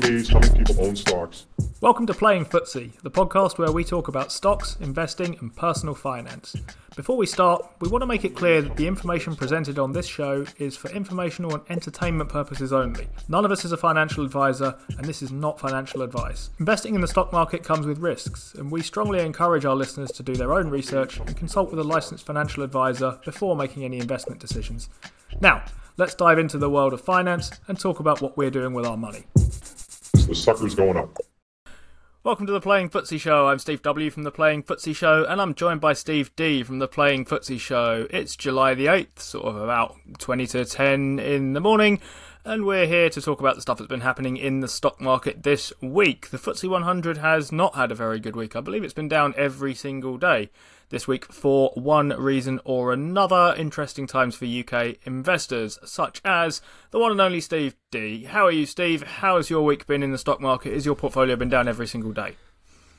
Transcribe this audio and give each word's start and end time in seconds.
people 0.00 0.86
own 0.86 0.96
stocks. 0.96 1.46
Welcome 1.82 2.06
to 2.06 2.14
Playing 2.14 2.46
FTSE, 2.46 2.98
the 3.02 3.10
podcast 3.10 3.58
where 3.58 3.72
we 3.72 3.84
talk 3.84 4.08
about 4.08 4.32
stocks, 4.32 4.78
investing, 4.80 5.36
and 5.40 5.54
personal 5.54 5.94
finance. 5.94 6.56
Before 6.96 7.16
we 7.16 7.26
start, 7.26 7.66
we 7.80 7.90
want 7.90 8.00
to 8.00 8.06
make 8.06 8.24
it 8.24 8.34
clear 8.34 8.62
that 8.62 8.76
the 8.76 8.86
information 8.86 9.36
presented 9.36 9.78
on 9.78 9.92
this 9.92 10.06
show 10.06 10.46
is 10.58 10.78
for 10.78 10.90
informational 10.90 11.54
and 11.54 11.62
entertainment 11.68 12.30
purposes 12.30 12.72
only. 12.72 13.06
None 13.28 13.44
of 13.44 13.50
us 13.50 13.66
is 13.66 13.72
a 13.72 13.76
financial 13.76 14.24
advisor, 14.24 14.78
and 14.96 15.04
this 15.04 15.20
is 15.20 15.30
not 15.30 15.60
financial 15.60 16.00
advice. 16.00 16.48
Investing 16.58 16.94
in 16.94 17.02
the 17.02 17.08
stock 17.08 17.30
market 17.30 17.62
comes 17.62 17.86
with 17.86 17.98
risks, 17.98 18.54
and 18.54 18.70
we 18.70 18.80
strongly 18.80 19.20
encourage 19.20 19.66
our 19.66 19.76
listeners 19.76 20.10
to 20.12 20.22
do 20.22 20.34
their 20.34 20.54
own 20.54 20.70
research 20.70 21.18
and 21.18 21.36
consult 21.36 21.70
with 21.70 21.80
a 21.80 21.84
licensed 21.84 22.24
financial 22.24 22.62
advisor 22.62 23.18
before 23.26 23.56
making 23.56 23.84
any 23.84 23.98
investment 23.98 24.40
decisions. 24.40 24.88
Now, 25.42 25.64
let's 25.98 26.14
dive 26.14 26.38
into 26.38 26.56
the 26.56 26.70
world 26.70 26.94
of 26.94 27.02
finance 27.02 27.50
and 27.68 27.78
talk 27.78 28.00
about 28.00 28.22
what 28.22 28.38
we're 28.38 28.50
doing 28.50 28.72
with 28.72 28.86
our 28.86 28.96
money. 28.96 29.26
The 30.12 30.34
sucker's 30.34 30.74
going 30.74 30.96
up. 30.96 31.16
Welcome 32.24 32.46
to 32.46 32.52
the 32.52 32.60
Playing 32.60 32.90
FTSE 32.90 33.18
Show. 33.18 33.48
I'm 33.48 33.58
Steve 33.58 33.82
W 33.82 34.10
from 34.10 34.22
the 34.22 34.30
Playing 34.30 34.62
FTSE 34.62 34.94
Show, 34.94 35.24
and 35.24 35.40
I'm 35.40 35.54
joined 35.54 35.80
by 35.80 35.92
Steve 35.92 36.30
D 36.36 36.62
from 36.62 36.78
the 36.78 36.86
Playing 36.86 37.24
FTSE 37.24 37.58
Show. 37.58 38.06
It's 38.10 38.36
July 38.36 38.74
the 38.74 38.86
8th, 38.86 39.18
sort 39.18 39.46
of 39.46 39.56
about 39.56 39.96
20 40.18 40.46
to 40.48 40.64
10 40.64 41.18
in 41.18 41.54
the 41.54 41.60
morning, 41.60 42.00
and 42.44 42.64
we're 42.64 42.86
here 42.86 43.08
to 43.08 43.22
talk 43.22 43.40
about 43.40 43.54
the 43.54 43.62
stuff 43.62 43.78
that's 43.78 43.88
been 43.88 44.00
happening 44.00 44.36
in 44.36 44.60
the 44.60 44.68
stock 44.68 45.00
market 45.00 45.42
this 45.44 45.72
week. 45.80 46.30
The 46.30 46.38
FTSE 46.38 46.68
100 46.68 47.18
has 47.18 47.52
not 47.52 47.76
had 47.76 47.92
a 47.92 47.94
very 47.94 48.18
good 48.18 48.34
week. 48.34 48.56
I 48.56 48.60
believe 48.60 48.82
it's 48.82 48.92
been 48.92 49.08
down 49.08 49.34
every 49.36 49.74
single 49.74 50.18
day 50.18 50.50
this 50.88 51.06
week 51.06 51.26
for 51.32 51.70
one 51.74 52.08
reason 52.10 52.60
or 52.64 52.92
another. 52.92 53.54
Interesting 53.56 54.06
times 54.06 54.34
for 54.34 54.44
UK 54.44 54.96
investors, 55.04 55.78
such 55.84 56.20
as 56.24 56.60
the 56.90 56.98
one 56.98 57.12
and 57.12 57.20
only 57.20 57.40
Steve 57.40 57.76
D. 57.90 58.24
How 58.24 58.46
are 58.46 58.52
you, 58.52 58.66
Steve? 58.66 59.02
How 59.02 59.36
has 59.36 59.48
your 59.48 59.62
week 59.62 59.86
been 59.86 60.02
in 60.02 60.10
the 60.10 60.18
stock 60.18 60.40
market? 60.40 60.72
Is 60.72 60.84
your 60.84 60.96
portfolio 60.96 61.36
been 61.36 61.48
down 61.48 61.68
every 61.68 61.86
single 61.86 62.12
day? 62.12 62.36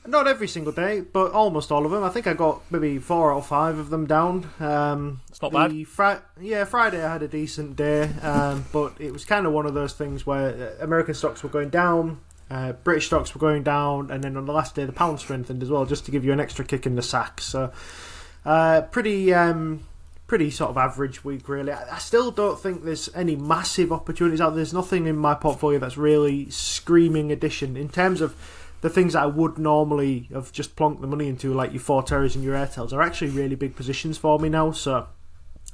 Not 0.06 0.28
every 0.28 0.48
single 0.48 0.72
day, 0.72 1.00
but 1.00 1.32
almost 1.32 1.72
all 1.72 1.86
of 1.86 1.90
them. 1.90 2.04
I 2.04 2.10
think 2.10 2.26
I 2.26 2.34
got 2.34 2.60
maybe 2.70 2.98
four 2.98 3.32
or 3.32 3.42
five 3.42 3.78
of 3.78 3.88
them 3.88 4.06
down. 4.06 4.50
Um, 4.60 5.22
it's 5.30 5.40
not 5.40 5.52
bad. 5.52 5.72
Fri- 5.88 6.18
yeah, 6.40 6.64
Friday 6.64 7.02
I 7.02 7.10
had 7.10 7.22
a 7.22 7.28
decent 7.28 7.76
day, 7.76 8.10
um, 8.20 8.66
but 8.70 8.92
it 8.98 9.12
was 9.12 9.24
kind 9.24 9.46
of 9.46 9.52
one 9.54 9.64
of 9.64 9.72
those 9.72 9.94
things 9.94 10.26
where 10.26 10.76
uh, 10.78 10.84
American 10.84 11.14
stocks 11.14 11.42
were 11.42 11.48
going 11.48 11.70
down, 11.70 12.20
uh, 12.50 12.72
British 12.72 13.06
stocks 13.06 13.34
were 13.34 13.38
going 13.40 13.62
down, 13.62 14.10
and 14.10 14.22
then 14.22 14.36
on 14.36 14.44
the 14.44 14.52
last 14.52 14.74
day 14.74 14.84
the 14.84 14.92
pound 14.92 15.20
strengthened 15.20 15.62
as 15.62 15.70
well, 15.70 15.86
just 15.86 16.04
to 16.04 16.10
give 16.10 16.24
you 16.24 16.32
an 16.32 16.40
extra 16.40 16.64
kick 16.66 16.84
in 16.84 16.96
the 16.96 17.02
sack. 17.02 17.40
So, 17.40 17.72
uh, 18.44 18.82
pretty, 18.82 19.32
um, 19.32 19.84
pretty 20.26 20.50
sort 20.50 20.70
of 20.70 20.76
average 20.76 21.24
week 21.24 21.48
really. 21.48 21.72
I, 21.72 21.94
I, 21.94 21.98
still 21.98 22.30
don't 22.30 22.60
think 22.60 22.84
there's 22.84 23.08
any 23.14 23.36
massive 23.36 23.92
opportunities 23.92 24.40
out. 24.40 24.50
there. 24.50 24.56
There's 24.56 24.74
nothing 24.74 25.06
in 25.06 25.16
my 25.16 25.34
portfolio 25.34 25.78
that's 25.78 25.96
really 25.96 26.50
screaming 26.50 27.32
addition 27.32 27.76
in 27.76 27.88
terms 27.88 28.20
of 28.20 28.36
the 28.84 28.90
things 28.90 29.14
that 29.14 29.22
I 29.22 29.26
would 29.26 29.56
normally 29.56 30.28
have 30.30 30.52
just 30.52 30.76
plonked 30.76 31.00
the 31.00 31.06
money 31.06 31.26
into, 31.26 31.54
like 31.54 31.72
your 31.72 31.80
Forterras 31.80 32.34
and 32.34 32.44
your 32.44 32.54
Airtels, 32.54 32.92
are 32.92 33.00
actually 33.00 33.30
really 33.30 33.54
big 33.54 33.76
positions 33.76 34.18
for 34.18 34.38
me 34.38 34.50
now. 34.50 34.72
So, 34.72 35.06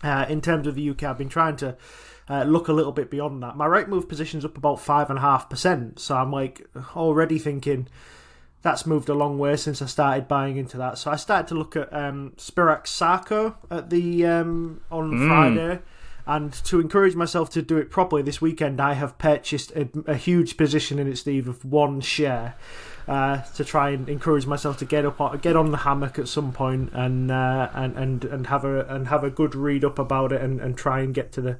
uh, 0.05 0.27
in 0.29 0.41
terms 0.41 0.69
of 0.69 0.77
the 0.77 0.91
UK, 0.91 1.03
I've 1.03 1.19
been 1.19 1.29
trying 1.29 1.57
to 1.57 1.77
uh, 2.29 2.45
look 2.45 2.69
a 2.69 2.73
little 2.73 2.93
bit 2.93 3.11
beyond 3.11 3.43
that. 3.43 3.57
My 3.57 3.67
Rightmove 3.67 4.09
position's 4.09 4.45
up 4.45 4.57
about 4.57 4.79
five 4.79 5.11
and 5.11 5.19
a 5.19 5.23
half 5.23 5.51
percent, 5.51 5.99
so 5.99 6.15
I'm 6.15 6.31
like 6.31 6.65
already 6.95 7.41
thinking 7.41 7.89
that's 8.63 8.87
moved 8.87 9.09
a 9.09 9.15
long 9.15 9.41
way 9.41 9.57
since 9.57 9.83
I 9.83 9.87
started 9.87 10.29
buying 10.29 10.57
into 10.57 10.77
that. 10.77 10.97
So 10.97 11.11
I 11.11 11.17
started 11.17 11.49
to 11.49 11.57
look 11.57 11.75
at 11.75 11.93
um, 11.93 12.35
Spirax 12.37 12.87
Sarco 12.87 13.57
at 13.73 13.91
the 13.91 14.25
um, 14.25 14.83
on 14.89 15.11
mm. 15.11 15.27
Friday. 15.27 15.83
And 16.27 16.53
to 16.53 16.79
encourage 16.79 17.17
myself 17.17 17.51
to 17.51 17.63
do 17.63 17.77
it 17.79 17.91
properly 17.91 18.23
this 18.23 18.41
weekend, 18.41 18.81
I 18.81 18.93
have 18.93 19.19
purchased 19.19 19.73
a, 19.73 19.89
a 20.07 20.15
huge 20.15 20.57
position 20.57 21.01
in 21.01 21.09
it, 21.09 21.17
Steve, 21.17 21.49
of 21.49 21.65
one 21.65 22.01
share. 22.01 22.55
Uh, 23.11 23.43
to 23.57 23.65
try 23.65 23.91
and 23.91 24.09
encourage 24.09 24.47
myself 24.47 24.79
to 24.79 24.85
get 24.85 25.05
up, 25.05 25.21
on, 25.21 25.37
get 25.39 25.57
on 25.57 25.73
the 25.73 25.79
hammock 25.79 26.17
at 26.17 26.29
some 26.29 26.53
point, 26.53 26.93
and 26.93 27.29
uh, 27.29 27.69
and 27.75 27.97
and 27.97 28.25
and 28.25 28.47
have 28.47 28.65
a 28.65 28.87
and 28.87 29.09
have 29.09 29.25
a 29.25 29.31
good 29.31 29.57
read 29.57 29.85
up 29.85 29.99
about 29.99 30.31
it, 30.31 30.41
and, 30.41 30.61
and 30.61 30.79
try 30.79 31.01
and 31.01 31.13
get 31.13 31.33
to 31.33 31.41
the 31.41 31.59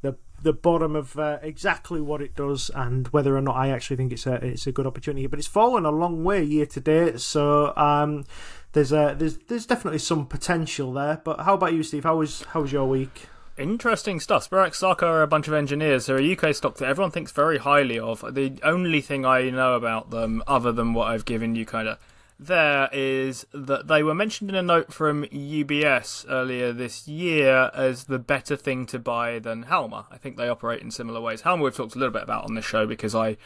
the 0.00 0.16
the 0.42 0.54
bottom 0.54 0.96
of 0.96 1.18
uh, 1.18 1.40
exactly 1.42 2.00
what 2.00 2.22
it 2.22 2.34
does 2.34 2.70
and 2.74 3.06
whether 3.08 3.36
or 3.36 3.42
not 3.42 3.54
I 3.54 3.68
actually 3.68 3.96
think 3.96 4.12
it's 4.12 4.26
a 4.26 4.36
it's 4.36 4.66
a 4.66 4.72
good 4.72 4.86
opportunity. 4.86 5.26
But 5.26 5.38
it's 5.38 5.46
fallen 5.46 5.84
a 5.84 5.90
long 5.90 6.24
way 6.24 6.42
year 6.42 6.64
to 6.64 6.80
date, 6.80 7.20
so 7.20 7.76
um, 7.76 8.24
there's 8.72 8.90
a 8.90 9.14
there's 9.18 9.36
there's 9.36 9.66
definitely 9.66 9.98
some 9.98 10.24
potential 10.24 10.94
there. 10.94 11.20
But 11.22 11.40
how 11.40 11.52
about 11.52 11.74
you, 11.74 11.82
Steve? 11.82 12.04
How 12.04 12.16
was 12.16 12.44
how 12.44 12.62
was 12.62 12.72
your 12.72 12.86
week? 12.88 13.28
Interesting 13.58 14.20
stuff. 14.20 14.48
Spirax 14.48 14.76
Sarco 14.76 15.08
are 15.08 15.22
a 15.22 15.26
bunch 15.26 15.48
of 15.48 15.54
engineers. 15.54 16.06
They're 16.06 16.20
a 16.20 16.32
UK 16.36 16.54
stock 16.54 16.76
that 16.76 16.88
everyone 16.88 17.10
thinks 17.10 17.32
very 17.32 17.58
highly 17.58 17.98
of. 17.98 18.24
The 18.32 18.52
only 18.62 19.00
thing 19.00 19.26
I 19.26 19.50
know 19.50 19.74
about 19.74 20.10
them, 20.10 20.44
other 20.46 20.70
than 20.70 20.94
what 20.94 21.08
I've 21.08 21.24
given 21.24 21.56
you 21.56 21.66
kind 21.66 21.88
of 21.88 21.98
there, 22.38 22.88
is 22.92 23.48
that 23.52 23.88
they 23.88 24.04
were 24.04 24.14
mentioned 24.14 24.50
in 24.50 24.54
a 24.54 24.62
note 24.62 24.92
from 24.92 25.24
UBS 25.24 26.24
earlier 26.28 26.72
this 26.72 27.08
year 27.08 27.72
as 27.74 28.04
the 28.04 28.20
better 28.20 28.54
thing 28.54 28.86
to 28.86 28.98
buy 29.00 29.40
than 29.40 29.64
Halma. 29.64 30.06
I 30.08 30.18
think 30.18 30.36
they 30.36 30.48
operate 30.48 30.80
in 30.80 30.92
similar 30.92 31.20
ways. 31.20 31.40
Halma 31.40 31.64
we've 31.64 31.74
talked 31.74 31.96
a 31.96 31.98
little 31.98 32.12
bit 32.12 32.22
about 32.22 32.44
on 32.44 32.54
this 32.54 32.64
show 32.64 32.86
because 32.86 33.16
I 33.16 33.38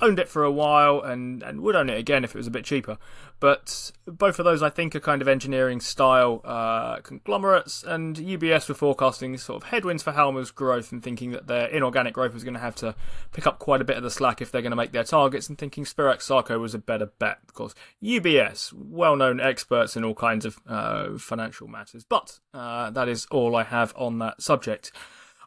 owned 0.00 0.18
it 0.18 0.28
for 0.28 0.44
a 0.44 0.52
while 0.52 1.00
and, 1.00 1.42
and 1.42 1.62
would 1.62 1.76
own 1.76 1.88
it 1.88 1.98
again 1.98 2.22
if 2.22 2.34
it 2.34 2.38
was 2.38 2.46
a 2.46 2.50
bit 2.50 2.66
cheaper. 2.66 2.98
But 3.40 3.92
both 4.06 4.38
of 4.38 4.44
those, 4.44 4.62
I 4.62 4.70
think, 4.70 4.94
are 4.94 5.00
kind 5.00 5.20
of 5.20 5.28
engineering 5.28 5.80
style 5.80 6.40
uh, 6.44 7.00
conglomerates, 7.00 7.82
and 7.82 8.16
UBS 8.16 8.68
were 8.68 8.74
forecasting 8.74 9.36
sort 9.36 9.62
of 9.62 9.68
headwinds 9.68 10.02
for 10.02 10.12
Halma's 10.12 10.50
growth 10.50 10.92
and 10.92 11.02
thinking 11.02 11.32
that 11.32 11.46
their 11.46 11.66
inorganic 11.66 12.14
growth 12.14 12.32
was 12.32 12.44
going 12.44 12.54
to 12.54 12.60
have 12.60 12.76
to 12.76 12.94
pick 13.32 13.46
up 13.46 13.58
quite 13.58 13.80
a 13.80 13.84
bit 13.84 13.96
of 13.96 14.02
the 14.02 14.10
slack 14.10 14.40
if 14.40 14.50
they're 14.50 14.62
going 14.62 14.70
to 14.70 14.76
make 14.76 14.92
their 14.92 15.04
targets, 15.04 15.48
and 15.48 15.58
thinking 15.58 15.84
Spirax 15.84 16.22
Sarco 16.22 16.58
was 16.58 16.74
a 16.74 16.78
better 16.78 17.06
bet. 17.18 17.38
Of 17.46 17.54
course, 17.54 17.74
UBS, 18.02 18.72
well 18.72 19.16
known 19.16 19.40
experts 19.40 19.96
in 19.96 20.04
all 20.04 20.14
kinds 20.14 20.46
of 20.46 20.58
uh, 20.66 21.18
financial 21.18 21.68
matters. 21.68 22.04
But 22.04 22.38
uh, 22.54 22.90
that 22.90 23.08
is 23.08 23.26
all 23.30 23.56
I 23.56 23.64
have 23.64 23.92
on 23.96 24.20
that 24.20 24.40
subject. 24.40 24.92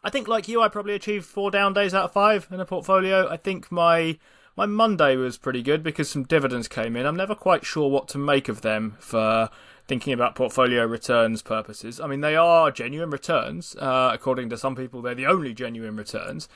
I 0.04 0.10
think, 0.10 0.28
like 0.28 0.46
you, 0.46 0.60
I 0.60 0.68
probably 0.68 0.94
achieved 0.94 1.26
four 1.26 1.50
down 1.50 1.72
days 1.72 1.94
out 1.94 2.04
of 2.04 2.12
five 2.12 2.46
in 2.52 2.60
a 2.60 2.64
portfolio. 2.64 3.28
I 3.28 3.36
think 3.36 3.72
my 3.72 4.18
my 4.58 4.66
Monday 4.66 5.14
was 5.14 5.38
pretty 5.38 5.62
good 5.62 5.84
because 5.84 6.10
some 6.10 6.24
dividends 6.24 6.66
came 6.66 6.96
in. 6.96 7.06
I'm 7.06 7.14
never 7.14 7.36
quite 7.36 7.64
sure 7.64 7.88
what 7.88 8.08
to 8.08 8.18
make 8.18 8.48
of 8.48 8.62
them 8.62 8.96
for 8.98 9.50
thinking 9.86 10.12
about 10.12 10.34
portfolio 10.34 10.84
returns 10.84 11.42
purposes. 11.42 12.00
I 12.00 12.08
mean, 12.08 12.22
they 12.22 12.34
are 12.34 12.72
genuine 12.72 13.10
returns. 13.10 13.76
Uh, 13.76 14.10
according 14.12 14.50
to 14.50 14.58
some 14.58 14.74
people, 14.74 15.00
they're 15.00 15.14
the 15.14 15.26
only 15.26 15.54
genuine 15.54 15.94
returns. 15.94 16.48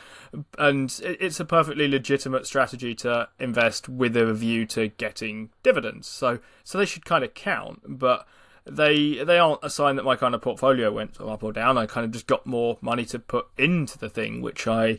And 0.58 0.92
it's 1.04 1.38
a 1.38 1.44
perfectly 1.44 1.86
legitimate 1.86 2.44
strategy 2.44 2.92
to 2.96 3.28
invest 3.38 3.88
with 3.88 4.16
a 4.16 4.34
view 4.34 4.66
to 4.66 4.88
getting 4.88 5.50
dividends. 5.62 6.08
So, 6.08 6.40
so 6.64 6.78
they 6.78 6.86
should 6.86 7.04
kind 7.04 7.22
of 7.22 7.34
count. 7.34 7.82
But 7.86 8.26
they 8.64 9.22
they 9.22 9.38
aren't 9.38 9.62
a 9.62 9.70
sign 9.70 9.94
that 9.94 10.04
my 10.04 10.16
kind 10.16 10.34
of 10.34 10.42
portfolio 10.42 10.90
went 10.90 11.20
up 11.20 11.44
or 11.44 11.52
down. 11.52 11.78
I 11.78 11.86
kind 11.86 12.04
of 12.04 12.10
just 12.10 12.26
got 12.26 12.46
more 12.46 12.78
money 12.80 13.04
to 13.04 13.20
put 13.20 13.46
into 13.56 13.96
the 13.96 14.10
thing, 14.10 14.42
which 14.42 14.66
I 14.66 14.98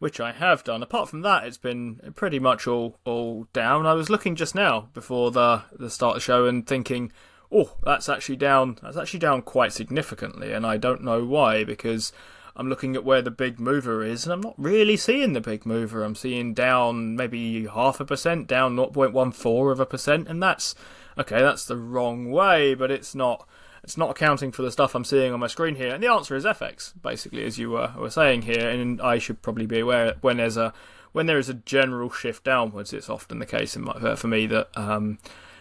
which 0.00 0.18
I 0.18 0.32
have 0.32 0.64
done. 0.64 0.82
Apart 0.82 1.08
from 1.08 1.20
that, 1.20 1.44
it's 1.44 1.58
been 1.58 2.00
pretty 2.16 2.40
much 2.40 2.66
all 2.66 2.98
all 3.04 3.46
down. 3.52 3.86
I 3.86 3.92
was 3.92 4.10
looking 4.10 4.34
just 4.34 4.56
now 4.56 4.88
before 4.92 5.30
the 5.30 5.62
the 5.72 5.90
start 5.90 6.16
of 6.16 6.22
the 6.22 6.24
show 6.24 6.46
and 6.46 6.66
thinking, 6.66 7.12
oh, 7.52 7.76
that's 7.84 8.08
actually 8.08 8.36
down. 8.36 8.78
That's 8.82 8.96
actually 8.96 9.20
down 9.20 9.42
quite 9.42 9.72
significantly, 9.72 10.52
and 10.52 10.66
I 10.66 10.76
don't 10.76 11.04
know 11.04 11.24
why 11.24 11.62
because. 11.62 12.12
I'm 12.56 12.68
looking 12.68 12.96
at 12.96 13.04
where 13.04 13.22
the 13.22 13.30
big 13.30 13.60
mover 13.60 14.02
is, 14.04 14.24
and 14.24 14.32
I'm 14.32 14.40
not 14.40 14.56
really 14.58 14.96
seeing 14.96 15.32
the 15.32 15.40
big 15.40 15.64
mover. 15.64 16.02
I'm 16.02 16.16
seeing 16.16 16.52
down 16.52 17.14
maybe 17.16 17.66
half 17.66 18.00
a 18.00 18.04
percent, 18.04 18.48
down 18.48 18.76
0.14 18.76 19.72
of 19.72 19.80
a 19.80 19.86
percent, 19.86 20.28
and 20.28 20.42
that's 20.42 20.74
okay. 21.16 21.38
That's 21.38 21.64
the 21.64 21.76
wrong 21.76 22.30
way, 22.30 22.74
but 22.74 22.90
it's 22.90 23.14
not 23.14 23.48
it's 23.82 23.96
not 23.96 24.10
accounting 24.10 24.52
for 24.52 24.62
the 24.62 24.70
stuff 24.70 24.94
I'm 24.94 25.04
seeing 25.04 25.32
on 25.32 25.40
my 25.40 25.46
screen 25.46 25.74
here. 25.74 25.94
And 25.94 26.02
the 26.02 26.10
answer 26.10 26.36
is 26.36 26.44
FX, 26.44 26.92
basically, 27.00 27.44
as 27.44 27.58
you 27.58 27.70
were, 27.70 27.92
were 27.96 28.10
saying 28.10 28.42
here. 28.42 28.68
And 28.68 29.00
I 29.00 29.18
should 29.18 29.42
probably 29.42 29.66
be 29.66 29.80
aware 29.80 30.16
when 30.20 30.36
there's 30.36 30.56
a 30.56 30.72
when 31.12 31.26
there 31.26 31.38
is 31.38 31.48
a 31.48 31.54
general 31.54 32.10
shift 32.10 32.44
downwards, 32.44 32.92
it's 32.92 33.10
often 33.10 33.40
the 33.40 33.46
case 33.46 33.76
my, 33.76 34.14
for 34.14 34.28
me 34.28 34.46
that 34.46 34.68
um, 34.76 35.18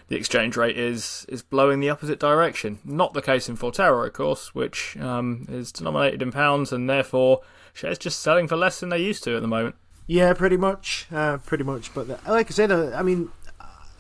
the 0.08 0.16
exchange 0.16 0.58
rate 0.58 0.78
is 0.78 1.26
is 1.30 1.42
blowing 1.42 1.80
the 1.80 1.90
opposite 1.90 2.20
direction. 2.20 2.80
Not 2.84 3.14
the 3.14 3.22
case 3.22 3.50
in 3.50 3.58
Forterra, 3.58 4.08
of 4.08 4.14
course, 4.14 4.54
which 4.54 4.98
um, 4.98 5.46
is 5.50 5.72
denominated 5.72 6.22
in 6.22 6.32
pounds, 6.32 6.72
and 6.72 6.90
therefore 6.90 7.42
shares 7.74 7.98
just 7.98 8.20
selling 8.20 8.48
for 8.48 8.58
less 8.58 8.80
than 8.80 8.90
they 8.90 9.00
used 9.00 9.24
to 9.24 9.36
at 9.36 9.42
the 9.42 9.48
moment. 9.48 9.76
Yeah, 10.08 10.34
pretty 10.34 10.58
much, 10.58 11.06
uh, 11.12 11.38
pretty 11.38 11.64
much. 11.64 11.94
But 11.94 12.08
the, 12.08 12.20
like 12.28 12.48
I 12.48 12.54
said, 12.54 12.72
uh, 12.72 12.92
I 12.96 13.04
mean, 13.04 13.30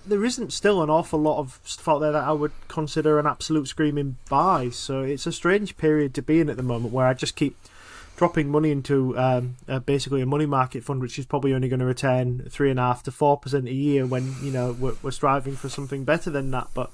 there 0.09 0.25
isn't 0.25 0.51
still 0.51 0.81
an 0.81 0.89
awful 0.89 1.19
lot 1.19 1.39
of 1.39 1.59
stuff 1.63 1.87
out 1.87 1.99
there 1.99 2.11
that 2.11 2.23
I 2.23 2.31
would 2.31 2.51
consider 2.67 3.19
an 3.19 3.25
absolute 3.25 3.67
screaming 3.67 4.17
buy. 4.29 4.69
So 4.69 5.01
it's 5.01 5.27
a 5.27 5.31
strange 5.31 5.77
period 5.77 6.13
to 6.15 6.21
be 6.21 6.39
in 6.39 6.49
at 6.49 6.57
the 6.57 6.63
moment 6.63 6.93
where 6.93 7.05
I 7.05 7.13
just 7.13 7.35
keep 7.35 7.55
dropping 8.17 8.49
money 8.49 8.69
into 8.69 9.17
um, 9.17 9.55
uh, 9.69 9.79
basically 9.79 10.21
a 10.21 10.25
money 10.25 10.45
market 10.45 10.83
fund, 10.83 11.01
which 11.01 11.17
is 11.17 11.25
probably 11.25 11.53
only 11.53 11.69
going 11.69 11.79
to 11.79 11.85
return 11.85 12.45
three 12.49 12.69
and 12.69 12.77
a 12.77 12.83
half 12.83 13.01
to 13.03 13.11
four 13.11 13.37
percent 13.37 13.67
a 13.67 13.73
year. 13.73 14.05
When 14.05 14.35
you 14.41 14.51
know 14.51 14.75
we're, 14.77 14.95
we're, 15.01 15.11
striving 15.11 15.55
for 15.55 15.69
something 15.69 16.03
better 16.03 16.29
than 16.29 16.51
that, 16.51 16.67
but 16.73 16.91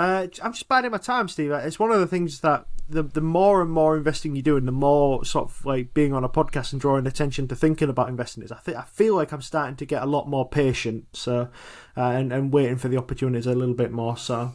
uh, 0.00 0.26
I'm 0.42 0.52
just 0.52 0.66
biding 0.66 0.90
my 0.92 0.98
time, 0.98 1.28
Steve. 1.28 1.50
It's 1.50 1.78
one 1.78 1.92
of 1.92 2.00
the 2.00 2.06
things 2.06 2.40
that 2.40 2.66
the 2.88 3.02
the 3.02 3.20
more 3.20 3.60
and 3.60 3.70
more 3.70 3.96
investing 3.96 4.34
you 4.34 4.42
do, 4.42 4.56
and 4.56 4.66
the 4.66 4.72
more 4.72 5.24
sort 5.26 5.50
of 5.50 5.64
like 5.66 5.92
being 5.92 6.14
on 6.14 6.24
a 6.24 6.28
podcast 6.28 6.72
and 6.72 6.80
drawing 6.80 7.06
attention 7.06 7.46
to 7.48 7.54
thinking 7.54 7.90
about 7.90 8.08
investing 8.08 8.42
is, 8.42 8.50
I 8.50 8.56
think 8.56 8.78
I 8.78 8.84
feel 8.84 9.14
like 9.14 9.30
I'm 9.32 9.42
starting 9.42 9.76
to 9.76 9.84
get 9.84 10.02
a 10.02 10.06
lot 10.06 10.26
more 10.26 10.48
patient. 10.48 11.04
So, 11.12 11.48
uh, 11.96 12.00
and 12.00 12.32
and 12.32 12.50
waiting 12.52 12.76
for 12.78 12.88
the 12.88 12.96
opportunities 12.96 13.46
a 13.46 13.54
little 13.54 13.74
bit 13.74 13.92
more. 13.92 14.16
So, 14.16 14.52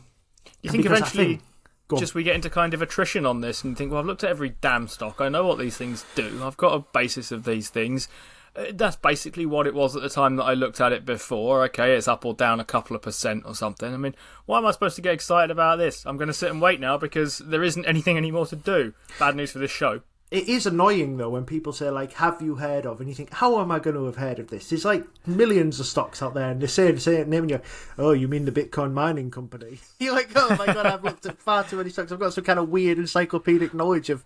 you 0.63 0.71
think 0.71 0.83
because 0.83 0.97
eventually 0.97 1.25
think- 1.25 1.99
just 1.99 2.15
we 2.15 2.23
get 2.23 2.33
into 2.33 2.49
kind 2.49 2.73
of 2.73 2.81
attrition 2.81 3.27
on 3.27 3.41
this 3.41 3.63
and 3.63 3.77
think, 3.77 3.91
well, 3.91 3.99
I've 3.99 4.07
looked 4.07 4.23
at 4.23 4.31
every 4.31 4.55
damn 4.61 4.87
stock. 4.87 5.21
I 5.21 5.29
know 5.29 5.45
what 5.45 5.59
these 5.59 5.77
things 5.77 6.03
do. 6.15 6.41
I've 6.43 6.57
got 6.57 6.73
a 6.73 6.79
basis 6.91 7.31
of 7.31 7.43
these 7.43 7.69
things. 7.69 8.07
That's 8.73 8.95
basically 8.95 9.45
what 9.45 9.67
it 9.67 9.73
was 9.73 9.95
at 9.95 10.01
the 10.01 10.09
time 10.09 10.37
that 10.37 10.43
I 10.43 10.53
looked 10.53 10.79
at 10.79 10.93
it 10.93 11.05
before. 11.05 11.63
Okay, 11.65 11.95
it's 11.95 12.07
up 12.07 12.25
or 12.25 12.33
down 12.33 12.59
a 12.59 12.65
couple 12.65 12.95
of 12.95 13.01
percent 13.01 13.43
or 13.45 13.53
something. 13.53 13.93
I 13.93 13.97
mean, 13.97 14.15
why 14.45 14.59
am 14.59 14.65
I 14.65 14.71
supposed 14.71 14.95
to 14.95 15.01
get 15.01 15.13
excited 15.13 15.51
about 15.51 15.77
this? 15.77 16.05
I'm 16.05 16.17
going 16.17 16.27
to 16.27 16.33
sit 16.33 16.51
and 16.51 16.61
wait 16.61 16.79
now 16.79 16.97
because 16.97 17.39
there 17.39 17.63
isn't 17.63 17.85
anything 17.85 18.17
anymore 18.17 18.45
to 18.47 18.55
do. 18.55 18.93
Bad 19.19 19.35
news 19.35 19.51
for 19.51 19.59
this 19.59 19.71
show. 19.71 20.01
It 20.31 20.49
is 20.49 20.65
annoying 20.65 21.17
though 21.17 21.29
when 21.29 21.45
people 21.45 21.71
say 21.71 21.89
like, 21.91 22.13
"Have 22.13 22.41
you 22.41 22.55
heard 22.55 22.87
of?" 22.87 22.99
and 22.99 23.07
you 23.07 23.13
think, 23.13 23.31
"How 23.31 23.61
am 23.61 23.71
I 23.71 23.77
going 23.77 23.95
to 23.95 24.05
have 24.05 24.15
heard 24.15 24.39
of 24.39 24.49
this?" 24.49 24.69
There's 24.69 24.83
like 24.83 25.05
millions 25.27 25.79
of 25.79 25.85
stocks 25.85 26.21
out 26.21 26.33
there, 26.33 26.49
and 26.49 26.59
they 26.59 26.67
say 26.67 26.91
the 26.91 26.99
same 26.99 27.29
name, 27.29 27.43
and 27.43 27.49
you're, 27.51 27.61
"Oh, 27.99 28.11
you 28.11 28.27
mean 28.27 28.45
the 28.45 28.51
Bitcoin 28.51 28.91
mining 28.91 29.29
company?" 29.29 29.79
You're 29.99 30.15
like, 30.15 30.31
"Oh 30.35 30.55
my 30.57 30.65
god, 30.65 30.87
I've 30.87 31.03
looked 31.03 31.27
at 31.27 31.37
far 31.37 31.63
too 31.63 31.77
many 31.77 31.91
stocks. 31.91 32.11
I've 32.11 32.19
got 32.19 32.33
some 32.33 32.43
kind 32.43 32.57
of 32.57 32.69
weird 32.69 32.97
encyclopedic 32.97 33.73
knowledge 33.73 34.09
of." 34.09 34.25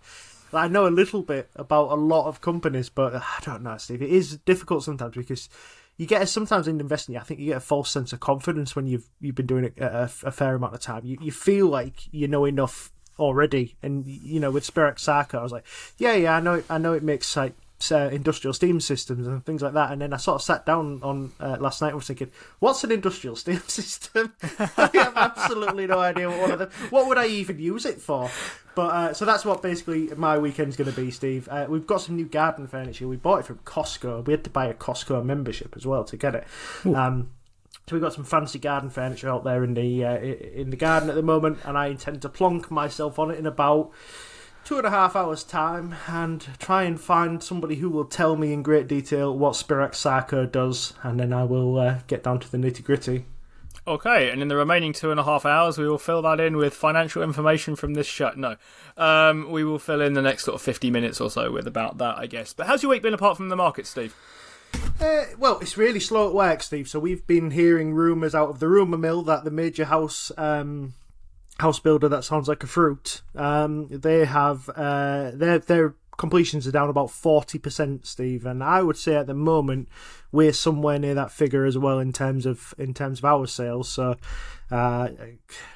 I 0.52 0.68
know 0.68 0.86
a 0.86 0.88
little 0.88 1.22
bit 1.22 1.50
about 1.56 1.90
a 1.90 1.94
lot 1.94 2.26
of 2.26 2.40
companies, 2.40 2.88
but 2.88 3.14
uh, 3.14 3.20
I 3.22 3.40
don't 3.44 3.62
know, 3.62 3.76
Steve. 3.78 4.02
It 4.02 4.10
is 4.10 4.38
difficult 4.38 4.84
sometimes 4.84 5.16
because 5.16 5.48
you 5.96 6.06
get 6.06 6.28
sometimes 6.28 6.66
in 6.66 6.80
investing. 6.80 7.16
I 7.16 7.20
think 7.20 7.40
you 7.40 7.46
get 7.46 7.58
a 7.58 7.60
false 7.60 7.90
sense 7.90 8.12
of 8.12 8.20
confidence 8.20 8.74
when 8.74 8.86
you've 8.86 9.08
you've 9.20 9.34
been 9.34 9.46
doing 9.46 9.64
it 9.64 9.78
a, 9.78 10.10
a 10.24 10.32
fair 10.32 10.54
amount 10.54 10.74
of 10.74 10.80
time. 10.80 11.04
You 11.04 11.18
you 11.20 11.32
feel 11.32 11.66
like 11.66 12.12
you 12.12 12.26
know 12.26 12.44
enough 12.44 12.90
already, 13.18 13.76
and 13.82 14.06
you 14.06 14.40
know 14.40 14.50
with 14.50 14.66
Spirax 14.66 15.00
Sarco, 15.00 15.38
I 15.38 15.42
was 15.42 15.52
like, 15.52 15.66
yeah, 15.98 16.14
yeah, 16.14 16.36
I 16.36 16.40
know, 16.40 16.54
it, 16.54 16.64
I 16.70 16.78
know 16.78 16.94
it 16.94 17.02
makes 17.02 17.36
like 17.36 17.54
uh, 17.90 18.08
industrial 18.12 18.52
steam 18.52 18.80
systems 18.80 19.26
and 19.26 19.44
things 19.44 19.62
like 19.62 19.72
that. 19.74 19.92
And 19.92 20.02
then 20.02 20.12
I 20.12 20.18
sort 20.18 20.36
of 20.36 20.42
sat 20.42 20.66
down 20.66 21.00
on 21.02 21.32
uh, 21.40 21.56
last 21.60 21.80
night 21.80 21.88
and 21.88 21.96
was 21.96 22.06
thinking, 22.06 22.30
what's 22.58 22.84
an 22.84 22.92
industrial 22.92 23.36
steam 23.36 23.60
system? 23.66 24.34
I 24.58 24.90
have 24.92 25.16
absolutely 25.16 25.86
no 25.86 25.98
idea 25.98 26.28
what 26.28 26.40
one 26.40 26.52
of 26.52 26.58
them. 26.58 26.70
What 26.90 27.08
would 27.08 27.18
I 27.18 27.26
even 27.26 27.58
use 27.58 27.86
it 27.86 28.00
for? 28.00 28.30
But 28.80 28.94
uh, 28.94 29.12
so 29.12 29.26
that's 29.26 29.44
what 29.44 29.60
basically 29.60 30.08
my 30.16 30.38
weekend's 30.38 30.74
going 30.74 30.90
to 30.90 30.96
be, 30.98 31.10
Steve. 31.10 31.50
Uh, 31.50 31.66
we've 31.68 31.86
got 31.86 32.00
some 32.00 32.16
new 32.16 32.24
garden 32.24 32.66
furniture. 32.66 33.06
We 33.06 33.16
bought 33.16 33.40
it 33.40 33.44
from 33.44 33.58
Costco. 33.58 34.24
We 34.24 34.32
had 34.32 34.42
to 34.44 34.48
buy 34.48 34.68
a 34.68 34.72
Costco 34.72 35.22
membership 35.22 35.76
as 35.76 35.84
well 35.84 36.02
to 36.04 36.16
get 36.16 36.34
it. 36.34 36.46
Um, 36.86 37.28
so 37.86 37.94
we've 37.94 38.00
got 38.00 38.14
some 38.14 38.24
fancy 38.24 38.58
garden 38.58 38.88
furniture 38.88 39.28
out 39.28 39.44
there 39.44 39.62
in 39.64 39.74
the 39.74 40.02
uh, 40.02 40.16
in 40.16 40.70
the 40.70 40.78
garden 40.78 41.10
at 41.10 41.14
the 41.14 41.22
moment, 41.22 41.58
and 41.66 41.76
I 41.76 41.88
intend 41.88 42.22
to 42.22 42.30
plonk 42.30 42.70
myself 42.70 43.18
on 43.18 43.30
it 43.30 43.38
in 43.38 43.44
about 43.44 43.90
two 44.64 44.78
and 44.78 44.86
a 44.86 44.90
half 44.90 45.14
hours' 45.14 45.44
time 45.44 45.94
and 46.08 46.46
try 46.58 46.84
and 46.84 46.98
find 46.98 47.42
somebody 47.42 47.76
who 47.76 47.90
will 47.90 48.06
tell 48.06 48.34
me 48.34 48.54
in 48.54 48.62
great 48.62 48.88
detail 48.88 49.36
what 49.36 49.56
Spirax 49.56 49.96
Sarco 49.96 50.46
does, 50.46 50.94
and 51.02 51.20
then 51.20 51.34
I 51.34 51.44
will 51.44 51.78
uh, 51.78 51.98
get 52.06 52.22
down 52.22 52.40
to 52.40 52.50
the 52.50 52.56
nitty 52.56 52.82
gritty. 52.82 53.26
Okay, 53.86 54.30
and 54.30 54.42
in 54.42 54.48
the 54.48 54.56
remaining 54.56 54.92
two 54.92 55.10
and 55.10 55.18
a 55.18 55.24
half 55.24 55.46
hours, 55.46 55.78
we 55.78 55.88
will 55.88 55.98
fill 55.98 56.22
that 56.22 56.38
in 56.38 56.56
with 56.56 56.74
financial 56.74 57.22
information 57.22 57.76
from 57.76 57.94
this 57.94 58.06
show. 58.06 58.32
No, 58.36 58.56
um, 58.96 59.50
we 59.50 59.64
will 59.64 59.78
fill 59.78 60.00
in 60.00 60.12
the 60.12 60.22
next 60.22 60.44
sort 60.44 60.54
of 60.54 60.62
50 60.62 60.90
minutes 60.90 61.20
or 61.20 61.30
so 61.30 61.50
with 61.50 61.66
about 61.66 61.98
that, 61.98 62.18
I 62.18 62.26
guess. 62.26 62.52
But 62.52 62.66
how's 62.66 62.82
your 62.82 62.90
week 62.90 63.02
been 63.02 63.14
apart 63.14 63.36
from 63.36 63.48
the 63.48 63.56
market, 63.56 63.86
Steve? 63.86 64.14
Uh, 65.00 65.24
well, 65.38 65.58
it's 65.60 65.76
really 65.76 66.00
slow 66.00 66.28
at 66.28 66.34
work, 66.34 66.62
Steve. 66.62 66.88
So 66.88 66.98
we've 67.00 67.26
been 67.26 67.52
hearing 67.52 67.94
rumours 67.94 68.34
out 68.34 68.50
of 68.50 68.60
the 68.60 68.68
rumour 68.68 68.98
mill 68.98 69.22
that 69.22 69.44
the 69.44 69.50
major 69.50 69.86
house 69.86 70.30
um, 70.36 70.94
house 71.58 71.78
builder 71.78 72.08
that 72.08 72.24
sounds 72.24 72.48
like 72.48 72.62
a 72.62 72.66
fruit, 72.66 73.22
um, 73.34 73.88
they 73.88 74.24
have 74.24 74.68
uh, 74.70 75.30
their 75.34 75.58
their 75.58 75.94
completions 76.20 76.66
are 76.66 76.76
down 76.78 76.90
about 76.90 77.10
forty 77.10 77.58
percent, 77.58 78.06
Steve. 78.06 78.44
And 78.44 78.62
I 78.62 78.82
would 78.82 78.98
say 78.98 79.16
at 79.16 79.26
the 79.26 79.34
moment 79.34 79.88
we're 80.30 80.52
somewhere 80.52 80.98
near 80.98 81.14
that 81.14 81.32
figure 81.32 81.64
as 81.64 81.76
well 81.78 81.98
in 81.98 82.12
terms 82.12 82.44
of 82.46 82.74
in 82.76 82.92
terms 82.92 83.20
of 83.20 83.24
our 83.24 83.46
sales. 83.46 83.88
So 83.88 84.16
uh, 84.70 85.08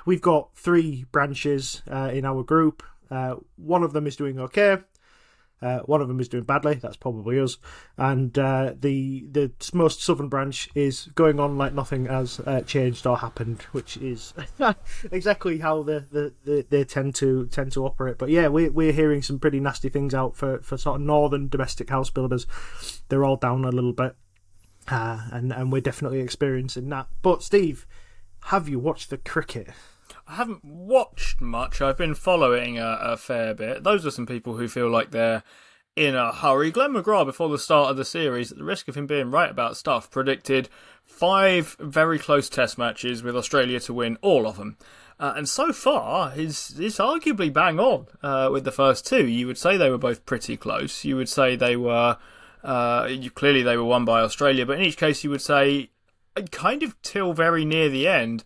we've 0.07 0.21
got 0.21 0.51
three 0.55 1.07
branches 1.11 1.83
uh, 1.91 2.11
in 2.13 2.25
our 2.25 2.43
group. 2.45 2.83
Uh, 3.11 3.37
one 3.57 3.83
of 3.83 3.93
them 3.93 4.07
is 4.07 4.17
doing 4.17 4.39
okay. 4.39 4.79
Uh, 5.63 5.79
one 5.81 6.03
of 6.03 6.09
them 6.09 6.21
is 6.21 6.29
doing 6.29 6.45
badly. 6.45 6.75
That's 6.75 6.97
probably 6.97 7.41
us. 7.41 7.57
And 7.97 8.39
uh, 8.39 8.75
the 8.79 9.27
the 9.31 9.51
most 9.73 10.03
southern 10.03 10.29
branch 10.29 10.69
is 10.75 11.09
going 11.15 11.41
on 11.41 11.57
like 11.57 11.73
nothing 11.73 12.07
has 12.07 12.41
uh, 12.41 12.61
changed 12.63 13.07
or 13.07 13.17
happened, 13.17 13.63
which 13.73 13.97
is 13.97 14.35
exactly 15.13 15.59
how 15.59 15.83
the, 15.83 16.05
the, 16.11 16.35
the, 16.45 16.67
they 16.69 16.85
tend 16.85 17.15
to 17.17 17.47
tend 17.47 17.73
to 17.73 17.87
operate. 17.87 18.19
But 18.19 18.29
yeah, 18.29 18.49
we're 18.49 18.71
we're 18.71 18.93
hearing 18.93 19.23
some 19.23 19.39
pretty 19.39 19.61
nasty 19.61 19.89
things 19.89 20.15
out 20.15 20.37
for, 20.37 20.61
for 20.61 20.77
sort 20.77 21.01
of 21.01 21.07
northern 21.07 21.49
domestic 21.49 21.89
house 21.89 22.11
builders. 22.11 22.47
They're 23.09 23.25
all 23.25 23.37
down 23.37 23.65
a 23.65 23.71
little 23.71 23.95
bit, 23.95 24.17
uh, 24.89 25.29
and 25.33 25.53
and 25.53 25.73
we're 25.73 25.81
definitely 25.81 26.21
experiencing 26.21 26.91
that. 26.91 27.07
But 27.23 27.43
Steve, 27.43 27.87
have 28.45 28.69
you 28.69 28.79
watched 28.79 29.09
the 29.09 29.19
cricket? 29.19 29.69
I 30.27 30.35
haven't 30.35 30.65
watched 30.65 31.41
much. 31.41 31.81
I've 31.81 31.99
been 31.99 32.15
following 32.15 32.79
a, 32.79 32.99
a 33.01 33.17
fair 33.17 33.55
bit. 33.55 33.85
Those 33.85 34.07
are 34.07 34.11
some 34.11 34.27
people 34.27 34.57
who 34.57 34.69
feel 34.69 34.89
like 34.89 35.11
they're 35.11 35.43
in 35.97 36.15
a 36.15 36.33
hurry. 36.33 36.71
Glenn 36.71 36.93
McGrath, 36.93 37.27
before 37.27 37.49
the 37.49 37.59
start 37.59 37.91
of 37.91 37.97
the 37.97 38.05
series, 38.05 38.51
at 38.51 38.59
the 38.59 38.65
risk 38.65 38.89
of 38.89 38.97
him 38.97 39.07
being 39.07 39.31
right 39.31 39.51
about 39.51 39.77
stuff, 39.77 40.11
predicted 40.11 40.69
five 41.05 41.77
very 41.79 42.19
close 42.19 42.49
test 42.49 42.79
matches 42.79 43.23
with 43.23 43.37
Australia 43.37 43.79
to 43.81 43.95
win 43.95 44.17
all 44.23 44.47
of 44.47 44.57
them. 44.57 44.77
Uh, 45.21 45.35
and 45.37 45.49
so 45.49 45.73
far, 45.73 46.31
he's, 46.31 46.77
he's 46.77 46.97
arguably 46.97 47.53
bang 47.53 47.79
on 47.79 48.07
uh, 48.23 48.49
with 48.51 48.65
the 48.65 48.73
first 48.73 49.07
two. 49.07 49.27
You 49.27 49.47
would 49.47 49.59
say 49.59 49.77
they 49.77 49.91
were 49.91 49.99
both 49.99 50.27
pretty 50.27 50.57
close. 50.57 51.05
You 51.05 51.17
would 51.17 51.29
say 51.29 51.55
they 51.55 51.77
were, 51.77 52.17
uh, 52.65 53.07
you, 53.09 53.31
clearly 53.31 53.63
they 53.63 53.77
were 53.77 53.85
won 53.85 54.05
by 54.05 54.23
Australia, 54.23 54.67
but 54.67 54.79
in 54.79 54.85
each 54.85 54.97
case, 54.97 55.23
you 55.23 55.31
would 55.31 55.43
say, 55.43 55.91
uh, 56.37 56.43
kind 56.51 56.83
of 56.83 57.01
till 57.03 57.33
very 57.33 57.65
near 57.65 57.89
the 57.89 58.09
end, 58.09 58.43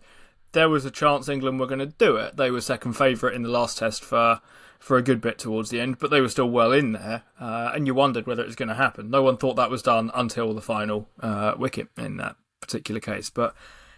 there 0.51 0.69
was 0.69 0.85
a 0.85 0.91
chance 0.91 1.29
England 1.29 1.59
were 1.59 1.67
going 1.67 1.79
to 1.79 1.85
do 1.85 2.15
it. 2.15 2.37
They 2.37 2.51
were 2.51 2.61
second 2.61 2.93
favourite 2.93 3.35
in 3.35 3.43
the 3.43 3.49
last 3.49 3.77
test 3.77 4.03
for 4.03 4.41
for 4.79 4.95
a 4.97 5.01
good 5.01 5.19
bit 5.19 5.37
towards 5.37 5.69
the 5.69 5.79
end, 5.79 5.99
but 5.99 6.09
they 6.09 6.21
were 6.21 6.29
still 6.29 6.49
well 6.49 6.71
in 6.71 6.93
there, 6.93 7.23
uh, 7.37 7.71
and 7.75 7.85
you 7.85 7.93
wondered 7.93 8.25
whether 8.25 8.41
it 8.41 8.47
was 8.47 8.55
going 8.55 8.69
to 8.69 8.75
happen. 8.75 9.09
No 9.09 9.21
one 9.21 9.35
thought 9.35 9.55
that 9.55 9.69
was 9.69 9.81
done 9.81 10.09
until 10.15 10.53
the 10.53 10.61
final 10.61 11.09
uh, 11.19 11.53
wicket 11.57 11.89
in 11.97 12.15
that 12.17 12.37
particular 12.61 13.01
case. 13.01 13.29
But 13.29 13.53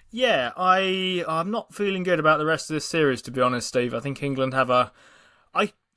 yeah, 0.09 0.51
I 0.57 1.23
I'm 1.27 1.51
not 1.51 1.73
feeling 1.73 2.03
good 2.03 2.19
about 2.19 2.39
the 2.39 2.45
rest 2.45 2.69
of 2.69 2.73
this 2.73 2.85
series, 2.85 3.21
to 3.23 3.31
be 3.31 3.41
honest, 3.41 3.67
Steve. 3.67 3.93
I 3.93 3.99
think 3.99 4.23
England 4.23 4.53
have 4.53 4.69
a 4.69 4.91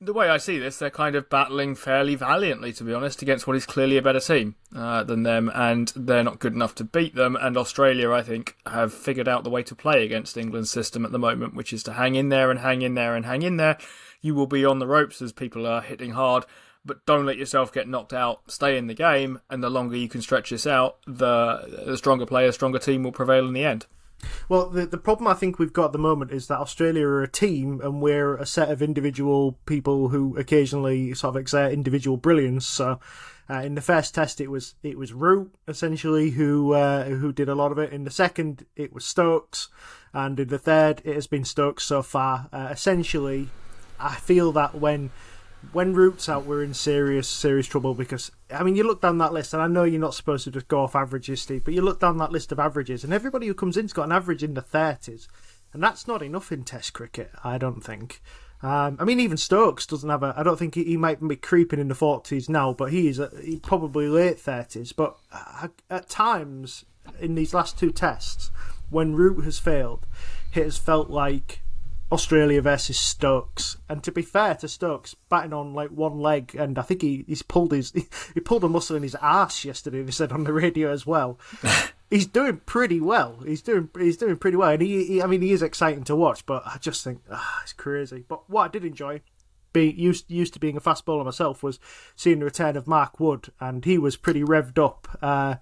the 0.00 0.12
way 0.12 0.28
I 0.28 0.38
see 0.38 0.58
this, 0.58 0.78
they're 0.78 0.90
kind 0.90 1.16
of 1.16 1.30
battling 1.30 1.74
fairly 1.74 2.14
valiantly, 2.14 2.72
to 2.74 2.84
be 2.84 2.92
honest, 2.92 3.22
against 3.22 3.46
what 3.46 3.56
is 3.56 3.66
clearly 3.66 3.96
a 3.96 4.02
better 4.02 4.20
team 4.20 4.56
uh, 4.74 5.04
than 5.04 5.22
them, 5.22 5.50
and 5.54 5.92
they're 5.94 6.24
not 6.24 6.40
good 6.40 6.52
enough 6.52 6.74
to 6.76 6.84
beat 6.84 7.14
them. 7.14 7.36
And 7.36 7.56
Australia, 7.56 8.10
I 8.12 8.22
think, 8.22 8.56
have 8.66 8.92
figured 8.92 9.28
out 9.28 9.44
the 9.44 9.50
way 9.50 9.62
to 9.62 9.74
play 9.74 10.04
against 10.04 10.36
England's 10.36 10.70
system 10.70 11.04
at 11.04 11.12
the 11.12 11.18
moment, 11.18 11.54
which 11.54 11.72
is 11.72 11.82
to 11.84 11.94
hang 11.94 12.14
in 12.16 12.28
there 12.28 12.50
and 12.50 12.60
hang 12.60 12.82
in 12.82 12.94
there 12.94 13.14
and 13.14 13.24
hang 13.24 13.42
in 13.42 13.56
there. 13.56 13.78
You 14.20 14.34
will 14.34 14.46
be 14.46 14.64
on 14.64 14.78
the 14.78 14.86
ropes 14.86 15.22
as 15.22 15.32
people 15.32 15.66
are 15.66 15.80
hitting 15.80 16.12
hard, 16.12 16.44
but 16.84 17.04
don't 17.06 17.26
let 17.26 17.38
yourself 17.38 17.72
get 17.72 17.88
knocked 17.88 18.12
out. 18.12 18.50
Stay 18.50 18.76
in 18.76 18.88
the 18.88 18.94
game, 18.94 19.40
and 19.48 19.62
the 19.62 19.70
longer 19.70 19.96
you 19.96 20.08
can 20.08 20.22
stretch 20.22 20.50
this 20.50 20.66
out, 20.66 20.96
the, 21.06 21.84
the 21.86 21.96
stronger 21.96 22.26
player, 22.26 22.52
stronger 22.52 22.78
team 22.78 23.02
will 23.02 23.12
prevail 23.12 23.46
in 23.46 23.54
the 23.54 23.64
end. 23.64 23.86
Well, 24.48 24.68
the 24.68 24.86
the 24.86 24.98
problem 24.98 25.28
I 25.28 25.34
think 25.34 25.58
we've 25.58 25.72
got 25.72 25.86
at 25.86 25.92
the 25.92 25.98
moment 25.98 26.30
is 26.30 26.46
that 26.48 26.58
Australia 26.58 27.06
are 27.06 27.22
a 27.22 27.28
team, 27.28 27.80
and 27.82 28.00
we're 28.02 28.36
a 28.36 28.46
set 28.46 28.70
of 28.70 28.82
individual 28.82 29.58
people 29.66 30.08
who 30.08 30.36
occasionally 30.36 31.14
sort 31.14 31.36
of 31.36 31.40
exert 31.40 31.72
individual 31.72 32.16
brilliance. 32.16 32.66
So, 32.66 33.00
uh, 33.48 33.60
in 33.60 33.74
the 33.74 33.80
first 33.80 34.14
test, 34.14 34.40
it 34.40 34.50
was 34.50 34.74
it 34.82 34.98
was 34.98 35.12
Root 35.12 35.54
essentially 35.68 36.30
who 36.30 36.72
uh, 36.72 37.04
who 37.04 37.32
did 37.32 37.48
a 37.48 37.54
lot 37.54 37.72
of 37.72 37.78
it. 37.78 37.92
In 37.92 38.04
the 38.04 38.10
second, 38.10 38.66
it 38.76 38.92
was 38.92 39.04
Stokes, 39.04 39.68
and 40.12 40.38
in 40.38 40.48
the 40.48 40.58
third, 40.58 41.02
it 41.04 41.14
has 41.14 41.26
been 41.26 41.44
Stokes 41.44 41.84
so 41.84 42.02
far. 42.02 42.48
Uh, 42.52 42.68
essentially, 42.70 43.48
I 43.98 44.14
feel 44.14 44.52
that 44.52 44.74
when 44.74 45.10
when 45.72 45.94
Root's 45.94 46.28
out, 46.28 46.46
we're 46.46 46.62
in 46.62 46.74
serious, 46.74 47.28
serious 47.28 47.66
trouble 47.66 47.94
because 47.94 48.30
I 48.50 48.62
mean, 48.62 48.76
you 48.76 48.84
look 48.84 49.00
down 49.00 49.18
that 49.18 49.32
list, 49.32 49.52
and 49.52 49.62
I 49.62 49.66
know 49.66 49.84
you're 49.84 50.00
not 50.00 50.14
supposed 50.14 50.44
to 50.44 50.50
just 50.50 50.68
go 50.68 50.80
off 50.80 50.96
averages, 50.96 51.42
Steve, 51.42 51.64
but 51.64 51.74
you 51.74 51.82
look 51.82 52.00
down 52.00 52.18
that 52.18 52.32
list 52.32 52.52
of 52.52 52.58
averages, 52.58 53.04
and 53.04 53.12
everybody 53.12 53.46
who 53.46 53.54
comes 53.54 53.76
in's 53.76 53.92
got 53.92 54.04
an 54.04 54.12
average 54.12 54.42
in 54.42 54.54
the 54.54 54.62
thirties, 54.62 55.28
and 55.72 55.82
that's 55.82 56.06
not 56.06 56.22
enough 56.22 56.52
in 56.52 56.64
Test 56.64 56.92
cricket, 56.92 57.30
I 57.42 57.58
don't 57.58 57.82
think. 57.82 58.20
Um, 58.62 58.96
I 58.98 59.04
mean, 59.04 59.20
even 59.20 59.36
Stokes 59.36 59.86
doesn't 59.86 60.08
have 60.08 60.22
a. 60.22 60.32
I 60.36 60.42
don't 60.42 60.58
think 60.58 60.74
he, 60.74 60.84
he 60.84 60.96
might 60.96 61.26
be 61.26 61.36
creeping 61.36 61.80
in 61.80 61.88
the 61.88 61.94
forties 61.94 62.48
now, 62.48 62.72
but 62.72 62.90
he 62.92 63.08
is 63.08 63.18
a, 63.18 63.30
he 63.42 63.58
probably 63.58 64.08
late 64.08 64.40
thirties. 64.40 64.92
But 64.92 65.16
uh, 65.32 65.68
at 65.90 66.08
times 66.08 66.84
in 67.20 67.34
these 67.34 67.52
last 67.52 67.78
two 67.78 67.90
tests, 67.90 68.50
when 68.90 69.14
Root 69.14 69.44
has 69.44 69.58
failed, 69.58 70.06
it 70.54 70.62
has 70.62 70.78
felt 70.78 71.10
like 71.10 71.60
Australia 72.12 72.60
versus 72.62 72.98
Stokes. 72.98 73.76
And 73.88 74.02
to 74.04 74.12
be 74.12 74.22
fair 74.22 74.54
to 74.56 74.68
Stokes, 74.68 75.14
batting 75.28 75.52
on 75.52 75.74
like 75.74 75.90
one 75.90 76.20
leg, 76.20 76.54
and 76.54 76.78
I 76.78 76.82
think 76.82 77.02
he, 77.02 77.24
he's 77.26 77.42
pulled 77.42 77.72
his 77.72 77.92
he 78.34 78.40
pulled 78.40 78.64
a 78.64 78.68
muscle 78.68 78.96
in 78.96 79.02
his 79.02 79.16
ass 79.20 79.64
yesterday. 79.64 80.02
They 80.02 80.10
said 80.10 80.32
on 80.32 80.44
the 80.44 80.52
radio 80.52 80.92
as 80.92 81.06
well. 81.06 81.38
he's 82.10 82.26
doing 82.26 82.60
pretty 82.66 83.00
well. 83.00 83.38
He's 83.44 83.62
doing 83.62 83.88
he's 83.98 84.16
doing 84.16 84.36
pretty 84.36 84.56
well, 84.56 84.70
and 84.70 84.82
he, 84.82 85.04
he 85.04 85.22
I 85.22 85.26
mean 85.26 85.42
he 85.42 85.52
is 85.52 85.62
exciting 85.62 86.04
to 86.04 86.16
watch. 86.16 86.46
But 86.46 86.62
I 86.66 86.78
just 86.78 87.02
think 87.04 87.22
ah, 87.30 87.60
it's 87.62 87.72
crazy. 87.72 88.24
But 88.26 88.48
what 88.48 88.64
I 88.64 88.68
did 88.68 88.84
enjoy 88.84 89.22
be 89.74 89.90
used 89.90 90.30
used 90.30 90.54
to 90.54 90.60
being 90.60 90.78
a 90.78 90.80
fast 90.80 91.04
bowler 91.04 91.24
myself 91.24 91.62
was 91.62 91.78
seeing 92.16 92.38
the 92.38 92.46
return 92.46 92.78
of 92.78 92.86
Mark 92.86 93.20
Wood, 93.20 93.52
and 93.60 93.84
he 93.84 93.98
was 93.98 94.16
pretty 94.16 94.42
revved 94.42 94.82
up 94.82 95.06
uh, 95.20 95.56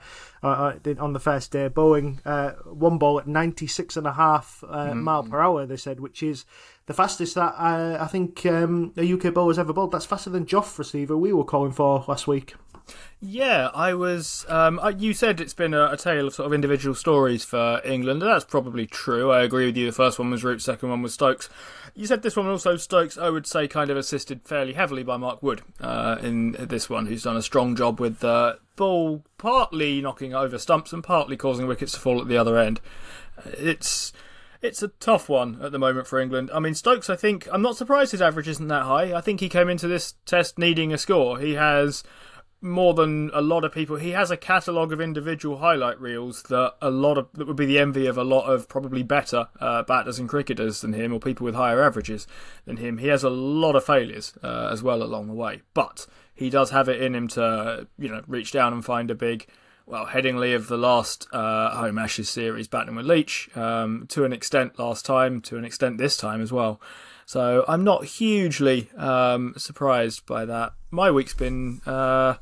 uh, 0.45 0.75
on 1.01 1.13
the 1.13 1.19
first 1.19 1.51
day, 1.51 1.67
bowling 1.67 2.21
uh, 2.25 2.53
one 2.65 2.99
ball 2.99 3.19
at 3.19 3.27
96 3.27 3.97
and 3.97 4.07
a 4.07 4.13
half 4.13 4.63
uh, 4.69 4.95
mile 4.95 5.25
per 5.25 5.41
hour. 5.41 5.67
They 5.67 5.77
said, 5.77 5.99
which 5.99 6.23
is 6.23 6.45
the 6.87 6.95
fastest 6.95 7.35
that 7.37 7.55
uh, 7.59 7.99
I 8.01 8.07
think 8.07 8.45
um, 8.47 8.93
a 8.97 9.13
UK 9.13 9.33
bowler's 9.33 9.59
ever 9.59 9.73
bowled. 9.73 9.93
That's 9.93 10.07
faster 10.07 10.31
than 10.31 10.47
Jofra 10.47 10.81
Archer 10.81 11.17
we 11.17 11.33
were 11.33 11.45
calling 11.45 11.73
for 11.73 12.05
last 12.09 12.27
week. 12.27 12.55
Yeah, 13.21 13.71
I 13.73 13.95
was. 13.95 14.45
Um, 14.49 14.81
you 14.99 15.15
said 15.15 15.41
it's 15.41 15.55
been 15.55 15.75
a, 15.75 15.93
a 15.93 15.97
tale 15.97 16.27
of 16.27 16.35
sort 16.35 16.47
of 16.47 16.53
individual 16.53 16.95
stories 16.95 17.45
for 17.45 17.81
England, 17.85 18.23
and 18.23 18.33
that's 18.33 18.45
probably 18.45 18.87
true. 18.87 19.31
I 19.31 19.43
agree 19.43 19.67
with 19.67 19.77
you. 19.77 19.87
The 19.87 19.93
first 19.93 20.19
one 20.19 20.31
was 20.31 20.43
Root, 20.43 20.61
second 20.61 20.91
one 20.91 21.03
was 21.03 21.15
Stokes. 21.15 21.49
You 21.95 22.07
said 22.07 22.23
this 22.23 22.37
one 22.37 22.49
also 22.49 22.77
Stokes. 22.77 23.17
I 23.17 23.31
would 23.31 23.47
say 23.47 23.69
kind 23.69 23.91
of 23.91 23.97
assisted 23.97 24.43
fairly 24.45 24.73
heavily 24.73 25.05
by 25.05 25.17
Mark 25.17 25.43
Wood 25.43 25.63
uh, 25.81 26.19
in 26.21 26.53
this 26.59 26.91
one, 26.91 27.07
who's 27.07 27.23
done 27.23 27.37
a 27.37 27.43
strong 27.43 27.77
job 27.77 28.01
with 28.01 28.19
the 28.19 28.59
ball, 28.75 29.23
partly 29.39 30.01
knocking 30.01 30.35
over 30.35 30.59
stumps 30.59 30.93
and 30.93 31.05
partly 31.05 31.37
causing 31.37 31.69
wickets 31.69 31.93
to 31.93 32.01
fall 32.01 32.21
at 32.21 32.27
the 32.27 32.37
other 32.37 32.59
end. 32.59 32.81
It's 33.45 34.13
it's 34.63 34.83
a 34.83 34.89
tough 34.89 35.29
one 35.29 35.61
at 35.61 35.73
the 35.73 35.79
moment 35.79 36.07
for 36.07 36.19
England. 36.19 36.51
I 36.55 36.61
mean, 36.61 36.75
Stokes, 36.75 37.11
I 37.11 37.17
think, 37.17 37.49
I'm 37.53 37.63
not 37.63 37.77
surprised 37.77 38.13
his 38.13 38.23
average 38.23 38.49
isn't 38.49 38.69
that 38.69 38.85
high. 38.85 39.13
I 39.13 39.21
think 39.21 39.41
he 39.41 39.49
came 39.49 39.69
into 39.69 39.89
this 39.89 40.15
test 40.25 40.59
needing 40.59 40.93
a 40.93 40.99
score. 40.99 41.39
He 41.39 41.55
has 41.55 42.05
more 42.63 42.95
than 42.95 43.31
a 43.35 43.43
lot 43.43 43.65
of 43.65 43.73
people. 43.73 43.97
He 43.97 44.11
has 44.11 44.31
a 44.31 44.37
catalogue 44.37 44.93
of 44.93 45.01
individual 45.01 45.59
highlight 45.59 46.01
reels 46.01 46.45
that 46.45 46.75
a 46.81 46.91
lot 46.91 47.19
of 47.19 47.29
that 47.35 47.49
would 47.49 47.57
be 47.57 47.67
the 47.67 47.81
envy 47.81 48.07
of 48.07 48.17
a 48.17 48.25
lot 48.25 48.45
of 48.45 48.69
probably 48.69 49.03
better 49.03 49.49
uh, 49.61 49.83
batters 49.83 50.21
and 50.21 50.29
cricketers 50.29 50.81
than 50.81 50.93
him, 50.93 51.13
or 51.13 51.19
people 51.19 51.45
with 51.45 51.57
higher 51.57 51.83
averages 51.83 52.29
than 52.65 52.77
him. 52.77 52.99
He 52.99 53.09
has 53.09 53.25
a 53.25 53.31
lot 53.31 53.75
of 53.75 53.85
failures 53.85 54.35
uh, 54.45 54.69
as 54.71 54.83
well 54.83 55.03
along 55.03 55.27
the 55.27 55.35
way, 55.35 55.63
but 55.75 56.07
he 56.33 56.51
does 56.51 56.71
have 56.71 56.89
it 56.89 57.03
in 57.03 57.17
him 57.17 57.27
to 57.29 57.89
you 57.99 58.09
know 58.09 58.23
reach 58.29 58.53
down 58.53 58.73
and 58.73 58.85
find 58.85 59.11
a 59.11 59.17
big. 59.17 59.47
Well, 59.85 60.07
Headingley 60.07 60.55
of 60.55 60.69
the 60.69 60.79
last 60.79 61.27
uh, 61.33 61.71
home 61.77 61.99
Ashes 61.99 62.29
series, 62.29 62.69
battling 62.69 62.95
with 62.95 63.07
Leach, 63.07 63.55
um, 63.57 64.07
to 64.11 64.25
an 64.25 64.33
extent 64.33 64.79
last 64.79 65.05
time, 65.05 65.41
to 65.43 65.57
an 65.57 65.65
extent 65.65 65.99
this 65.99 66.17
time 66.17 66.41
as 66.41 66.53
well. 66.53 66.81
So 67.27 67.65
I'm 67.67 67.83
not 67.83 68.05
hugely 68.05 68.91
um, 68.97 69.55
surprised 69.57 70.25
by 70.25 70.45
that. 70.45 70.75
My 70.91 71.11
week's 71.11 71.35
been 71.35 71.81
uh, 71.85 72.35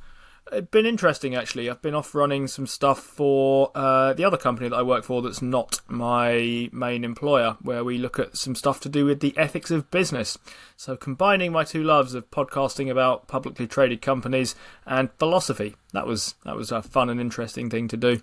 been 0.71 0.87
interesting 0.87 1.35
actually. 1.35 1.71
I've 1.71 1.83
been 1.83 1.95
off 1.95 2.15
running 2.15 2.47
some 2.47 2.67
stuff 2.67 3.01
for 3.01 3.71
uh, 3.75 4.13
the 4.13 4.25
other 4.25 4.37
company 4.37 4.69
that 4.69 4.77
I 4.77 4.83
work 4.83 5.05
for 5.05 5.23
that's 5.23 5.43
not 5.43 5.81
my 5.89 6.69
main 6.73 7.05
employer, 7.05 7.57
where 7.63 7.85
we 7.85 7.99
look 7.99 8.19
at 8.19 8.37
some 8.37 8.55
stuff 8.55 8.81
to 8.81 8.89
do 8.89 9.05
with 9.05 9.21
the 9.21 9.37
ethics 9.37 9.71
of 9.71 9.91
business. 9.91 10.39
So 10.77 10.97
combining 10.97 11.53
my 11.53 11.65
two 11.65 11.83
loves 11.83 12.15
of 12.15 12.31
podcasting 12.31 12.91
about 12.91 13.29
publicly 13.29 13.67
traded 13.67 14.03
companies 14.03 14.55
and 14.87 15.11
philosophy. 15.19 15.77
That 15.93 16.07
was 16.07 16.35
that 16.45 16.57
was 16.57 16.73
a 16.73 16.83
fun 16.83 17.11
and 17.11 17.21
interesting 17.21 17.71
thing 17.71 17.89
to 17.89 17.97
do. 17.97 18.21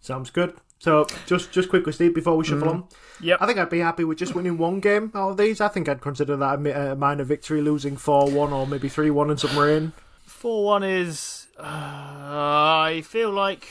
Sounds 0.00 0.30
good. 0.30 0.54
So 0.78 1.06
just 1.26 1.52
just 1.52 1.68
quickly, 1.68 1.92
Steve, 1.92 2.12
before 2.12 2.36
we 2.36 2.44
shuffle 2.44 2.68
on, 2.68 2.84
yeah, 3.20 3.36
I 3.38 3.46
think 3.46 3.58
I'd 3.58 3.70
be 3.70 3.78
happy 3.78 4.02
with 4.02 4.18
just 4.18 4.34
winning 4.34 4.58
one 4.58 4.80
game 4.80 5.12
out 5.14 5.30
of 5.30 5.36
these. 5.36 5.60
I 5.60 5.68
think 5.68 5.88
I'd 5.88 6.00
consider 6.00 6.36
that 6.36 6.58
a 6.58 6.92
a 6.92 6.96
minor 6.96 7.22
victory, 7.22 7.62
losing 7.62 7.96
four 7.96 8.28
one 8.28 8.52
or 8.52 8.66
maybe 8.66 8.88
three 8.88 9.10
one 9.10 9.30
in 9.30 9.38
some 9.38 9.56
rain. 9.56 9.92
Four 10.42 10.64
one 10.64 10.82
is. 10.82 11.46
Uh, 11.56 11.62
I 11.62 13.04
feel 13.06 13.30
like. 13.30 13.64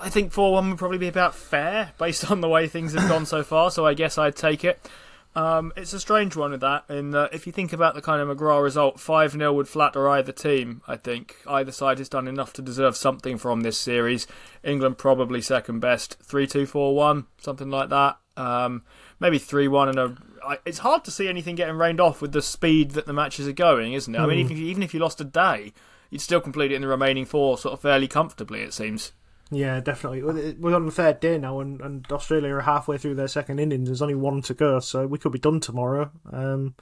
I 0.00 0.08
think 0.08 0.32
four 0.32 0.54
one 0.54 0.70
would 0.70 0.78
probably 0.78 0.96
be 0.96 1.06
about 1.06 1.34
fair 1.34 1.92
based 1.98 2.30
on 2.30 2.40
the 2.40 2.48
way 2.48 2.66
things 2.66 2.94
have 2.94 3.10
gone 3.10 3.26
so 3.26 3.42
far. 3.42 3.70
So 3.70 3.84
I 3.84 3.92
guess 3.92 4.16
I'd 4.16 4.34
take 4.34 4.64
it. 4.64 4.88
Um, 5.36 5.70
it's 5.76 5.92
a 5.92 6.00
strange 6.00 6.34
one 6.34 6.52
with 6.52 6.62
that. 6.62 6.86
In 6.88 7.10
that, 7.10 7.34
if 7.34 7.46
you 7.46 7.52
think 7.52 7.74
about 7.74 7.94
the 7.94 8.00
kind 8.00 8.22
of 8.22 8.34
McGrath 8.34 8.62
result, 8.62 9.00
five 9.00 9.32
0 9.32 9.52
would 9.52 9.68
flatter 9.68 10.08
either 10.08 10.32
team. 10.32 10.80
I 10.88 10.96
think 10.96 11.36
either 11.46 11.72
side 11.72 11.98
has 11.98 12.08
done 12.08 12.26
enough 12.26 12.54
to 12.54 12.62
deserve 12.62 12.96
something 12.96 13.36
from 13.36 13.60
this 13.60 13.76
series. 13.76 14.26
England 14.64 14.96
probably 14.96 15.42
second 15.42 15.80
best, 15.80 16.16
three 16.22 16.46
two 16.46 16.64
four 16.64 16.96
one, 16.96 17.26
something 17.36 17.68
like 17.68 17.90
that. 17.90 18.16
Um, 18.38 18.84
maybe 19.20 19.36
three 19.36 19.68
one 19.68 19.90
and 19.90 19.98
a. 19.98 20.16
I- 20.46 20.58
It's 20.64 20.78
hard 20.78 21.04
to 21.04 21.10
see 21.10 21.28
anything 21.28 21.54
getting 21.56 21.76
rained 21.76 22.00
off 22.00 22.20
with 22.22 22.32
the 22.32 22.42
speed 22.42 22.92
that 22.92 23.06
the 23.06 23.12
matches 23.12 23.46
are 23.48 23.52
going, 23.52 23.92
isn't 23.92 24.14
it? 24.14 24.18
I 24.18 24.26
mean, 24.26 24.38
even 24.38 24.52
if 24.52 24.58
you, 24.58 24.66
even 24.66 24.82
if 24.82 24.94
you 24.94 25.00
lost 25.00 25.20
a 25.20 25.24
day, 25.24 25.72
you'd 26.10 26.20
still 26.20 26.40
complete 26.40 26.72
it 26.72 26.76
in 26.76 26.82
the 26.82 26.88
remaining 26.88 27.24
four, 27.24 27.56
sort 27.58 27.72
of 27.74 27.80
fairly 27.80 28.08
comfortably. 28.08 28.60
It 28.62 28.72
seems. 28.74 29.12
Yeah, 29.50 29.80
definitely. 29.80 30.22
We're 30.58 30.74
on 30.74 30.86
the 30.86 30.92
third 30.92 31.20
day 31.20 31.36
now, 31.36 31.60
and, 31.60 31.78
and 31.82 32.06
Australia 32.10 32.54
are 32.54 32.60
halfway 32.62 32.96
through 32.96 33.16
their 33.16 33.28
second 33.28 33.58
innings. 33.58 33.88
There's 33.88 34.00
only 34.00 34.14
one 34.14 34.40
to 34.42 34.54
go, 34.54 34.80
so 34.80 35.06
we 35.06 35.18
could 35.18 35.32
be 35.32 35.38
done 35.38 35.60
tomorrow. 35.60 36.10
Um, 36.32 36.74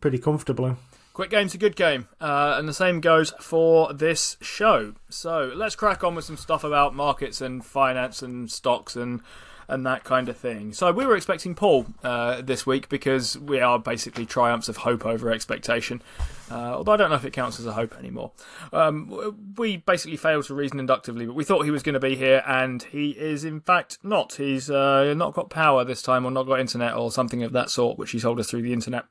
Pretty 0.00 0.18
comfortably. 0.18 0.74
Quick 1.12 1.30
game's 1.30 1.54
a 1.54 1.58
good 1.58 1.76
game, 1.76 2.08
uh, 2.20 2.56
and 2.58 2.68
the 2.68 2.74
same 2.74 3.00
goes 3.00 3.32
for 3.40 3.92
this 3.92 4.36
show. 4.42 4.94
So 5.08 5.50
let's 5.54 5.74
crack 5.76 6.02
on 6.04 6.14
with 6.14 6.24
some 6.26 6.36
stuff 6.36 6.62
about 6.64 6.94
markets 6.94 7.40
and 7.40 7.64
finance 7.64 8.22
and 8.22 8.50
stocks 8.50 8.96
and 8.96 9.20
and 9.68 9.86
that 9.86 10.04
kind 10.04 10.28
of 10.28 10.36
thing. 10.36 10.72
So 10.72 10.92
we 10.92 11.06
were 11.06 11.16
expecting 11.16 11.54
Paul 11.54 11.86
uh, 12.02 12.42
this 12.42 12.66
week 12.66 12.88
because 12.88 13.38
we 13.38 13.60
are 13.60 13.78
basically 13.78 14.26
triumphs 14.26 14.68
of 14.68 14.78
hope 14.78 15.04
over 15.04 15.30
expectation. 15.30 16.02
Uh, 16.50 16.74
although 16.74 16.92
I 16.92 16.96
don't 16.96 17.10
know 17.10 17.16
if 17.16 17.24
it 17.24 17.32
counts 17.32 17.58
as 17.58 17.66
a 17.66 17.72
hope 17.72 17.96
anymore. 17.98 18.30
Um, 18.72 19.54
we 19.56 19.78
basically 19.78 20.16
failed 20.16 20.44
to 20.44 20.54
reason 20.54 20.78
inductively, 20.78 21.26
but 21.26 21.34
we 21.34 21.42
thought 21.42 21.64
he 21.64 21.72
was 21.72 21.82
going 21.82 21.94
to 21.94 22.00
be 22.00 22.14
here, 22.14 22.42
and 22.46 22.82
he 22.84 23.10
is 23.10 23.44
in 23.44 23.60
fact 23.60 23.98
not. 24.02 24.34
He's 24.34 24.70
uh, 24.70 25.12
not 25.14 25.34
got 25.34 25.50
power 25.50 25.84
this 25.84 26.02
time, 26.02 26.24
or 26.24 26.30
not 26.30 26.44
got 26.44 26.60
internet, 26.60 26.94
or 26.94 27.10
something 27.10 27.42
of 27.42 27.52
that 27.52 27.70
sort, 27.70 27.98
which 27.98 28.12
he 28.12 28.20
told 28.20 28.38
us 28.38 28.48
through 28.48 28.62
the 28.62 28.72
internet. 28.72 29.06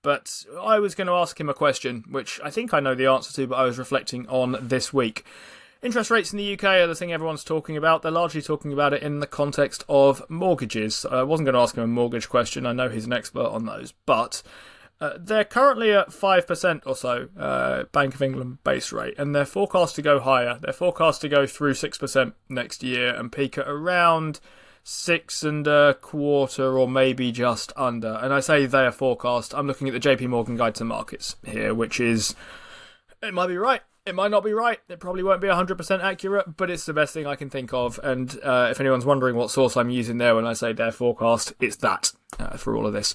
But 0.00 0.46
I 0.60 0.78
was 0.78 0.94
going 0.94 1.08
to 1.08 1.14
ask 1.14 1.38
him 1.38 1.48
a 1.48 1.54
question, 1.54 2.04
which 2.08 2.40
I 2.42 2.50
think 2.50 2.72
I 2.72 2.80
know 2.80 2.94
the 2.94 3.06
answer 3.06 3.32
to, 3.34 3.46
but 3.48 3.56
I 3.56 3.64
was 3.64 3.78
reflecting 3.78 4.26
on 4.28 4.56
this 4.60 4.92
week. 4.92 5.24
Interest 5.80 6.10
rates 6.10 6.32
in 6.32 6.38
the 6.38 6.54
UK 6.54 6.64
are 6.64 6.86
the 6.88 6.94
thing 6.96 7.12
everyone's 7.12 7.44
talking 7.44 7.76
about. 7.76 8.02
They're 8.02 8.10
largely 8.10 8.42
talking 8.42 8.72
about 8.72 8.92
it 8.92 9.02
in 9.02 9.20
the 9.20 9.28
context 9.28 9.84
of 9.88 10.28
mortgages. 10.28 11.06
I 11.08 11.22
wasn't 11.22 11.46
going 11.46 11.54
to 11.54 11.60
ask 11.60 11.76
him 11.76 11.84
a 11.84 11.86
mortgage 11.86 12.28
question. 12.28 12.66
I 12.66 12.72
know 12.72 12.88
he's 12.88 13.04
an 13.04 13.12
expert 13.12 13.46
on 13.46 13.66
those, 13.66 13.92
but 14.04 14.42
uh, 15.00 15.12
they're 15.16 15.44
currently 15.44 15.92
at 15.92 16.12
five 16.12 16.48
percent 16.48 16.82
or 16.84 16.96
so, 16.96 17.28
uh, 17.38 17.84
Bank 17.92 18.16
of 18.16 18.22
England 18.22 18.64
base 18.64 18.92
rate, 18.92 19.14
and 19.18 19.36
they're 19.36 19.44
forecast 19.44 19.94
to 19.96 20.02
go 20.02 20.18
higher. 20.18 20.58
They're 20.60 20.72
forecast 20.72 21.20
to 21.20 21.28
go 21.28 21.46
through 21.46 21.74
six 21.74 21.96
percent 21.96 22.34
next 22.48 22.82
year 22.82 23.14
and 23.14 23.30
peak 23.30 23.56
at 23.56 23.68
around 23.68 24.40
six 24.82 25.44
and 25.44 25.64
a 25.68 25.94
quarter, 25.94 26.76
or 26.76 26.88
maybe 26.88 27.30
just 27.30 27.72
under. 27.76 28.18
And 28.20 28.34
I 28.34 28.40
say 28.40 28.66
they 28.66 28.84
are 28.84 28.90
forecast. 28.90 29.54
I'm 29.54 29.68
looking 29.68 29.86
at 29.86 29.92
the 29.92 30.00
J.P. 30.00 30.26
Morgan 30.26 30.56
Guide 30.56 30.74
to 30.76 30.84
Markets 30.84 31.36
here, 31.44 31.72
which 31.72 32.00
is 32.00 32.34
it 33.22 33.32
might 33.32 33.46
be 33.46 33.56
right. 33.56 33.82
It 34.08 34.14
might 34.14 34.30
not 34.30 34.42
be 34.42 34.54
right. 34.54 34.78
It 34.88 35.00
probably 35.00 35.22
won't 35.22 35.42
be 35.42 35.48
100% 35.48 36.02
accurate, 36.02 36.56
but 36.56 36.70
it's 36.70 36.86
the 36.86 36.94
best 36.94 37.12
thing 37.12 37.26
I 37.26 37.36
can 37.36 37.50
think 37.50 37.74
of. 37.74 38.00
And 38.02 38.38
uh, 38.42 38.68
if 38.70 38.80
anyone's 38.80 39.04
wondering 39.04 39.36
what 39.36 39.50
source 39.50 39.76
I'm 39.76 39.90
using 39.90 40.16
there 40.16 40.34
when 40.34 40.46
I 40.46 40.54
say 40.54 40.72
their 40.72 40.92
forecast, 40.92 41.52
it's 41.60 41.76
that 41.76 42.12
uh, 42.38 42.56
for 42.56 42.74
all 42.74 42.86
of 42.86 42.94
this. 42.94 43.14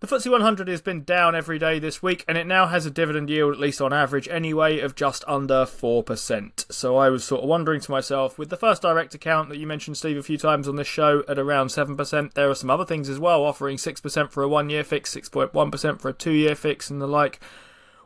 The 0.00 0.08
FTSE 0.08 0.28
100 0.32 0.66
has 0.66 0.80
been 0.80 1.04
down 1.04 1.36
every 1.36 1.60
day 1.60 1.78
this 1.78 2.02
week, 2.02 2.24
and 2.26 2.36
it 2.36 2.46
now 2.46 2.66
has 2.66 2.86
a 2.86 2.90
dividend 2.90 3.30
yield, 3.30 3.52
at 3.52 3.60
least 3.60 3.80
on 3.80 3.92
average 3.92 4.26
anyway, 4.28 4.80
of 4.80 4.96
just 4.96 5.22
under 5.28 5.64
4%. 5.64 6.72
So 6.72 6.96
I 6.96 7.08
was 7.08 7.22
sort 7.22 7.42
of 7.42 7.48
wondering 7.48 7.80
to 7.82 7.90
myself, 7.92 8.36
with 8.36 8.48
the 8.48 8.56
first 8.56 8.82
direct 8.82 9.14
account 9.14 9.48
that 9.50 9.58
you 9.58 9.66
mentioned, 9.66 9.96
Steve, 9.96 10.16
a 10.16 10.24
few 10.24 10.38
times 10.38 10.66
on 10.66 10.74
this 10.74 10.88
show 10.88 11.22
at 11.28 11.38
around 11.38 11.68
7%, 11.68 12.32
there 12.32 12.50
are 12.50 12.54
some 12.56 12.70
other 12.70 12.84
things 12.84 13.08
as 13.08 13.20
well, 13.20 13.44
offering 13.44 13.76
6% 13.76 14.30
for 14.32 14.42
a 14.42 14.48
one 14.48 14.70
year 14.70 14.82
fix, 14.82 15.14
6.1% 15.14 16.00
for 16.00 16.08
a 16.08 16.12
two 16.12 16.32
year 16.32 16.56
fix, 16.56 16.90
and 16.90 17.00
the 17.00 17.06
like. 17.06 17.38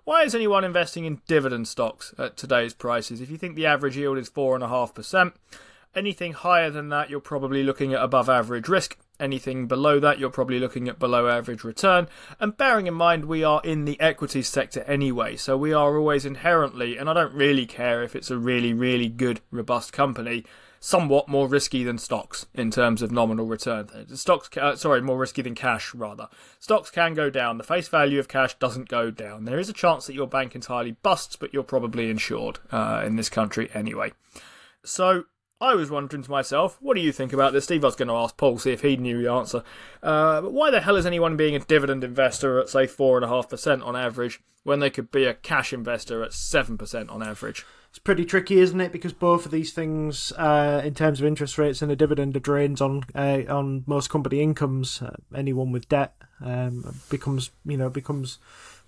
Why 0.05 0.23
is 0.25 0.35
anyone 0.35 0.65
investing 0.65 1.07
in 1.07 1.23
dividend 1.27 1.67
stocks 1.67 2.13
at 2.19 2.37
today's 2.37 2.75
prices? 2.75 3.23
If 3.23 3.31
you 3.31 3.39
think 3.39 3.57
the 3.57 3.65
average 3.65 3.97
yield 3.97 4.19
is 4.19 4.29
4.5%, 4.29 5.33
anything 5.97 6.35
higher 6.35 6.69
than 6.69 6.91
that, 6.91 7.09
you're 7.09 7.21
probably 7.21 7.63
looking 7.63 7.95
at 7.95 8.03
above 8.03 8.29
average 8.29 8.69
risk. 8.69 8.99
Anything 9.19 9.67
below 9.67 9.99
that, 10.01 10.19
you're 10.19 10.29
probably 10.29 10.61
looking 10.61 10.89
at 10.91 10.99
below 10.99 11.27
average 11.27 11.65
return. 11.65 12.07
And 12.39 12.55
bearing 12.55 12.87
in 12.87 12.93
mind, 12.93 13.25
we 13.25 13.45
are 13.45 13.63
in 13.65 13.87
the 13.87 13.99
equities 13.99 14.49
sector 14.49 14.83
anyway, 14.83 15.37
so 15.37 15.57
we 15.57 15.73
are 15.73 15.97
always 15.97 16.27
inherently, 16.27 16.99
and 16.99 17.09
I 17.09 17.15
don't 17.15 17.33
really 17.33 17.65
care 17.65 18.03
if 18.03 18.15
it's 18.15 18.31
a 18.31 18.37
really, 18.37 18.75
really 18.75 19.09
good, 19.09 19.41
robust 19.51 19.95
company, 19.95 20.45
somewhat 20.85 21.27
more 21.29 21.49
risky 21.49 21.83
than 21.83 21.97
stocks 21.97 22.45
in 22.53 22.71
terms 22.71 23.01
of 23.01 23.11
nominal 23.11 23.47
return. 23.47 23.89
Stocks, 24.15 24.55
uh, 24.59 24.77
sorry, 24.77 25.01
more 25.01 25.17
risky 25.17 25.41
than 25.41 25.55
cash 25.55 25.95
rather. 25.95 26.29
Stocks 26.61 26.91
can 26.91 27.15
go 27.15 27.31
down. 27.31 27.57
The 27.57 27.65
face 27.65 27.89
value 27.89 28.19
of 28.19 28.29
cash 28.29 28.55
doesn't 28.59 28.91
go 28.91 29.11
down. 29.11 29.47
There 29.47 29.59
is 29.59 29.71
a 29.71 29.73
chance 29.73 30.07
that 30.07 30.15
your 30.15 30.27
bank 30.27 30.55
entirely 30.55 30.93
busts, 30.93 31.37
but 31.37 31.55
you're 31.55 31.63
probably 31.63 32.11
insured 32.11 32.59
uh, 32.71 33.03
in 33.03 33.17
this 33.17 33.31
country 33.31 33.71
anyway. 33.73 34.13
So 34.85 35.25
I 35.61 35.75
was 35.75 35.91
wondering 35.91 36.23
to 36.23 36.31
myself, 36.31 36.79
what 36.81 36.95
do 36.95 37.01
you 37.01 37.13
think 37.13 37.33
about 37.33 37.53
this? 37.53 37.65
Steve, 37.65 37.85
I 37.85 37.89
was 37.89 37.97
going 37.97 38.09
to 38.09 38.15
ask 38.15 38.37
Paul, 38.37 38.59
see 38.59 38.73
if 38.73 38.83
he 38.83 38.97
knew 38.97 39.23
the 39.23 39.31
answer. 39.31 39.63
Uh, 40.03 40.41
but 40.43 40.53
why 40.53 40.71
the 40.71 40.81
hell 40.81 40.97
is 40.97 41.07
anyone 41.07 41.37
being 41.37 41.55
a 41.55 41.61
dividend 41.61 42.03
investor 42.03 42.59
at, 42.59 42.69
say, 42.69 42.87
4.5% 42.87 43.87
on 43.87 43.97
average 43.97 44.41
when 44.65 44.81
they 44.81 44.91
could 44.91 45.11
be 45.11 45.25
a 45.25 45.35
cash 45.35 45.73
investor 45.73 46.23
at 46.23 46.33
7% 46.33 47.11
on 47.11 47.23
average? 47.23 47.65
It's 47.89 48.01
pretty 48.01 48.25
tricky, 48.25 48.59
isn't 48.59 48.81
it? 48.81 48.91
Because 48.91 49.13
both 49.13 49.47
of 49.47 49.53
these 49.53 49.73
things, 49.73 50.33
uh, 50.33 50.83
in 50.85 50.95
terms 50.95 51.21
of 51.21 51.27
interest 51.27 51.57
rates 51.57 51.81
and 51.81 51.93
a 51.93 51.97
dividend, 51.97 52.37
are 52.37 52.41
drains 52.41 52.81
on 52.81 53.05
uh, 53.15 53.43
on 53.49 53.85
most 53.87 54.11
company 54.11 54.41
incomes. 54.41 55.01
Uh, 55.01 55.15
anyone 55.33 55.71
with 55.71 55.89
debt 55.89 56.17
um, 56.41 56.97
becomes, 57.09 57.53
you 57.65 57.77
know, 57.77 57.89
becomes 57.89 58.39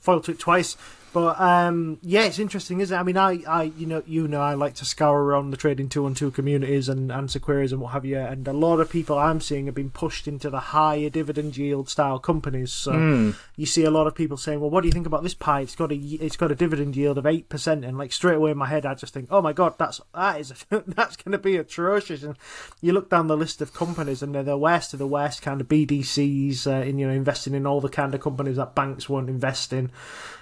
foiled 0.00 0.28
it 0.28 0.40
twice. 0.40 0.76
But 1.16 1.40
um, 1.40 1.98
yeah, 2.02 2.24
it's 2.24 2.38
interesting, 2.38 2.80
isn't 2.80 2.94
it? 2.94 3.00
I 3.00 3.02
mean, 3.02 3.16
I, 3.16 3.42
I, 3.48 3.62
you 3.62 3.86
know, 3.86 4.02
you 4.06 4.28
know, 4.28 4.42
I 4.42 4.52
like 4.52 4.74
to 4.74 4.84
scour 4.84 5.22
around 5.24 5.48
the 5.48 5.56
Trading 5.56 5.88
212 5.88 6.34
communities 6.34 6.90
and 6.90 7.10
answer 7.10 7.38
queries 7.38 7.72
and 7.72 7.80
what 7.80 7.92
have 7.92 8.04
you. 8.04 8.18
And 8.18 8.46
a 8.46 8.52
lot 8.52 8.80
of 8.80 8.90
people 8.90 9.18
I'm 9.18 9.40
seeing 9.40 9.64
have 9.64 9.74
been 9.74 9.88
pushed 9.88 10.28
into 10.28 10.50
the 10.50 10.60
higher 10.60 11.08
dividend 11.08 11.56
yield 11.56 11.88
style 11.88 12.18
companies. 12.18 12.70
So 12.70 12.92
Mm. 12.92 13.34
you 13.56 13.64
see 13.64 13.84
a 13.84 13.90
lot 13.90 14.06
of 14.06 14.14
people 14.14 14.36
saying, 14.36 14.60
"Well, 14.60 14.68
what 14.68 14.82
do 14.82 14.88
you 14.88 14.92
think 14.92 15.06
about 15.06 15.22
this 15.22 15.32
pie? 15.32 15.62
It's 15.62 15.74
got 15.74 15.90
a 15.90 15.94
it's 15.96 16.36
got 16.36 16.50
a 16.52 16.54
dividend 16.54 16.94
yield 16.96 17.16
of 17.16 17.24
eight 17.24 17.48
percent." 17.48 17.82
And 17.86 17.96
like 17.96 18.12
straight 18.12 18.36
away 18.36 18.50
in 18.50 18.58
my 18.58 18.66
head, 18.66 18.84
I 18.84 18.92
just 18.92 19.14
think, 19.14 19.28
"Oh 19.30 19.40
my 19.40 19.54
god, 19.54 19.78
that's 19.78 20.02
that 20.12 20.38
is 20.38 20.52
that's 20.70 21.16
going 21.16 21.32
to 21.32 21.38
be 21.38 21.56
atrocious." 21.56 22.24
And 22.24 22.36
you 22.82 22.92
look 22.92 23.08
down 23.08 23.28
the 23.28 23.38
list 23.38 23.62
of 23.62 23.72
companies, 23.72 24.22
and 24.22 24.34
they're 24.34 24.42
the 24.42 24.58
worst 24.58 24.92
of 24.92 24.98
the 24.98 25.06
worst 25.06 25.40
kind 25.40 25.62
of 25.62 25.66
BDCs, 25.68 26.66
uh, 26.66 26.84
in 26.84 26.98
you 26.98 27.06
know 27.06 27.14
investing 27.14 27.54
in 27.54 27.66
all 27.66 27.80
the 27.80 27.88
kind 27.88 28.14
of 28.14 28.20
companies 28.20 28.56
that 28.56 28.74
banks 28.74 29.08
won't 29.08 29.30
invest 29.30 29.72
in, 29.72 29.90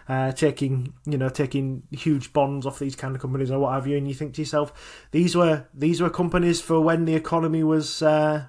uh, 0.08 0.32
taking 0.32 0.94
you 1.06 1.18
know 1.18 1.28
taking 1.28 1.82
huge 1.90 2.32
bonds 2.32 2.66
off 2.66 2.78
these 2.78 2.96
kind 2.96 3.14
of 3.14 3.22
companies 3.22 3.50
or 3.50 3.58
what 3.58 3.72
have 3.72 3.86
you. 3.86 3.96
And 3.96 4.08
you 4.08 4.14
think 4.14 4.34
to 4.34 4.42
yourself, 4.42 5.06
these 5.10 5.36
were 5.36 5.66
these 5.74 6.00
were 6.00 6.10
companies 6.10 6.60
for 6.60 6.80
when 6.80 7.04
the 7.04 7.14
economy 7.14 7.62
was. 7.62 8.02
Uh, 8.02 8.46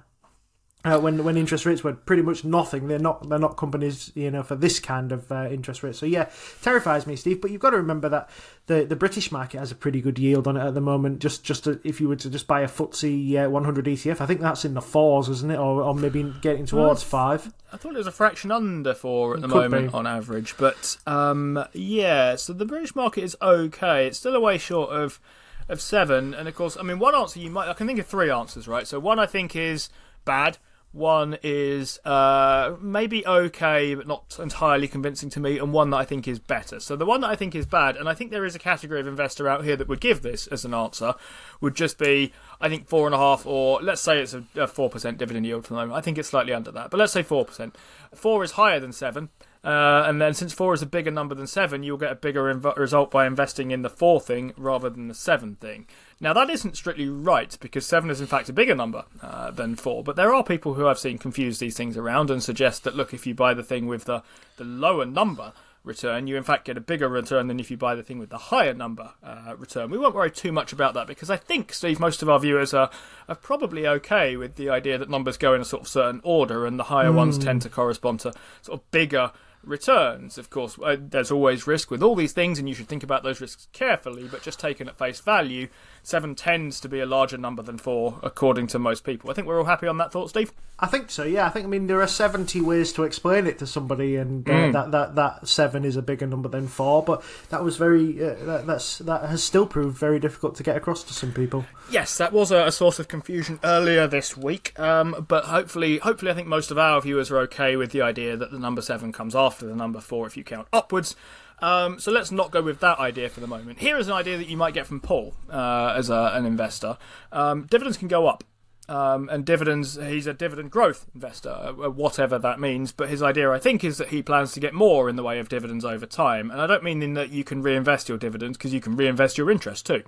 uh, 0.86 1.00
when 1.00 1.24
when 1.24 1.36
interest 1.36 1.66
rates 1.66 1.82
were 1.82 1.92
pretty 1.92 2.22
much 2.22 2.44
nothing, 2.44 2.86
they're 2.86 2.98
not 2.98 3.28
they're 3.28 3.40
not 3.40 3.56
companies 3.56 4.12
you 4.14 4.30
know 4.30 4.44
for 4.44 4.54
this 4.54 4.78
kind 4.78 5.10
of 5.10 5.32
uh, 5.32 5.48
interest 5.50 5.82
rate. 5.82 5.96
So 5.96 6.06
yeah, 6.06 6.30
terrifies 6.62 7.08
me, 7.08 7.16
Steve. 7.16 7.40
But 7.40 7.50
you've 7.50 7.60
got 7.60 7.70
to 7.70 7.76
remember 7.76 8.08
that 8.08 8.30
the, 8.66 8.84
the 8.84 8.94
British 8.94 9.32
market 9.32 9.58
has 9.58 9.72
a 9.72 9.74
pretty 9.74 10.00
good 10.00 10.16
yield 10.16 10.46
on 10.46 10.56
it 10.56 10.64
at 10.64 10.74
the 10.74 10.80
moment. 10.80 11.18
Just 11.18 11.42
just 11.42 11.64
to, 11.64 11.80
if 11.82 12.00
you 12.00 12.06
were 12.08 12.16
to 12.16 12.30
just 12.30 12.46
buy 12.46 12.60
a 12.60 12.68
FTSE 12.68 13.46
uh, 13.46 13.50
100 13.50 13.84
ETF, 13.84 14.20
I 14.20 14.26
think 14.26 14.40
that's 14.40 14.64
in 14.64 14.74
the 14.74 14.80
fours, 14.80 15.28
isn't 15.28 15.50
it, 15.50 15.58
or, 15.58 15.82
or 15.82 15.92
maybe 15.92 16.32
getting 16.40 16.66
towards 16.66 17.02
five. 17.02 17.52
I 17.72 17.76
thought 17.76 17.94
it 17.94 17.98
was 17.98 18.06
a 18.06 18.12
fraction 18.12 18.50
under 18.52 18.94
four 18.94 19.34
at 19.34 19.40
the 19.42 19.48
Could 19.48 19.70
moment 19.70 19.92
be. 19.92 19.98
on 19.98 20.06
average, 20.06 20.54
but 20.56 20.96
um, 21.06 21.64
yeah. 21.72 22.36
So 22.36 22.52
the 22.52 22.64
British 22.64 22.94
market 22.94 23.24
is 23.24 23.36
okay. 23.42 24.06
It's 24.06 24.18
still 24.18 24.34
a 24.36 24.40
way 24.40 24.58
short 24.58 24.90
of 24.90 25.20
of 25.68 25.80
seven, 25.80 26.32
and 26.32 26.46
of 26.48 26.54
course, 26.54 26.76
I 26.78 26.82
mean, 26.82 26.98
one 26.98 27.14
answer 27.14 27.40
you 27.40 27.50
might 27.50 27.68
I 27.68 27.74
can 27.74 27.86
think 27.86 27.98
of 27.98 28.06
three 28.06 28.30
answers, 28.30 28.68
right? 28.68 28.86
So 28.86 29.00
one 29.00 29.18
I 29.18 29.26
think 29.26 29.56
is 29.56 29.88
bad. 30.24 30.58
One 30.96 31.36
is 31.42 31.98
uh, 32.06 32.74
maybe 32.80 33.26
okay, 33.26 33.94
but 33.94 34.06
not 34.06 34.38
entirely 34.40 34.88
convincing 34.88 35.28
to 35.28 35.40
me, 35.40 35.58
and 35.58 35.70
one 35.70 35.90
that 35.90 35.98
I 35.98 36.06
think 36.06 36.26
is 36.26 36.38
better. 36.38 36.80
So 36.80 36.96
the 36.96 37.04
one 37.04 37.20
that 37.20 37.28
I 37.28 37.36
think 37.36 37.54
is 37.54 37.66
bad, 37.66 37.98
and 37.98 38.08
I 38.08 38.14
think 38.14 38.30
there 38.30 38.46
is 38.46 38.54
a 38.54 38.58
category 38.58 38.98
of 38.98 39.06
investor 39.06 39.46
out 39.46 39.62
here 39.62 39.76
that 39.76 39.88
would 39.88 40.00
give 40.00 40.22
this 40.22 40.46
as 40.46 40.64
an 40.64 40.72
answer, 40.72 41.14
would 41.60 41.74
just 41.74 41.98
be 41.98 42.32
I 42.62 42.70
think 42.70 42.88
four 42.88 43.04
and 43.04 43.14
a 43.14 43.18
half, 43.18 43.44
or 43.44 43.82
let's 43.82 44.00
say 44.00 44.20
it's 44.20 44.34
a 44.54 44.66
four 44.66 44.88
percent 44.88 45.18
dividend 45.18 45.44
yield 45.44 45.64
for 45.66 45.74
the 45.74 45.80
moment. 45.80 45.98
I 45.98 46.00
think 46.00 46.16
it's 46.16 46.30
slightly 46.30 46.54
under 46.54 46.72
that, 46.72 46.90
but 46.90 46.98
let's 46.98 47.12
say 47.12 47.22
four 47.22 47.44
percent. 47.44 47.76
Four 48.14 48.42
is 48.42 48.52
higher 48.52 48.80
than 48.80 48.92
seven. 48.92 49.28
Uh, 49.62 50.04
and 50.06 50.20
then, 50.20 50.32
since 50.32 50.54
four 50.54 50.72
is 50.72 50.80
a 50.80 50.86
bigger 50.86 51.10
number 51.10 51.34
than 51.34 51.46
seven, 51.46 51.82
you'll 51.82 51.98
get 51.98 52.12
a 52.12 52.14
bigger 52.14 52.54
inv- 52.54 52.76
result 52.76 53.10
by 53.10 53.26
investing 53.26 53.72
in 53.72 53.82
the 53.82 53.90
four 53.90 54.20
thing 54.20 54.54
rather 54.56 54.88
than 54.88 55.08
the 55.08 55.14
seven 55.14 55.56
thing. 55.56 55.86
Now, 56.18 56.32
that 56.32 56.48
isn't 56.48 56.76
strictly 56.76 57.08
right 57.08 57.56
because 57.60 57.84
seven 57.84 58.08
is 58.08 58.20
in 58.20 58.26
fact 58.26 58.48
a 58.48 58.52
bigger 58.52 58.74
number 58.74 59.04
uh, 59.22 59.50
than 59.50 59.76
four. 59.76 60.02
But 60.02 60.16
there 60.16 60.32
are 60.34 60.42
people 60.42 60.74
who 60.74 60.86
I've 60.86 60.98
seen 60.98 61.18
confuse 61.18 61.58
these 61.58 61.76
things 61.76 61.96
around 61.96 62.30
and 62.30 62.42
suggest 62.42 62.84
that 62.84 62.96
look, 62.96 63.12
if 63.12 63.26
you 63.26 63.34
buy 63.34 63.52
the 63.52 63.62
thing 63.62 63.86
with 63.86 64.04
the 64.04 64.22
the 64.56 64.64
lower 64.64 65.04
number 65.04 65.52
return, 65.84 66.26
you 66.26 66.36
in 66.36 66.42
fact 66.42 66.64
get 66.64 66.78
a 66.78 66.80
bigger 66.80 67.08
return 67.08 67.46
than 67.46 67.60
if 67.60 67.70
you 67.70 67.76
buy 67.76 67.94
the 67.94 68.02
thing 68.02 68.18
with 68.18 68.30
the 68.30 68.38
higher 68.38 68.72
number 68.72 69.12
uh, 69.22 69.54
return. 69.58 69.90
We 69.90 69.98
won't 69.98 70.14
worry 70.14 70.30
too 70.30 70.52
much 70.52 70.72
about 70.72 70.94
that 70.94 71.06
because 71.06 71.28
I 71.28 71.36
think, 71.36 71.72
Steve, 71.72 72.00
most 72.00 72.22
of 72.22 72.30
our 72.30 72.40
viewers 72.40 72.72
are, 72.72 72.90
are 73.28 73.36
probably 73.36 73.86
okay 73.86 74.36
with 74.36 74.56
the 74.56 74.70
idea 74.70 74.96
that 74.96 75.10
numbers 75.10 75.36
go 75.36 75.52
in 75.52 75.60
a 75.60 75.64
sort 75.66 75.82
of 75.82 75.88
certain 75.88 76.22
order 76.24 76.66
and 76.66 76.78
the 76.78 76.84
higher 76.84 77.12
ones 77.12 77.38
tend 77.38 77.62
to 77.62 77.68
correspond 77.68 78.20
to 78.20 78.32
sort 78.62 78.80
of 78.80 78.90
bigger 78.90 79.32
returns. 79.66 80.38
Of 80.38 80.48
course, 80.48 80.78
uh, 80.82 80.96
there's 80.98 81.30
always 81.30 81.66
risk 81.66 81.90
with 81.90 82.02
all 82.02 82.14
these 82.14 82.32
things, 82.32 82.58
and 82.58 82.68
you 82.68 82.74
should 82.74 82.88
think 82.88 83.02
about 83.02 83.22
those 83.22 83.40
risks 83.40 83.68
carefully. 83.72 84.28
But 84.28 84.42
just 84.42 84.58
taken 84.58 84.88
at 84.88 84.96
face 84.96 85.20
value, 85.20 85.68
seven 86.06 86.36
tends 86.36 86.78
to 86.78 86.88
be 86.88 87.00
a 87.00 87.06
larger 87.06 87.36
number 87.36 87.64
than 87.64 87.76
four, 87.78 88.20
according 88.22 88.68
to 88.68 88.78
most 88.78 89.02
people. 89.02 89.28
I 89.28 89.34
think 89.34 89.48
we're 89.48 89.58
all 89.58 89.64
happy 89.64 89.88
on 89.88 89.98
that 89.98 90.12
thought, 90.12 90.28
Steve. 90.30 90.52
I 90.78 90.86
think 90.86 91.10
so. 91.10 91.24
Yeah, 91.24 91.46
I 91.46 91.48
think. 91.48 91.64
I 91.64 91.68
mean, 91.68 91.88
there 91.88 92.00
are 92.00 92.06
seventy 92.06 92.60
ways 92.60 92.92
to 92.92 93.02
explain 93.02 93.46
it 93.46 93.58
to 93.58 93.66
somebody, 93.66 94.14
and 94.16 94.48
uh, 94.48 94.52
Mm. 94.52 94.72
that, 94.74 94.90
that 94.92 95.14
that 95.16 95.48
seven 95.48 95.84
is 95.84 95.96
a 95.96 96.02
bigger 96.02 96.26
number 96.26 96.48
than 96.48 96.68
four. 96.68 97.02
But 97.02 97.24
that 97.48 97.64
was 97.64 97.76
very 97.76 98.22
uh, 98.22 98.34
that, 98.44 98.66
that's 98.66 98.98
that 98.98 99.24
has 99.28 99.42
still 99.42 99.66
proved 99.66 99.98
very 99.98 100.20
difficult 100.20 100.54
to 100.56 100.62
get 100.62 100.76
across 100.76 101.02
to 101.04 101.12
some 101.14 101.32
people. 101.32 101.64
Yes, 101.90 102.16
that 102.18 102.32
was 102.32 102.52
a, 102.52 102.66
a 102.66 102.72
source 102.72 102.98
of 102.98 103.08
confusion 103.08 103.58
earlier 103.64 104.06
this 104.06 104.36
week. 104.36 104.78
Um, 104.78 105.24
but 105.26 105.44
hopefully, 105.46 105.98
hopefully, 105.98 106.30
I 106.30 106.34
think 106.34 106.46
most 106.46 106.70
of 106.70 106.78
our 106.78 107.00
viewers 107.00 107.30
are 107.30 107.38
okay 107.40 107.74
with 107.76 107.90
the 107.92 108.02
idea 108.02 108.36
that 108.36 108.50
the 108.52 108.58
number 108.58 108.82
seven 108.82 109.12
comes 109.12 109.34
after 109.34 109.66
the 109.66 109.74
number 109.74 110.00
four 110.00 110.26
if 110.26 110.36
you 110.36 110.44
count 110.44 110.68
upwards. 110.72 111.16
Um, 111.60 111.98
so 111.98 112.12
let's 112.12 112.30
not 112.30 112.50
go 112.50 112.62
with 112.62 112.80
that 112.80 112.98
idea 112.98 113.28
for 113.28 113.40
the 113.40 113.46
moment. 113.46 113.78
Here 113.78 113.96
is 113.96 114.08
an 114.08 114.12
idea 114.12 114.36
that 114.36 114.48
you 114.48 114.56
might 114.56 114.74
get 114.74 114.86
from 114.86 115.00
Paul 115.00 115.34
uh, 115.50 115.94
as 115.96 116.10
a, 116.10 116.32
an 116.34 116.44
investor. 116.44 116.98
Um, 117.32 117.66
dividends 117.70 117.96
can 117.96 118.08
go 118.08 118.26
up. 118.26 118.44
Um, 118.88 119.28
and 119.30 119.44
dividends, 119.44 119.96
he's 119.96 120.28
a 120.28 120.32
dividend 120.32 120.70
growth 120.70 121.06
investor, 121.12 121.50
uh, 121.50 121.72
whatever 121.72 122.38
that 122.38 122.60
means. 122.60 122.92
But 122.92 123.08
his 123.08 123.20
idea, 123.20 123.50
I 123.50 123.58
think, 123.58 123.82
is 123.82 123.98
that 123.98 124.10
he 124.10 124.22
plans 124.22 124.52
to 124.52 124.60
get 124.60 124.74
more 124.74 125.08
in 125.08 125.16
the 125.16 125.24
way 125.24 125.40
of 125.40 125.48
dividends 125.48 125.84
over 125.84 126.06
time. 126.06 126.52
And 126.52 126.60
I 126.60 126.68
don't 126.68 126.84
mean 126.84 127.02
in 127.02 127.14
that 127.14 127.30
you 127.30 127.42
can 127.42 127.62
reinvest 127.62 128.08
your 128.08 128.16
dividends, 128.16 128.56
because 128.56 128.72
you 128.72 128.80
can 128.80 128.94
reinvest 128.94 129.38
your 129.38 129.50
interest 129.50 129.86
too. 129.86 130.04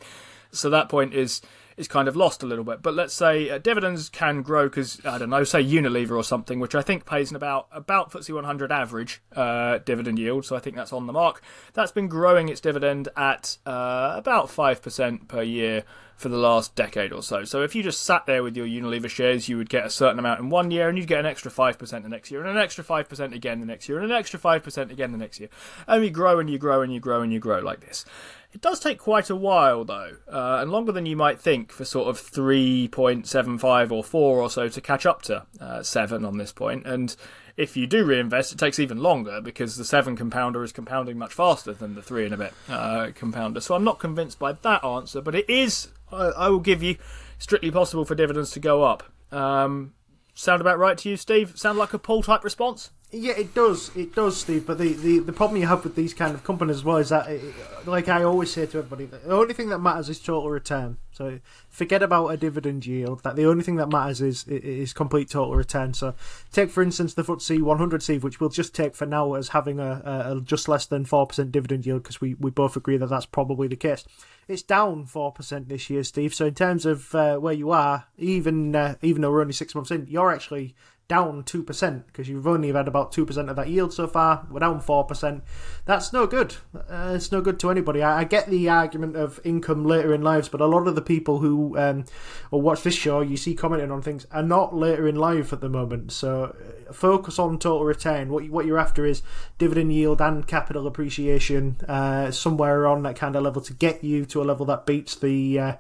So 0.53 0.71
that 0.71 0.89
point 0.89 1.13
is 1.13 1.43
is 1.79 1.89
kind 1.89 2.09
of 2.09 2.17
lost 2.17 2.43
a 2.43 2.47
little 2.47 2.65
bit. 2.65 2.83
But 2.83 2.95
let's 2.95 3.15
say 3.15 3.49
uh, 3.49 3.59
dividends 3.59 4.09
can 4.09 4.43
grow 4.43 4.69
because 4.69 5.01
I 5.07 5.17
don't 5.17 5.31
know, 5.31 5.45
say 5.45 5.65
Unilever 5.65 6.17
or 6.17 6.25
something, 6.25 6.59
which 6.59 6.75
I 6.75 6.83
think 6.83 7.07
pays 7.07 7.31
an 7.31 7.37
about 7.37 7.69
about 7.73 8.11
FTSE 8.13 8.35
100 8.35 8.73
average 8.73 9.23
uh, 9.35 9.79
dividend 9.79 10.19
yield. 10.19 10.45
So 10.45 10.57
I 10.57 10.59
think 10.59 10.77
that's 10.77 10.93
on 10.93 11.07
the 11.07 11.13
mark. 11.13 11.41
That's 11.73 11.93
been 11.93 12.09
growing 12.09 12.49
its 12.49 12.61
dividend 12.61 13.09
at 13.17 13.57
uh, 13.65 14.13
about 14.17 14.51
five 14.51 14.83
percent 14.83 15.29
per 15.29 15.43
year 15.43 15.85
for 16.17 16.29
the 16.29 16.37
last 16.37 16.75
decade 16.75 17.13
or 17.13 17.23
so. 17.23 17.45
So 17.45 17.63
if 17.63 17.77
you 17.77 17.83
just 17.85 18.03
sat 18.03 18.27
there 18.27 18.43
with 18.43 18.57
your 18.57 18.67
Unilever 18.67 19.09
shares, 19.09 19.49
you 19.49 19.57
would 19.57 19.69
get 19.69 19.87
a 19.87 19.91
certain 19.91 20.19
amount 20.19 20.41
in 20.41 20.51
one 20.51 20.73
year, 20.73 20.89
and 20.89 20.99
you'd 20.99 21.07
get 21.07 21.21
an 21.21 21.27
extra 21.27 21.49
five 21.49 21.79
percent 21.79 22.03
the 22.03 22.11
next 22.11 22.33
year, 22.33 22.41
and 22.41 22.51
an 22.51 22.57
extra 22.57 22.83
five 22.83 23.09
percent 23.09 23.33
again 23.33 23.61
the 23.61 23.67
next 23.67 23.89
year, 23.89 23.99
and 23.99 24.11
an 24.11 24.17
extra 24.17 24.39
five 24.39 24.65
percent 24.65 24.91
again 24.91 25.13
the 25.13 25.19
next 25.19 25.39
year, 25.39 25.49
and 25.87 26.05
you 26.05 26.11
grow 26.11 26.41
and 26.41 26.51
you 26.51 26.59
grow 26.59 26.83
and 26.83 26.93
you 26.93 26.99
grow 26.99 27.23
and 27.23 27.33
you 27.33 27.39
grow 27.39 27.61
like 27.61 27.81
this. 27.81 28.05
It 28.53 28.63
does 28.63 28.81
take 28.81 28.99
quite 28.99 29.29
a 29.29 29.37
while, 29.37 29.85
though, 29.85 30.17
uh, 30.27 30.59
and 30.61 30.71
longer 30.71 30.91
than 30.91 31.05
you 31.05 31.17
might 31.17 31.39
think 31.39 31.71
for 31.71 31.85
sort 31.85 32.09
of 32.09 32.19
3.75 32.19 33.91
or 33.93 34.03
4 34.03 34.41
or 34.41 34.49
so 34.49 34.69
to 34.69 34.81
catch 34.81 35.05
up 35.05 35.21
to 35.23 35.45
uh, 35.61 35.83
7 35.83 36.25
on 36.25 36.39
this 36.39 36.51
point. 36.51 36.87
And 36.87 37.15
if 37.59 37.77
you 37.77 37.87
do 37.87 38.07
reinvest, 38.07 38.53
it 38.53 38.59
takes 38.59 38.79
even 38.79 38.99
longer 38.99 39.43
because 39.43 39.77
the 39.77 39.85
7 39.85 40.17
compounder 40.17 40.65
is 40.65 40.73
compounding 40.73 41.19
much 41.19 41.35
faster 41.35 41.75
than 41.75 41.95
the 41.95 42.03
3 42.03 42.25
and 42.25 42.35
a 42.35 42.39
bit 42.39 42.55
uh, 42.71 43.11
compounder. 43.15 43.61
So 43.61 43.75
I'm 43.75 43.85
not 43.85 43.99
convinced 43.99 44.39
by 44.39 44.53
that 44.53 44.83
answer, 44.83 45.21
but 45.21 45.35
it 45.35 45.49
is, 45.51 45.89
I, 46.11 46.29
I 46.29 46.49
will 46.49 46.61
give 46.61 46.83
you, 46.83 46.97
strictly 47.39 47.71
possible 47.71 48.07
for 48.07 48.15
dividends 48.15 48.51
to 48.53 48.61
go 48.61 48.83
up. 48.83 49.03
Um, 49.31 49.93
sound 50.35 50.63
about 50.63 50.79
right 50.79 50.97
to 50.99 51.09
you, 51.11 51.17
Steve? 51.19 51.59
Sound 51.59 51.79
like 51.79 51.93
a 51.93 51.99
Paul 51.99 52.23
type 52.23 52.45
response? 52.45 52.93
Yeah, 53.11 53.33
it 53.39 53.55
does. 53.55 53.91
It 53.97 54.15
does, 54.15 54.39
Steve. 54.39 54.67
But 54.67 54.77
the, 54.77 54.93
the, 54.93 55.21
the 55.21 55.33
problem 55.33 55.59
you 55.59 55.67
have 55.67 55.83
with 55.83 55.95
these 55.95 56.13
kind 56.13 56.35
of 56.35 56.45
companies 56.45 56.77
as 56.77 56.85
well 56.85 56.99
is 56.99 57.09
that, 57.09 57.27
it, 57.31 57.43
like 57.87 58.07
I 58.07 58.23
always 58.23 58.53
say 58.53 58.67
to 58.67 58.79
everybody, 58.79 59.07
the 59.07 59.33
only 59.35 59.55
thing 59.55 59.71
that 59.71 59.79
matters 59.79 60.11
is 60.11 60.21
total 60.21 60.51
return. 60.51 60.99
So 61.13 61.41
forget 61.71 62.03
about 62.03 62.29
a 62.29 62.37
dividend 62.37 62.85
yield. 62.85 63.23
That 63.23 63.35
the 63.35 63.47
only 63.47 63.65
thing 63.65 63.77
that 63.77 63.89
matters 63.89 64.21
is 64.21 64.45
is 64.47 64.93
complete 64.93 65.31
total 65.31 65.57
return. 65.57 65.95
So 65.95 66.15
take 66.53 66.71
for 66.71 66.83
instance 66.83 67.15
the 67.15 67.25
FTSE 67.25 67.63
100, 67.63 68.03
Steve, 68.03 68.23
which 68.23 68.41
we'll 68.41 68.51
just 68.51 68.75
take 68.75 68.95
for 68.95 69.07
now 69.07 69.35
as 69.35 69.49
having 69.49 69.81
a, 69.81 70.03
a, 70.05 70.41
just 70.43 70.69
less 70.69 70.85
than 70.85 71.07
four 71.07 71.27
percent 71.27 71.51
dividend 71.51 71.87
yield 71.87 72.03
because 72.03 72.21
we, 72.21 72.35
we 72.35 72.51
both 72.51 72.77
agree 72.77 72.99
that 72.99 73.09
that's 73.09 73.27
probably 73.27 73.69
the 73.69 73.75
case. 73.75 74.05
It's 74.47 74.63
down 74.63 75.07
four 75.07 75.33
percent 75.33 75.69
this 75.69 75.89
year, 75.89 76.05
Steve. 76.05 76.35
So 76.35 76.47
in 76.47 76.55
terms 76.55 76.85
of 76.87 77.15
uh, 77.15 77.39
where 77.39 77.55
you 77.55 77.71
are, 77.71 78.05
even 78.19 78.77
uh, 78.77 78.97
even 79.03 79.23
though 79.23 79.33
we're 79.33 79.41
only 79.41 79.55
six 79.55 79.75
months 79.75 79.91
in, 79.91 80.07
you're 80.09 80.31
actually 80.31 80.77
down 81.09 81.43
2% 81.43 82.07
because 82.07 82.29
you've 82.29 82.47
only 82.47 82.71
had 82.71 82.87
about 82.87 83.13
2% 83.13 83.49
of 83.49 83.57
that 83.57 83.69
yield 83.69 83.95
so 83.95 84.07
far. 84.07 84.47
We're 84.51 84.61
down 84.61 84.83
4%. 84.83 85.41
That's 85.87 86.13
no 86.13 86.27
good. 86.27 86.57
Uh, 86.75 87.13
it's 87.17 87.33
no 87.33 87.41
good 87.41 87.59
to 87.61 87.71
anybody. 87.71 88.03
I, 88.03 88.21
I 88.21 88.25
get 88.25 88.49
the 88.49 88.69
argument 88.69 89.17
of 89.17 89.41
income 89.43 89.87
later 89.87 90.15
in 90.15 90.21
lives, 90.21 90.51
but 90.51 90.61
a 90.61 90.67
lot 90.67 90.87
of 90.87 90.95
the 90.95 91.03
people 91.03 91.39
who 91.39 91.79
um, 91.79 92.05
will 92.51 92.61
watch 92.61 92.83
this 92.83 92.95
show, 92.95 93.23
you 93.23 93.39
see 93.39 93.55
commenting 93.55 93.91
on 93.91 94.03
things, 94.03 94.27
are 94.33 94.43
not 94.43 94.77
later 94.77 95.09
in 95.09 95.17
life 95.17 95.53
at 95.55 95.63
the 95.63 95.71
moment. 95.71 96.13
So 96.13 96.55
uh, 96.89 96.93
focus 96.93 97.39
on 97.39 97.59
total 97.59 97.87
return. 97.87 98.29
What, 98.29 98.45
you, 98.45 98.53
what 98.53 98.67
you're 98.67 98.79
after 98.79 99.07
is 99.07 99.23
dividend 99.57 99.95
yield 99.95 100.21
and 100.21 100.47
capital 100.47 100.87
appreciation 100.87 101.77
uh, 101.89 102.31
somewhere 102.31 102.81
around 102.81 103.05
that 103.05 103.17
kind 103.17 103.35
of 103.35 103.43
level 103.43 103.63
to 103.63 103.73
get 103.73 104.05
you 104.05 104.27
to 104.27 104.43
a 104.43 104.45
level 104.45 104.67
that 104.67 104.85
beats 104.85 105.15
the 105.15 105.59
uh, 105.59 105.73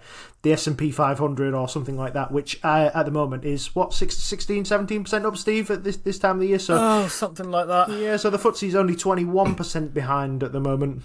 the 0.42 0.52
S&P 0.52 0.90
500 0.90 1.52
or 1.52 1.68
something 1.68 1.96
like 1.96 2.12
that, 2.12 2.30
which 2.30 2.60
uh, 2.62 2.90
at 2.94 3.04
the 3.04 3.10
moment 3.10 3.44
is 3.44 3.74
what 3.74 3.92
16, 3.92 4.64
17 4.64 5.04
percent 5.04 5.26
up, 5.26 5.36
Steve, 5.36 5.70
at 5.70 5.84
this 5.84 5.96
this 5.96 6.18
time 6.18 6.36
of 6.36 6.40
the 6.40 6.48
year. 6.48 6.58
So 6.58 6.76
oh, 6.78 7.08
something 7.08 7.50
like 7.50 7.66
that. 7.66 7.90
Yeah, 7.90 8.16
so 8.16 8.30
the 8.30 8.38
FTSE's 8.38 8.74
only 8.74 8.94
21 8.94 9.54
percent 9.54 9.92
behind 9.92 10.42
at 10.42 10.52
the 10.52 10.60
moment. 10.60 11.02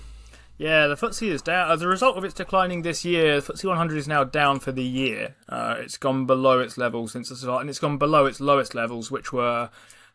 Yeah, 0.57 0.85
the 0.85 0.95
FTSE 0.95 1.29
is 1.29 1.41
down 1.41 1.71
as 1.71 1.81
a 1.81 1.87
result 1.87 2.15
of 2.15 2.23
its 2.23 2.35
declining 2.35 2.83
this 2.83 3.03
year. 3.03 3.41
The 3.41 3.53
FTSE 3.53 3.65
100 3.65 3.97
is 3.97 4.07
now 4.07 4.23
down 4.23 4.59
for 4.59 4.71
the 4.71 4.83
year. 4.83 5.35
Uh, 5.49 5.77
it's 5.79 5.97
gone 5.97 6.25
below 6.25 6.59
its 6.59 6.77
levels 6.77 7.11
since 7.11 7.29
the 7.29 7.35
start, 7.35 7.61
and 7.61 7.69
it's 7.69 7.79
gone 7.79 7.97
below 7.97 8.27
its 8.27 8.39
lowest 8.39 8.75
levels, 8.75 9.09
which 9.09 9.33
were 9.33 9.71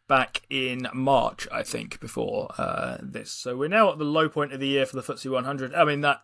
back 0.09 0.43
in 0.51 0.89
March, 0.93 1.47
I 1.53 1.63
think, 1.63 2.01
before 2.01 2.51
uh, 2.59 2.97
this. 3.01 3.31
So 3.31 3.57
we're 3.57 3.69
now 3.69 3.93
at 3.93 3.99
the 3.99 4.05
low 4.05 4.29
point 4.29 4.53
of 4.53 4.61
the 4.61 4.67
year 4.67 4.87
for 4.87 4.97
the 4.97 5.03
FTSE 5.03 5.31
100. 5.31 5.75
I 5.75 5.85
mean 5.85 6.01
that 6.01 6.23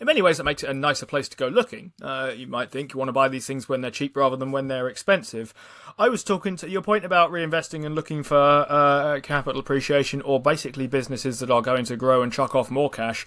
in 0.00 0.06
many 0.06 0.22
ways 0.22 0.38
that 0.38 0.44
makes 0.44 0.62
it 0.62 0.70
a 0.70 0.74
nicer 0.74 1.06
place 1.06 1.28
to 1.28 1.36
go 1.36 1.48
looking. 1.48 1.92
Uh, 2.02 2.32
you 2.34 2.46
might 2.46 2.70
think 2.70 2.92
you 2.92 2.98
want 2.98 3.08
to 3.08 3.12
buy 3.12 3.28
these 3.28 3.46
things 3.46 3.68
when 3.68 3.80
they're 3.80 3.90
cheap 3.90 4.16
rather 4.16 4.36
than 4.36 4.52
when 4.52 4.68
they're 4.68 4.88
expensive. 4.88 5.54
I 5.98 6.08
was 6.08 6.24
talking 6.24 6.56
to 6.56 6.68
your 6.68 6.82
point 6.82 7.04
about 7.04 7.30
reinvesting 7.30 7.84
and 7.84 7.94
looking 7.94 8.22
for 8.22 8.36
uh, 8.36 9.20
capital 9.22 9.60
appreciation 9.60 10.22
or 10.22 10.40
basically 10.40 10.86
businesses 10.86 11.38
that 11.40 11.50
are 11.50 11.62
going 11.62 11.84
to 11.86 11.96
grow 11.96 12.22
and 12.22 12.32
chuck 12.32 12.54
off 12.54 12.70
more 12.70 12.90
cash. 12.90 13.26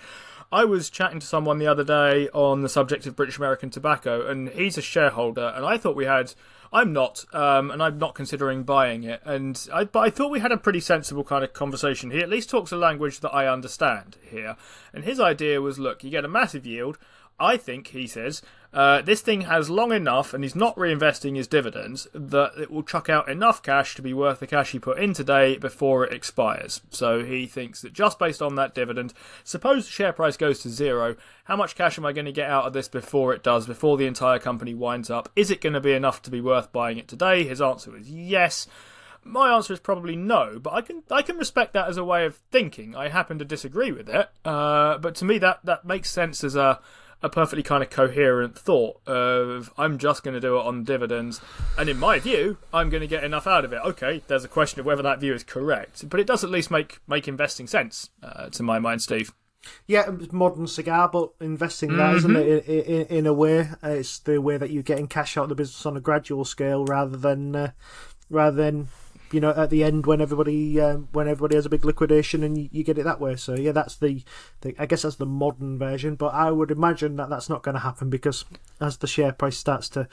I 0.52 0.66
was 0.66 0.90
chatting 0.90 1.20
to 1.20 1.28
someone 1.28 1.60
the 1.60 1.68
other 1.68 1.84
day 1.84 2.28
on 2.30 2.62
the 2.62 2.70
subject 2.70 3.06
of 3.06 3.16
British 3.16 3.38
American 3.38 3.70
tobacco, 3.70 4.28
and 4.28 4.50
he's 4.50 4.80
a 4.80 4.82
shareholder, 4.82 5.54
and 5.56 5.64
I 5.64 5.78
thought 5.78 5.96
we 5.96 6.06
had 6.06 6.34
I'm 6.72 6.94
not, 6.94 7.26
um, 7.34 7.72
and 7.72 7.82
I'm 7.82 7.98
not 7.98 8.14
considering 8.14 8.64
buying 8.64 9.04
it. 9.04 9.22
And 9.26 9.68
I, 9.74 9.86
but 9.86 10.00
I 10.00 10.10
thought 10.10 10.32
we 10.32 10.40
had 10.40 10.52
a 10.52 10.58
pretty 10.58 10.80
sensible 10.80 11.24
kind 11.24 11.44
of 11.44 11.54
conversation. 11.54 12.12
He 12.12 12.20
at 12.20 12.30
least 12.30 12.50
talks 12.50 12.72
a 12.72 12.78
language 12.78 13.22
that 13.22 13.34
I 13.34 13.48
understand 13.48 14.18
here. 14.22 14.56
And 14.94 15.04
his 15.04 15.20
idea 15.20 15.62
was, 15.62 15.80
look, 15.80 16.04
you 16.04 16.12
get 16.12 16.26
a 16.26 16.30
massive 16.30 16.66
yield. 16.66 16.98
I 17.40 17.58
think, 17.58 17.88
he 17.88 18.06
says, 18.06 18.42
uh, 18.72 19.02
this 19.02 19.22
thing 19.22 19.42
has 19.42 19.70
long 19.70 19.92
enough 19.92 20.34
and 20.34 20.44
he's 20.44 20.56
not 20.56 20.76
reinvesting 20.76 21.36
his 21.36 21.48
dividends 21.48 22.08
that 22.14 22.52
it 22.60 22.70
will 22.70 22.84
chuck 22.84 23.10
out 23.10 23.28
enough 23.28 23.64
cash 23.64 23.96
to 23.96 24.02
be 24.02 24.14
worth 24.14 24.40
the 24.40 24.48
cash 24.48 24.72
he 24.72 24.80
put 24.80 25.00
in 25.00 25.14
today 25.14 25.58
before 25.58 26.06
it 26.06 26.14
expires. 26.14 26.82
So 26.92 27.24
he 27.24 27.48
thinks 27.48 27.82
that 27.82 27.94
just 27.94 28.20
based 28.20 28.44
on 28.44 28.56
that 28.56 28.76
dividend, 28.76 29.14
suppose 29.44 29.86
the 29.86 29.92
share 29.92 30.14
price 30.14 30.38
goes 30.38 30.60
to 30.60 30.70
zero, 30.70 31.16
how 31.46 31.56
much 31.56 31.76
cash 31.76 31.98
am 31.98 32.06
I 32.06 32.14
going 32.14 32.26
to 32.26 32.32
get 32.32 32.50
out 32.50 32.66
of 32.66 32.74
this 32.74 32.88
before 32.88 33.34
it 33.34 33.42
does, 33.42 33.66
before 33.66 33.98
the 33.98 34.06
entire 34.06 34.40
company 34.40 34.76
winds 34.76 35.10
up? 35.10 35.30
Is 35.36 35.50
it 35.50 35.62
going 35.62 35.74
to 35.74 35.82
be 35.82 35.94
enough 35.94 36.22
to 36.24 36.32
be 36.32 36.42
worth 36.42 36.72
buying 36.72 37.00
it 37.00 37.08
today? 37.08 37.44
His 37.46 37.62
answer 37.62 37.98
is 37.98 38.10
yes. 38.12 38.68
My 39.24 39.54
answer 39.54 39.74
is 39.74 39.80
probably 39.80 40.16
no, 40.16 40.60
but 40.60 40.74
I 40.74 40.82
can 40.82 41.04
I 41.12 41.22
can 41.22 41.38
respect 41.38 41.74
that 41.74 41.90
as 41.90 41.98
a 41.98 42.06
way 42.06 42.26
of 42.26 42.38
thinking. 42.52 42.96
I 42.96 43.10
happen 43.10 43.38
to 43.40 43.46
disagree 43.46 43.92
with 43.92 44.08
it, 44.08 44.30
uh, 44.46 44.98
but 44.98 45.14
to 45.16 45.26
me 45.26 45.38
that 45.40 45.60
that 45.66 45.86
makes 45.86 46.10
sense 46.10 46.42
as 46.44 46.56
a 46.56 46.80
a 47.22 47.30
perfectly 47.30 47.64
kind 47.64 47.84
of 47.84 47.90
coherent 47.90 48.58
thought 48.58 49.06
of 49.08 49.72
I'm 49.78 49.98
just 49.98 50.24
going 50.24 50.34
to 50.34 50.40
do 50.40 50.58
it 50.58 50.66
on 50.66 50.84
dividends, 50.84 51.42
and 51.78 51.90
in 51.90 51.98
my 51.98 52.20
view, 52.20 52.58
I'm 52.74 52.90
going 52.90 53.02
to 53.02 53.08
get 53.08 53.24
enough 53.24 53.48
out 53.48 53.66
of 53.66 53.74
it. 53.74 53.82
Okay, 53.84 54.22
there's 54.28 54.46
a 54.46 54.50
question 54.50 54.80
of 54.80 54.86
whether 54.86 55.04
that 55.04 55.20
view 55.20 55.34
is 55.34 55.44
correct, 55.44 56.10
but 56.10 56.20
it 56.20 56.28
does 56.28 56.44
at 56.44 56.50
least 56.50 56.72
make 56.72 57.00
make 57.08 57.28
investing 57.28 57.68
sense 57.68 58.10
uh, 58.24 58.50
to 58.50 58.64
my 58.64 58.80
mind, 58.80 59.02
Steve. 59.02 59.34
Yeah, 59.88 60.10
modern 60.32 60.68
cigar, 60.68 61.10
butt 61.10 61.34
investing 61.42 61.98
that, 61.98 62.16
mm-hmm. 62.16 62.34
not 62.34 62.42
it? 62.44 62.66
In, 62.66 62.82
in, 62.82 63.08
in 63.08 63.28
a 63.28 63.34
way, 63.34 63.70
uh, 63.84 63.90
it's 63.90 64.20
the 64.20 64.40
way 64.40 64.58
that 64.58 64.70
you're 64.70 64.84
getting 64.84 65.08
cash 65.08 65.36
out 65.36 65.44
of 65.44 65.50
the 65.50 65.56
business 65.56 65.86
on 65.86 65.98
a 65.98 66.02
gradual 66.02 66.46
scale 66.46 66.86
rather 66.86 67.18
than 67.18 67.56
uh, 67.56 67.72
rather 68.30 68.56
than 68.56 68.88
you 69.34 69.40
know 69.40 69.52
at 69.52 69.70
the 69.70 69.84
end 69.84 70.06
when 70.06 70.22
everybody 70.22 70.80
um, 70.80 71.08
when 71.12 71.28
everybody 71.28 71.56
has 71.56 71.66
a 71.66 71.70
big 71.70 71.86
liquidation 71.86 72.44
and 72.44 72.58
you, 72.58 72.70
you, 72.72 72.84
get 72.84 72.98
it 72.98 73.04
that 73.04 73.20
way. 73.20 73.36
So 73.36 73.56
yeah 73.56 73.72
that's 73.72 73.96
the, 73.96 74.24
the 74.62 74.76
i 74.80 74.86
guess 74.86 75.04
that's 75.04 75.16
the 75.16 75.26
modern 75.26 75.78
version 75.78 76.16
but 76.16 76.34
i 76.34 76.52
would 76.52 76.72
imagine 76.72 77.16
that 77.18 77.30
that's 77.30 77.50
not 77.50 77.64
going 77.64 77.76
to 77.76 77.82
happen 77.82 78.10
because 78.10 78.46
as 78.80 78.98
the 78.98 79.08
share 79.08 79.32
price 79.32 79.58
starts 79.58 79.90
to 79.90 80.08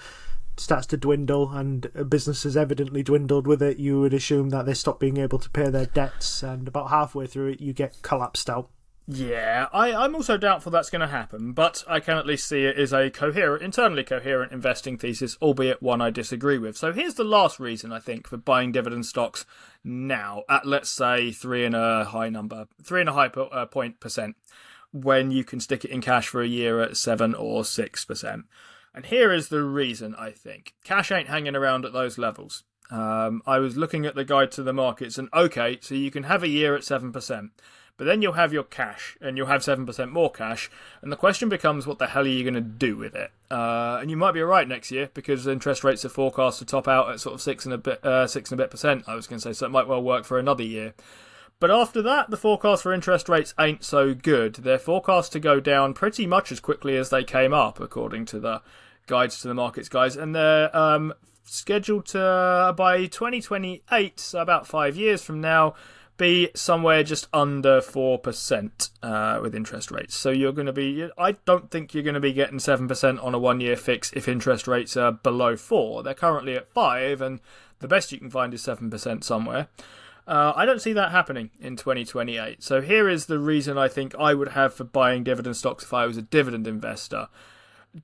starts 0.58 0.86
to 0.86 0.96
dwindle 0.96 1.50
and 1.50 1.90
businesses 2.08 2.56
evidently 2.56 3.02
dwindled 3.02 3.46
with 3.46 3.62
it 3.62 3.78
you 3.78 4.00
would 4.00 4.14
assume 4.14 4.50
that 4.50 4.64
they 4.64 4.74
stop 4.74 4.98
being 4.98 5.18
able 5.18 5.38
to 5.38 5.50
pay 5.50 5.68
their 5.68 5.86
debts 5.86 6.42
and 6.42 6.66
about 6.66 6.90
halfway 6.90 7.26
through 7.26 7.48
it 7.48 7.60
you 7.60 7.72
get 7.72 8.00
collapsed 8.02 8.48
out 8.48 8.70
yeah, 9.08 9.68
I, 9.72 9.92
I'm 9.92 10.16
also 10.16 10.36
doubtful 10.36 10.72
that's 10.72 10.90
going 10.90 11.00
to 11.00 11.06
happen, 11.06 11.52
but 11.52 11.84
I 11.86 12.00
can 12.00 12.18
at 12.18 12.26
least 12.26 12.48
see 12.48 12.64
it 12.64 12.76
as 12.76 12.92
a 12.92 13.08
coherent, 13.08 13.62
internally 13.62 14.02
coherent 14.02 14.50
investing 14.50 14.98
thesis, 14.98 15.36
albeit 15.40 15.80
one 15.80 16.00
I 16.00 16.10
disagree 16.10 16.58
with. 16.58 16.76
So 16.76 16.92
here's 16.92 17.14
the 17.14 17.22
last 17.22 17.60
reason 17.60 17.92
I 17.92 18.00
think 18.00 18.26
for 18.26 18.36
buying 18.36 18.72
dividend 18.72 19.06
stocks 19.06 19.46
now 19.84 20.42
at 20.48 20.66
let's 20.66 20.90
say 20.90 21.30
three 21.30 21.64
and 21.64 21.76
a 21.76 22.06
high 22.06 22.30
number, 22.30 22.66
three 22.82 23.00
and 23.00 23.08
a 23.08 23.12
high 23.12 23.28
po- 23.28 23.46
uh, 23.46 23.66
point 23.66 24.00
percent, 24.00 24.34
when 24.92 25.30
you 25.30 25.44
can 25.44 25.60
stick 25.60 25.84
it 25.84 25.92
in 25.92 26.00
cash 26.00 26.26
for 26.26 26.42
a 26.42 26.48
year 26.48 26.80
at 26.80 26.96
seven 26.96 27.32
or 27.32 27.64
six 27.64 28.04
percent. 28.04 28.46
And 28.92 29.06
here 29.06 29.32
is 29.32 29.50
the 29.50 29.62
reason 29.62 30.16
I 30.16 30.32
think 30.32 30.74
cash 30.82 31.12
ain't 31.12 31.28
hanging 31.28 31.54
around 31.54 31.84
at 31.84 31.92
those 31.92 32.18
levels. 32.18 32.64
Um, 32.90 33.42
I 33.46 33.58
was 33.58 33.76
looking 33.76 34.04
at 34.04 34.14
the 34.16 34.24
guide 34.24 34.50
to 34.52 34.62
the 34.62 34.72
markets, 34.72 35.18
and 35.18 35.28
okay, 35.32 35.78
so 35.80 35.94
you 35.94 36.10
can 36.10 36.24
have 36.24 36.42
a 36.42 36.48
year 36.48 36.74
at 36.74 36.82
seven 36.82 37.12
percent 37.12 37.50
but 37.96 38.04
then 38.04 38.22
you'll 38.22 38.34
have 38.34 38.52
your 38.52 38.62
cash, 38.62 39.16
and 39.20 39.36
you'll 39.36 39.46
have 39.46 39.62
7% 39.62 40.10
more 40.10 40.30
cash, 40.30 40.70
and 41.02 41.10
the 41.10 41.16
question 41.16 41.48
becomes 41.48 41.86
what 41.86 41.98
the 41.98 42.08
hell 42.08 42.24
are 42.24 42.28
you 42.28 42.42
going 42.42 42.54
to 42.54 42.60
do 42.60 42.96
with 42.96 43.14
it? 43.14 43.30
Uh, 43.50 43.98
and 44.00 44.10
you 44.10 44.16
might 44.16 44.32
be 44.32 44.40
right 44.42 44.68
next 44.68 44.90
year 44.90 45.10
because 45.14 45.46
interest 45.46 45.84
rates 45.84 46.04
are 46.04 46.10
forecast 46.10 46.58
to 46.58 46.64
top 46.64 46.86
out 46.88 47.10
at 47.10 47.20
sort 47.20 47.34
of 47.34 47.40
6 47.40 47.64
and 47.64 47.74
a 47.74 47.78
bit, 47.78 48.04
uh, 48.04 48.26
6 48.26 48.50
and 48.50 48.60
a 48.60 48.62
bit 48.62 48.70
percent, 48.70 49.04
I 49.06 49.14
was 49.14 49.26
going 49.26 49.40
to 49.40 49.42
say, 49.42 49.52
so 49.52 49.66
it 49.66 49.70
might 49.70 49.88
well 49.88 50.02
work 50.02 50.24
for 50.24 50.38
another 50.38 50.64
year. 50.64 50.94
But 51.58 51.70
after 51.70 52.02
that, 52.02 52.28
the 52.28 52.36
forecast 52.36 52.82
for 52.82 52.92
interest 52.92 53.28
rates 53.28 53.54
ain't 53.58 53.82
so 53.82 54.14
good. 54.14 54.56
They're 54.56 54.78
forecast 54.78 55.32
to 55.32 55.40
go 55.40 55.58
down 55.58 55.94
pretty 55.94 56.26
much 56.26 56.52
as 56.52 56.60
quickly 56.60 56.96
as 56.98 57.08
they 57.08 57.24
came 57.24 57.54
up, 57.54 57.80
according 57.80 58.26
to 58.26 58.40
the 58.40 58.60
guides 59.06 59.40
to 59.40 59.48
the 59.48 59.54
markets 59.54 59.88
guys, 59.88 60.16
and 60.16 60.34
they're 60.34 60.76
um, 60.76 61.14
scheduled 61.44 62.06
to, 62.06 62.20
uh, 62.20 62.72
by 62.72 63.06
2028, 63.06 64.20
so 64.20 64.40
about 64.40 64.66
five 64.66 64.96
years 64.96 65.22
from 65.22 65.40
now, 65.40 65.74
be 66.16 66.50
somewhere 66.54 67.02
just 67.02 67.28
under 67.32 67.80
4% 67.80 68.90
uh, 69.02 69.38
with 69.42 69.54
interest 69.54 69.90
rates. 69.90 70.14
So 70.14 70.30
you're 70.30 70.52
going 70.52 70.66
to 70.66 70.72
be, 70.72 71.08
I 71.18 71.32
don't 71.32 71.70
think 71.70 71.94
you're 71.94 72.02
going 72.02 72.14
to 72.14 72.20
be 72.20 72.32
getting 72.32 72.58
7% 72.58 73.22
on 73.22 73.34
a 73.34 73.38
one 73.38 73.60
year 73.60 73.76
fix 73.76 74.12
if 74.12 74.28
interest 74.28 74.66
rates 74.66 74.96
are 74.96 75.12
below 75.12 75.56
4. 75.56 76.02
They're 76.02 76.14
currently 76.14 76.54
at 76.54 76.72
5, 76.72 77.20
and 77.20 77.40
the 77.80 77.88
best 77.88 78.12
you 78.12 78.18
can 78.18 78.30
find 78.30 78.54
is 78.54 78.62
7% 78.62 79.24
somewhere. 79.24 79.68
Uh, 80.26 80.52
I 80.56 80.64
don't 80.64 80.82
see 80.82 80.92
that 80.92 81.12
happening 81.12 81.50
in 81.60 81.76
2028. 81.76 82.62
So 82.62 82.80
here 82.80 83.08
is 83.08 83.26
the 83.26 83.38
reason 83.38 83.78
I 83.78 83.88
think 83.88 84.14
I 84.16 84.34
would 84.34 84.48
have 84.48 84.74
for 84.74 84.84
buying 84.84 85.22
dividend 85.22 85.56
stocks 85.56 85.84
if 85.84 85.94
I 85.94 86.06
was 86.06 86.16
a 86.16 86.22
dividend 86.22 86.66
investor. 86.66 87.28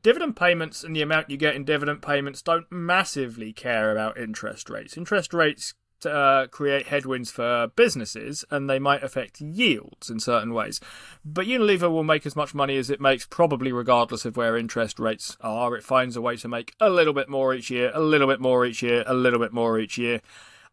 Dividend 0.02 0.36
payments 0.36 0.84
and 0.84 0.94
the 0.94 1.02
amount 1.02 1.30
you 1.30 1.36
get 1.36 1.56
in 1.56 1.64
dividend 1.64 2.00
payments 2.00 2.40
don't 2.40 2.70
massively 2.70 3.52
care 3.52 3.90
about 3.90 4.16
interest 4.16 4.70
rates. 4.70 4.96
Interest 4.96 5.34
rates 5.34 5.74
uh, 6.06 6.46
create 6.50 6.86
headwinds 6.86 7.30
for 7.30 7.68
businesses 7.76 8.44
and 8.50 8.68
they 8.68 8.78
might 8.78 9.02
affect 9.02 9.40
yields 9.40 10.10
in 10.10 10.20
certain 10.20 10.54
ways. 10.54 10.80
But 11.24 11.46
Unilever 11.46 11.90
will 11.90 12.04
make 12.04 12.26
as 12.26 12.36
much 12.36 12.54
money 12.54 12.76
as 12.76 12.90
it 12.90 13.00
makes, 13.00 13.26
probably 13.26 13.72
regardless 13.72 14.24
of 14.24 14.36
where 14.36 14.56
interest 14.56 14.98
rates 14.98 15.36
are. 15.40 15.76
It 15.76 15.84
finds 15.84 16.16
a 16.16 16.22
way 16.22 16.36
to 16.36 16.48
make 16.48 16.74
a 16.80 16.90
little 16.90 17.14
bit 17.14 17.28
more 17.28 17.54
each 17.54 17.70
year, 17.70 17.90
a 17.94 18.00
little 18.00 18.28
bit 18.28 18.40
more 18.40 18.64
each 18.66 18.82
year, 18.82 19.04
a 19.06 19.14
little 19.14 19.38
bit 19.38 19.52
more 19.52 19.78
each 19.78 19.98
year. 19.98 20.20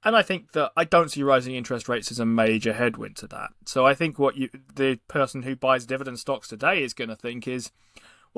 And 0.03 0.15
I 0.15 0.21
think 0.21 0.53
that 0.53 0.71
I 0.77 0.85
don't 0.85 1.11
see 1.11 1.23
rising 1.23 1.55
interest 1.55 1.89
rates 1.89 2.09
as 2.09 2.19
a 2.19 2.25
major 2.25 2.73
headwind 2.73 3.17
to 3.17 3.27
that. 3.27 3.49
So 3.65 3.85
I 3.85 3.93
think 3.93 4.17
what 4.17 4.37
you, 4.37 4.49
the 4.73 4.99
person 5.09 5.43
who 5.43 5.55
buys 5.55 5.85
dividend 5.85 6.19
stocks 6.19 6.47
today 6.47 6.83
is 6.83 6.93
going 6.93 7.09
to 7.09 7.17
think 7.17 7.47
is, 7.47 7.71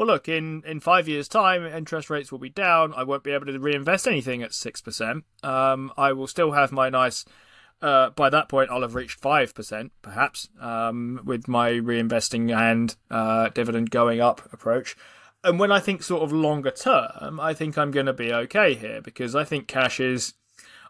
well, 0.01 0.07
look, 0.07 0.27
in, 0.27 0.63
in 0.65 0.79
five 0.79 1.07
years' 1.07 1.27
time, 1.27 1.63
interest 1.63 2.09
rates 2.09 2.31
will 2.31 2.39
be 2.39 2.49
down. 2.49 2.91
I 2.97 3.03
won't 3.03 3.23
be 3.23 3.33
able 3.33 3.45
to 3.45 3.59
reinvest 3.59 4.07
anything 4.07 4.41
at 4.41 4.49
6%. 4.49 5.21
Um, 5.43 5.93
I 5.95 6.11
will 6.11 6.25
still 6.25 6.53
have 6.53 6.71
my 6.71 6.89
nice. 6.89 7.23
Uh, 7.83 8.09
by 8.09 8.27
that 8.31 8.49
point, 8.49 8.71
I'll 8.71 8.81
have 8.81 8.95
reached 8.95 9.21
5%, 9.21 9.91
perhaps, 10.01 10.49
um, 10.59 11.21
with 11.23 11.47
my 11.47 11.73
reinvesting 11.73 12.51
and 12.51 12.95
uh, 13.11 13.49
dividend 13.49 13.91
going 13.91 14.19
up 14.19 14.51
approach. 14.51 14.95
And 15.43 15.59
when 15.59 15.71
I 15.71 15.79
think 15.79 16.01
sort 16.01 16.23
of 16.23 16.33
longer 16.33 16.71
term, 16.71 17.39
I 17.39 17.53
think 17.53 17.77
I'm 17.77 17.91
going 17.91 18.07
to 18.07 18.13
be 18.13 18.33
okay 18.33 18.73
here 18.73 19.01
because 19.03 19.35
I 19.35 19.43
think 19.43 19.67
cash 19.67 19.99
is. 19.99 20.33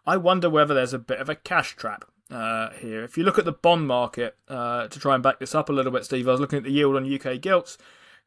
I 0.06 0.16
wonder 0.16 0.50
whether 0.50 0.74
there's 0.74 0.94
a 0.94 1.00
bit 1.00 1.20
of 1.20 1.28
a 1.28 1.36
cash 1.36 1.76
trap 1.76 2.06
uh, 2.30 2.70
here. 2.80 3.04
If 3.04 3.18
you 3.18 3.26
look 3.26 3.38
at 3.38 3.44
the 3.44 3.52
bond 3.52 3.88
market, 3.88 4.38
uh, 4.48 4.88
to 4.88 5.00
try 5.00 5.16
and 5.16 5.22
back 5.22 5.40
this 5.40 5.54
up 5.54 5.68
a 5.68 5.74
little 5.74 5.92
bit, 5.92 6.06
Steve, 6.06 6.30
I 6.30 6.32
was 6.32 6.40
looking 6.40 6.60
at 6.60 6.64
the 6.64 6.72
yield 6.72 6.96
on 6.96 7.14
UK 7.14 7.42
gilts. 7.42 7.78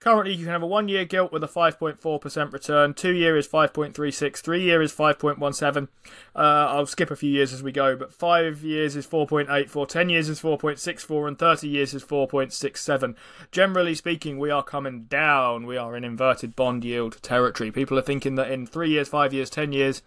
Currently, 0.04 0.35
you 0.35 0.44
can 0.44 0.52
have 0.52 0.62
a 0.62 0.66
one 0.66 0.87
year 0.88 1.07
gilt 1.07 1.33
with 1.33 1.42
a 1.42 1.48
5.4% 1.48 2.52
return, 2.52 2.92
two 2.92 3.14
year 3.14 3.38
is 3.38 3.48
5.36, 3.48 4.37
three 4.37 4.62
year 4.62 4.83
is 4.83 4.92
5.17. 4.92 5.88
Uh, 6.37 6.38
I'll 6.38 6.85
skip 6.85 7.11
a 7.11 7.16
few 7.16 7.30
years 7.30 7.54
as 7.54 7.62
we 7.62 7.72
go, 7.72 7.96
but 7.96 8.12
five 8.12 8.62
years 8.62 8.96
is 8.96 9.07
4.84, 9.07 9.88
10 9.88 10.11
years 10.11 10.28
is 10.28 10.42
4.64, 10.42 11.28
and 11.28 11.38
30 11.38 11.68
years 11.68 11.94
is 11.94 12.04
4.67. 12.04 13.14
Generally 13.50 13.94
speaking, 13.94 14.38
we 14.38 14.50
are 14.50 14.62
coming 14.62 15.04
down. 15.04 15.64
We 15.64 15.78
are 15.78 15.96
in 15.96 16.04
inverted 16.04 16.54
bond 16.54 16.85
yield 16.85 17.22
territory. 17.22 17.70
People 17.72 17.98
are 17.98 18.02
thinking 18.02 18.35
that 18.35 18.50
in 18.50 18.66
three 18.66 18.90
years, 18.90 19.09
five 19.09 19.33
years, 19.33 19.48
10 19.48 19.72
years, 19.72 20.02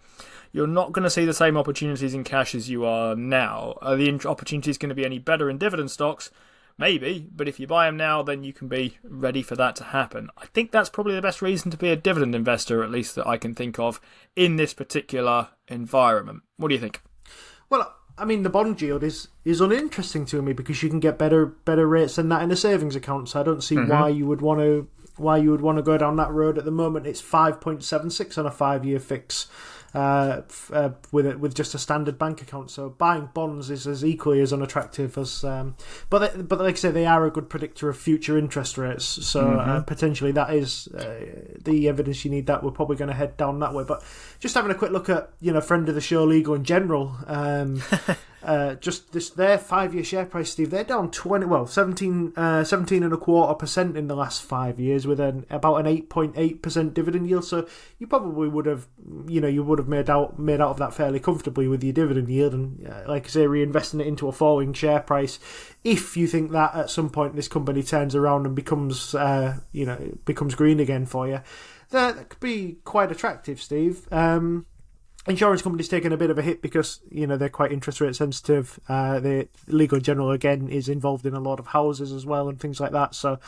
you're 0.52 0.68
not 0.68 0.92
going 0.92 1.02
to 1.02 1.10
see 1.10 1.24
the 1.24 1.34
same 1.34 1.56
opportunities 1.56 2.14
in 2.14 2.22
cash 2.22 2.54
as 2.54 2.70
you 2.70 2.84
are 2.84 3.16
now. 3.16 3.76
Are 3.82 3.96
the 3.96 4.08
opportunities 4.28 4.78
going 4.78 4.90
to 4.90 4.94
be 4.94 5.04
any 5.04 5.18
better 5.18 5.50
in 5.50 5.58
dividend 5.58 5.90
stocks? 5.90 6.30
Maybe, 6.80 7.26
but 7.34 7.48
if 7.48 7.58
you 7.58 7.66
buy 7.66 7.86
them 7.86 7.96
now, 7.96 8.22
then 8.22 8.44
you 8.44 8.52
can 8.52 8.68
be 8.68 8.98
ready 9.02 9.42
for 9.42 9.56
that 9.56 9.74
to 9.76 9.84
happen. 9.84 10.30
I 10.38 10.46
think 10.46 10.70
that's 10.70 10.88
probably 10.88 11.16
the 11.16 11.20
best 11.22 11.42
reason 11.42 11.72
to 11.72 11.76
be 11.76 11.90
a 11.90 11.96
dividend 11.96 12.36
investor, 12.36 12.84
at 12.84 12.90
least 12.90 13.16
that 13.16 13.26
I 13.26 13.36
can 13.36 13.52
think 13.54 13.80
of 13.80 14.00
in 14.36 14.56
this 14.56 14.74
particular 14.74 15.48
environment. 15.66 16.42
What 16.56 16.68
do 16.68 16.74
you 16.74 16.80
think? 16.80 17.00
Well, 17.68 17.94
I 18.16 18.24
mean, 18.24 18.44
the 18.44 18.50
bond 18.50 18.80
yield 18.80 19.02
is 19.02 19.28
is 19.44 19.60
uninteresting 19.60 20.24
to 20.26 20.40
me 20.40 20.52
because 20.52 20.82
you 20.82 20.88
can 20.88 21.00
get 21.00 21.18
better 21.18 21.46
better 21.46 21.86
rates 21.86 22.14
than 22.16 22.28
that 22.28 22.42
in 22.42 22.50
a 22.52 22.56
savings 22.56 22.94
account. 22.96 23.28
So 23.30 23.40
I 23.40 23.42
don't 23.42 23.62
see 23.62 23.74
Mm-hmm. 23.76 23.90
why 23.90 24.08
you 24.08 24.26
would 24.26 24.40
want 24.40 24.60
to 24.60 24.88
why 25.16 25.36
you 25.36 25.50
would 25.50 25.60
want 25.60 25.78
to 25.78 25.82
go 25.82 25.98
down 25.98 26.14
that 26.16 26.30
road 26.30 26.58
at 26.58 26.64
the 26.64 26.70
moment. 26.70 27.06
It's 27.08 27.20
five 27.20 27.60
point 27.60 27.82
seven 27.82 28.08
six 28.10 28.38
on 28.38 28.46
a 28.46 28.50
five 28.52 28.84
year 28.84 29.00
fix. 29.00 29.46
Uh, 29.98 30.42
uh, 30.72 30.90
with 31.10 31.26
it, 31.26 31.40
with 31.40 31.54
just 31.54 31.74
a 31.74 31.78
standard 31.78 32.18
bank 32.18 32.40
account, 32.40 32.70
so 32.70 32.88
buying 32.90 33.28
bonds 33.34 33.68
is 33.68 33.84
as 33.86 34.04
equally 34.04 34.40
as 34.40 34.52
unattractive 34.52 35.18
as. 35.18 35.42
Um, 35.42 35.74
but 36.08 36.18
they, 36.20 36.42
but 36.42 36.60
like 36.60 36.74
I 36.74 36.78
say, 36.78 36.90
they 36.92 37.04
are 37.06 37.26
a 37.26 37.30
good 37.32 37.48
predictor 37.50 37.88
of 37.88 37.96
future 37.98 38.38
interest 38.38 38.78
rates. 38.78 39.04
So 39.04 39.42
Mm-hmm. 39.42 39.70
uh, 39.70 39.80
potentially 39.80 40.32
that 40.32 40.54
is 40.54 40.86
uh, 40.88 41.20
the 41.64 41.88
evidence 41.88 42.24
you 42.24 42.30
need. 42.30 42.46
That 42.46 42.62
we're 42.62 42.70
probably 42.70 42.96
going 42.96 43.08
to 43.08 43.14
head 43.14 43.36
down 43.36 43.58
that 43.58 43.74
way. 43.74 43.82
But 43.82 44.04
just 44.38 44.54
having 44.54 44.70
a 44.70 44.74
quick 44.74 44.92
look 44.92 45.08
at 45.08 45.30
you 45.40 45.52
know 45.52 45.60
friend 45.60 45.88
of 45.88 45.94
the 45.96 46.00
show 46.00 46.22
Legal 46.24 46.56
& 46.58 46.58
General. 46.58 47.16
Um, 47.26 47.82
uh, 48.42 48.74
just 48.76 49.12
this 49.12 49.30
their 49.30 49.58
five 49.58 49.94
year 49.94 50.04
share 50.04 50.24
price, 50.24 50.50
Steve. 50.50 50.70
They're 50.70 50.84
down 50.84 51.10
twenty, 51.10 51.46
well, 51.46 51.66
17, 51.66 52.34
uh, 52.36 52.64
17 52.64 53.02
and 53.02 53.12
a 53.12 53.16
quarter 53.16 53.54
percent 53.54 53.96
in 53.96 54.06
the 54.06 54.14
last 54.14 54.42
five 54.42 54.78
years, 54.78 55.06
with 55.06 55.18
an 55.20 55.44
about 55.50 55.76
an 55.76 55.86
eight 55.86 56.08
point 56.08 56.34
eight 56.36 56.62
percent 56.62 56.94
dividend 56.94 57.28
yield. 57.28 57.44
So 57.44 57.66
you 57.98 58.06
probably 58.06 58.48
would 58.48 58.66
have, 58.66 58.86
you 59.26 59.40
know, 59.40 59.48
you 59.48 59.62
would 59.62 59.78
have 59.78 59.88
made 59.88 60.08
out 60.08 60.38
made 60.38 60.60
out 60.60 60.70
of 60.70 60.78
that 60.78 60.94
fairly 60.94 61.20
comfortably 61.20 61.66
with 61.66 61.82
your 61.82 61.92
dividend 61.92 62.28
yield, 62.28 62.54
and 62.54 62.86
uh, 62.86 63.02
like 63.08 63.26
I 63.26 63.28
say, 63.28 63.46
reinvesting 63.46 64.00
it 64.00 64.06
into 64.06 64.28
a 64.28 64.32
falling 64.32 64.72
share 64.72 65.00
price. 65.00 65.38
If 65.82 66.16
you 66.16 66.26
think 66.26 66.52
that 66.52 66.74
at 66.74 66.90
some 66.90 67.10
point 67.10 67.34
this 67.34 67.48
company 67.48 67.82
turns 67.82 68.14
around 68.14 68.46
and 68.46 68.54
becomes, 68.54 69.14
uh, 69.14 69.58
you 69.72 69.86
know, 69.86 70.16
becomes 70.24 70.54
green 70.54 70.80
again 70.80 71.06
for 71.06 71.26
you, 71.26 71.40
that, 71.90 72.16
that 72.16 72.28
could 72.28 72.40
be 72.40 72.78
quite 72.84 73.10
attractive, 73.10 73.60
Steve. 73.60 74.06
Um, 74.12 74.66
insurance 75.28 75.62
companies 75.62 75.88
taking 75.88 76.12
a 76.12 76.16
bit 76.16 76.30
of 76.30 76.38
a 76.38 76.42
hit 76.42 76.62
because 76.62 77.00
you 77.10 77.26
know 77.26 77.36
they're 77.36 77.48
quite 77.48 77.72
interest 77.72 78.00
rate 78.00 78.16
sensitive. 78.16 78.80
Uh, 78.88 79.20
the 79.20 79.48
legal 79.66 80.00
general 80.00 80.30
again 80.30 80.68
is 80.68 80.88
involved 80.88 81.26
in 81.26 81.34
a 81.34 81.40
lot 81.40 81.60
of 81.60 81.68
houses 81.68 82.12
as 82.12 82.26
well 82.26 82.48
and 82.48 82.58
things 82.58 82.80
like 82.80 82.92
that. 82.92 83.14
So 83.14 83.38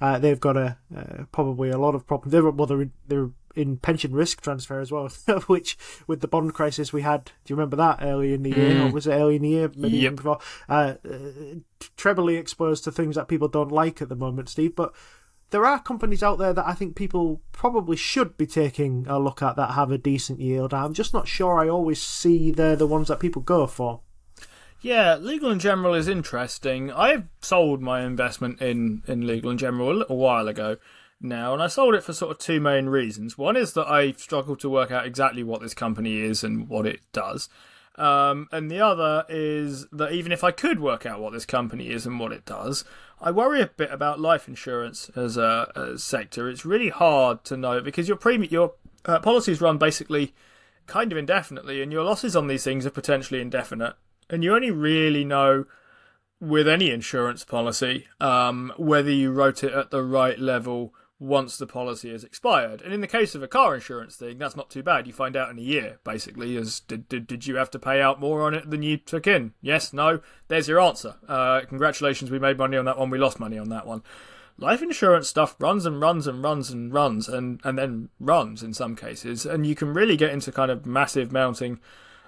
uh, 0.00 0.18
they've 0.18 0.40
got 0.40 0.56
a 0.56 0.78
uh, 0.96 1.24
probably 1.32 1.70
a 1.70 1.78
lot 1.78 1.94
of 1.94 2.06
problems. 2.06 2.32
They're, 2.32 2.50
well, 2.50 2.66
they're 2.66 2.82
in, 2.82 2.92
they're 3.06 3.30
in 3.54 3.76
pension 3.76 4.12
risk 4.12 4.40
transfer 4.40 4.80
as 4.80 4.92
well, 4.92 5.08
which 5.46 5.76
with 6.06 6.20
the 6.20 6.28
bond 6.28 6.54
crisis 6.54 6.92
we 6.92 7.02
had. 7.02 7.24
Do 7.24 7.52
you 7.52 7.56
remember 7.56 7.76
that 7.76 7.98
early 8.02 8.32
in 8.32 8.42
the 8.42 8.50
year? 8.50 8.86
Or 8.86 8.90
was 8.90 9.06
it 9.06 9.12
early 9.12 9.36
in 9.36 9.42
the 9.42 9.48
year? 9.48 9.70
Maybe 9.76 9.98
even 9.98 10.16
before. 10.16 10.38
Uh, 10.68 10.94
uh, 11.08 11.18
trebly 11.96 12.36
exposed 12.36 12.84
to 12.84 12.92
things 12.92 13.16
that 13.16 13.28
people 13.28 13.48
don't 13.48 13.72
like 13.72 14.00
at 14.00 14.08
the 14.08 14.16
moment, 14.16 14.48
Steve. 14.48 14.76
But 14.76 14.94
there 15.50 15.66
are 15.66 15.80
companies 15.80 16.22
out 16.22 16.38
there 16.38 16.52
that 16.52 16.66
I 16.66 16.74
think 16.74 16.96
people 16.96 17.40
probably 17.52 17.96
should 17.96 18.36
be 18.36 18.46
taking 18.46 19.06
a 19.08 19.18
look 19.18 19.42
at 19.42 19.56
that 19.56 19.72
have 19.72 19.90
a 19.90 19.98
decent 19.98 20.40
yield. 20.40 20.72
I'm 20.72 20.94
just 20.94 21.12
not 21.12 21.28
sure 21.28 21.58
I 21.58 21.68
always 21.68 22.02
see 22.02 22.50
they're 22.50 22.76
the 22.76 22.86
ones 22.86 23.08
that 23.08 23.20
people 23.20 23.42
go 23.42 23.66
for. 23.66 24.00
Yeah, 24.80 25.16
Legal 25.16 25.54
& 25.54 25.56
General 25.56 25.94
is 25.94 26.08
interesting. 26.08 26.90
I 26.90 27.24
sold 27.42 27.82
my 27.82 28.02
investment 28.02 28.62
in, 28.62 29.02
in 29.06 29.26
Legal 29.26 29.54
& 29.54 29.56
General 29.56 29.92
a 29.92 29.98
little 29.98 30.16
while 30.16 30.48
ago 30.48 30.78
now, 31.20 31.52
and 31.52 31.62
I 31.62 31.66
sold 31.66 31.94
it 31.94 32.02
for 32.02 32.14
sort 32.14 32.30
of 32.30 32.38
two 32.38 32.60
main 32.60 32.86
reasons. 32.86 33.36
One 33.36 33.56
is 33.56 33.74
that 33.74 33.88
I 33.88 34.12
struggled 34.12 34.60
to 34.60 34.70
work 34.70 34.90
out 34.90 35.04
exactly 35.04 35.42
what 35.42 35.60
this 35.60 35.74
company 35.74 36.20
is 36.20 36.42
and 36.42 36.66
what 36.68 36.86
it 36.86 37.00
does. 37.12 37.50
Um, 38.00 38.48
and 38.50 38.70
the 38.70 38.80
other 38.80 39.26
is 39.28 39.86
that 39.92 40.12
even 40.12 40.32
if 40.32 40.42
I 40.42 40.52
could 40.52 40.80
work 40.80 41.04
out 41.04 41.20
what 41.20 41.34
this 41.34 41.44
company 41.44 41.90
is 41.90 42.06
and 42.06 42.18
what 42.18 42.32
it 42.32 42.46
does, 42.46 42.82
I 43.20 43.30
worry 43.30 43.60
a 43.60 43.66
bit 43.66 43.92
about 43.92 44.18
life 44.18 44.48
insurance 44.48 45.10
as 45.14 45.36
a, 45.36 45.70
a 45.76 45.98
sector. 45.98 46.48
It's 46.48 46.64
really 46.64 46.88
hard 46.88 47.44
to 47.44 47.58
know 47.58 47.82
because 47.82 48.08
your 48.08 48.16
premium, 48.16 48.50
your 48.50 48.72
uh, 49.04 49.18
policies 49.18 49.60
run 49.60 49.76
basically 49.76 50.34
kind 50.86 51.12
of 51.12 51.18
indefinitely, 51.18 51.82
and 51.82 51.92
your 51.92 52.02
losses 52.02 52.34
on 52.34 52.46
these 52.46 52.64
things 52.64 52.86
are 52.86 52.90
potentially 52.90 53.42
indefinite. 53.42 53.94
And 54.30 54.42
you 54.42 54.54
only 54.54 54.70
really 54.70 55.24
know 55.26 55.66
with 56.40 56.66
any 56.66 56.90
insurance 56.90 57.44
policy 57.44 58.06
um, 58.18 58.72
whether 58.78 59.10
you 59.10 59.30
wrote 59.30 59.62
it 59.62 59.74
at 59.74 59.90
the 59.90 60.02
right 60.02 60.38
level 60.38 60.94
once 61.20 61.58
the 61.58 61.66
policy 61.66 62.10
has 62.10 62.24
expired. 62.24 62.80
And 62.80 62.94
in 62.94 63.02
the 63.02 63.06
case 63.06 63.34
of 63.34 63.42
a 63.42 63.48
car 63.48 63.74
insurance 63.74 64.16
thing, 64.16 64.38
that's 64.38 64.56
not 64.56 64.70
too 64.70 64.82
bad. 64.82 65.06
You 65.06 65.12
find 65.12 65.36
out 65.36 65.50
in 65.50 65.58
a 65.58 65.62
year, 65.62 65.98
basically, 66.02 66.56
as 66.56 66.80
did, 66.80 67.08
did, 67.08 67.26
did 67.26 67.46
you 67.46 67.56
have 67.56 67.70
to 67.72 67.78
pay 67.78 68.00
out 68.00 68.18
more 68.18 68.42
on 68.42 68.54
it 68.54 68.70
than 68.70 68.82
you 68.82 68.96
took 68.96 69.26
in? 69.26 69.52
Yes, 69.60 69.92
no. 69.92 70.20
There's 70.48 70.66
your 70.66 70.80
answer. 70.80 71.16
Uh, 71.28 71.60
congratulations, 71.68 72.30
we 72.30 72.38
made 72.38 72.56
money 72.56 72.78
on 72.78 72.86
that 72.86 72.98
one, 72.98 73.10
we 73.10 73.18
lost 73.18 73.38
money 73.38 73.58
on 73.58 73.68
that 73.68 73.86
one. 73.86 74.02
Life 74.56 74.82
insurance 74.82 75.28
stuff 75.28 75.56
runs 75.58 75.86
and 75.86 76.00
runs 76.00 76.26
and 76.26 76.42
runs 76.42 76.70
and 76.70 76.92
runs 76.92 77.28
and, 77.28 77.60
and 77.64 77.78
then 77.78 78.08
runs 78.18 78.62
in 78.62 78.72
some 78.72 78.96
cases, 78.96 79.44
and 79.44 79.66
you 79.66 79.74
can 79.74 79.92
really 79.92 80.16
get 80.16 80.32
into 80.32 80.50
kind 80.50 80.70
of 80.70 80.86
massive 80.86 81.32
mounting 81.32 81.80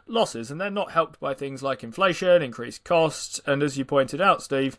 losses, 0.06 0.50
and 0.50 0.60
they're 0.60 0.70
not 0.70 0.92
helped 0.92 1.18
by 1.18 1.32
things 1.32 1.62
like 1.62 1.82
inflation, 1.82 2.42
increased 2.42 2.84
costs, 2.84 3.40
and 3.46 3.62
as 3.62 3.78
you 3.78 3.84
pointed 3.84 4.20
out, 4.20 4.42
Steve, 4.42 4.78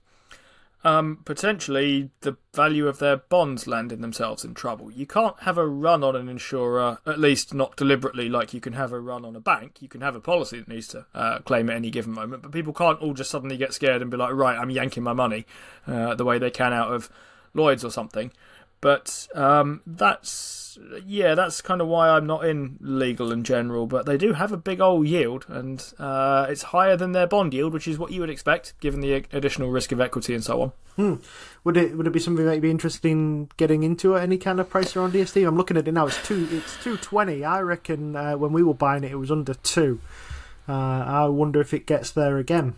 um, 0.83 1.19
potentially 1.23 2.09
the 2.21 2.35
value 2.53 2.87
of 2.87 2.99
their 2.99 3.17
bonds 3.17 3.67
landing 3.67 4.01
themselves 4.01 4.43
in 4.43 4.53
trouble. 4.53 4.91
You 4.91 5.05
can't 5.05 5.39
have 5.41 5.57
a 5.57 5.67
run 5.67 6.03
on 6.03 6.15
an 6.15 6.27
insurer, 6.27 6.99
at 7.05 7.19
least 7.19 7.53
not 7.53 7.75
deliberately, 7.75 8.29
like 8.29 8.53
you 8.53 8.59
can 8.59 8.73
have 8.73 8.91
a 8.91 8.99
run 8.99 9.23
on 9.23 9.35
a 9.35 9.39
bank. 9.39 9.81
You 9.81 9.87
can 9.87 10.01
have 10.01 10.15
a 10.15 10.19
policy 10.19 10.59
that 10.59 10.67
needs 10.67 10.87
to 10.89 11.05
uh, 11.13 11.39
claim 11.39 11.69
at 11.69 11.75
any 11.77 11.89
given 11.89 12.13
moment, 12.13 12.43
but 12.43 12.51
people 12.51 12.73
can't 12.73 12.99
all 13.01 13.13
just 13.13 13.31
suddenly 13.31 13.57
get 13.57 13.73
scared 13.73 14.01
and 14.01 14.11
be 14.11 14.17
like, 14.17 14.33
right, 14.33 14.57
I'm 14.57 14.69
yanking 14.69 15.03
my 15.03 15.13
money, 15.13 15.45
uh, 15.87 16.15
the 16.15 16.25
way 16.25 16.37
they 16.37 16.51
can 16.51 16.73
out 16.73 16.91
of 16.91 17.09
Lloyd's 17.53 17.85
or 17.85 17.91
something. 17.91 18.31
But 18.81 19.29
um, 19.33 19.81
that's 19.87 20.62
yeah, 21.05 21.36
that's 21.36 21.62
kind 21.62 21.81
of 21.81 21.88
why 21.88 22.09
I'm 22.09 22.25
not 22.25 22.45
in 22.45 22.77
Legal 22.81 23.36
& 23.36 23.43
General. 23.43 23.86
But 23.88 24.05
they 24.05 24.17
do 24.17 24.33
have 24.33 24.51
a 24.51 24.57
big 24.57 24.81
old 24.81 25.07
yield, 25.07 25.45
and 25.47 25.83
uh, 25.99 26.47
it's 26.49 26.63
higher 26.63 26.95
than 26.95 27.12
their 27.12 27.27
bond 27.27 27.53
yield, 27.53 27.73
which 27.73 27.88
is 27.88 27.97
what 27.97 28.12
you 28.12 28.21
would 28.21 28.29
expect 28.29 28.73
given 28.79 28.99
the 29.01 29.13
additional 29.31 29.69
risk 29.69 29.91
of 29.91 30.01
equity 30.01 30.33
and 30.33 30.43
so 30.43 30.62
on. 30.62 30.71
Would 31.63 31.77
it 31.77 31.97
would 31.97 32.05
it 32.05 32.13
be 32.13 32.19
something 32.19 32.45
that 32.45 32.53
you'd 32.53 32.62
be 32.62 32.69
interested 32.69 33.09
in 33.09 33.49
getting 33.57 33.83
into 33.83 34.15
at 34.15 34.23
any 34.23 34.38
kind 34.38 34.59
of 34.59 34.69
price 34.69 34.95
around 34.95 35.15
Steve? 35.27 35.47
I'm 35.47 35.57
looking 35.57 35.77
at 35.77 35.88
it 35.88 35.91
now. 35.91 36.07
It's 36.07 36.27
two. 36.27 36.47
It's 36.51 36.81
two 36.83 36.97
twenty. 36.97 37.43
I 37.43 37.62
reckon 37.62 38.15
uh, 38.15 38.38
when 38.38 38.53
we 38.53 38.62
were 38.62 38.75
buying 38.75 39.03
it, 39.03 39.12
it 39.12 39.15
was 39.15 39.31
under 39.31 39.55
two. 39.55 39.99
Uh, 40.67 40.71
I 40.71 41.25
wonder 41.25 41.59
if 41.62 41.73
it 41.73 41.88
gets 41.88 42.12
there 42.12 42.38
again. 42.38 42.75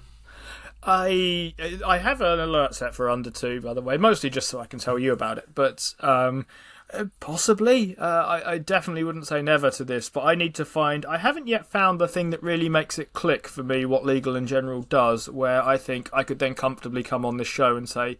I 0.82 1.54
I 1.86 1.98
have 1.98 2.22
an 2.22 2.40
alert 2.40 2.76
set 2.76 2.94
for 2.96 3.10
under 3.10 3.32
two, 3.32 3.60
by 3.60 3.74
the 3.74 3.82
way, 3.82 3.98
mostly 3.98 4.30
just 4.30 4.48
so 4.48 4.60
I 4.60 4.66
can 4.66 4.80
tell 4.80 5.00
you 5.00 5.12
about 5.12 5.38
it. 5.38 5.50
But 5.56 5.94
um, 6.00 6.46
uh, 6.94 7.06
possibly, 7.20 7.98
uh, 7.98 8.06
I, 8.06 8.54
I 8.54 8.58
definitely 8.58 9.04
wouldn't 9.04 9.28
say 9.28 9.42
never 9.42 9.72
to 9.72 9.84
this. 9.84 10.10
But 10.10 10.22
I 10.22 10.36
need 10.36 10.56
to 10.56 10.66
find. 10.66 11.06
I 11.06 11.18
haven't 11.18 11.48
yet 11.48 11.66
found 11.66 12.00
the 12.00 12.08
thing 12.08 12.30
that 12.30 12.44
really 12.44 12.70
makes 12.70 13.00
it 13.00 13.14
click 13.14 13.48
for 13.48 13.64
me. 13.64 13.86
What 13.86 14.06
Legal 14.06 14.40
& 14.42 14.46
General 14.46 14.84
does, 14.84 15.30
where 15.30 15.64
I 15.64 15.78
think 15.78 16.10
I 16.14 16.24
could 16.24 16.40
then 16.40 16.54
comfortably 16.54 17.04
come 17.04 17.26
on 17.26 17.38
this 17.38 17.48
show 17.48 17.76
and 17.76 17.90
say. 17.90 18.18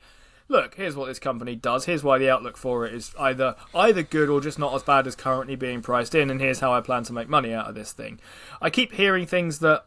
Look, 0.48 0.76
here's 0.76 0.96
what 0.96 1.08
this 1.08 1.18
company 1.18 1.56
does. 1.56 1.86
Here's 1.86 2.04
why 2.04 2.20
the 2.20 2.30
outlook 2.30 2.56
for 2.56 2.86
it 2.86 2.94
is 2.94 3.16
either 3.18 3.56
either 3.74 4.04
good 4.04 4.30
or 4.30 4.40
just 4.40 4.60
not 4.60 4.76
as 4.76 4.84
bad 4.84 5.08
as 5.08 5.16
currently 5.16 5.56
being 5.56 5.82
priced 5.82 6.14
in, 6.14 6.30
and 6.30 6.40
here's 6.40 6.60
how 6.60 6.72
I 6.72 6.82
plan 6.82 7.02
to 7.06 7.14
make 7.14 7.28
money 7.28 7.52
out 7.52 7.68
of 7.68 7.74
this 7.74 7.94
thing. 7.94 8.20
I 8.62 8.70
keep 8.70 8.94
hearing 8.94 9.26
things 9.26 9.58
that 9.60 9.86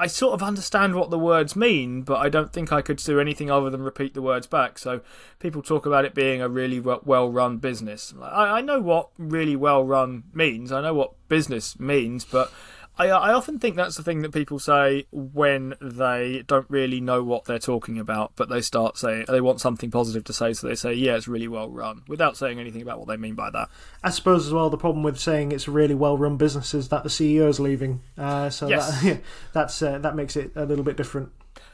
I 0.00 0.06
sort 0.06 0.34
of 0.34 0.42
understand 0.44 0.94
what 0.94 1.10
the 1.10 1.18
words 1.18 1.56
mean, 1.56 2.02
but 2.02 2.18
I 2.18 2.28
don't 2.28 2.52
think 2.52 2.72
I 2.72 2.82
could 2.82 2.98
do 2.98 3.18
anything 3.18 3.50
other 3.50 3.68
than 3.68 3.82
repeat 3.82 4.14
the 4.14 4.22
words 4.22 4.46
back. 4.46 4.78
So 4.78 5.00
people 5.40 5.60
talk 5.60 5.86
about 5.86 6.04
it 6.04 6.14
being 6.14 6.40
a 6.40 6.48
really 6.48 6.78
well 6.78 7.32
run 7.32 7.56
business. 7.56 8.14
I, 8.20 8.58
I 8.58 8.60
know 8.60 8.80
what 8.80 9.08
really 9.18 9.56
well 9.56 9.84
run 9.84 10.22
means, 10.32 10.70
I 10.70 10.82
know 10.82 10.94
what 10.94 11.14
business 11.28 11.80
means, 11.80 12.24
but 12.24 12.52
I, 12.98 13.06
I 13.08 13.32
often 13.32 13.58
think 13.58 13.76
that's 13.76 13.96
the 13.96 14.02
thing 14.02 14.22
that 14.22 14.32
people 14.32 14.58
say 14.58 15.06
when 15.12 15.74
they 15.80 16.42
don't 16.46 16.66
really 16.68 17.00
know 17.00 17.22
what 17.22 17.44
they're 17.44 17.58
talking 17.58 17.98
about, 17.98 18.32
but 18.36 18.48
they 18.48 18.60
start 18.60 18.98
saying 18.98 19.26
they 19.28 19.40
want 19.40 19.60
something 19.60 19.90
positive 19.90 20.24
to 20.24 20.32
say, 20.32 20.52
so 20.52 20.66
they 20.66 20.74
say, 20.74 20.94
yeah, 20.94 21.14
it's 21.14 21.28
really 21.28 21.48
well 21.48 21.70
run, 21.70 22.02
without 22.08 22.36
saying 22.36 22.58
anything 22.58 22.82
about 22.82 22.98
what 22.98 23.08
they 23.08 23.16
mean 23.16 23.34
by 23.34 23.50
that. 23.50 23.68
I 24.02 24.10
suppose 24.10 24.46
as 24.46 24.52
well 24.52 24.68
the 24.70 24.76
problem 24.76 25.02
with 25.02 25.18
saying 25.18 25.52
it's 25.52 25.68
a 25.68 25.70
really 25.70 25.94
well 25.94 26.18
run 26.18 26.36
business 26.36 26.74
is 26.74 26.88
that 26.88 27.04
the 27.04 27.08
CEO 27.08 27.48
is 27.48 27.60
leaving. 27.60 28.00
Uh, 28.16 28.50
so 28.50 28.68
Yes. 28.68 29.02
that, 29.02 29.20
that's 29.52 29.80
uh, 29.82 29.98
that 29.98 30.16
makes 30.16 30.36
it 30.36 30.52
a 30.56 30.64
little 30.64 30.84
bit 30.84 30.96
different. 30.96 31.30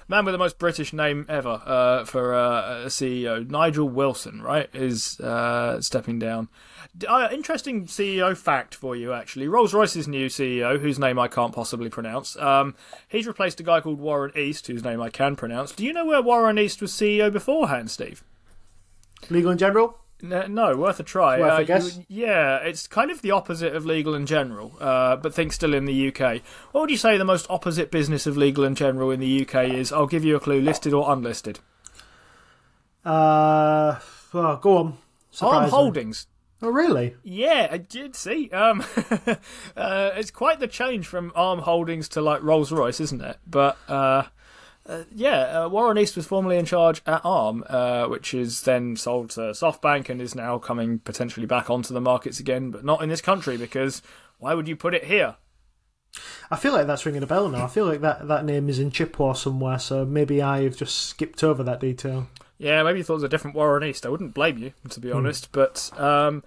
Man 0.07 0.25
with 0.25 0.35
the 0.35 0.39
most 0.39 0.59
British 0.59 0.93
name 0.93 1.25
ever 1.29 1.63
uh, 1.65 2.05
for 2.05 2.35
uh, 2.35 2.83
a 2.83 2.87
CEO, 2.87 3.49
Nigel 3.49 3.89
Wilson, 3.89 4.43
right, 4.43 4.69
is 4.75 5.19
uh, 5.21 5.81
stepping 5.81 6.19
down. 6.19 6.49
Uh, 7.09 7.29
interesting 7.33 7.87
CEO 7.87 8.37
fact 8.37 8.75
for 8.75 8.95
you, 8.95 9.15
actually. 9.15 9.49
Rolls 9.49 9.73
Royce's 9.73 10.07
new 10.07 10.27
CEO, 10.27 10.79
whose 10.79 10.99
name 10.99 11.19
I 11.19 11.29
can't 11.29 11.55
possibly 11.55 11.89
pronounce, 11.89 12.37
um, 12.37 12.75
he's 13.09 13.27
replaced 13.27 13.61
a 13.61 13.63
guy 13.63 13.81
called 13.81 13.99
Warren 13.99 14.33
East, 14.37 14.67
whose 14.67 14.85
name 14.85 15.01
I 15.01 15.09
can 15.09 15.37
pronounce. 15.37 15.73
Do 15.73 15.85
you 15.85 15.93
know 15.95 16.05
where 16.05 16.21
Warren 16.21 16.59
East 16.59 16.83
was 16.83 16.93
CEO 16.93 17.33
beforehand, 17.33 17.91
Steve? 17.91 18.23
Legal 19.31 19.55
& 19.55 19.57
General. 19.57 19.99
N- 20.25 20.55
No, 20.55 20.75
worth 20.77 20.99
a 20.99 21.03
try. 21.03 21.39
Worth 21.39 21.69
a 21.69 21.75
Uh, 21.75 21.79
you- 21.79 22.05
yeah, 22.09 22.57
it's 22.59 22.87
kind 22.87 23.11
of 23.11 23.21
the 23.23 23.31
opposite 23.33 23.75
of 23.77 23.85
Legal 23.85 24.19
& 24.19 24.25
General, 24.25 24.73
uh, 24.81 25.17
but 25.17 25.35
things 25.35 25.55
still 25.55 25.75
in 25.75 25.85
the 25.85 26.09
UK. 26.09 26.41
What 26.73 26.81
would 26.83 26.91
you 26.91 26.97
say 26.97 27.19
the 27.19 27.25
most 27.25 27.47
opposite 27.51 27.91
business 27.91 28.27
of 28.27 28.37
Legal 28.37 28.69
& 28.71 28.75
General 28.75 29.11
in 29.11 29.21
the 29.21 29.27
UK 29.47 29.67
is? 29.75 29.93
I'll 29.93 30.07
give 30.07 30.25
you 30.25 30.35
a 30.37 30.41
clue: 30.41 30.61
listed 30.61 30.93
or 30.95 31.13
unlisted. 31.13 31.61
Uh, 33.05 33.99
well, 34.33 34.57
go 34.57 34.77
on. 34.79 34.99
Arm 35.43 35.65
Holdings. 35.71 36.27
Oh, 36.63 36.71
really? 36.71 37.15
Yeah, 37.23 37.69
I 37.71 37.77
did 37.79 38.17
see. 38.17 38.49
Um, 38.51 38.83
uh, 39.77 40.11
it's 40.15 40.31
quite 40.31 40.61
the 40.61 40.69
change 40.69 41.07
from 41.07 41.33
Arm 41.35 41.59
Holdings 41.59 42.09
to 42.11 42.23
like 42.23 42.43
Rolls 42.43 42.73
Royce, 42.73 43.01
isn't 43.01 43.21
it? 43.21 43.37
But 43.47 43.77
uh, 43.89 44.23
uh, 44.87 45.05
yeah, 45.15 45.63
uh, 45.63 45.69
Warren 45.69 45.99
East 45.99 46.17
was 46.17 46.27
formerly 46.27 46.59
in 46.59 46.67
charge 46.67 47.01
at 47.07 47.25
Arm, 47.25 47.65
uh, 47.69 48.07
which 48.07 48.35
is 48.35 48.63
then 48.63 48.97
sold 48.97 49.31
to 49.31 49.41
SoftBank 49.41 50.11
and 50.11 50.21
is 50.21 50.35
now 50.35 50.59
coming 50.59 50.99
potentially 50.99 51.47
back 51.47 51.71
onto 51.71 51.95
the 51.95 52.01
markets 52.01 52.39
again, 52.39 52.71
but 52.71 52.85
not 52.85 53.03
in 53.03 53.09
this 53.09 53.23
country 53.23 53.57
because 53.57 54.03
why 54.39 54.53
would 54.53 54.69
you 54.69 54.77
put 54.77 54.95
it 54.95 55.05
here? 55.05 55.37
I 56.51 56.57
feel 56.57 56.73
like 56.73 56.87
that's 56.87 57.07
ringing 57.07 57.23
a 57.23 57.27
bell 57.27 57.49
now. 57.49 57.65
I 57.65 57.69
feel 57.69 57.87
like 57.87 58.03
that, 58.03 58.29
that 58.29 58.45
name 58.45 58.69
is 58.69 58.79
in 58.79 58.91
Chip 58.91 59.19
War 59.19 59.35
somewhere, 59.35 59.79
so 59.79 60.05
maybe 60.05 60.43
I've 60.43 60.77
just 60.77 60.97
skipped 60.97 61.43
over 61.43 61.63
that 61.65 61.81
detail. 61.81 62.29
Yeah, 62.59 62.83
maybe 62.83 62.99
you 62.99 63.05
thought 63.05 63.15
it 63.15 63.17
was 63.17 63.25
a 63.25 63.29
different 63.29 63.57
Warren 63.57 63.85
East. 63.85 64.07
I 64.07 64.11
wouldn't 64.11 64.35
blame 64.35 64.59
you, 64.59 64.73
to 64.91 65.01
be 65.01 65.11
honest. 65.11 65.51
But 65.51 65.91
um, 65.99 66.45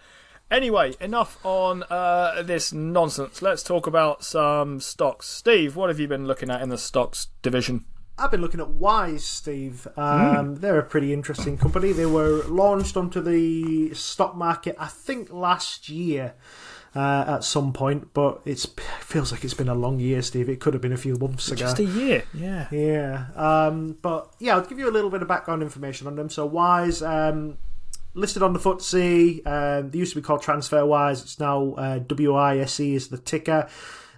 anyway, 0.50 0.94
enough 1.02 1.44
on 1.44 1.84
uh, 1.90 2.44
this 2.44 2.72
nonsense. 2.72 3.42
Let's 3.42 3.64
talk 3.64 3.88
about 3.88 4.24
some 4.24 4.80
stocks. 4.80 5.28
Steve, 5.28 5.76
what 5.76 5.90
have 5.90 6.00
you 6.00 6.08
been 6.08 6.28
looking 6.28 6.50
at 6.50 6.62
in 6.62 6.70
the 6.70 6.78
stocks 6.78 7.28
division? 7.42 7.84
I've 8.20 8.32
been 8.32 8.42
looking 8.42 8.60
at 8.60 8.70
Wise, 8.70 9.24
Steve. 9.24 9.88
Um, 9.96 10.56
They're 10.56 10.80
a 10.80 10.84
pretty 10.86 11.14
interesting 11.14 11.58
company. 11.58 11.92
They 11.92 12.08
were 12.08 12.44
launched 12.48 12.98
onto 12.98 13.22
the 13.22 13.94
stock 13.94 14.36
market, 14.36 14.76
I 14.80 14.88
think, 14.88 15.32
last 15.32 15.88
year 15.88 16.34
uh, 16.96 17.26
at 17.28 17.44
some 17.44 17.74
point, 17.74 18.14
but 18.16 18.42
it's, 18.44 18.66
it 18.66 18.80
feels 19.02 19.32
like 19.32 19.44
it's 19.44 19.54
been 19.54 19.70
a 19.70 19.76
long 19.76 20.00
year, 20.00 20.24
Steve. 20.24 20.50
It 20.50 20.60
could 20.60 20.74
have 20.74 20.82
been 20.82 20.94
a 20.94 20.98
few 20.98 21.16
months 21.16 21.52
ago. 21.52 21.60
Just 21.60 21.80
a 21.80 21.84
year, 21.84 22.24
yeah. 22.34 22.68
Yeah. 22.72 23.28
Um, 23.36 23.98
but 24.02 24.34
yeah, 24.40 24.56
I'll 24.56 24.66
give 24.66 24.80
you 24.80 24.90
a 24.90 24.92
little 24.92 25.12
bit 25.12 25.22
of 25.22 25.28
background 25.28 25.62
information 25.62 26.08
on 26.08 26.16
them. 26.16 26.30
So 26.30 26.46
Wise, 26.46 27.04
um, 27.04 27.60
listed 28.16 28.42
on 28.42 28.54
the 28.54 28.60
FTSE. 28.60 29.46
Um, 29.46 29.92
they 29.92 30.00
used 30.00 30.14
to 30.14 30.20
be 30.20 30.26
called 30.26 30.42
TransferWise. 30.42 31.22
It's 31.22 31.40
now 31.40 31.74
uh, 31.74 32.00
WISE 32.10 32.80
is 32.80 33.10
the 33.10 33.20
ticker. 33.20 33.68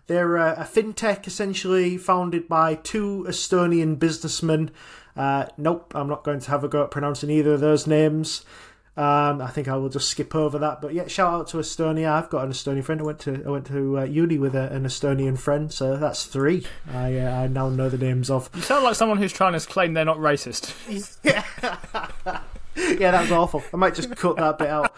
They're 0.10 0.40
uh, 0.40 0.56
a 0.56 0.64
fintech 0.64 1.28
essentially 1.28 1.96
founded 1.96 2.50
by 2.50 2.74
two 2.74 3.26
Estonian 3.30 4.00
businessmen. 4.00 4.72
Uh, 5.16 5.46
nope, 5.56 5.92
I'm 5.94 6.08
not 6.08 6.24
going 6.24 6.40
to 6.40 6.50
have 6.50 6.64
a 6.64 6.68
go 6.68 6.84
at 6.84 6.90
pronouncing 6.90 7.30
either 7.30 7.54
of 7.54 7.60
those 7.60 7.86
names. 7.86 8.44
Um, 8.98 9.40
I 9.40 9.52
think 9.52 9.68
I 9.68 9.76
will 9.76 9.88
just 9.88 10.10
skip 10.10 10.34
over 10.34 10.58
that. 10.58 10.82
But 10.82 10.96
yeah, 10.96 11.06
shout 11.06 11.32
out 11.32 11.48
to 11.50 11.58
Estonia. 11.58 12.12
I've 12.12 12.32
got 12.32 12.44
an 12.44 12.52
Estonian 12.52 12.84
friend. 12.84 13.02
I 13.02 13.04
went 13.04 13.20
to 13.20 13.44
I 13.46 13.50
went 13.52 13.68
to 13.68 14.00
uh, 14.00 14.04
uni 14.06 14.40
with 14.40 14.56
a, 14.56 14.72
an 14.72 14.84
Estonian 14.86 15.38
friend, 15.38 15.72
so 15.72 15.96
that's 15.96 16.26
three. 16.26 16.66
I 16.92 17.20
uh, 17.20 17.42
I 17.42 17.48
now 17.48 17.70
know 17.70 17.88
the 17.88 18.00
names 18.00 18.32
of. 18.32 18.50
You 18.56 18.64
sound 18.64 18.86
like 18.86 18.96
someone 18.96 19.20
who's 19.20 19.32
trying 19.32 19.58
to 19.58 19.60
claim 19.68 19.94
they're 19.94 20.06
not 20.06 20.18
racist. 20.18 20.74
yeah, 21.24 21.44
yeah, 22.76 23.12
that 23.12 23.22
was 23.22 23.32
awful. 23.32 23.64
I 23.72 23.78
might 23.78 23.94
just 23.94 24.10
cut 24.16 24.38
that 24.38 24.58
bit 24.58 24.70
out. 24.70 24.92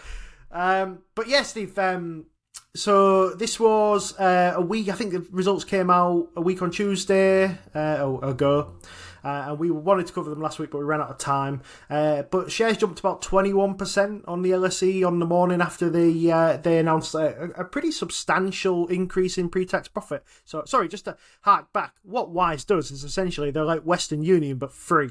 Um, 0.50 1.00
but 1.14 1.28
yeah, 1.28 1.42
Steve. 1.42 1.78
Um, 1.78 2.24
so 2.74 3.30
this 3.30 3.60
was 3.60 4.18
uh, 4.18 4.54
a 4.56 4.62
week. 4.62 4.88
I 4.88 4.92
think 4.92 5.12
the 5.12 5.26
results 5.30 5.64
came 5.64 5.90
out 5.90 6.28
a 6.36 6.40
week 6.40 6.62
on 6.62 6.70
Tuesday 6.70 7.58
uh, 7.74 8.18
ago. 8.22 8.74
Uh, 9.24 9.44
and 9.48 9.58
we 9.58 9.70
wanted 9.70 10.06
to 10.06 10.12
cover 10.12 10.30
them 10.30 10.40
last 10.40 10.58
week, 10.58 10.70
but 10.70 10.78
we 10.78 10.84
ran 10.84 11.00
out 11.00 11.10
of 11.10 11.18
time. 11.18 11.62
Uh, 11.88 12.22
but 12.22 12.50
shares 12.50 12.76
jumped 12.76 12.98
about 12.98 13.22
21% 13.22 14.24
on 14.26 14.42
the 14.42 14.50
LSE 14.50 15.06
on 15.06 15.20
the 15.20 15.26
morning 15.26 15.60
after 15.60 15.88
they 15.88 16.30
uh, 16.30 16.56
they 16.56 16.78
announced 16.78 17.14
a, 17.14 17.50
a 17.56 17.64
pretty 17.64 17.92
substantial 17.92 18.88
increase 18.88 19.38
in 19.38 19.48
pre-tax 19.48 19.86
profit. 19.86 20.24
So, 20.44 20.64
sorry, 20.66 20.88
just 20.88 21.04
to 21.04 21.16
hark 21.42 21.72
back, 21.72 21.94
what 22.02 22.30
Wise 22.30 22.64
does 22.64 22.90
is 22.90 23.04
essentially 23.04 23.50
they're 23.50 23.64
like 23.64 23.82
Western 23.82 24.22
Union 24.22 24.58
but 24.58 24.72
free 24.72 25.10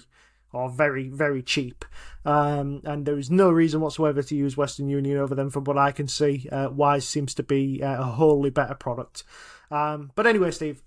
or 0.54 0.70
very 0.70 1.10
very 1.10 1.42
cheap 1.42 1.86
um, 2.26 2.82
and 2.84 3.06
there 3.06 3.18
is 3.18 3.32
no 3.32 3.50
reason 3.50 3.82
whatsoever 3.82 4.22
to 4.22 4.36
use 4.36 4.58
western 4.58 4.90
union 4.90 5.18
over 5.18 5.36
them 5.36 5.50
from 5.50 5.64
what 5.64 5.78
i 5.78 5.92
can 5.92 6.08
see 6.08 6.48
uh, 6.52 6.70
wise 6.70 7.08
seems 7.08 7.34
to 7.34 7.44
be 7.44 7.82
uh, 7.84 8.02
a 8.02 8.06
wholly 8.06 8.50
better 8.50 8.76
product 8.76 9.24
um, 9.72 10.12
but 10.16 10.28
anyway 10.28 10.52
steve 10.52 10.82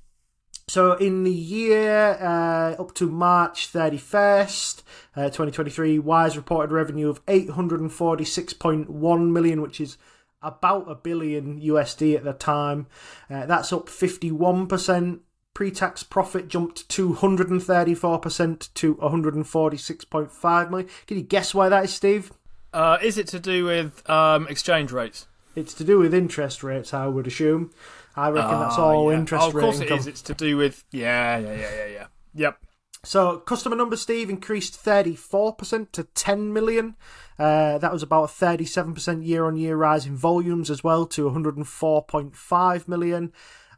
so 0.66 0.94
in 0.94 1.24
the 1.24 1.31
year 1.31 2.16
uh, 2.20 2.72
up 2.81 2.94
to 2.94 3.11
March 3.11 3.70
31st, 3.70 4.83
uh, 5.14 5.24
2023, 5.24 5.98
Wise 5.98 6.38
reported 6.38 6.72
revenue 6.72 7.11
of 7.11 7.22
846.1 7.27 9.31
million, 9.31 9.61
which 9.61 9.79
is 9.79 9.98
about 10.40 10.90
a 10.90 10.94
billion 10.94 11.61
USD 11.61 12.16
at 12.16 12.24
the 12.24 12.33
time. 12.33 12.87
Uh, 13.29 13.44
that's 13.46 13.72
up 13.72 13.88
51%. 13.88 15.20
Pre-tax 15.54 16.02
profit 16.02 16.48
jumped 16.48 16.88
234% 16.88 18.74
to 18.74 18.94
146.5 18.96 20.70
million. 20.70 20.88
Can 21.06 21.16
you 21.16 21.22
guess 21.22 21.54
why 21.54 21.68
that 21.68 21.84
is, 21.84 21.94
Steve? 21.94 22.32
Uh, 22.72 22.98
is 23.00 23.18
it 23.18 23.28
to 23.28 23.38
do 23.38 23.64
with 23.64 24.08
um, 24.10 24.48
exchange 24.48 24.90
rates? 24.90 25.28
It's 25.54 25.72
to 25.74 25.84
do 25.84 25.98
with 25.98 26.12
interest 26.12 26.64
rates, 26.64 26.92
I 26.92 27.06
would 27.06 27.28
assume. 27.28 27.70
I 28.16 28.30
reckon 28.30 28.60
that's 28.60 28.78
all 28.78 29.12
yeah. 29.12 29.18
interest 29.18 29.44
oh, 29.44 29.48
of 29.48 29.54
course 29.54 29.80
income. 29.80 29.98
it 29.98 30.00
is. 30.00 30.06
It's 30.08 30.22
to 30.22 30.34
do 30.34 30.56
with 30.56 30.84
yeah, 30.90 31.38
yeah, 31.38 31.54
yeah, 31.54 31.74
yeah, 31.74 31.86
yeah. 31.86 32.06
Yep. 32.34 32.58
So 33.04 33.38
customer 33.38 33.76
number, 33.76 33.96
Steve, 33.96 34.30
increased 34.30 34.82
34% 34.82 35.92
to 35.92 36.04
10 36.04 36.52
million. 36.52 36.96
Uh, 37.38 37.78
that 37.78 37.92
was 37.92 38.02
about 38.02 38.24
a 38.24 38.32
37% 38.32 39.26
year 39.26 39.44
on 39.44 39.56
year 39.56 39.76
rise 39.76 40.06
in 40.06 40.16
volumes 40.16 40.70
as 40.70 40.82
well 40.82 41.04
to 41.06 41.28
104.5 41.30 42.88
million. 42.88 43.32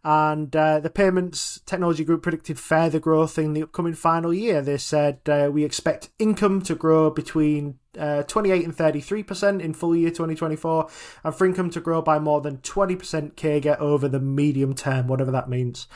And 0.05 0.55
uh, 0.55 0.81
the 0.81 0.91
payments 0.91 1.61
technology 1.67 2.05
group 2.05 2.23
predicted 2.23 2.59
further 2.59 2.99
growth 2.99 3.39
in 3.39 3.53
the 3.53 3.63
upcoming 3.63 3.95
final 3.95 4.33
year. 4.33 4.63
They 4.63 4.79
said 4.79 5.21
uh, 5.29 5.51
we 5.53 5.65
expect 5.65 6.11
income 6.19 6.63
to 6.63 6.75
grow 6.75 7.11
between 7.11 7.79
uh, 7.99 8.23
28 8.25 8.65
and 8.65 8.77
33% 8.77 9.61
in 9.61 9.75
full 9.75 9.97
year 9.97 10.11
2024, 10.11 10.89
and 11.25 11.35
for 11.35 11.47
income 11.47 11.71
to 11.71 11.81
grow 11.81 12.03
by 12.03 12.19
more 12.19 12.41
than 12.41 12.59
20% 12.59 13.35
CAGR 13.35 13.79
over 13.79 14.09
the 14.09 14.21
medium 14.21 14.75
term, 14.75 15.09
whatever 15.09 15.31
that 15.31 15.49
means. 15.49 15.87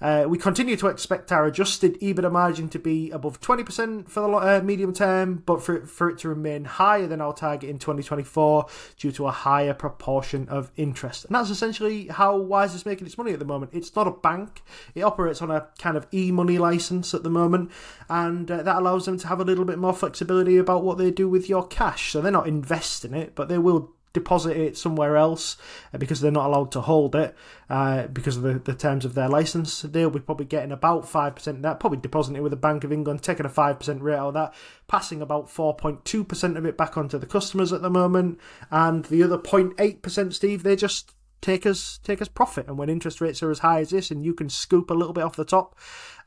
Uh, 0.00 0.24
we 0.28 0.38
continue 0.38 0.76
to 0.76 0.86
expect 0.86 1.30
our 1.30 1.46
adjusted 1.46 2.00
EBITDA 2.00 2.32
margin 2.32 2.68
to 2.68 2.78
be 2.78 3.10
above 3.10 3.40
20% 3.40 4.08
for 4.08 4.20
the 4.20 4.28
uh, 4.28 4.60
medium 4.62 4.92
term, 4.92 5.42
but 5.44 5.62
for, 5.62 5.84
for 5.86 6.08
it 6.08 6.18
to 6.18 6.28
remain 6.28 6.64
higher 6.64 7.06
than 7.06 7.20
our 7.20 7.34
target 7.34 7.68
in 7.68 7.78
2024 7.78 8.66
due 8.98 9.12
to 9.12 9.26
a 9.26 9.30
higher 9.30 9.74
proportion 9.74 10.48
of 10.48 10.70
interest. 10.76 11.24
And 11.26 11.34
that's 11.34 11.50
essentially 11.50 12.06
how 12.08 12.36
Wise 12.36 12.74
is 12.74 12.86
making 12.86 13.06
its 13.06 13.18
money 13.18 13.32
at 13.32 13.38
the 13.38 13.44
moment. 13.44 13.72
It's 13.74 13.94
not 13.94 14.06
a 14.06 14.12
bank, 14.12 14.62
it 14.94 15.02
operates 15.02 15.42
on 15.42 15.50
a 15.50 15.68
kind 15.78 15.96
of 15.96 16.06
e 16.12 16.32
money 16.32 16.58
license 16.58 17.12
at 17.14 17.22
the 17.22 17.30
moment, 17.30 17.70
and 18.08 18.50
uh, 18.50 18.62
that 18.62 18.76
allows 18.76 19.06
them 19.06 19.18
to 19.18 19.28
have 19.28 19.40
a 19.40 19.44
little 19.44 19.64
bit 19.64 19.78
more 19.78 19.94
flexibility 19.94 20.56
about 20.56 20.82
what 20.82 20.98
they 20.98 21.10
do 21.10 21.28
with 21.28 21.48
your 21.48 21.66
cash. 21.66 22.12
So 22.12 22.20
they're 22.20 22.32
not 22.32 22.48
investing 22.48 23.14
it, 23.14 23.34
but 23.34 23.48
they 23.48 23.58
will 23.58 23.92
deposit 24.12 24.56
it 24.56 24.76
somewhere 24.76 25.16
else 25.16 25.56
uh, 25.94 25.98
because 25.98 26.20
they're 26.20 26.30
not 26.30 26.46
allowed 26.46 26.72
to 26.72 26.80
hold 26.80 27.14
it 27.14 27.34
uh, 27.68 28.06
because 28.08 28.36
of 28.36 28.42
the, 28.42 28.58
the 28.58 28.74
terms 28.74 29.04
of 29.04 29.14
their 29.14 29.28
license. 29.28 29.82
They'll 29.82 30.10
be 30.10 30.20
probably 30.20 30.46
getting 30.46 30.72
about 30.72 31.04
5% 31.04 31.46
of 31.46 31.62
that, 31.62 31.80
probably 31.80 31.98
depositing 31.98 32.36
it 32.36 32.42
with 32.42 32.50
the 32.50 32.56
Bank 32.56 32.84
of 32.84 32.92
England, 32.92 33.22
taking 33.22 33.46
a 33.46 33.50
5% 33.50 34.00
rate 34.00 34.16
out 34.16 34.28
of 34.28 34.34
that, 34.34 34.54
passing 34.88 35.22
about 35.22 35.48
4.2% 35.48 36.56
of 36.56 36.66
it 36.66 36.76
back 36.76 36.96
onto 36.96 37.18
the 37.18 37.26
customers 37.26 37.72
at 37.72 37.82
the 37.82 37.90
moment, 37.90 38.38
and 38.70 39.04
the 39.06 39.22
other 39.22 39.38
0.8%, 39.38 40.32
Steve, 40.32 40.62
they 40.62 40.76
just 40.76 41.14
take 41.40 41.66
us 41.66 41.98
take 42.02 42.20
us 42.20 42.28
profit. 42.28 42.66
And 42.66 42.78
when 42.78 42.88
interest 42.88 43.20
rates 43.20 43.42
are 43.42 43.50
as 43.50 43.60
high 43.60 43.80
as 43.80 43.90
this, 43.90 44.10
and 44.10 44.24
you 44.24 44.34
can 44.34 44.48
scoop 44.48 44.90
a 44.90 44.94
little 44.94 45.12
bit 45.12 45.24
off 45.24 45.36
the 45.36 45.44
top, 45.44 45.76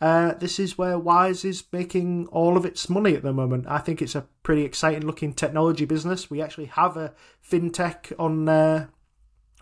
uh, 0.02 0.34
this 0.34 0.60
is 0.60 0.78
where 0.78 0.98
Wise 0.98 1.46
is 1.46 1.64
making 1.72 2.28
all 2.28 2.58
of 2.58 2.66
its 2.66 2.90
money 2.90 3.16
at 3.16 3.24
the 3.24 3.34
moment. 3.34 3.66
I 3.68 3.80
think 3.80 4.02
it's 4.02 4.16
a 4.16 4.28
pretty 4.44 4.64
exciting 4.64 5.06
looking 5.06 5.34
technology 5.34 5.86
business. 5.86 6.30
We 6.30 6.42
actually 6.42 6.66
have 6.66 6.98
a 6.98 7.14
fintech 7.48 8.12
on 8.18 8.50
uh, 8.50 8.88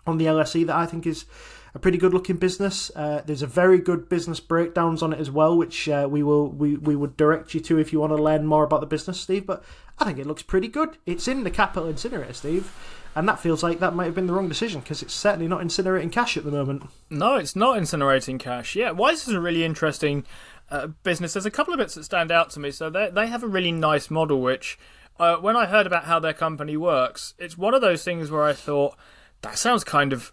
on 0.06 0.18
the 0.18 0.26
LSE 0.26 0.66
that 0.66 0.76
I 0.76 0.86
think 0.86 1.06
is 1.06 1.26
a 1.74 1.78
pretty 1.78 1.98
good 1.98 2.12
looking 2.12 2.36
business. 2.36 2.90
Uh, 2.94 3.22
there's 3.24 3.42
a 3.42 3.46
very 3.46 3.78
good 3.78 4.08
business 4.08 4.40
breakdowns 4.40 5.02
on 5.02 5.12
it 5.12 5.20
as 5.20 5.30
well, 5.30 5.56
which 5.56 5.88
uh, 5.88 6.06
we 6.10 6.22
will 6.22 6.48
we, 6.48 6.76
we 6.76 6.96
would 6.96 7.16
direct 7.16 7.54
you 7.54 7.60
to 7.60 7.78
if 7.78 7.92
you 7.92 8.00
want 8.00 8.14
to 8.14 8.22
learn 8.22 8.46
more 8.46 8.64
about 8.64 8.80
the 8.80 8.86
business, 8.86 9.20
Steve. 9.20 9.46
But 9.46 9.64
I 10.02 10.04
think 10.06 10.18
it 10.18 10.26
looks 10.26 10.42
pretty 10.42 10.66
good. 10.66 10.98
It's 11.06 11.28
in 11.28 11.44
the 11.44 11.50
capital 11.50 11.88
incinerator, 11.88 12.32
Steve, 12.32 12.72
and 13.14 13.28
that 13.28 13.38
feels 13.38 13.62
like 13.62 13.78
that 13.78 13.94
might 13.94 14.06
have 14.06 14.16
been 14.16 14.26
the 14.26 14.32
wrong 14.32 14.48
decision 14.48 14.80
because 14.80 15.00
it's 15.00 15.14
certainly 15.14 15.46
not 15.46 15.60
incinerating 15.60 16.10
cash 16.10 16.36
at 16.36 16.44
the 16.44 16.50
moment. 16.50 16.88
No, 17.08 17.36
it's 17.36 17.54
not 17.54 17.78
incinerating 17.78 18.40
cash. 18.40 18.74
Yeah, 18.74 18.90
Wise 18.90 19.20
is 19.20 19.26
this 19.26 19.34
a 19.36 19.40
really 19.40 19.64
interesting 19.64 20.24
uh, 20.72 20.88
business. 21.04 21.34
There's 21.34 21.46
a 21.46 21.52
couple 21.52 21.72
of 21.72 21.78
bits 21.78 21.94
that 21.94 22.02
stand 22.02 22.32
out 22.32 22.50
to 22.50 22.60
me. 22.60 22.72
So 22.72 22.90
they 22.90 23.10
they 23.10 23.28
have 23.28 23.44
a 23.44 23.48
really 23.48 23.70
nice 23.70 24.10
model, 24.10 24.40
which 24.40 24.76
uh, 25.20 25.36
when 25.36 25.56
I 25.56 25.66
heard 25.66 25.86
about 25.86 26.04
how 26.04 26.18
their 26.18 26.32
company 26.32 26.76
works, 26.76 27.34
it's 27.38 27.56
one 27.56 27.74
of 27.74 27.80
those 27.80 28.02
things 28.02 28.28
where 28.28 28.42
I 28.42 28.54
thought 28.54 28.96
that 29.42 29.56
sounds 29.56 29.84
kind 29.84 30.12
of 30.12 30.32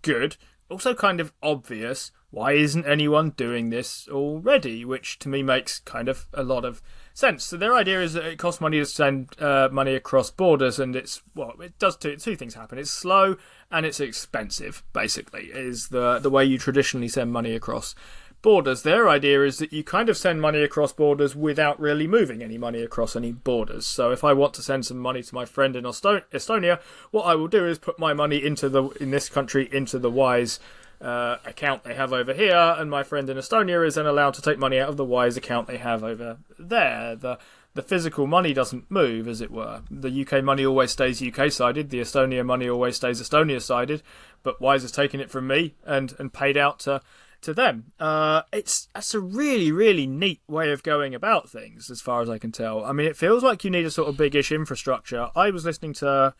good, 0.00 0.36
also 0.70 0.94
kind 0.94 1.20
of 1.20 1.32
obvious. 1.42 2.10
Why 2.30 2.52
isn't 2.52 2.86
anyone 2.86 3.30
doing 3.30 3.70
this 3.70 4.06
already? 4.10 4.84
Which 4.84 5.18
to 5.20 5.28
me 5.28 5.42
makes 5.42 5.78
kind 5.80 6.08
of 6.08 6.26
a 6.32 6.42
lot 6.42 6.64
of 6.64 6.80
sense. 7.18 7.44
So 7.44 7.56
their 7.56 7.74
idea 7.74 8.00
is 8.00 8.12
that 8.12 8.24
it 8.24 8.38
costs 8.38 8.60
money 8.60 8.78
to 8.78 8.86
send 8.86 9.34
uh, 9.40 9.68
money 9.72 9.94
across 9.94 10.30
borders, 10.30 10.78
and 10.78 10.94
it's 10.94 11.22
well, 11.34 11.54
it 11.60 11.78
does 11.78 11.96
two 11.96 12.16
two 12.16 12.36
things 12.36 12.54
happen. 12.54 12.78
It's 12.78 12.90
slow 12.90 13.36
and 13.70 13.84
it's 13.84 14.00
expensive. 14.00 14.82
Basically, 14.92 15.46
is 15.46 15.88
the 15.88 16.18
the 16.18 16.30
way 16.30 16.44
you 16.44 16.58
traditionally 16.58 17.08
send 17.08 17.32
money 17.32 17.54
across 17.54 17.94
borders. 18.40 18.82
Their 18.82 19.08
idea 19.08 19.44
is 19.44 19.58
that 19.58 19.72
you 19.72 19.82
kind 19.82 20.08
of 20.08 20.16
send 20.16 20.40
money 20.40 20.62
across 20.62 20.92
borders 20.92 21.34
without 21.34 21.80
really 21.80 22.06
moving 22.06 22.40
any 22.40 22.56
money 22.56 22.82
across 22.82 23.16
any 23.16 23.32
borders. 23.32 23.84
So 23.84 24.12
if 24.12 24.22
I 24.22 24.32
want 24.32 24.54
to 24.54 24.62
send 24.62 24.86
some 24.86 24.98
money 24.98 25.22
to 25.22 25.34
my 25.34 25.44
friend 25.44 25.74
in 25.74 25.84
Estonia, 25.84 26.80
what 27.10 27.24
I 27.24 27.34
will 27.34 27.48
do 27.48 27.66
is 27.66 27.78
put 27.78 27.98
my 27.98 28.14
money 28.14 28.44
into 28.44 28.68
the 28.68 28.84
in 29.00 29.10
this 29.10 29.28
country 29.28 29.68
into 29.72 29.98
the 29.98 30.10
Wise 30.10 30.60
uh, 31.00 31.36
account 31.44 31.84
they 31.84 31.94
have 31.94 32.12
over 32.12 32.32
here, 32.32 32.74
and 32.76 32.90
my 32.90 33.02
friend 33.02 33.28
in 33.30 33.36
Estonia 33.36 33.86
is 33.86 33.94
then 33.94 34.06
allowed 34.06 34.34
to 34.34 34.42
take 34.42 34.58
money 34.58 34.78
out 34.78 34.88
of 34.88 34.96
the 34.96 35.04
Wise 35.04 35.36
account 35.36 35.66
they 35.66 35.78
have 35.78 36.02
over 36.02 36.38
there. 36.58 37.14
The 37.14 37.38
the 37.74 37.82
physical 37.82 38.26
money 38.26 38.52
doesn't 38.52 38.90
move, 38.90 39.28
as 39.28 39.40
it 39.40 39.52
were. 39.52 39.82
The 39.88 40.26
UK 40.26 40.42
money 40.42 40.66
always 40.66 40.90
stays 40.90 41.22
UK 41.22 41.52
sided. 41.52 41.90
The 41.90 42.00
Estonia 42.00 42.44
money 42.44 42.68
always 42.68 42.96
stays 42.96 43.22
Estonia 43.22 43.62
sided. 43.62 44.02
But 44.42 44.60
Wise 44.60 44.82
has 44.82 44.90
taken 44.90 45.20
it 45.20 45.30
from 45.30 45.46
me 45.46 45.76
and 45.84 46.14
and 46.18 46.32
paid 46.32 46.56
out 46.56 46.80
to 46.80 47.00
to 47.42 47.54
them. 47.54 47.92
Uh, 48.00 48.42
it's 48.52 48.88
that's 48.94 49.14
a 49.14 49.20
really 49.20 49.70
really 49.70 50.06
neat 50.06 50.40
way 50.48 50.72
of 50.72 50.82
going 50.82 51.14
about 51.14 51.48
things, 51.48 51.90
as 51.90 52.00
far 52.00 52.20
as 52.22 52.28
I 52.28 52.38
can 52.38 52.50
tell. 52.50 52.84
I 52.84 52.92
mean, 52.92 53.06
it 53.06 53.16
feels 53.16 53.44
like 53.44 53.62
you 53.62 53.70
need 53.70 53.86
a 53.86 53.90
sort 53.90 54.08
of 54.08 54.16
biggish 54.16 54.50
infrastructure. 54.50 55.28
I 55.36 55.50
was 55.50 55.64
listening 55.64 55.92
to. 55.94 56.34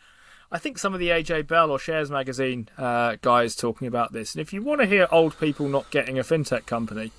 I 0.51 0.59
think 0.59 0.79
some 0.79 0.95
of 0.95 1.01
the 1.01 1.09
AJ 1.09 1.47
Bell 1.47 1.71
or 1.71 1.79
Shares 1.79 2.11
Magazine 2.11 2.69
uh, 2.79 3.17
guys 3.21 3.55
talking 3.55 3.87
about 3.87 4.13
this, 4.13 4.35
and 4.35 4.41
if 4.41 4.53
you 4.53 4.63
want 4.63 4.81
to 4.81 4.87
hear 4.87 5.07
old 5.11 5.39
people 5.39 5.69
not 5.69 5.91
getting 5.91 6.19
a 6.19 6.23
fintech 6.23 6.65
company, 6.65 7.13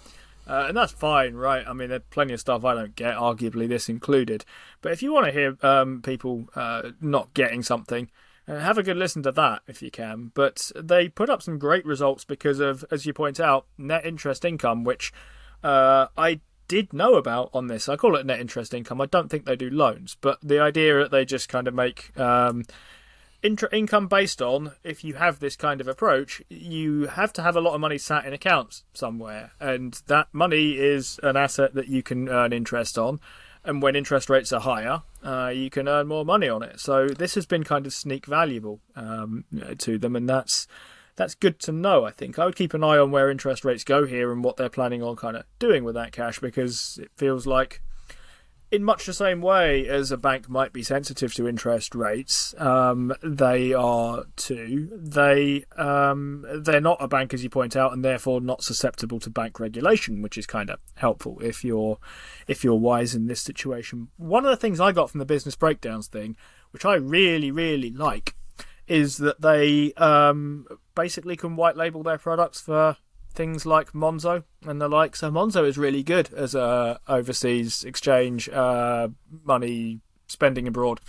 uh, 0.47 0.65
and 0.67 0.75
that's 0.75 0.91
fine, 0.91 1.36
right? 1.36 1.63
I 1.67 1.73
mean, 1.73 1.89
there's 1.89 2.01
plenty 2.09 2.34
of 2.34 2.39
stuff 2.39 2.65
I 2.65 2.73
don't 2.73 2.95
get, 2.95 3.15
arguably 3.15 3.67
this 3.67 3.88
included. 3.88 4.45
But 4.82 4.93
if 4.93 5.03
you 5.03 5.13
want 5.13 5.27
to 5.27 5.32
hear 5.32 5.55
um, 5.61 6.01
people 6.01 6.49
uh, 6.55 6.89
not 6.99 7.36
getting 7.36 7.61
something, 7.61 8.09
uh, 8.47 8.57
have 8.57 8.80
a 8.80 8.84
good 8.84 8.97
listen 8.97 9.21
to 9.23 9.32
that 9.34 9.61
if 9.67 9.84
you 9.84 9.91
can. 9.91 10.32
But 10.34 10.71
they 10.75 11.07
put 11.07 11.30
up 11.30 11.43
some 11.43 11.59
great 11.59 11.86
results 11.86 12.25
because 12.25 12.59
of, 12.59 12.84
as 12.89 13.05
you 13.05 13.13
point 13.13 13.39
out, 13.39 13.67
net 13.77 14.07
interest 14.07 14.43
income, 14.43 14.84
which 14.84 15.13
uh, 15.63 16.07
I 16.17 16.39
did 16.67 16.93
know 16.93 17.13
about 17.13 17.51
on 17.53 17.67
this. 17.67 17.88
I 17.88 17.95
call 17.95 18.15
it 18.15 18.25
net 18.25 18.39
interest 18.39 18.73
income. 18.73 19.01
I 19.01 19.05
don't 19.05 19.30
think 19.30 19.45
they 19.45 19.55
do 19.55 19.69
loans, 19.69 20.17
but 20.19 20.39
the 20.41 20.59
idea 20.59 20.97
that 20.97 21.11
they 21.11 21.25
just 21.25 21.47
kind 21.47 21.67
of 21.67 21.75
make 21.75 22.17
um, 22.19 22.63
income 23.44 24.08
based 24.08 24.42
on 24.42 24.74
if 24.84 25.04
you 25.04 25.16
have 25.16 25.40
this 25.40 25.56
kind 25.56 25.82
of 25.82 25.88
approach, 25.88 26.42
you 26.50 27.08
have 27.08 27.34
to 27.34 27.42
have 27.42 27.56
a 27.56 27.62
lot 27.62 27.74
of 27.74 27.82
money 27.82 27.98
sat 27.98 28.26
in 28.26 28.34
accounts 28.34 28.84
somewhere, 28.94 29.52
and 29.60 30.02
that 30.08 30.28
money 30.34 30.78
is 30.78 31.20
an 31.24 31.38
asset 31.38 31.74
that 31.74 31.88
you 31.88 32.04
can 32.04 32.30
earn 32.30 32.54
interest 32.54 32.98
on. 32.98 33.20
And 33.64 33.82
when 33.82 33.96
interest 33.96 34.30
rates 34.30 34.54
are 34.54 34.62
higher, 34.62 35.04
uh, 35.22 35.52
you 35.54 35.70
can 35.70 35.88
earn 35.88 36.08
more 36.08 36.24
money 36.24 36.48
on 36.48 36.64
it. 36.64 36.80
So 36.80 37.10
this 37.10 37.36
has 37.36 37.46
been 37.46 37.66
kind 37.66 37.86
of 37.86 37.94
sneak 37.94 38.26
valuable 38.26 38.80
um, 38.96 39.44
to 39.80 39.98
them, 39.98 40.16
and 40.16 40.30
that's 40.30 40.66
that's 41.18 41.36
good 41.36 41.60
to 41.60 41.74
know. 41.74 42.06
I 42.06 42.12
think 42.12 42.40
I 42.40 42.46
would 42.46 42.56
keep 42.56 42.74
an 42.74 42.84
eye 42.84 42.98
on 42.98 43.12
where 43.12 43.30
interest 43.30 43.66
rates 43.66 43.84
go 43.84 44.06
here 44.06 44.32
and 44.32 44.44
what 44.44 44.56
they're 44.56 44.70
planning 44.70 45.04
on 45.04 45.18
kind 45.18 45.36
of 45.36 45.44
doing 45.60 45.84
with 45.84 45.96
that 45.96 46.14
cash 46.14 46.40
because 46.40 46.98
it 47.02 47.12
feels 47.18 47.46
like 47.46 47.82
in 48.72 48.84
much 48.84 49.05
the 49.05 49.13
same 49.13 49.41
way 49.41 49.88
as 49.88 50.11
a 50.11 50.17
bank 50.17 50.47
might 50.47 50.72
be 50.72 50.84
sensitive 50.84 51.34
to 51.34 51.47
interest 51.47 51.95
rates, 51.95 52.53
um, 52.59 53.13
they 53.24 53.74
are 53.74 54.26
too. 54.36 54.89
They 54.95 55.65
um, 55.76 56.45
they're 56.61 56.80
not 56.80 57.01
a 57.01 57.07
bank, 57.07 57.34
as 57.34 57.43
you 57.43 57.49
point 57.49 57.76
out, 57.76 57.93
and 57.93 58.05
therefore 58.05 58.41
not 58.41 58.63
susceptible 58.63 59.20
to 59.22 59.30
bank 59.30 59.59
regulation, 59.59 60.22
which 60.22 60.38
is 60.38 60.45
kind 60.45 60.70
of 60.70 60.80
helpful 60.95 61.39
if 61.41 61.63
you're 61.63 61.97
if 62.47 62.63
you're 62.63 62.76
wise 62.76 63.15
in 63.15 63.26
this 63.26 63.41
situation. 63.41 64.09
One 64.17 64.45
of 64.45 64.51
the 64.51 64.57
things 64.57 64.80
I 64.80 64.91
got 64.91 65.09
from 65.09 65.20
the 65.20 65.26
business 65.26 65.55
breakdowns 65.55 66.07
thing, 66.07 66.36
which 66.72 66.86
I 66.86 66.95
really 66.95 67.51
really 67.51 67.91
like, 67.91 68.36
is 68.88 69.17
that 69.17 69.41
they 69.41 69.93
um, 69.93 70.67
basically 70.93 71.36
can 71.36 71.55
white 71.55 71.76
label 71.76 72.03
their 72.03 72.20
products 72.20 72.61
for 72.61 72.97
things 73.32 73.65
like 73.65 73.93
Monzo 73.93 74.43
and 74.65 74.82
the 74.82 74.88
like. 74.88 75.15
So 75.15 75.32
Monzo 75.32 75.65
is 75.65 75.77
really 75.77 76.03
good 76.03 76.34
as 76.34 76.55
a 76.55 76.99
overseas 77.07 77.84
exchange 77.84 78.49
uh, 78.49 79.09
money 79.43 80.01
spending 80.27 80.67
abroad 80.67 80.99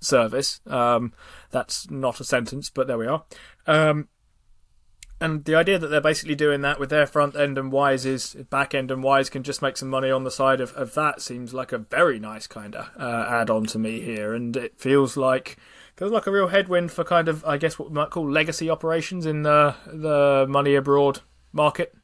service. 0.00 0.60
Um, 0.66 1.12
that's 1.50 1.90
not 1.90 2.20
a 2.20 2.24
sentence, 2.24 2.70
but 2.70 2.86
there 2.86 2.98
we 2.98 3.06
are. 3.06 3.24
Um, 3.66 4.08
and 5.20 5.44
the 5.44 5.54
idea 5.54 5.78
that 5.78 5.88
they're 5.88 6.00
basically 6.00 6.34
doing 6.34 6.60
that 6.62 6.80
with 6.80 6.90
their 6.90 7.06
front 7.06 7.36
end 7.36 7.56
and 7.56 7.70
Wise 7.72 8.04
is 8.04 8.34
back 8.50 8.74
end 8.74 8.90
and 8.90 9.02
Wise 9.02 9.30
can 9.30 9.42
just 9.42 9.62
make 9.62 9.76
some 9.76 9.88
money 9.88 10.10
on 10.10 10.24
the 10.24 10.30
side 10.30 10.60
of, 10.60 10.72
of 10.74 10.94
that 10.94 11.22
seems 11.22 11.54
like 11.54 11.72
a 11.72 11.78
very 11.78 12.18
nice 12.18 12.46
kind 12.46 12.74
of 12.74 12.90
uh, 12.98 13.26
add 13.28 13.48
on 13.48 13.64
to 13.66 13.78
me 13.78 14.00
here. 14.00 14.34
And 14.34 14.56
it 14.56 14.78
feels 14.78 15.16
like 15.16 15.56
feels 15.96 16.10
like 16.10 16.26
a 16.26 16.32
real 16.32 16.48
headwind 16.48 16.90
for 16.90 17.04
kind 17.04 17.28
of 17.28 17.44
I 17.44 17.56
guess 17.56 17.78
what 17.78 17.88
we 17.88 17.94
might 17.94 18.10
call 18.10 18.28
legacy 18.28 18.68
operations 18.68 19.24
in 19.24 19.42
the 19.42 19.76
the 19.86 20.46
money 20.48 20.74
abroad 20.74 21.20
market. 21.54 21.94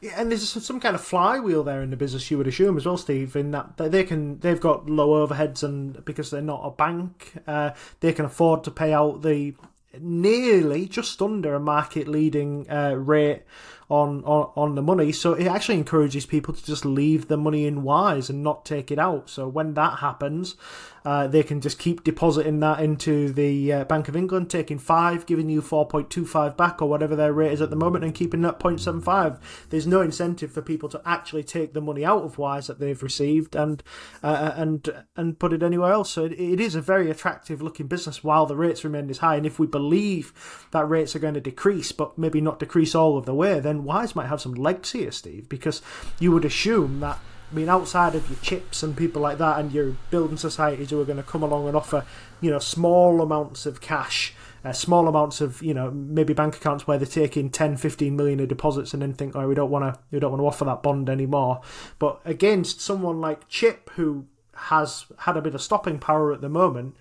Yeah, 0.00 0.14
and 0.16 0.30
there's 0.30 0.48
some 0.64 0.80
kind 0.80 0.96
of 0.96 1.00
flywheel 1.00 1.62
there 1.62 1.82
in 1.82 1.90
the 1.90 1.96
business, 1.96 2.30
you 2.30 2.38
would 2.38 2.48
assume 2.48 2.76
as 2.76 2.86
well, 2.86 2.96
Steve. 2.96 3.36
In 3.36 3.52
that 3.52 3.76
they 3.76 4.02
can, 4.02 4.40
they've 4.40 4.60
got 4.60 4.90
low 4.90 5.24
overheads, 5.24 5.62
and 5.62 6.04
because 6.04 6.30
they're 6.30 6.42
not 6.42 6.62
a 6.64 6.70
bank, 6.70 7.34
uh, 7.46 7.70
they 8.00 8.12
can 8.12 8.24
afford 8.24 8.64
to 8.64 8.70
pay 8.70 8.92
out 8.92 9.22
the 9.22 9.54
nearly 10.00 10.86
just 10.86 11.20
under 11.20 11.54
a 11.54 11.60
market 11.60 12.08
leading 12.08 12.68
uh, 12.70 12.94
rate 12.94 13.42
on, 13.88 14.24
on 14.24 14.50
on 14.56 14.74
the 14.74 14.82
money. 14.82 15.12
So 15.12 15.34
it 15.34 15.46
actually 15.46 15.78
encourages 15.78 16.26
people 16.26 16.54
to 16.54 16.64
just 16.64 16.84
leave 16.84 17.28
the 17.28 17.36
money 17.36 17.66
in 17.66 17.82
Wise 17.82 18.30
and 18.30 18.42
not 18.42 18.64
take 18.64 18.90
it 18.90 18.98
out. 18.98 19.28
So 19.30 19.46
when 19.46 19.74
that 19.74 19.98
happens, 19.98 20.56
uh, 21.04 21.26
they 21.26 21.42
can 21.42 21.60
just 21.60 21.78
keep 21.78 22.04
depositing 22.04 22.60
that 22.60 22.80
into 22.80 23.32
the 23.32 23.72
uh, 23.72 23.84
Bank 23.84 24.08
of 24.08 24.16
England, 24.16 24.50
taking 24.50 24.78
five, 24.78 25.26
giving 25.26 25.48
you 25.48 25.60
4.25 25.60 26.56
back 26.56 26.80
or 26.80 26.88
whatever 26.88 27.16
their 27.16 27.32
rate 27.32 27.52
is 27.52 27.60
at 27.60 27.70
the 27.70 27.76
moment, 27.76 28.04
and 28.04 28.14
keeping 28.14 28.42
that 28.42 28.58
0.75. 28.58 29.40
There's 29.70 29.86
no 29.86 30.00
incentive 30.00 30.52
for 30.52 30.62
people 30.62 30.88
to 30.90 31.02
actually 31.04 31.44
take 31.44 31.72
the 31.72 31.80
money 31.80 32.04
out 32.04 32.22
of 32.22 32.38
Wise 32.38 32.66
that 32.66 32.78
they've 32.78 33.02
received 33.02 33.54
and 33.54 33.82
uh, 34.22 34.26
uh 34.26 34.54
and 34.56 35.04
and 35.16 35.38
put 35.38 35.52
it 35.52 35.62
anywhere 35.62 35.92
else. 35.92 36.10
So 36.10 36.24
it, 36.24 36.32
it 36.32 36.60
is 36.60 36.74
a 36.74 36.80
very 36.80 37.10
attractive 37.10 37.62
looking 37.62 37.86
business 37.86 38.22
while 38.22 38.46
the 38.46 38.56
rates 38.56 38.84
remain 38.84 39.06
this 39.06 39.18
high. 39.18 39.36
And 39.36 39.46
if 39.46 39.58
we 39.58 39.66
believe 39.66 40.32
that 40.72 40.88
rates 40.88 41.16
are 41.16 41.20
going 41.20 41.34
to 41.34 41.40
decrease, 41.40 41.92
but 41.92 42.16
maybe 42.16 42.40
not 42.40 42.58
decrease 42.58 42.94
all 42.94 43.16
of 43.18 43.26
the 43.26 43.34
way, 43.34 43.60
then 43.60 43.84
Wise 43.84 44.14
might 44.14 44.28
have 44.28 44.40
some 44.40 44.54
legs 44.54 44.92
here, 44.92 45.10
Steve, 45.10 45.48
because 45.48 45.82
you 46.18 46.32
would 46.32 46.44
assume 46.44 47.00
that 47.00 47.18
I 47.52 47.54
mean, 47.54 47.68
outside 47.68 48.14
of 48.14 48.28
your 48.30 48.38
chips 48.40 48.82
and 48.82 48.96
people 48.96 49.20
like 49.20 49.36
that, 49.38 49.60
and 49.60 49.70
your 49.72 49.94
building 50.10 50.38
societies 50.38 50.90
who 50.90 51.00
are 51.00 51.04
going 51.04 51.18
to 51.18 51.22
come 51.22 51.42
along 51.42 51.68
and 51.68 51.76
offer, 51.76 52.06
you 52.40 52.50
know, 52.50 52.58
small 52.58 53.20
amounts 53.20 53.66
of 53.66 53.82
cash, 53.82 54.34
uh, 54.64 54.72
small 54.72 55.06
amounts 55.06 55.42
of, 55.42 55.62
you 55.62 55.74
know, 55.74 55.90
maybe 55.90 56.32
bank 56.32 56.56
accounts 56.56 56.86
where 56.86 56.96
they're 56.96 57.06
taking 57.06 57.50
10, 57.50 57.76
15 57.76 58.16
million 58.16 58.40
of 58.40 58.48
deposits 58.48 58.94
and 58.94 59.02
then 59.02 59.12
think, 59.12 59.36
oh, 59.36 59.46
we 59.46 59.54
don't 59.54 59.70
want 59.70 59.94
to, 59.94 60.00
we 60.10 60.18
don't 60.18 60.30
want 60.30 60.40
to 60.40 60.46
offer 60.46 60.64
that 60.64 60.82
bond 60.82 61.10
anymore. 61.10 61.60
But 61.98 62.20
against 62.24 62.80
someone 62.80 63.20
like 63.20 63.48
Chip, 63.48 63.90
who 63.90 64.26
has 64.54 65.04
had 65.18 65.36
a 65.36 65.42
bit 65.42 65.54
of 65.54 65.60
stopping 65.60 65.98
power 65.98 66.32
at 66.32 66.40
the 66.40 66.48
moment, 66.48 66.96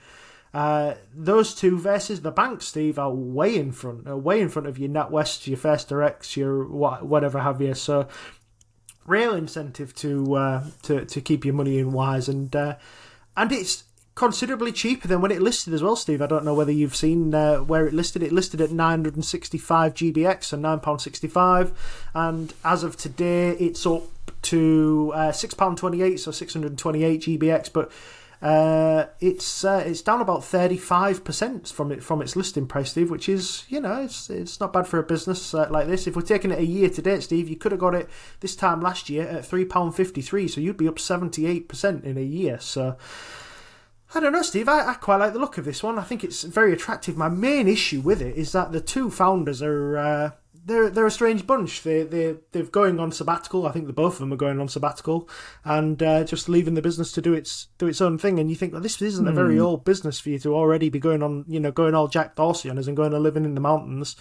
uh, 0.54 0.96
those 1.16 1.54
two 1.56 1.78
versus 1.80 2.22
the 2.22 2.32
bank, 2.32 2.62
Steve, 2.62 3.00
are 3.00 3.12
way 3.12 3.56
in 3.56 3.72
front, 3.72 4.06
are 4.06 4.18
way 4.18 4.42
in 4.42 4.50
front 4.50 4.68
of 4.68 4.78
your 4.78 4.90
NatWest, 4.90 5.48
your 5.48 5.58
First 5.58 5.88
Directs, 5.88 6.36
your 6.36 6.66
whatever 6.66 7.40
have 7.40 7.62
you. 7.62 7.74
So 7.74 8.08
real 9.06 9.34
incentive 9.34 9.94
to 9.96 10.36
uh, 10.36 10.64
to 10.84 11.06
to 11.06 11.22
keep 11.22 11.46
your 11.46 11.54
money 11.54 11.80
in 11.80 11.92
Wise, 11.92 12.28
and 12.30 12.56
uh, 12.56 12.76
and 13.36 13.52
it's 13.52 13.84
considerably 14.16 14.72
cheaper 14.72 15.08
than 15.08 15.22
when 15.22 15.32
it 15.32 15.42
listed 15.42 15.74
as 15.74 15.82
well, 15.82 15.96
Steve. 15.96 16.22
I 16.22 16.28
don't 16.28 16.46
know 16.46 16.54
whether 16.54 16.72
you've 16.72 16.96
seen 16.96 17.34
uh, 17.34 17.58
where 17.58 17.88
it 17.88 17.94
listed. 17.94 18.22
It 18.24 18.32
listed 18.32 18.62
at 18.62 18.72
965 18.72 19.94
GBX, 19.94 20.44
so 20.44 20.58
£9.65, 20.58 21.72
and 22.14 22.54
as 22.64 22.84
of 22.84 22.98
today, 22.98 23.52
it's 23.52 23.86
up 23.86 24.04
to 24.44 25.12
uh, 25.14 25.32
£6.28, 25.32 26.20
so 26.20 26.32
628 26.32 27.22
GBX, 27.22 27.72
but 27.72 27.92
uh, 28.42 29.06
it's 29.20 29.64
uh, 29.64 29.84
it's 29.86 30.02
down 30.02 30.20
about 30.20 30.44
thirty 30.44 30.78
five 30.78 31.24
percent 31.24 31.68
from 31.68 31.92
it 31.92 32.04
from 32.04 32.22
its 32.22 32.36
listing 32.36 32.66
price, 32.66 32.92
Steve, 32.92 33.12
which 33.12 33.30
is 33.30 33.66
you 33.70 33.80
know 33.80 34.02
it's 34.02 34.32
it's 34.32 34.60
not 34.60 34.74
bad 34.74 34.88
for 34.88 34.98
a 34.98 35.04
business 35.04 35.54
uh, 35.54 35.68
like 35.70 35.88
this. 35.88 36.08
If 36.08 36.16
we're 36.16 36.24
taking 36.24 36.50
it 36.50 36.58
a 36.58 36.66
year 36.66 36.90
to 36.90 37.02
date, 37.04 37.22
Steve, 37.22 37.48
you 37.48 37.56
could 37.56 37.72
have 37.72 37.80
got 37.80 37.94
it 37.94 38.10
this 38.40 38.56
time 38.56 38.82
last 38.82 39.10
year 39.10 39.28
at 39.28 39.46
three 39.46 39.66
pound 39.66 39.96
fifty 39.96 40.24
three, 40.24 40.48
so 40.48 40.60
you'd 40.60 40.78
be 40.78 40.88
up 40.88 40.98
seventy 40.98 41.46
eight 41.46 41.70
percent 41.70 42.04
in 42.04 42.18
a 42.18 42.22
year. 42.22 42.60
So. 42.60 42.98
I 44.14 44.20
don't 44.20 44.34
know, 44.34 44.42
Steve. 44.42 44.68
I, 44.68 44.90
I, 44.90 44.94
quite 44.96 45.22
like 45.22 45.32
the 45.32 45.40
look 45.40 45.58
of 45.58 45.64
this 45.64 45.82
one. 45.82 45.98
I 45.98 46.04
think 46.04 46.26
it's 46.26 46.44
very 46.44 46.74
attractive. 46.74 47.16
My 47.16 47.30
main 47.30 47.70
issue 47.70 48.02
with 48.02 48.22
it 48.22 48.36
is 48.36 48.52
that 48.52 48.74
the 48.74 48.82
two 48.82 49.10
founders 49.10 49.62
are 49.62 49.98
uh, 49.98 50.32
they're 50.66 50.90
they're 50.90 51.06
a 51.06 51.12
strange 51.12 51.48
bunch. 51.48 51.84
They 51.84 52.04
they 52.04 52.36
they're 52.52 52.64
going 52.64 53.00
on 53.00 53.12
sabbatical. 53.12 53.66
I 53.66 53.72
think 53.72 53.88
the 53.88 53.94
both 53.94 54.14
of 54.14 54.20
them 54.20 54.34
are 54.34 54.38
going 54.38 54.60
on 54.60 54.68
sabbatical, 54.68 55.30
and 55.64 56.02
uh, 56.02 56.24
just 56.24 56.50
leaving 56.50 56.76
the 56.76 56.82
business 56.82 57.12
to 57.14 57.22
do 57.22 57.34
its 57.34 57.68
do 57.78 57.88
its 57.88 58.02
own 58.02 58.18
thing. 58.18 58.40
And 58.40 58.50
you 58.50 58.56
think, 58.56 58.74
well, 58.74 58.82
this 58.82 59.02
isn't 59.02 59.28
a 59.28 59.32
very 59.32 59.58
mm. 59.58 59.62
old 59.64 59.86
business 59.86 60.20
for 60.20 60.30
you 60.30 60.40
to 60.40 60.56
already 60.56 60.90
be 60.90 61.00
going 61.00 61.24
on, 61.24 61.46
you 61.48 61.60
know, 61.60 61.72
going 61.72 61.96
all 61.96 62.08
Jack 62.08 62.36
Dorsey 62.36 62.70
on 62.70 62.78
us 62.78 62.88
and 62.88 62.98
going 62.98 63.14
and 63.14 63.24
living 63.24 63.46
in 63.46 63.56
the 63.56 63.62
mountains. 63.62 64.16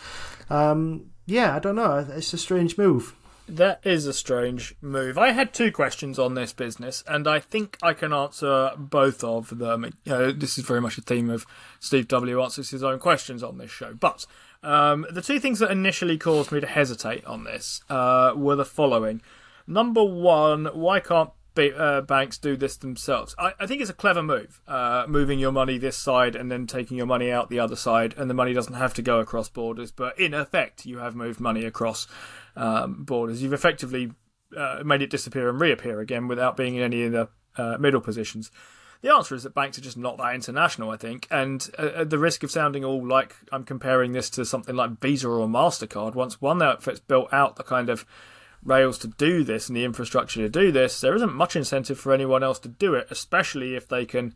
Um, 0.49 1.11
yeah, 1.27 1.55
I 1.57 1.59
don't 1.59 1.77
know. 1.77 2.07
It's 2.11 2.33
a 2.33 2.39
strange 2.39 2.79
move. 2.79 3.15
That 3.51 3.81
is 3.83 4.07
a 4.07 4.13
strange 4.13 4.77
move. 4.81 5.19
I 5.19 5.33
had 5.33 5.53
two 5.53 5.73
questions 5.73 6.21
on 6.21 6.35
this 6.35 6.53
business, 6.53 7.03
and 7.09 7.27
I 7.27 7.41
think 7.41 7.79
I 7.83 7.95
can 7.95 8.13
answer 8.13 8.71
both 8.79 9.25
of 9.25 9.59
them. 9.59 9.85
You 10.05 10.13
know, 10.13 10.33
this 10.33 10.57
is 10.57 10.65
very 10.65 10.81
much 10.81 10.99
a 10.99 11.03
theme 11.03 11.29
of 11.31 11.47
Steve 11.81 12.07
W. 12.09 12.41
answers 12.41 12.71
his 12.71 12.85
own 12.85 13.01
questions 13.01 13.43
on 13.43 13.59
this 13.59 13.71
show. 13.71 13.93
But 13.93 14.25
um, 14.63 15.07
the 15.11 15.23
two 15.23 15.41
things 15.41 15.59
that 15.61 15.71
initially 15.71 16.19
caused 16.19 16.53
me 16.53 16.61
to 16.61 16.67
hesitate 16.67 17.25
on 17.25 17.45
this 17.45 17.83
uh, 17.89 18.33
were 18.37 18.57
the 18.57 18.65
following. 18.65 19.23
Number 19.67 20.05
one, 20.05 20.67
why 20.67 21.01
can't 21.01 21.31
uh, 21.59 22.01
banks 22.03 22.39
do 22.39 22.57
this 22.57 22.77
themselves. 22.77 23.35
I, 23.39 23.53
I, 23.61 23.67
think 23.67 23.81
it's 23.81 23.91
a 23.91 23.95
clever 23.95 24.23
move, 24.23 24.63
uh, 24.67 25.05
moving 25.09 25.39
your 25.39 25.53
money 25.53 25.79
this 25.79 25.97
side 25.97 26.35
and 26.35 26.51
then 26.51 26.67
taking 26.67 26.97
your 26.97 27.07
money 27.07 27.31
out 27.31 27.51
the 27.51 27.59
other 27.59 27.77
side, 27.77 28.15
and 28.17 28.31
the 28.31 28.35
money 28.35 28.53
doesn't 28.53 28.75
have 28.75 28.95
to 28.95 29.03
go 29.03 29.21
across 29.21 29.49
borders. 29.49 29.91
But 29.91 30.19
in 30.19 30.33
effect, 30.33 30.87
you 30.87 30.99
have 30.99 31.15
moved 31.15 31.41
money 31.41 31.65
across 31.65 32.07
um, 32.57 33.05
borders. 33.05 33.43
You've 33.43 33.53
effectively 33.53 34.13
uh, 34.57 34.83
made 34.85 35.03
it 35.03 35.11
disappear 35.11 35.49
and 35.49 35.61
reappear 35.61 36.01
again 36.01 36.29
without 36.29 36.57
being 36.57 36.77
in 36.77 36.83
any 36.83 37.03
of 37.05 37.13
the 37.13 37.29
uh, 37.57 37.77
middle 37.79 38.01
positions. 38.01 38.51
The 39.03 39.15
answer 39.15 39.35
is 39.35 39.45
that 39.45 39.55
banks 39.55 39.79
are 39.79 39.83
just 39.83 39.97
not 39.97 40.19
that 40.19 40.35
international, 40.35 40.91
I 40.91 40.97
think, 40.97 41.27
and 41.31 41.69
uh, 41.79 41.91
at 41.97 42.11
the 42.11 42.19
risk 42.19 42.43
of 42.43 42.51
sounding 42.51 42.85
all 42.85 43.07
like 43.07 43.35
I'm 43.51 43.65
comparing 43.65 44.13
this 44.13 44.29
to 44.31 44.45
something 44.45 44.77
like 44.77 45.01
Visa 45.01 45.29
or 45.29 45.47
Mastercard, 45.49 46.15
once 46.15 46.41
one 46.41 46.61
outfit's 46.61 47.01
built 47.01 47.33
out 47.33 47.57
the 47.57 47.63
kind 47.63 47.89
of 47.89 48.05
rails 48.63 48.99
to 48.99 49.09
do 49.09 49.43
this 49.43 49.69
and 49.69 49.77
the 49.77 49.85
infrastructure 49.85 50.41
to 50.41 50.51
do 50.51 50.71
this, 50.71 51.01
there 51.01 51.15
isn't 51.15 51.35
much 51.35 51.57
incentive 51.57 51.99
for 51.99 52.13
anyone 52.13 52.43
else 52.43 52.59
to 52.59 52.69
do 52.69 52.95
it, 52.95 53.07
especially 53.11 53.75
if 53.75 53.89
they 53.89 54.05
can, 54.05 54.35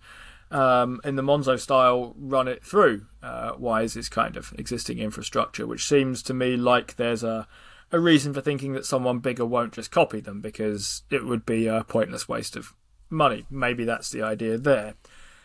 um, 0.50 0.98
in 1.04 1.16
the 1.16 1.22
Monzo 1.22 1.60
style, 1.60 2.14
run 2.16 2.48
it 2.48 2.64
through 2.64 3.04
uh, 3.22 3.52
Wise's 3.58 4.08
kind 4.08 4.34
of 4.34 4.54
existing 4.56 4.98
infrastructure, 4.98 5.66
which 5.66 5.86
seems 5.86 6.22
to 6.22 6.32
me 6.32 6.56
like 6.56 6.96
there's 6.96 7.22
a 7.22 7.46
a 7.92 8.00
reason 8.00 8.34
for 8.34 8.40
thinking 8.40 8.72
that 8.72 8.84
someone 8.84 9.20
bigger 9.20 9.46
won't 9.46 9.74
just 9.74 9.92
copy 9.92 10.18
them 10.18 10.40
because 10.40 11.04
it 11.10 11.24
would 11.24 11.46
be 11.46 11.68
a 11.68 11.84
pointless 11.84 12.28
waste 12.28 12.56
of 12.56 12.74
money. 13.14 13.46
Maybe 13.50 13.84
that's 13.84 14.10
the 14.10 14.22
idea 14.22 14.58
there. 14.58 14.94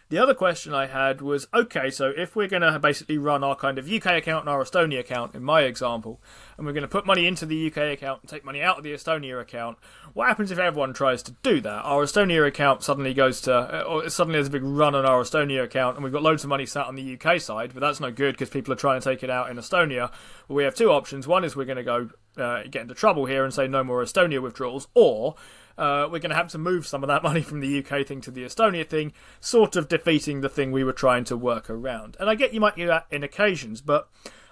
The 0.09 0.17
other 0.17 0.33
question 0.33 0.73
I 0.73 0.87
had 0.87 1.21
was 1.21 1.47
okay, 1.53 1.91
so 1.91 2.11
if 2.17 2.35
we're 2.35 2.47
going 2.47 2.63
to 2.63 2.79
basically 2.79 3.19
run 3.19 3.43
our 3.43 3.55
kind 3.55 3.77
of 3.77 3.87
UK 3.87 4.07
account 4.07 4.41
and 4.41 4.49
our 4.49 4.63
Estonia 4.63 5.01
account, 5.01 5.35
in 5.35 5.43
my 5.43 5.61
example, 5.61 6.19
and 6.57 6.65
we're 6.65 6.73
going 6.73 6.81
to 6.81 6.87
put 6.87 7.05
money 7.05 7.27
into 7.27 7.45
the 7.45 7.67
UK 7.67 7.93
account 7.93 8.21
and 8.21 8.29
take 8.29 8.43
money 8.43 8.59
out 8.59 8.79
of 8.79 8.83
the 8.83 8.91
Estonia 8.91 9.39
account, 9.39 9.77
what 10.13 10.27
happens 10.27 10.49
if 10.49 10.57
everyone 10.57 10.93
tries 10.93 11.21
to 11.23 11.33
do 11.43 11.61
that? 11.61 11.85
Our 11.85 12.05
Estonia 12.05 12.47
account 12.47 12.81
suddenly 12.81 13.13
goes 13.13 13.41
to, 13.41 13.53
uh, 13.53 13.83
or 13.83 14.09
suddenly 14.09 14.37
there's 14.37 14.47
a 14.47 14.51
big 14.51 14.63
run 14.63 14.95
on 14.95 15.05
our 15.05 15.21
Estonia 15.21 15.63
account, 15.63 15.95
and 15.95 16.03
we've 16.03 16.11
got 16.11 16.23
loads 16.23 16.43
of 16.43 16.49
money 16.49 16.65
sat 16.65 16.87
on 16.87 16.95
the 16.95 17.19
UK 17.19 17.39
side, 17.39 17.75
but 17.75 17.81
that's 17.81 17.99
no 17.99 18.11
good 18.11 18.33
because 18.33 18.49
people 18.49 18.73
are 18.73 18.77
trying 18.77 18.99
to 18.99 19.07
take 19.07 19.21
it 19.21 19.29
out 19.29 19.51
in 19.51 19.57
Estonia. 19.57 20.09
Well, 20.47 20.55
we 20.55 20.63
have 20.63 20.73
two 20.73 20.89
options. 20.89 21.27
One 21.27 21.43
is 21.43 21.55
we're 21.55 21.65
going 21.65 21.77
to 21.77 21.83
go 21.83 22.09
uh, 22.35 22.63
get 22.63 22.81
into 22.81 22.95
trouble 22.95 23.25
here 23.25 23.43
and 23.43 23.53
say 23.53 23.67
no 23.67 23.83
more 23.83 24.03
Estonia 24.03 24.41
withdrawals, 24.41 24.87
or 24.95 25.35
uh, 25.79 26.09
we're 26.11 26.19
going 26.19 26.29
to 26.29 26.35
have 26.35 26.49
to 26.49 26.57
move 26.57 26.85
some 26.85 27.03
of 27.03 27.07
that 27.07 27.23
money 27.29 27.41
from 27.41 27.61
the 27.61 27.79
UK 27.79 28.05
thing 28.05 28.21
to 28.21 28.31
the 28.31 28.43
Estonia 28.43 28.85
thing, 28.85 29.13
sort 29.39 29.75
of 29.75 29.87
defeating 29.87 30.41
the 30.41 30.49
thing 30.49 30.71
we 30.71 30.83
were 30.83 30.93
trying 30.93 31.23
to 31.25 31.37
work 31.37 31.69
around. 31.69 32.17
And 32.19 32.29
I 32.29 32.35
get 32.35 32.53
you 32.53 32.59
might 32.59 32.75
do 32.75 32.87
that 32.87 33.07
in 33.09 33.23
occasions, 33.23 33.81
but 33.81 34.09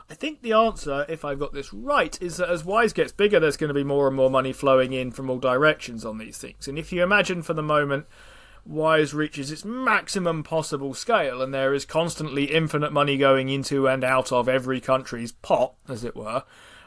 I 0.09 0.13
think 0.13 0.41
the 0.41 0.53
answer, 0.53 1.05
if 1.09 1.25
I've 1.25 1.39
got 1.39 1.53
this 1.53 1.73
right, 1.73 2.19
is 2.21 2.37
that 2.37 2.49
as 2.49 2.63
Wise 2.63 2.93
gets 2.93 3.11
bigger, 3.11 3.39
there's 3.39 3.57
going 3.57 3.67
to 3.67 3.73
be 3.73 3.83
more 3.83 4.07
and 4.07 4.15
more 4.15 4.29
money 4.29 4.53
flowing 4.53 4.93
in 4.93 5.11
from 5.11 5.29
all 5.29 5.39
directions 5.39 6.05
on 6.05 6.17
these 6.17 6.37
things. 6.37 6.67
And 6.67 6.79
if 6.79 6.93
you 6.93 7.03
imagine 7.03 7.41
for 7.41 7.53
the 7.53 7.61
moment, 7.61 8.05
Wise 8.65 9.13
reaches 9.13 9.51
its 9.51 9.65
maximum 9.65 10.43
possible 10.43 10.93
scale, 10.93 11.41
and 11.41 11.53
there 11.53 11.73
is 11.73 11.85
constantly 11.85 12.45
infinite 12.45 12.93
money 12.93 13.17
going 13.17 13.49
into 13.49 13.87
and 13.87 14.03
out 14.03 14.31
of 14.31 14.47
every 14.47 14.79
country's 14.79 15.33
pot, 15.33 15.73
as 15.89 16.05
it 16.05 16.15
were. 16.15 16.43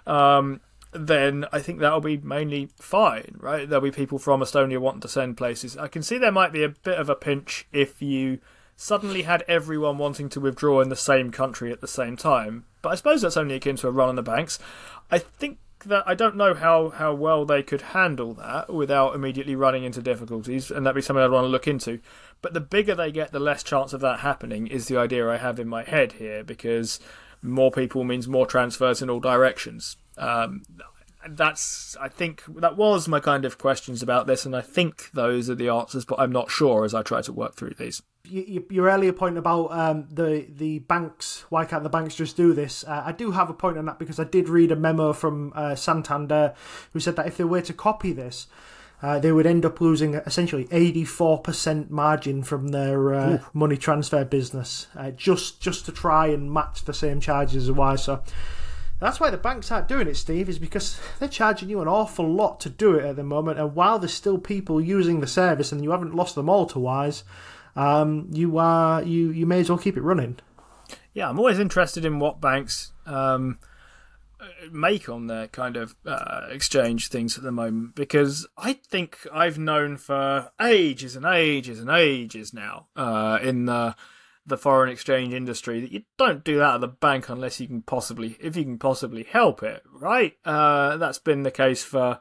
Um, 0.07 0.61
then 0.93 1.47
I 1.53 1.61
think 1.61 1.79
that'll 1.79 2.01
be 2.01 2.17
mainly 2.19 2.71
fine, 2.77 3.37
right? 3.39 3.69
There'll 3.69 3.83
be 3.83 3.91
people 3.91 4.19
from 4.19 4.41
Estonia 4.41 4.79
wanting 4.79 5.03
to 5.03 5.09
send 5.09 5.37
places. 5.37 5.77
I 5.77 5.89
can 5.89 6.03
see 6.03 6.19
there 6.19 6.33
might 6.33 6.53
be 6.53 6.65
a 6.65 6.71
bit 6.71 6.99
of 6.99 7.09
a 7.09 7.15
pinch 7.15 7.67
if 7.73 8.03
you 8.03 8.39
suddenly 8.77 9.23
had 9.23 9.45
everyone 9.47 9.99
wanting 9.99 10.29
to 10.31 10.41
withdraw 10.41 10.81
in 10.81 10.89
the 10.89 10.97
same 10.97 11.31
country 11.31 11.71
at 11.71 11.81
the 11.81 11.87
same 11.87 12.17
time. 12.17 12.65
But 12.83 12.91
I 12.91 12.95
suppose 12.95 13.23
that's 13.23 13.37
only 13.37 13.57
akin 13.57 13.77
to 13.77 13.89
a 13.89 13.93
run 13.93 14.09
on 14.09 14.17
the 14.17 14.23
banks. 14.23 14.59
I 15.11 15.19
think 15.19 15.59
that 15.85 16.03
I 16.07 16.15
don't 16.15 16.37
know 16.37 16.55
how, 16.55 16.91
how 16.91 17.15
well 17.15 17.45
they 17.45 17.63
could 17.63 17.83
handle 17.83 18.35
that 18.35 18.73
without 18.73 19.15
immediately 19.15 19.55
running 19.55 19.85
into 19.85 20.03
difficulties, 20.03 20.71
and 20.71 20.85
that'd 20.85 20.97
be 20.97 21.03
something 21.03 21.23
I'd 21.23 21.31
want 21.31 21.45
to 21.45 21.49
look 21.49 21.69
into. 21.69 22.01
But 22.43 22.55
the 22.55 22.61
bigger 22.61 22.95
they 22.95 23.13
get, 23.13 23.33
the 23.33 23.39
less 23.39 23.63
chance 23.63 23.93
of 23.93 24.01
that 24.01 24.21
happening 24.21 24.67
is 24.67 24.89
the 24.89 24.97
idea 24.97 25.29
I 25.29 25.37
have 25.37 25.61
in 25.61 25.69
my 25.69 25.85
head 25.85 26.13
here, 26.13 26.43
because 26.43 27.01
more 27.43 27.71
people 27.71 28.05
means 28.05 28.29
more 28.29 28.47
transfers 28.47 29.03
in 29.03 29.11
all 29.11 29.21
directions. 29.21 29.97
Um, 30.21 30.63
that's 31.29 31.97
I 32.01 32.09
think 32.09 32.43
that 32.61 32.77
was 32.77 33.07
my 33.07 33.21
kind 33.21 33.45
of 33.45 33.59
questions 33.59 34.03
about 34.03 34.27
this, 34.27 34.47
and 34.47 34.57
I 34.57 34.61
think 34.61 35.11
those 35.13 35.51
are 35.51 35.55
the 35.55 35.69
answers, 35.69 36.05
but 36.05 36.19
I'm 36.19 36.33
not 36.33 36.51
sure 36.51 36.85
as 36.85 36.95
I 36.95 37.03
try 37.03 37.23
to 37.23 37.33
work 37.33 37.55
through 37.55 37.75
these. 37.79 38.03
Your 38.25 38.89
earlier 38.89 39.13
point 39.13 39.37
about 39.37 39.73
um, 39.73 40.07
the 40.11 40.47
the 40.49 40.81
banks, 40.81 41.45
why 41.49 41.65
can't 41.65 41.83
the 41.83 41.91
banks 41.91 42.15
just 42.15 42.37
do 42.37 42.53
this? 42.53 42.85
Uh, 42.85 43.03
I 43.05 43.13
do 43.13 43.33
have 43.33 43.51
a 43.51 43.55
point 43.55 43.77
on 43.77 43.87
that 43.87 43.99
because 43.99 44.21
I 44.21 44.25
did 44.25 44.49
read 44.49 44.73
a 44.73 44.77
memo 44.77 45.13
from 45.13 45.53
uh, 45.55 45.75
Santander 45.75 46.55
who 46.93 47.01
said 47.01 47.17
that 47.17 47.27
if 47.27 47.37
they 47.37 47.45
were 47.45 47.63
to 47.63 47.73
copy 47.73 48.13
this, 48.13 48.47
uh, 49.03 49.19
they 49.19 49.33
would 49.33 49.47
end 49.47 49.65
up 49.65 49.81
losing 49.81 50.15
essentially 50.15 50.67
84% 50.67 51.91
margin 51.91 52.43
from 52.43 52.69
their 52.69 53.15
uh, 53.15 53.39
money 53.53 53.77
transfer 53.77 54.25
business 54.25 54.87
uh, 54.97 55.11
just 55.11 55.61
just 55.61 55.87
to 55.87 55.93
try 55.93 56.29
and 56.29 56.53
match 56.53 56.85
the 56.85 56.95
same 56.95 57.21
charges 57.21 57.69
as 57.69 57.73
Wise. 57.73 58.05
So 58.05 58.23
that's 59.01 59.19
why 59.19 59.31
the 59.31 59.39
banks 59.39 59.71
aren't 59.73 59.89
doing 59.89 60.07
it, 60.07 60.17
Steve, 60.17 60.49
is 60.49 60.59
because 60.59 61.01
they're 61.19 61.29
charging 61.29 61.69
you 61.69 61.81
an 61.81 61.89
awful 61.89 62.29
lot 62.29 62.61
to 62.61 62.71
do 62.71 62.95
it 62.95 63.05
at 63.05 63.17
the 63.17 63.25
moment. 63.25 63.59
And 63.59 63.75
while 63.75 63.99
there's 63.99 64.15
still 64.15 64.39
people 64.39 64.81
using 64.81 65.21
the 65.21 65.27
service 65.27 65.73
and 65.73 65.83
you 65.83 65.91
haven't 65.91 66.15
lost 66.15 66.35
them 66.35 66.49
all 66.49 66.67
to 66.67 66.79
Wise, 66.79 67.25
um, 67.77 68.29
you 68.33 68.59
are 68.59 69.03
you 69.03 69.31
you 69.31 69.47
may 69.47 69.61
as 69.61 69.69
well 69.69 69.79
keep 69.79 69.97
it 69.97 70.03
running. 70.03 70.39
Yeah, 71.15 71.29
I'm 71.29 71.39
always 71.39 71.59
interested 71.59 72.05
in 72.05 72.19
what 72.19 72.41
banks 72.41 72.93
um, 73.07 73.59
make 74.71 75.09
on 75.09 75.27
their 75.27 75.49
kind 75.49 75.77
of 75.77 75.95
uh, 76.07 76.47
exchange 76.51 77.09
things 77.09 77.37
at 77.37 77.45
the 77.45 77.53
moment 77.53 77.95
because 77.95 78.47
I 78.57 78.75
think 78.75 79.27
I've 79.33 79.59
known 79.59 79.97
for 79.97 80.51
ages 80.61 81.17
and 81.17 81.25
ages 81.25 81.81
and 81.81 81.91
ages 81.91 82.53
now 82.53 82.87
uh, 82.97 83.39
in 83.43 83.67
the 83.67 83.95
the 84.51 84.59
foreign 84.59 84.91
exchange 84.91 85.33
industry 85.33 85.81
that 85.81 85.91
you 85.91 86.03
don't 86.19 86.45
do 86.45 86.59
that 86.59 86.75
at 86.75 86.81
the 86.83 86.89
bank 86.89 87.29
unless 87.31 87.59
you 87.59 87.67
can 87.67 87.81
possibly 87.81 88.37
if 88.41 88.57
you 88.57 88.65
can 88.65 88.79
possibly 88.79 89.23
help 89.25 89.63
it 89.63 89.83
right? 89.91 90.35
Uh, 90.45 90.97
that's 90.99 91.19
been 91.19 91.43
the 91.43 91.51
case 91.51 91.83
for 91.83 92.19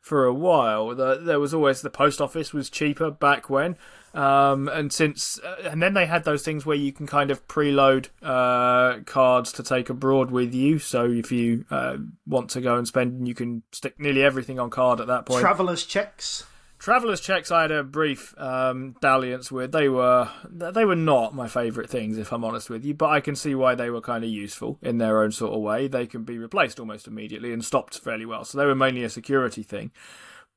for 0.00 0.24
a 0.24 0.34
while. 0.34 0.94
The, 0.94 1.16
there 1.16 1.40
was 1.40 1.52
always 1.52 1.82
the 1.82 1.90
post 1.90 2.20
office 2.20 2.52
was 2.52 2.70
cheaper 2.70 3.10
back 3.10 3.50
when. 3.50 3.76
Um, 4.14 4.68
and 4.68 4.92
since 4.92 5.38
uh, 5.40 5.68
and 5.70 5.82
then 5.82 5.92
they 5.92 6.06
had 6.06 6.24
those 6.24 6.42
things 6.42 6.64
where 6.64 6.76
you 6.76 6.92
can 6.92 7.06
kind 7.06 7.30
of 7.30 7.46
preload 7.46 8.08
uh, 8.22 9.00
cards 9.04 9.52
to 9.52 9.62
take 9.62 9.90
abroad 9.90 10.30
with 10.30 10.54
you. 10.54 10.78
So 10.78 11.04
if 11.04 11.30
you 11.30 11.66
uh, 11.70 11.98
want 12.26 12.50
to 12.50 12.60
go 12.60 12.76
and 12.76 12.86
spend 12.86 13.28
you 13.28 13.34
can 13.34 13.62
stick 13.70 14.00
nearly 14.00 14.22
everything 14.22 14.58
on 14.58 14.70
card 14.70 15.00
at 15.00 15.08
that 15.08 15.26
point. 15.26 15.42
Travelers 15.42 15.84
checks 15.84 16.46
Travelers 16.78 17.20
checks 17.20 17.50
I 17.50 17.62
had 17.62 17.72
a 17.72 17.82
brief 17.82 18.34
um, 18.38 18.94
dalliance 19.00 19.50
with. 19.50 19.72
They 19.72 19.88
were 19.88 20.28
they 20.48 20.84
were 20.84 20.94
not 20.94 21.34
my 21.34 21.48
favourite 21.48 21.90
things, 21.90 22.16
if 22.18 22.32
I'm 22.32 22.44
honest 22.44 22.70
with 22.70 22.84
you. 22.84 22.94
But 22.94 23.10
I 23.10 23.20
can 23.20 23.34
see 23.34 23.54
why 23.54 23.74
they 23.74 23.90
were 23.90 24.00
kind 24.00 24.22
of 24.22 24.30
useful 24.30 24.78
in 24.80 24.98
their 24.98 25.22
own 25.22 25.32
sort 25.32 25.54
of 25.54 25.60
way. 25.60 25.88
They 25.88 26.06
can 26.06 26.22
be 26.22 26.38
replaced 26.38 26.78
almost 26.78 27.08
immediately 27.08 27.52
and 27.52 27.64
stopped 27.64 27.98
fairly 27.98 28.26
well. 28.26 28.44
So 28.44 28.58
they 28.58 28.64
were 28.64 28.76
mainly 28.76 29.02
a 29.02 29.10
security 29.10 29.64
thing. 29.64 29.90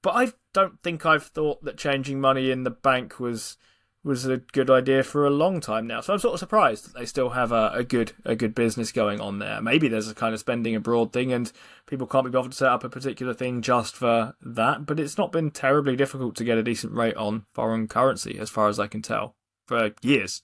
But 0.03 0.15
I 0.15 0.33
don't 0.53 0.81
think 0.83 1.05
I've 1.05 1.25
thought 1.25 1.63
that 1.63 1.77
changing 1.77 2.21
money 2.21 2.51
in 2.51 2.63
the 2.63 2.71
bank 2.71 3.19
was 3.19 3.57
was 4.03 4.25
a 4.25 4.37
good 4.37 4.69
idea 4.69 5.03
for 5.03 5.25
a 5.25 5.29
long 5.29 5.59
time 5.59 5.85
now. 5.85 6.01
So 6.01 6.13
I'm 6.13 6.19
sort 6.19 6.33
of 6.33 6.39
surprised 6.39 6.85
that 6.85 6.97
they 6.97 7.05
still 7.05 7.29
have 7.29 7.51
a, 7.51 7.71
a 7.73 7.83
good 7.83 8.13
a 8.25 8.35
good 8.35 8.55
business 8.55 8.91
going 8.91 9.21
on 9.21 9.39
there. 9.39 9.61
Maybe 9.61 9.87
there's 9.87 10.09
a 10.09 10.15
kind 10.15 10.33
of 10.33 10.39
spending 10.39 10.75
abroad 10.75 11.13
thing, 11.13 11.31
and 11.31 11.51
people 11.85 12.07
can't 12.07 12.25
be 12.25 12.31
bothered 12.31 12.51
to 12.51 12.57
set 12.57 12.71
up 12.71 12.83
a 12.83 12.89
particular 12.89 13.33
thing 13.33 13.61
just 13.61 13.95
for 13.95 14.33
that. 14.41 14.85
But 14.85 14.99
it's 14.99 15.17
not 15.17 15.31
been 15.31 15.51
terribly 15.51 15.95
difficult 15.95 16.35
to 16.37 16.43
get 16.43 16.57
a 16.57 16.63
decent 16.63 16.93
rate 16.93 17.15
on 17.15 17.45
foreign 17.53 17.87
currency, 17.87 18.39
as 18.39 18.49
far 18.49 18.69
as 18.69 18.79
I 18.79 18.87
can 18.87 19.01
tell, 19.01 19.35
for 19.67 19.91
years. 20.01 20.41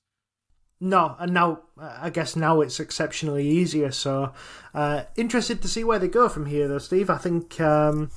No, 0.79 1.15
and 1.17 1.33
now 1.33 1.61
I 1.79 2.11
guess 2.11 2.35
now 2.35 2.61
it's 2.61 2.79
exceptionally 2.79 3.47
easier. 3.47 3.91
So 3.91 4.33
uh, 4.75 5.05
interested 5.15 5.63
to 5.63 5.67
see 5.67 5.83
where 5.83 5.97
they 5.97 6.07
go 6.07 6.29
from 6.29 6.45
here, 6.45 6.67
though, 6.67 6.77
Steve. 6.77 7.09
I 7.09 7.17
think 7.17 7.59
um, 7.59 8.11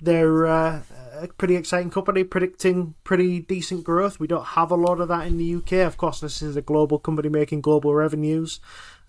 they're. 0.00 0.46
Uh, 0.46 0.82
a 1.30 1.34
pretty 1.34 1.56
exciting 1.56 1.90
company, 1.90 2.24
predicting 2.24 2.94
pretty 3.04 3.40
decent 3.40 3.84
growth. 3.84 4.20
We 4.20 4.26
don't 4.26 4.44
have 4.44 4.70
a 4.70 4.76
lot 4.76 5.00
of 5.00 5.08
that 5.08 5.26
in 5.26 5.38
the 5.38 5.54
UK. 5.56 5.86
Of 5.86 5.96
course, 5.96 6.20
this 6.20 6.42
is 6.42 6.56
a 6.56 6.62
global 6.62 6.98
company 6.98 7.28
making 7.28 7.60
global 7.60 7.94
revenues. 7.94 8.60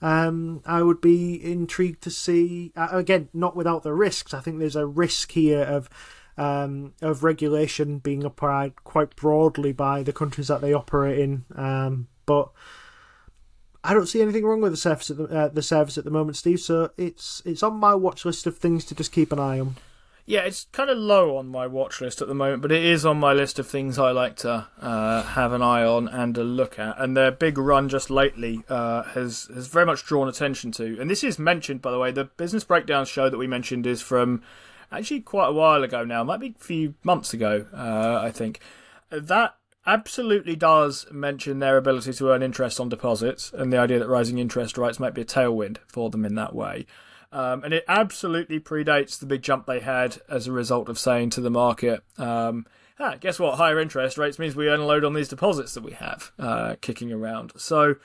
Um, 0.01 0.61
I 0.65 0.81
would 0.81 1.01
be 1.01 1.43
intrigued 1.43 2.01
to 2.03 2.11
see 2.11 2.71
uh, 2.75 2.89
again, 2.91 3.29
not 3.33 3.55
without 3.55 3.83
the 3.83 3.93
risks. 3.93 4.33
I 4.33 4.41
think 4.41 4.59
there's 4.59 4.75
a 4.75 4.85
risk 4.85 5.31
here 5.31 5.61
of 5.61 5.89
um, 6.37 6.93
of 7.01 7.23
regulation 7.23 7.99
being 7.99 8.23
applied 8.23 8.83
quite 8.83 9.15
broadly 9.15 9.71
by 9.71 10.03
the 10.03 10.13
countries 10.13 10.49
that 10.49 10.61
they 10.61 10.73
operate 10.73 11.19
in. 11.19 11.45
Um, 11.55 12.07
but 12.25 12.51
I 13.83 13.93
don't 13.93 14.07
see 14.07 14.21
anything 14.21 14.45
wrong 14.45 14.61
with 14.61 14.73
the 14.73 14.77
service 14.77 15.11
at 15.11 15.17
the, 15.17 15.23
uh, 15.25 15.47
the 15.49 15.61
service 15.61 15.97
at 15.97 16.03
the 16.03 16.11
moment, 16.11 16.37
Steve. 16.37 16.59
So 16.59 16.91
it's 16.97 17.41
it's 17.45 17.63
on 17.63 17.75
my 17.75 17.95
watch 17.95 18.25
list 18.25 18.47
of 18.47 18.57
things 18.57 18.83
to 18.85 18.95
just 18.95 19.11
keep 19.11 19.31
an 19.31 19.39
eye 19.39 19.59
on. 19.59 19.75
Yeah, 20.27 20.39
it's 20.41 20.65
kind 20.71 20.89
of 20.89 20.97
low 20.97 21.37
on 21.37 21.47
my 21.47 21.67
watch 21.67 22.01
list 22.01 22.19
at 22.19 22.27
the 22.27 22.33
moment, 22.33 22.63
but 22.63 22.71
it 22.71 22.83
is 22.83 23.05
on 23.05 23.19
my 23.19 23.31
list 23.31 23.59
of 23.59 23.67
things 23.67 23.99
I 23.99 24.09
like 24.09 24.35
to 24.37 24.67
uh, 24.81 25.21
have 25.21 25.53
an 25.53 25.61
eye 25.61 25.83
on 25.83 26.07
and 26.07 26.35
a 26.35 26.43
look 26.43 26.79
at. 26.79 26.99
And 26.99 27.15
their 27.15 27.29
big 27.29 27.59
run 27.59 27.89
just 27.89 28.09
lately 28.09 28.63
uh, 28.67 29.03
has 29.03 29.47
has 29.53 29.67
very 29.67 29.85
much 29.85 30.03
drawn 30.03 30.27
attention 30.27 30.71
to. 30.73 30.99
And 30.99 31.11
this 31.11 31.23
is 31.23 31.37
mentioned, 31.37 31.83
by 31.83 31.91
the 31.91 31.99
way. 31.99 32.11
The 32.11 32.25
business 32.25 32.63
breakdown 32.63 33.05
show 33.05 33.29
that 33.29 33.37
we 33.37 33.45
mentioned 33.45 33.85
is 33.85 34.01
from 34.01 34.41
actually 34.91 35.21
quite 35.21 35.49
a 35.49 35.53
while 35.53 35.83
ago 35.83 36.03
now, 36.03 36.23
might 36.23 36.39
be 36.39 36.55
a 36.59 36.63
few 36.63 36.95
months 37.03 37.33
ago, 37.33 37.67
uh, 37.71 38.19
I 38.23 38.31
think. 38.31 38.61
That 39.11 39.55
absolutely 39.85 40.55
does 40.55 41.05
mention 41.11 41.59
their 41.59 41.77
ability 41.77 42.13
to 42.13 42.31
earn 42.31 42.41
interest 42.41 42.79
on 42.79 42.89
deposits 42.89 43.53
and 43.53 43.71
the 43.71 43.77
idea 43.77 43.99
that 43.99 44.07
rising 44.07 44.39
interest 44.39 44.77
rates 44.77 44.99
might 44.99 45.13
be 45.13 45.21
a 45.21 45.25
tailwind 45.25 45.77
for 45.87 46.09
them 46.09 46.25
in 46.25 46.33
that 46.33 46.55
way. 46.55 46.87
Um, 47.35 47.65
and 47.65 47.73
it 47.73 47.83
absolutely 47.89 48.61
predates 48.61 49.19
the 49.19 49.25
big 49.25 49.41
jump 49.41 49.65
they 49.65 49.81
had 49.81 50.19
as 50.29 50.47
a 50.47 50.53
result 50.53 50.87
of 50.87 50.97
saying 50.97 51.31
to 51.31 51.41
the 51.41 51.49
market, 51.49 52.01
um, 52.17 52.65
ah, 52.97 53.17
guess 53.19 53.39
what? 53.39 53.57
Higher 53.57 53.77
interest 53.77 54.17
rates 54.17 54.39
means 54.39 54.55
we 54.55 54.69
earn 54.69 54.79
a 54.79 54.85
load 54.85 55.03
on 55.03 55.13
these 55.13 55.27
deposits 55.27 55.73
that 55.73 55.83
we 55.83 55.91
have 55.91 56.31
uh, 56.39 56.75
kicking 56.79 57.11
around. 57.11 57.51
So, 57.57 57.95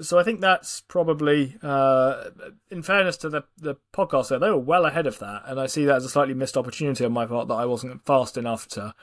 so 0.00 0.20
I 0.20 0.22
think 0.22 0.40
that's 0.40 0.82
probably, 0.82 1.56
uh, 1.64 2.30
in 2.70 2.84
fairness 2.84 3.16
to 3.18 3.28
the 3.28 3.42
the 3.56 3.74
podcast, 3.92 4.28
there 4.28 4.38
they 4.38 4.50
were 4.50 4.56
well 4.56 4.86
ahead 4.86 5.08
of 5.08 5.18
that, 5.18 5.42
and 5.46 5.58
I 5.58 5.66
see 5.66 5.84
that 5.84 5.96
as 5.96 6.04
a 6.04 6.08
slightly 6.08 6.34
missed 6.34 6.56
opportunity 6.56 7.04
on 7.04 7.10
my 7.10 7.26
part 7.26 7.48
that 7.48 7.54
I 7.54 7.66
wasn't 7.66 8.06
fast 8.06 8.36
enough 8.36 8.68
to 8.68 8.94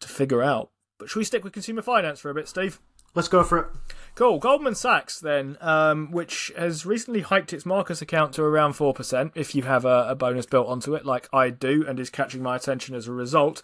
to 0.00 0.08
figure 0.08 0.42
out. 0.42 0.70
But 0.98 1.08
should 1.08 1.20
we 1.20 1.24
stick 1.24 1.44
with 1.44 1.54
consumer 1.54 1.80
finance 1.80 2.20
for 2.20 2.28
a 2.28 2.34
bit, 2.34 2.46
Steve? 2.46 2.78
Let's 3.14 3.28
go 3.28 3.42
for 3.42 3.58
it. 3.58 3.66
Cool. 4.14 4.38
Goldman 4.38 4.74
Sachs, 4.74 5.18
then, 5.18 5.56
um, 5.60 6.10
which 6.10 6.52
has 6.56 6.84
recently 6.84 7.20
hiked 7.20 7.52
its 7.52 7.64
Marcus 7.64 8.02
account 8.02 8.34
to 8.34 8.42
around 8.42 8.74
4%, 8.74 9.32
if 9.34 9.54
you 9.54 9.62
have 9.62 9.84
a, 9.84 10.06
a, 10.08 10.14
bonus 10.14 10.46
built 10.46 10.68
onto 10.68 10.94
it, 10.94 11.06
like 11.06 11.28
I 11.32 11.50
do, 11.50 11.84
and 11.86 11.98
is 11.98 12.10
catching 12.10 12.42
my 12.42 12.56
attention 12.56 12.94
as 12.94 13.06
a 13.06 13.12
result. 13.12 13.62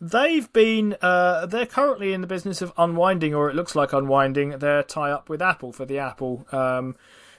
They've 0.00 0.52
been, 0.52 0.96
uh, 1.00 1.46
they're 1.46 1.66
currently 1.66 2.12
in 2.12 2.20
the 2.20 2.26
business 2.26 2.60
of 2.60 2.72
unwinding, 2.76 3.34
or 3.34 3.48
it 3.48 3.56
looks 3.56 3.74
like 3.74 3.92
unwinding, 3.92 4.58
their 4.58 4.82
tie 4.82 5.10
up 5.10 5.28
with 5.28 5.40
Apple 5.40 5.72
for 5.72 5.84
the 5.84 5.98
Apple 5.98 6.46
um, 6.52 6.96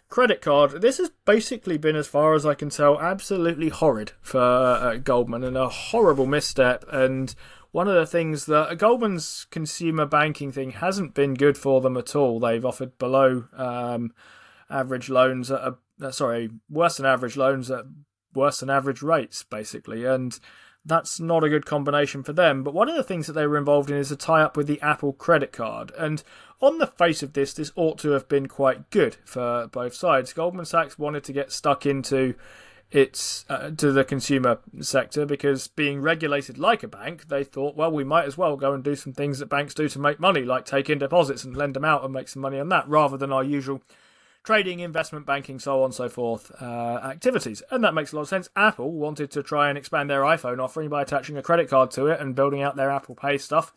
credit 0.09 0.41
card. 0.41 0.81
This 0.81 0.97
has 0.97 1.11
basically 1.25 1.77
been, 1.77 1.95
as 1.95 2.07
far 2.07 2.33
as 2.33 2.45
I 2.45 2.55
can 2.55 2.69
tell, 2.69 2.99
absolutely 2.99 3.69
horrid 3.69 4.13
for 4.21 4.41
uh, 4.41 4.95
Goldman 4.95 5.43
and 5.43 5.57
a 5.57 5.69
horrible 5.69 6.25
misstep. 6.25 6.85
And 6.91 7.35
one 7.71 7.87
of 7.87 7.95
the 7.95 8.05
things 8.05 8.45
that 8.45 8.77
Goldman's 8.77 9.45
consumer 9.49 10.05
banking 10.05 10.51
thing 10.51 10.71
hasn't 10.71 11.13
been 11.13 11.33
good 11.33 11.57
for 11.57 11.81
them 11.81 11.97
at 11.97 12.15
all. 12.15 12.39
They've 12.39 12.65
offered 12.65 12.97
below 12.97 13.45
um, 13.55 14.13
average 14.69 15.09
loans 15.09 15.51
at 15.51 15.61
a, 15.61 15.77
uh, 16.01 16.11
sorry, 16.11 16.49
worse 16.69 16.97
than 16.97 17.05
average 17.05 17.37
loans 17.37 17.69
at 17.69 17.85
worse 18.33 18.59
than 18.59 18.69
average 18.69 19.01
rates, 19.01 19.43
basically, 19.43 20.05
and 20.05 20.39
that's 20.85 21.19
not 21.19 21.43
a 21.43 21.49
good 21.49 21.65
combination 21.65 22.23
for 22.23 22.33
them. 22.33 22.63
But 22.63 22.73
one 22.73 22.87
of 22.87 22.95
the 22.95 23.03
things 23.03 23.27
that 23.27 23.33
they 23.33 23.45
were 23.45 23.57
involved 23.57 23.89
in 23.89 23.97
is 23.97 24.11
a 24.11 24.15
tie 24.15 24.41
up 24.41 24.55
with 24.55 24.67
the 24.67 24.81
Apple 24.81 25.13
credit 25.13 25.51
card, 25.51 25.91
and 25.97 26.23
on 26.61 26.77
the 26.77 26.87
face 26.87 27.21
of 27.21 27.33
this, 27.33 27.53
this 27.53 27.71
ought 27.75 27.97
to 27.99 28.11
have 28.11 28.27
been 28.27 28.47
quite 28.47 28.89
good 28.89 29.17
for 29.25 29.67
both 29.67 29.93
sides. 29.93 30.33
Goldman 30.33 30.65
Sachs 30.65 30.97
wanted 30.97 31.23
to 31.25 31.33
get 31.33 31.51
stuck 31.51 31.85
into 31.85 32.35
it's 32.89 33.45
uh, 33.49 33.71
to 33.71 33.91
the 33.91 34.05
consumer 34.05 34.59
sector 34.79 35.25
because 35.25 35.67
being 35.67 36.01
regulated 36.01 36.57
like 36.57 36.83
a 36.83 36.87
bank, 36.87 37.27
they 37.27 37.43
thought, 37.43 37.75
well, 37.75 37.91
we 37.91 38.03
might 38.03 38.25
as 38.25 38.37
well 38.37 38.55
go 38.55 38.73
and 38.73 38.83
do 38.83 38.95
some 38.95 39.13
things 39.13 39.39
that 39.39 39.47
banks 39.47 39.73
do 39.73 39.89
to 39.89 39.99
make 39.99 40.19
money, 40.19 40.43
like 40.43 40.65
take 40.65 40.89
in 40.89 40.97
deposits 40.97 41.43
and 41.43 41.57
lend 41.57 41.75
them 41.75 41.83
out 41.83 42.03
and 42.03 42.13
make 42.13 42.29
some 42.29 42.41
money 42.41 42.59
on 42.59 42.69
that, 42.69 42.87
rather 42.87 43.17
than 43.17 43.33
our 43.33 43.43
usual 43.43 43.81
trading, 44.45 44.79
investment 44.79 45.25
banking, 45.25 45.59
so 45.59 45.79
on 45.79 45.85
and 45.85 45.93
so 45.93 46.07
forth 46.07 46.49
uh, 46.61 47.01
activities. 47.03 47.61
And 47.69 47.83
that 47.83 47.93
makes 47.93 48.13
a 48.13 48.15
lot 48.15 48.21
of 48.21 48.29
sense. 48.29 48.49
Apple 48.55 48.93
wanted 48.93 49.31
to 49.31 49.43
try 49.43 49.67
and 49.67 49.77
expand 49.77 50.09
their 50.09 50.21
iPhone 50.21 50.63
offering 50.63 50.87
by 50.87 51.01
attaching 51.01 51.37
a 51.37 51.43
credit 51.43 51.69
card 51.69 51.91
to 51.91 52.07
it 52.07 52.21
and 52.21 52.35
building 52.35 52.61
out 52.61 52.77
their 52.77 52.89
Apple 52.89 53.15
Pay 53.15 53.37
stuff. 53.37 53.73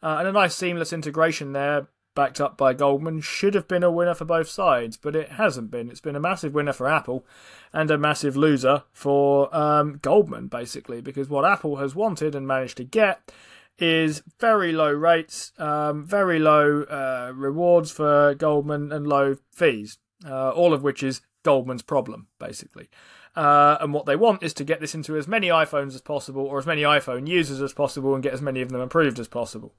Uh, 0.00 0.18
and 0.20 0.28
a 0.28 0.32
nice 0.32 0.54
seamless 0.54 0.92
integration 0.92 1.52
there 1.52 1.88
backed 2.16 2.40
up 2.40 2.56
by 2.56 2.74
Goldman, 2.74 3.20
should 3.20 3.54
have 3.54 3.68
been 3.68 3.84
a 3.84 3.92
winner 3.92 4.14
for 4.14 4.24
both 4.24 4.48
sides, 4.48 4.96
but 4.96 5.14
it 5.14 5.32
hasn't 5.32 5.70
been. 5.70 5.88
It's 5.88 6.00
been 6.00 6.16
a 6.16 6.20
massive 6.20 6.52
winner 6.52 6.72
for 6.72 6.88
Apple 6.88 7.24
and 7.72 7.88
a 7.92 7.98
massive 7.98 8.36
loser 8.36 8.82
for 8.92 9.54
um, 9.56 10.00
Goldman, 10.02 10.48
basically, 10.48 11.00
because 11.00 11.28
what 11.28 11.44
Apple 11.44 11.76
has 11.76 11.94
wanted 11.94 12.34
and 12.34 12.48
managed 12.48 12.78
to 12.78 12.84
get 12.84 13.30
is 13.78 14.22
very 14.40 14.72
low 14.72 14.90
rates, 14.90 15.52
um, 15.58 16.04
very 16.04 16.40
low 16.40 16.82
uh, 16.84 17.32
rewards 17.34 17.92
for 17.92 18.34
Goldman, 18.34 18.90
and 18.90 19.06
low 19.06 19.36
fees, 19.52 19.98
uh, 20.26 20.50
all 20.50 20.72
of 20.72 20.82
which 20.82 21.04
is 21.04 21.20
Goldman's 21.44 21.82
problem, 21.82 22.26
basically. 22.40 22.88
Uh, 23.36 23.76
and 23.82 23.92
what 23.92 24.06
they 24.06 24.16
want 24.16 24.42
is 24.42 24.54
to 24.54 24.64
get 24.64 24.80
this 24.80 24.94
into 24.94 25.14
as 25.16 25.28
many 25.28 25.48
iPhones 25.48 25.94
as 25.94 26.00
possible, 26.00 26.46
or 26.46 26.58
as 26.58 26.66
many 26.66 26.82
iPhone 26.82 27.28
users 27.28 27.60
as 27.60 27.74
possible, 27.74 28.14
and 28.14 28.22
get 28.22 28.32
as 28.32 28.40
many 28.40 28.62
of 28.62 28.70
them 28.70 28.80
approved 28.80 29.18
as 29.18 29.28
possible. 29.28 29.74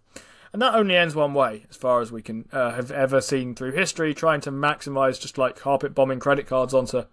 And 0.54 0.62
that 0.62 0.76
only 0.76 0.96
ends 0.96 1.16
one 1.16 1.34
way, 1.34 1.66
as 1.70 1.76
far 1.76 2.02
as 2.02 2.12
we 2.12 2.22
can 2.22 2.48
uh, 2.52 2.72
have 2.72 2.92
ever 2.92 3.22
seen 3.22 3.54
through 3.54 3.74
history, 3.74 4.14
trying 4.14 4.42
to 4.42 4.52
maximize 4.52 5.20
just 5.20 5.38
like 5.38 5.56
carpet 5.56 5.94
bombing 5.94 6.20
credit 6.20 6.48
cards 6.48 6.74
onto 6.74 7.04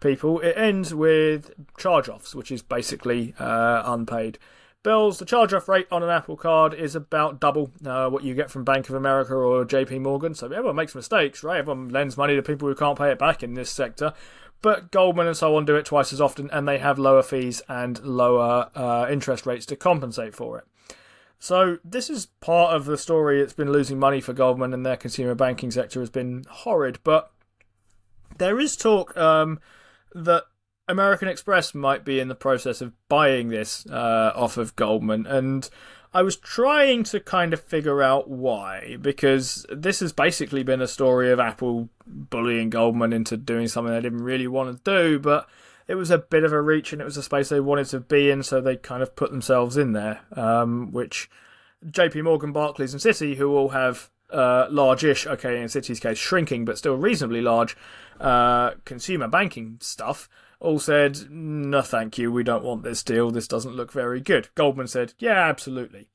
people. 0.00 0.40
It 0.40 0.56
ends 0.56 0.94
with 0.94 1.52
charge 1.76 2.08
offs, 2.08 2.34
which 2.34 2.50
is 2.50 2.62
basically 2.62 3.34
uh, 3.38 3.82
unpaid 3.84 4.38
bills. 4.82 5.18
The 5.18 5.24
charge 5.24 5.52
off 5.52 5.68
rate 5.68 5.86
on 5.90 6.02
an 6.02 6.08
Apple 6.08 6.36
card 6.36 6.72
is 6.72 6.94
about 6.94 7.40
double 7.40 7.70
uh, 7.84 8.08
what 8.08 8.24
you 8.24 8.34
get 8.34 8.50
from 8.50 8.64
Bank 8.64 8.88
of 8.88 8.94
America 8.94 9.34
or 9.34 9.64
JP 9.64 10.00
Morgan. 10.00 10.34
So 10.34 10.46
everyone 10.46 10.76
makes 10.76 10.94
mistakes, 10.94 11.42
right? 11.42 11.58
Everyone 11.58 11.88
lends 11.88 12.16
money 12.16 12.36
to 12.36 12.42
people 12.42 12.68
who 12.68 12.74
can't 12.74 12.98
pay 12.98 13.10
it 13.10 13.18
back 13.18 13.42
in 13.42 13.54
this 13.54 13.70
sector. 13.70 14.14
But 14.60 14.90
Goldman 14.90 15.26
and 15.26 15.36
so 15.36 15.54
on 15.56 15.64
do 15.64 15.76
it 15.76 15.84
twice 15.84 16.12
as 16.12 16.20
often, 16.20 16.50
and 16.50 16.66
they 16.66 16.78
have 16.78 16.98
lower 16.98 17.22
fees 17.22 17.62
and 17.68 18.02
lower 18.02 18.70
uh, 18.74 19.06
interest 19.08 19.46
rates 19.46 19.66
to 19.66 19.76
compensate 19.76 20.34
for 20.34 20.58
it. 20.58 20.64
So 21.38 21.78
this 21.84 22.10
is 22.10 22.26
part 22.40 22.74
of 22.74 22.84
the 22.84 22.98
story. 22.98 23.40
It's 23.40 23.52
been 23.52 23.72
losing 23.72 23.98
money 23.98 24.20
for 24.20 24.32
Goldman 24.32 24.74
and 24.74 24.84
their 24.84 24.96
consumer 24.96 25.34
banking 25.34 25.70
sector 25.70 26.00
has 26.00 26.10
been 26.10 26.44
horrid. 26.48 26.98
But 27.04 27.30
there 28.38 28.58
is 28.58 28.76
talk 28.76 29.16
um, 29.16 29.60
that 30.14 30.44
American 30.88 31.28
Express 31.28 31.74
might 31.74 32.04
be 32.04 32.18
in 32.18 32.28
the 32.28 32.34
process 32.34 32.80
of 32.80 32.92
buying 33.08 33.48
this 33.48 33.86
uh, 33.86 34.32
off 34.34 34.56
of 34.56 34.74
Goldman, 34.74 35.26
and 35.26 35.68
I 36.14 36.22
was 36.22 36.36
trying 36.36 37.04
to 37.04 37.20
kind 37.20 37.52
of 37.52 37.60
figure 37.60 38.02
out 38.02 38.30
why, 38.30 38.96
because 39.00 39.66
this 39.70 40.00
has 40.00 40.12
basically 40.14 40.62
been 40.62 40.80
a 40.80 40.88
story 40.88 41.30
of 41.30 41.38
Apple 41.38 41.90
bullying 42.06 42.70
Goldman 42.70 43.12
into 43.12 43.36
doing 43.36 43.68
something 43.68 43.92
they 43.92 44.00
didn't 44.00 44.24
really 44.24 44.46
want 44.46 44.82
to 44.82 44.90
do, 44.90 45.18
but 45.18 45.46
it 45.88 45.94
was 45.94 46.10
a 46.10 46.18
bit 46.18 46.44
of 46.44 46.52
a 46.52 46.60
reach 46.60 46.92
and 46.92 47.00
it 47.00 47.06
was 47.06 47.16
a 47.16 47.22
space 47.22 47.48
they 47.48 47.60
wanted 47.60 47.86
to 47.88 48.00
be 48.00 48.30
in, 48.30 48.42
so 48.42 48.60
they 48.60 48.76
kind 48.76 49.02
of 49.02 49.16
put 49.16 49.30
themselves 49.30 49.76
in 49.76 49.92
there. 49.92 50.20
Um, 50.32 50.92
which 50.92 51.30
JP 51.84 52.24
Morgan, 52.24 52.52
Barclays, 52.52 52.92
and 52.92 53.02
Citi, 53.02 53.36
who 53.36 53.56
all 53.56 53.70
have 53.70 54.10
uh, 54.30 54.66
large-ish, 54.70 55.26
okay, 55.26 55.60
in 55.60 55.66
Citi's 55.66 56.00
case, 56.00 56.18
shrinking 56.18 56.66
but 56.66 56.76
still 56.76 56.96
reasonably 56.96 57.40
large 57.40 57.76
uh, 58.20 58.72
consumer 58.84 59.28
banking 59.28 59.78
stuff, 59.80 60.28
all 60.60 60.78
said, 60.78 61.30
"No, 61.30 61.82
thank 61.82 62.18
you. 62.18 62.30
We 62.30 62.42
don't 62.42 62.64
want 62.64 62.82
this 62.82 63.02
deal. 63.02 63.30
This 63.30 63.48
doesn't 63.48 63.76
look 63.76 63.92
very 63.92 64.20
good." 64.20 64.48
Goldman 64.54 64.88
said, 64.88 65.14
"Yeah, 65.18 65.48
absolutely." 65.48 66.08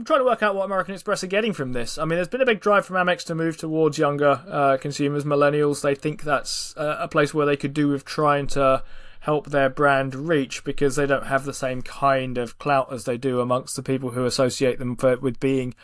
I'm 0.00 0.06
trying 0.06 0.20
to 0.20 0.24
work 0.24 0.42
out 0.42 0.54
what 0.54 0.64
American 0.64 0.94
Express 0.94 1.22
are 1.24 1.26
getting 1.26 1.52
from 1.52 1.74
this. 1.74 1.98
I 1.98 2.06
mean, 2.06 2.16
there's 2.16 2.26
been 2.26 2.40
a 2.40 2.46
big 2.46 2.60
drive 2.60 2.86
from 2.86 2.96
Amex 2.96 3.22
to 3.24 3.34
move 3.34 3.58
towards 3.58 3.98
younger 3.98 4.42
uh, 4.48 4.78
consumers, 4.78 5.24
millennials. 5.24 5.82
They 5.82 5.94
think 5.94 6.22
that's 6.22 6.74
uh, 6.78 6.96
a 7.00 7.06
place 7.06 7.34
where 7.34 7.44
they 7.44 7.58
could 7.58 7.74
do 7.74 7.88
with 7.88 8.06
trying 8.06 8.46
to 8.46 8.82
help 9.20 9.50
their 9.50 9.68
brand 9.68 10.14
reach 10.14 10.64
because 10.64 10.96
they 10.96 11.04
don't 11.04 11.26
have 11.26 11.44
the 11.44 11.52
same 11.52 11.82
kind 11.82 12.38
of 12.38 12.58
clout 12.58 12.90
as 12.90 13.04
they 13.04 13.18
do 13.18 13.40
amongst 13.40 13.76
the 13.76 13.82
people 13.82 14.12
who 14.12 14.24
associate 14.24 14.78
them 14.78 14.96
for, 14.96 15.18
with 15.18 15.38
being 15.38 15.74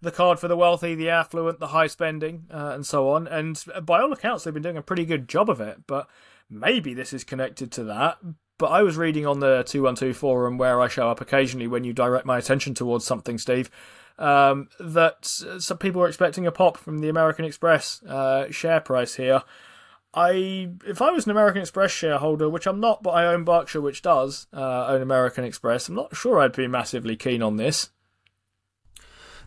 the 0.00 0.12
card 0.12 0.38
for 0.38 0.48
the 0.48 0.56
wealthy, 0.56 0.94
the 0.94 1.10
affluent, 1.10 1.60
the 1.60 1.66
high 1.66 1.88
spending, 1.88 2.46
uh, 2.50 2.70
and 2.72 2.86
so 2.86 3.10
on. 3.10 3.26
And 3.26 3.62
by 3.82 4.00
all 4.00 4.14
accounts, 4.14 4.44
they've 4.44 4.54
been 4.54 4.62
doing 4.62 4.78
a 4.78 4.82
pretty 4.82 5.04
good 5.04 5.28
job 5.28 5.50
of 5.50 5.60
it. 5.60 5.86
But 5.86 6.08
maybe 6.48 6.94
this 6.94 7.12
is 7.12 7.22
connected 7.22 7.70
to 7.72 7.84
that. 7.84 8.16
But 8.58 8.66
I 8.66 8.82
was 8.82 8.96
reading 8.96 9.24
on 9.24 9.40
the 9.40 9.62
212 9.66 10.16
forum 10.16 10.58
where 10.58 10.80
I 10.80 10.88
show 10.88 11.08
up 11.08 11.20
occasionally 11.20 11.68
when 11.68 11.84
you 11.84 11.92
direct 11.92 12.26
my 12.26 12.38
attention 12.38 12.74
towards 12.74 13.04
something, 13.04 13.38
Steve, 13.38 13.70
um, 14.18 14.68
that 14.80 15.24
some 15.24 15.78
people 15.78 16.02
are 16.02 16.08
expecting 16.08 16.46
a 16.46 16.52
pop 16.52 16.76
from 16.76 16.98
the 16.98 17.08
American 17.08 17.44
Express 17.44 18.02
uh, 18.02 18.50
share 18.50 18.80
price 18.80 19.14
here. 19.14 19.42
I, 20.12 20.70
if 20.86 21.00
I 21.00 21.10
was 21.10 21.26
an 21.26 21.30
American 21.30 21.60
Express 21.60 21.92
shareholder, 21.92 22.48
which 22.48 22.66
I'm 22.66 22.80
not, 22.80 23.02
but 23.02 23.10
I 23.10 23.26
own 23.26 23.44
Berkshire, 23.44 23.80
which 23.80 24.02
does 24.02 24.48
uh, 24.52 24.86
own 24.88 25.02
American 25.02 25.44
Express, 25.44 25.88
I'm 25.88 25.94
not 25.94 26.16
sure 26.16 26.40
I'd 26.40 26.56
be 26.56 26.66
massively 26.66 27.14
keen 27.14 27.42
on 27.42 27.56
this 27.56 27.90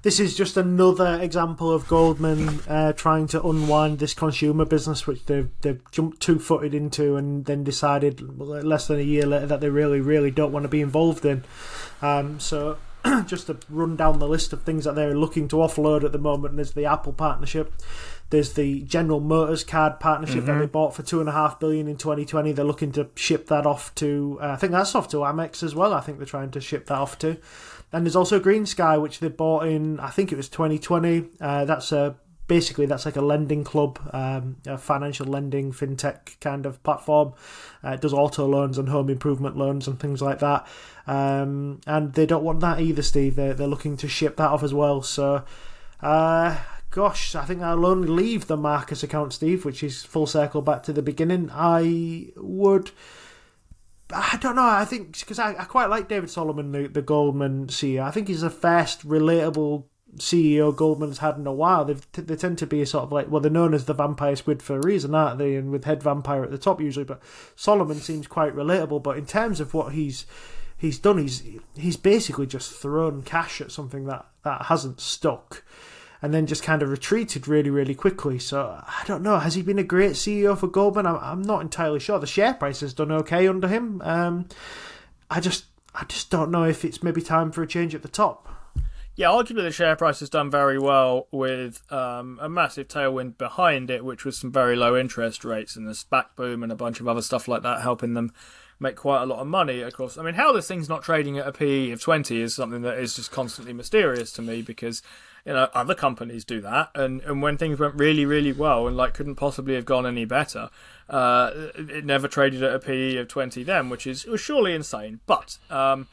this 0.03 0.19
is 0.19 0.35
just 0.35 0.57
another 0.57 1.19
example 1.21 1.71
of 1.71 1.87
Goldman 1.87 2.59
uh, 2.67 2.93
trying 2.93 3.27
to 3.27 3.43
unwind 3.43 3.99
this 3.99 4.13
consumer 4.13 4.65
business, 4.65 5.05
which 5.05 5.25
they've 5.25 5.49
they've 5.61 5.81
jumped 5.91 6.21
two 6.21 6.39
footed 6.39 6.73
into, 6.73 7.15
and 7.15 7.45
then 7.45 7.63
decided 7.63 8.21
less 8.39 8.87
than 8.87 8.99
a 8.99 9.03
year 9.03 9.25
later 9.25 9.45
that 9.47 9.61
they 9.61 9.69
really 9.69 10.01
really 10.01 10.31
don't 10.31 10.51
want 10.51 10.63
to 10.63 10.69
be 10.69 10.81
involved 10.81 11.25
in. 11.25 11.43
Um, 12.01 12.39
so 12.39 12.77
just 13.25 13.47
to 13.47 13.57
run 13.69 13.95
down 13.95 14.19
the 14.19 14.27
list 14.27 14.53
of 14.53 14.63
things 14.63 14.85
that 14.85 14.95
they're 14.95 15.15
looking 15.15 15.47
to 15.49 15.57
offload 15.57 16.03
at 16.03 16.11
the 16.11 16.17
moment, 16.17 16.55
there's 16.55 16.73
the 16.73 16.85
Apple 16.85 17.13
partnership. 17.13 17.73
There's 18.31 18.53
the 18.53 18.81
General 18.83 19.19
Motors 19.19 19.65
card 19.65 19.99
partnership 19.99 20.45
that 20.45 20.57
they 20.57 20.65
bought 20.65 20.95
for 20.95 21.03
two 21.03 21.19
and 21.19 21.27
a 21.27 21.33
half 21.33 21.59
billion 21.59 21.89
in 21.89 21.97
2020. 21.97 22.53
They're 22.53 22.63
looking 22.63 22.93
to 22.93 23.09
ship 23.13 23.47
that 23.47 23.65
off 23.65 23.93
to, 23.95 24.39
uh, 24.41 24.51
I 24.51 24.55
think 24.55 24.71
that's 24.71 24.95
off 24.95 25.09
to 25.09 25.17
Amex 25.17 25.63
as 25.63 25.75
well. 25.75 25.93
I 25.93 25.99
think 25.99 26.17
they're 26.17 26.25
trying 26.25 26.51
to 26.51 26.61
ship 26.61 26.85
that 26.85 26.97
off 26.97 27.19
to. 27.19 27.37
And 27.93 28.05
there's 28.05 28.15
also 28.15 28.39
GreenSky, 28.39 29.01
which 29.01 29.19
they 29.19 29.27
bought 29.27 29.67
in, 29.67 29.99
I 29.99 30.09
think 30.09 30.31
it 30.31 30.35
was 30.35 30.49
2020. 30.49 31.29
Uh, 31.39 31.65
that's 31.65 31.91
a 31.91 32.15
basically 32.47 32.85
that's 32.85 33.05
like 33.05 33.15
a 33.15 33.21
lending 33.21 33.63
club, 33.63 33.97
um, 34.11 34.57
a 34.65 34.77
financial 34.77 35.25
lending 35.25 35.71
fintech 35.71 36.37
kind 36.41 36.65
of 36.65 36.83
platform. 36.83 37.33
Uh, 37.81 37.91
it 37.91 38.01
does 38.01 38.13
auto 38.13 38.45
loans 38.45 38.77
and 38.77 38.89
home 38.89 39.09
improvement 39.09 39.55
loans 39.55 39.87
and 39.87 39.99
things 39.99 40.21
like 40.21 40.39
that. 40.39 40.67
Um, 41.07 41.79
and 41.87 42.13
they 42.13 42.25
don't 42.25 42.43
want 42.43 42.59
that 42.59 42.81
either, 42.81 43.03
Steve. 43.03 43.35
They're, 43.35 43.53
they're 43.53 43.67
looking 43.67 43.95
to 43.97 44.07
ship 44.09 44.35
that 44.35 44.49
off 44.49 44.63
as 44.63 44.73
well. 44.73 45.01
So, 45.01 45.45
uh, 46.01 46.57
gosh, 46.89 47.35
I 47.35 47.45
think 47.45 47.61
I'll 47.61 47.85
only 47.85 48.09
leave 48.09 48.47
the 48.47 48.57
Marcus 48.57 49.01
account, 49.01 49.31
Steve, 49.31 49.63
which 49.63 49.81
is 49.81 50.03
full 50.03 50.27
circle 50.27 50.61
back 50.61 50.83
to 50.83 50.93
the 50.93 51.01
beginning. 51.01 51.49
I 51.53 52.33
would. 52.35 52.91
I 54.13 54.37
don't 54.41 54.55
know. 54.55 54.65
I 54.65 54.85
think 54.85 55.19
because 55.19 55.39
I, 55.39 55.51
I 55.51 55.65
quite 55.65 55.89
like 55.89 56.07
David 56.07 56.29
Solomon, 56.29 56.71
the, 56.71 56.87
the 56.87 57.01
Goldman 57.01 57.67
CEO. 57.67 58.03
I 58.03 58.11
think 58.11 58.27
he's 58.27 58.41
the 58.41 58.49
first 58.49 59.07
relatable 59.07 59.85
CEO 60.17 60.75
Goldman's 60.75 61.19
had 61.19 61.37
in 61.37 61.47
a 61.47 61.53
while. 61.53 61.85
They 61.85 61.95
they 62.13 62.35
tend 62.35 62.57
to 62.59 62.67
be 62.67 62.83
sort 62.85 63.03
of 63.03 63.11
like 63.11 63.29
well, 63.29 63.41
they're 63.41 63.51
known 63.51 63.73
as 63.73 63.85
the 63.85 63.93
vampire 63.93 64.35
squid 64.35 64.61
for 64.61 64.77
a 64.77 64.81
reason, 64.81 65.15
aren't 65.15 65.37
they? 65.37 65.55
And 65.55 65.71
with 65.71 65.85
head 65.85 66.03
vampire 66.03 66.43
at 66.43 66.51
the 66.51 66.57
top 66.57 66.81
usually. 66.81 67.05
But 67.05 67.21
Solomon 67.55 67.99
seems 67.99 68.27
quite 68.27 68.55
relatable. 68.55 69.03
But 69.03 69.17
in 69.17 69.25
terms 69.25 69.59
of 69.59 69.73
what 69.73 69.93
he's 69.93 70.25
he's 70.77 70.99
done, 70.99 71.17
he's 71.17 71.43
he's 71.77 71.97
basically 71.97 72.47
just 72.47 72.73
thrown 72.73 73.23
cash 73.23 73.61
at 73.61 73.71
something 73.71 74.05
that 74.05 74.25
that 74.43 74.63
hasn't 74.63 74.99
stuck. 74.99 75.63
And 76.21 76.33
then 76.33 76.45
just 76.45 76.61
kind 76.61 76.83
of 76.83 76.89
retreated 76.89 77.47
really, 77.47 77.71
really 77.71 77.95
quickly. 77.95 78.37
So 78.37 78.83
I 78.85 79.03
don't 79.07 79.23
know. 79.23 79.39
Has 79.39 79.55
he 79.55 79.63
been 79.63 79.79
a 79.79 79.83
great 79.83 80.11
CEO 80.11 80.57
for 80.57 80.67
Goldman? 80.67 81.07
I'm, 81.07 81.17
I'm 81.17 81.41
not 81.41 81.61
entirely 81.61 81.99
sure. 81.99 82.19
The 82.19 82.27
share 82.27 82.53
price 82.53 82.81
has 82.81 82.93
done 82.93 83.11
okay 83.11 83.47
under 83.47 83.67
him. 83.67 84.01
Um, 84.03 84.47
I 85.31 85.39
just, 85.39 85.65
I 85.95 86.03
just 86.03 86.29
don't 86.29 86.51
know 86.51 86.63
if 86.63 86.85
it's 86.85 87.01
maybe 87.01 87.21
time 87.21 87.51
for 87.51 87.63
a 87.63 87.67
change 87.67 87.95
at 87.95 88.03
the 88.03 88.07
top. 88.07 88.47
Yeah, 89.15 89.27
arguably 89.27 89.63
the 89.63 89.71
share 89.71 89.95
price 89.95 90.21
has 90.21 90.29
done 90.29 90.49
very 90.49 90.79
well 90.79 91.27
with 91.31 91.81
um, 91.91 92.39
a 92.41 92.47
massive 92.47 92.87
tailwind 92.87 93.37
behind 93.37 93.91
it, 93.91 94.05
which 94.05 94.23
was 94.23 94.37
some 94.37 94.51
very 94.51 94.75
low 94.75 94.97
interest 94.97 95.43
rates 95.43 95.75
and 95.75 95.87
the 95.87 95.91
SPAC 95.91 96.27
boom 96.35 96.63
and 96.63 96.71
a 96.71 96.75
bunch 96.75 97.01
of 97.01 97.07
other 97.07 97.21
stuff 97.21 97.47
like 97.47 97.61
that 97.63 97.81
helping 97.81 98.13
them 98.13 98.31
make 98.79 98.95
quite 98.95 99.21
a 99.21 99.25
lot 99.25 99.39
of 99.39 99.47
money. 99.47 99.81
Of 99.81 99.93
course, 99.93 100.17
I 100.17 100.23
mean, 100.23 100.35
how 100.35 100.53
this 100.53 100.67
thing's 100.67 100.89
not 100.89 101.03
trading 101.03 101.37
at 101.37 101.47
a 101.47 101.51
PE 101.51 101.91
of 101.91 102.01
20 102.01 102.41
is 102.41 102.55
something 102.55 102.81
that 102.83 102.97
is 102.97 103.15
just 103.15 103.31
constantly 103.31 103.73
mysterious 103.73 104.31
to 104.33 104.41
me 104.41 104.61
because, 104.61 105.03
you 105.45 105.53
know, 105.53 105.69
other 105.73 105.95
companies 105.95 106.45
do 106.45 106.61
that. 106.61 106.89
And, 106.95 107.21
and 107.21 107.41
when 107.41 107.57
things 107.57 107.79
went 107.79 107.95
really, 107.95 108.25
really 108.25 108.51
well 108.51 108.87
and 108.87 108.95
like 108.95 109.13
couldn't 109.13 109.35
possibly 109.35 109.75
have 109.75 109.85
gone 109.85 110.05
any 110.05 110.25
better, 110.25 110.69
uh, 111.09 111.51
it 111.75 112.05
never 112.05 112.27
traded 112.27 112.63
at 112.63 112.73
a 112.73 112.79
PE 112.79 113.17
of 113.17 113.27
20 113.27 113.63
then, 113.63 113.89
which 113.89 114.05
is 114.05 114.25
was 114.25 114.41
surely 114.41 114.73
insane. 114.73 115.19
But 115.25 115.57
um, 115.69 116.07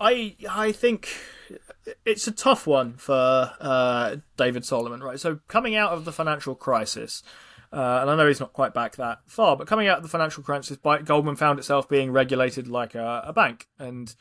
I 0.00 0.36
I 0.48 0.72
think 0.72 1.08
it's 2.04 2.26
a 2.26 2.32
tough 2.32 2.66
one 2.66 2.94
for 2.94 3.52
uh, 3.60 4.16
David 4.36 4.64
Solomon, 4.64 5.02
right? 5.02 5.18
So 5.18 5.40
coming 5.48 5.74
out 5.74 5.92
of 5.92 6.04
the 6.04 6.12
financial 6.12 6.54
crisis, 6.54 7.22
uh, 7.72 7.98
and 8.02 8.10
I 8.10 8.16
know 8.16 8.26
he's 8.26 8.40
not 8.40 8.52
quite 8.52 8.74
back 8.74 8.96
that 8.96 9.20
far, 9.26 9.56
but 9.56 9.66
coming 9.66 9.88
out 9.88 9.98
of 9.98 10.02
the 10.02 10.08
financial 10.08 10.42
crisis, 10.42 10.78
Goldman 11.04 11.36
found 11.36 11.58
itself 11.58 11.88
being 11.88 12.12
regulated 12.12 12.68
like 12.68 12.94
a, 12.94 13.24
a 13.26 13.32
bank, 13.32 13.68
and 13.78 14.14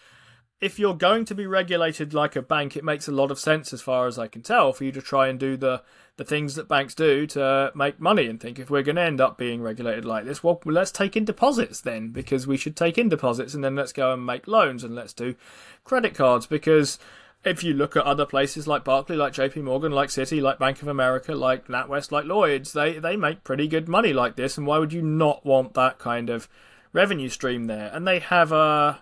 if 0.62 0.80
you're 0.80 0.95
going 0.95 1.26
to 1.26 1.36
be 1.36 1.45
regulated 1.45 2.14
like 2.14 2.36
a 2.36 2.41
bank, 2.41 2.76
it 2.76 2.84
makes 2.84 3.08
a 3.08 3.12
lot 3.12 3.32
of 3.32 3.39
sense, 3.39 3.74
as 3.74 3.82
far 3.82 4.08
as 4.08 4.18
I 4.18 4.28
can 4.28 4.41
tell, 4.41 4.74
for 4.74 4.84
you 4.84 4.91
to 4.93 5.01
try 5.01 5.28
and 5.28 5.39
do 5.39 5.58
the 5.58 5.84
the 6.18 6.24
things 6.24 6.56
that 6.56 6.70
banks 6.70 6.95
do 6.95 7.28
to 7.28 7.74
make 7.76 7.99
money 7.99 8.26
and 8.28 8.39
think 8.39 8.58
if 8.58 8.70
we're 8.70 8.82
going 8.82 8.95
to 8.95 9.01
end 9.01 9.20
up 9.20 9.38
being 9.38 9.62
regulated 9.62 10.06
like 10.06 10.24
this, 10.24 10.41
well, 10.41 10.62
let's 10.64 10.91
take 10.91 11.18
in 11.18 11.26
deposits 11.26 11.82
then, 11.82 12.10
because 12.10 12.47
we 12.47 12.56
should 12.56 12.78
take 12.78 12.97
in 12.97 13.10
deposits 13.10 13.53
and 13.53 13.62
then 13.62 13.76
let's 13.76 13.91
go 13.91 14.14
and 14.14 14.26
make 14.26 14.47
loans 14.47 14.84
and 14.86 14.95
let's 14.95 15.12
do 15.12 15.36
credit 15.84 16.16
cards 16.16 16.47
because 16.47 16.97
if 17.43 17.64
you 17.64 17.74
look 17.74 17.97
at 17.97 18.06
other 18.06 18.26
places 18.26 18.66
like 18.66 18.86
Barclays, 18.86 19.20
like 19.20 19.34
JP 19.34 19.64
Morgan, 19.64 19.91
like 19.91 20.10
Citi, 20.10 20.41
like 20.41 20.58
Bank 20.58 20.82
of 20.82 20.88
America, 20.88 21.36
like 21.36 21.68
NatWest, 21.68 22.12
like 22.12 22.26
Lloyds, 22.26 22.72
they, 22.74 22.97
they 22.97 23.18
make 23.18 23.43
pretty 23.43 23.68
good 23.68 23.88
money 23.88 24.14
like 24.14 24.36
this. 24.36 24.58
And 24.58 24.66
why 24.66 24.80
would 24.80 24.93
you 24.93 25.01
not 25.01 25.45
want 25.45 25.74
that 25.74 25.99
kind 25.99 26.30
of 26.30 26.49
revenue 26.91 27.30
stream 27.30 27.66
there? 27.66 27.91
And 27.93 28.08
they 28.08 28.20
have 28.20 28.51
a, 28.51 29.01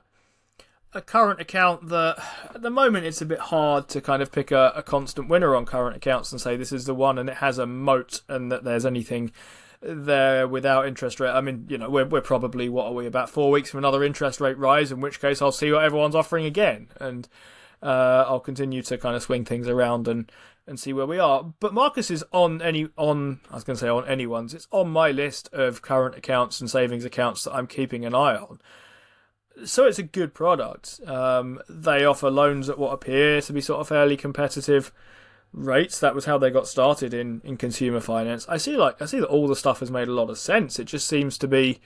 a 0.94 1.02
current 1.02 1.40
account 1.40 1.90
that 1.90 2.18
at 2.54 2.62
the 2.62 2.70
moment 2.70 3.06
it's 3.06 3.22
a 3.22 3.26
bit 3.26 3.40
hard 3.40 3.88
to 3.90 4.02
kind 4.02 4.22
of 4.22 4.32
pick 4.32 4.52
a, 4.52 4.74
a 4.76 4.84
constant 4.84 5.28
winner 5.28 5.56
on 5.56 5.66
current 5.66 5.96
accounts 5.96 6.32
and 6.32 6.40
say 6.40 6.56
this 6.56 6.72
is 6.72 6.86
the 6.86 6.94
one 6.94 7.18
and 7.18 7.30
it 7.30 7.38
has 7.38 7.58
a 7.58 7.66
moat 7.66 8.22
and 8.28 8.52
that 8.52 8.64
there's 8.64 8.86
anything 8.86 9.32
there 9.82 10.48
without 10.48 10.88
interest 10.88 11.20
rate. 11.20 11.32
I 11.32 11.42
mean, 11.42 11.66
you 11.70 11.78
know, 11.78 11.90
we're, 11.90 12.06
we're 12.06 12.22
probably, 12.22 12.70
what 12.70 12.86
are 12.86 12.94
we, 12.94 13.06
about 13.06 13.30
four 13.30 13.52
weeks 13.52 13.70
from 13.70 13.80
another 13.80 14.04
interest 14.04 14.40
rate 14.40 14.58
rise, 14.58 14.92
in 14.92 15.02
which 15.02 15.20
case 15.20 15.42
I'll 15.42 15.52
see 15.52 15.72
what 15.72 15.84
everyone's 15.84 16.16
offering 16.16 16.46
again. 16.46 16.88
And 17.00 17.28
uh, 17.82 18.26
I'll 18.28 18.40
continue 18.40 18.82
to 18.84 18.98
kind 18.98 19.16
of 19.16 19.24
swing 19.24 19.46
things 19.46 19.68
around 19.68 20.08
and, 20.08 20.32
and 20.66 20.80
see 20.80 20.94
where 20.94 21.06
we 21.06 21.20
are. 21.20 21.54
But 21.60 21.74
Marcus 21.74 22.10
is 22.10 22.24
on 22.32 22.62
any 22.62 22.88
on 22.96 23.42
I 23.52 23.56
was 23.56 23.64
going 23.64 23.76
to 23.76 23.82
say 23.82 23.90
on 23.90 24.08
anyone's. 24.08 24.54
It's 24.54 24.68
on 24.72 24.90
my 24.90 25.12
list 25.12 25.50
of 25.52 25.82
current 25.82 26.16
accounts 26.16 26.62
and 26.62 26.70
savings 26.70 27.04
accounts 27.04 27.44
that 27.44 27.54
I'm 27.54 27.68
keeping 27.68 28.06
an 28.06 28.16
eye 28.16 28.38
on. 28.38 28.60
So 29.66 29.86
it's 29.86 30.00
a 30.00 30.04
good 30.04 30.34
product. 30.34 31.00
Um, 31.06 31.62
they 31.70 32.06
offer 32.06 32.30
loans 32.30 32.70
at 32.70 32.80
what 32.80 32.92
appear 32.92 33.42
to 33.42 33.54
be 33.54 33.62
sort 33.62 33.82
of 33.82 33.88
fairly 33.88 34.18
competitive 34.18 34.92
rates. 35.52 36.00
That 36.00 36.16
was 36.16 36.26
how 36.26 36.38
they 36.38 36.50
got 36.50 36.68
started 36.68 37.14
in, 37.14 37.42
in 37.44 37.58
consumer 37.58 38.00
finance. 38.00 38.46
I 38.50 38.58
see 38.58 38.76
like 38.76 39.02
I 39.02 39.06
see 39.06 39.20
that 39.20 39.30
all 39.30 39.48
the 39.48 39.56
stuff 39.56 39.80
has 39.80 39.92
made 39.92 40.08
a 40.08 40.14
lot 40.14 40.30
of 40.30 40.38
sense. 40.38 40.80
It 40.80 40.86
just 40.86 41.08
seems 41.08 41.38
to 41.38 41.48
be 41.48 41.80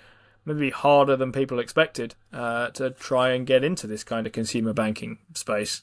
maybe 0.46 0.70
harder 0.70 1.16
than 1.18 1.32
people 1.32 1.60
expected 1.60 2.16
uh, 2.32 2.70
to 2.70 2.92
try 2.92 3.32
and 3.32 3.46
get 3.46 3.64
into 3.64 3.86
this 3.86 4.04
kind 4.04 4.26
of 4.26 4.34
consumer 4.34 4.74
banking 4.74 5.20
space 5.36 5.82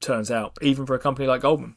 turns 0.00 0.30
out, 0.30 0.56
even 0.62 0.86
for 0.86 0.94
a 0.94 0.98
company 0.98 1.26
like 1.26 1.42
Goldman. 1.42 1.76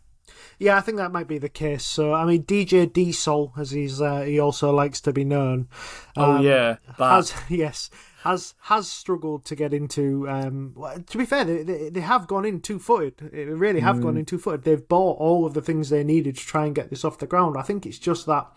Yeah, 0.59 0.77
I 0.77 0.81
think 0.81 0.97
that 0.97 1.11
might 1.11 1.27
be 1.27 1.39
the 1.39 1.49
case. 1.49 1.83
So, 1.83 2.13
I 2.13 2.23
mean, 2.25 2.43
DJ 2.43 2.91
Diesel, 2.91 3.53
as 3.57 3.71
he's 3.71 3.99
uh, 3.99 4.21
he 4.21 4.39
also 4.39 4.71
likes 4.71 5.01
to 5.01 5.11
be 5.11 5.25
known. 5.25 5.67
Um, 6.15 6.37
oh 6.37 6.41
yeah, 6.41 6.77
that. 6.97 7.09
has 7.09 7.33
yes 7.49 7.89
has 8.23 8.53
has 8.61 8.89
struggled 8.89 9.43
to 9.45 9.55
get 9.55 9.73
into. 9.73 10.29
Um, 10.29 10.75
to 11.07 11.17
be 11.17 11.25
fair, 11.25 11.43
they, 11.43 11.63
they, 11.63 11.89
they 11.89 11.99
have 11.99 12.25
gone 12.25 12.45
in 12.45 12.61
two 12.61 12.79
footed. 12.79 13.17
They 13.17 13.43
really 13.45 13.81
have 13.81 13.97
mm. 13.97 14.03
gone 14.03 14.17
in 14.17 14.23
two 14.23 14.37
footed. 14.37 14.63
They've 14.63 14.87
bought 14.87 15.19
all 15.19 15.45
of 15.45 15.53
the 15.53 15.61
things 15.61 15.89
they 15.89 16.05
needed 16.05 16.37
to 16.37 16.45
try 16.45 16.65
and 16.65 16.73
get 16.73 16.89
this 16.89 17.03
off 17.03 17.19
the 17.19 17.27
ground. 17.27 17.57
I 17.57 17.63
think 17.63 17.85
it's 17.85 17.99
just 17.99 18.25
that 18.27 18.47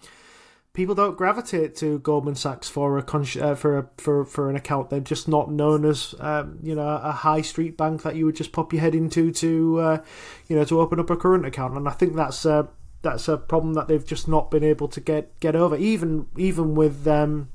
people 0.73 0.95
don't 0.95 1.17
gravitate 1.17 1.75
to 1.75 1.99
Goldman 1.99 2.37
Sachs 2.37 2.69
for 2.69 2.97
a 2.97 3.03
con- 3.03 3.27
uh, 3.41 3.57
for 3.57 3.79
a 3.79 3.89
for 3.97 4.25
for 4.25 4.49
an 4.49 4.55
account. 4.55 4.91
They're 4.91 5.01
just 5.01 5.27
not 5.27 5.51
known 5.51 5.85
as 5.85 6.15
um, 6.21 6.61
you 6.63 6.77
know 6.77 6.87
a 6.87 7.11
high 7.11 7.41
street 7.41 7.77
bank 7.77 8.03
that 8.03 8.15
you 8.15 8.25
would 8.27 8.37
just 8.37 8.53
pop 8.53 8.73
your 8.73 8.83
head 8.83 8.95
into 8.95 9.33
to 9.33 9.81
uh, 9.81 9.99
you 10.47 10.55
know 10.55 10.65
to 10.65 10.81
open 10.81 11.01
up 11.01 11.11
a 11.11 11.17
current 11.17 11.45
account. 11.45 11.77
And 11.77 11.89
I 11.89 11.93
think 11.93 12.15
that's 12.15 12.45
a 12.45 12.69
that's 13.03 13.27
a 13.27 13.37
problem 13.37 13.75
that 13.75 13.89
they've 13.89 14.07
just 14.07 14.29
not 14.29 14.49
been 14.49 14.63
able 14.63 14.87
to 14.87 15.01
get 15.01 15.41
get 15.41 15.57
over. 15.57 15.77
Even 15.77 16.29
even 16.37 16.77
with 16.77 17.05
um, 17.09 17.49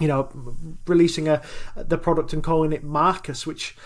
you 0.00 0.08
know 0.08 0.28
releasing 0.86 1.28
a 1.28 1.42
the 1.76 1.98
product 1.98 2.32
and 2.32 2.42
calling 2.42 2.72
it 2.72 2.82
Marcus, 2.82 3.46
which 3.46 3.76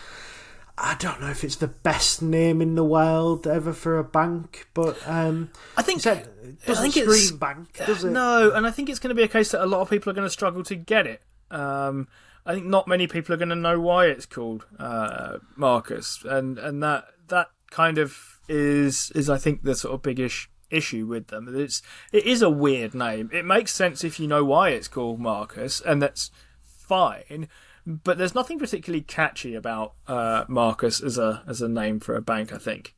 I 0.77 0.95
don't 0.99 1.21
know 1.21 1.29
if 1.29 1.43
it's 1.43 1.57
the 1.57 1.69
best 1.69 2.23
name 2.23 2.63
in 2.63 2.77
the 2.77 2.85
world 2.85 3.47
ever 3.47 3.73
for 3.73 3.99
a 3.99 4.05
bank, 4.05 4.69
but 4.75 4.97
um, 5.07 5.51
I 5.77 5.83
think 5.83 6.05
it 6.07 6.65
doesn't 6.65 6.87
I 6.87 6.89
think 6.89 6.95
scream 6.95 7.39
bank, 7.39 7.77
does 7.85 8.05
it? 8.05 8.11
No, 8.11 8.53
and 8.53 8.67
I 8.67 8.71
think 8.71 8.89
it's 8.89 8.99
going 8.99 9.09
to 9.09 9.15
be 9.15 9.25
a 9.25 9.29
case 9.29 9.51
that 9.51 9.63
a 9.63 9.67
lot 9.67 9.81
of 9.81 9.91
people 9.91 10.11
are 10.11 10.15
going 10.15 10.27
to 10.27 10.31
struggle 10.31 10.63
to 10.65 10.77
get 10.77 11.07
it. 11.07 11.23
Um, 11.51 12.07
I 12.47 12.55
think 12.55 12.67
not 12.67 12.87
many 12.87 13.07
people 13.07 13.35
are 13.35 13.39
going 13.39 13.49
to 13.49 13.57
know 13.57 13.81
why 13.81 14.07
it's 14.07 14.27
called 14.27 14.67
uh, 14.79 15.39
Marcus, 15.57 16.25
and 16.25 16.59
and 16.59 16.83
that 16.83 17.07
that 17.29 17.49
kind 17.71 17.99
of 17.99 18.39
is 18.49 19.11
is 19.15 19.29
I 19.29 19.37
think 19.37 19.65
the 19.65 19.75
sort 19.75 19.95
of 19.95 20.03
biggish 20.03 20.49
issue 20.71 21.07
with 21.07 21.29
them. 21.29 21.49
It's 21.55 21.83
it 22.13 22.27
is 22.27 22.43
a 22.43 22.51
weird 22.51 22.95
name. 22.95 23.31
It 23.33 23.45
makes 23.45 23.75
sense 23.75 24.05
if 24.05 24.19
you 24.21 24.27
know 24.27 24.45
why 24.45 24.71
it's 24.71 24.89
called 24.89 25.21
Marcus, 25.21 25.81
and 25.81 26.03
that's 26.03 26.31
fine 26.65 27.49
but 27.89 28.19
there's 28.19 28.35
nothing 28.35 28.59
particularly 28.59 29.01
catchy 29.01 29.55
about 29.55 29.95
uh, 30.07 30.45
Marcus 30.47 31.03
as 31.03 31.17
a 31.17 31.43
as 31.47 31.63
a 31.63 31.69
name 31.69 32.01
for 32.01 32.15
a 32.15 32.21
bank. 32.21 32.53
I 32.53 32.59
think. 32.59 32.95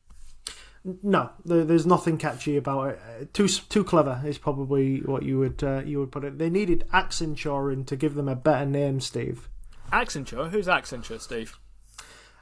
No, 1.03 1.31
there's 1.45 1.87
nothing 1.87 2.17
catchy 2.17 2.57
about 2.57 2.89
it. 2.89 3.35
Too 3.35 3.47
too 3.47 3.85
clever 3.85 4.21
is 4.25 4.39
probably 4.39 5.01
what 5.01 5.23
you 5.23 5.39
would 5.39 5.63
uh, 5.63 5.83
you 5.85 6.01
would 6.01 6.11
put 6.11 6.25
it. 6.25 6.39
They 6.39 6.51
needed 6.51 6.85
Accenture 6.93 7.73
in 7.73 7.85
to 7.85 7.97
give 7.97 8.15
them 8.15 8.29
a 8.29 8.35
better 8.35 8.67
name, 8.67 9.01
Steve. 9.01 9.49
Accenture? 9.93 10.51
Who's 10.51 10.67
Accenture, 10.67 11.21
Steve? 11.21 11.59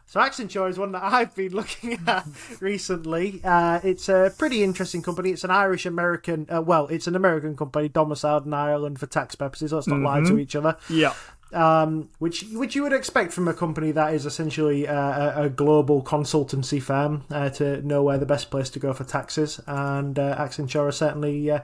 So 0.08 0.20
Accenture 0.20 0.70
is 0.70 0.78
one 0.78 0.92
that 0.92 1.02
I've 1.02 1.34
been 1.34 1.52
looking 1.52 2.00
at 2.06 2.26
recently. 2.60 3.42
Uh, 3.44 3.78
it's 3.84 4.08
a 4.08 4.32
pretty 4.38 4.62
interesting 4.62 5.02
company. 5.02 5.32
It's 5.32 5.44
an 5.44 5.50
Irish 5.50 5.84
American. 5.84 6.46
Uh, 6.50 6.62
well, 6.62 6.86
it's 6.86 7.06
an 7.06 7.14
American 7.14 7.54
company 7.54 7.90
domiciled 7.90 8.46
in 8.46 8.54
Ireland 8.54 8.98
for 8.98 9.06
tax 9.06 9.34
purposes. 9.34 9.70
Let's 9.70 9.86
not 9.86 9.96
mm-hmm. 9.96 10.04
lie 10.06 10.20
to 10.20 10.26
mm-hmm. 10.28 10.40
each 10.40 10.56
other. 10.56 10.78
Yeah. 10.88 11.12
um, 11.52 12.08
which 12.18 12.46
which 12.52 12.74
you 12.74 12.82
would 12.84 12.94
expect 12.94 13.34
from 13.34 13.48
a 13.48 13.54
company 13.54 13.90
that 13.92 14.14
is 14.14 14.24
essentially 14.24 14.86
a, 14.86 14.96
a, 14.96 15.42
a 15.44 15.48
global 15.50 16.02
consultancy 16.02 16.80
firm 16.80 17.24
uh, 17.30 17.50
to 17.50 17.82
know 17.82 18.02
where 18.02 18.16
the 18.16 18.26
best 18.26 18.50
place 18.50 18.70
to 18.70 18.78
go 18.78 18.94
for 18.94 19.04
taxes, 19.04 19.60
and 19.66 20.18
uh, 20.18 20.36
Accenture 20.38 20.88
are 20.88 20.92
certainly 20.92 21.50
uh, 21.50 21.60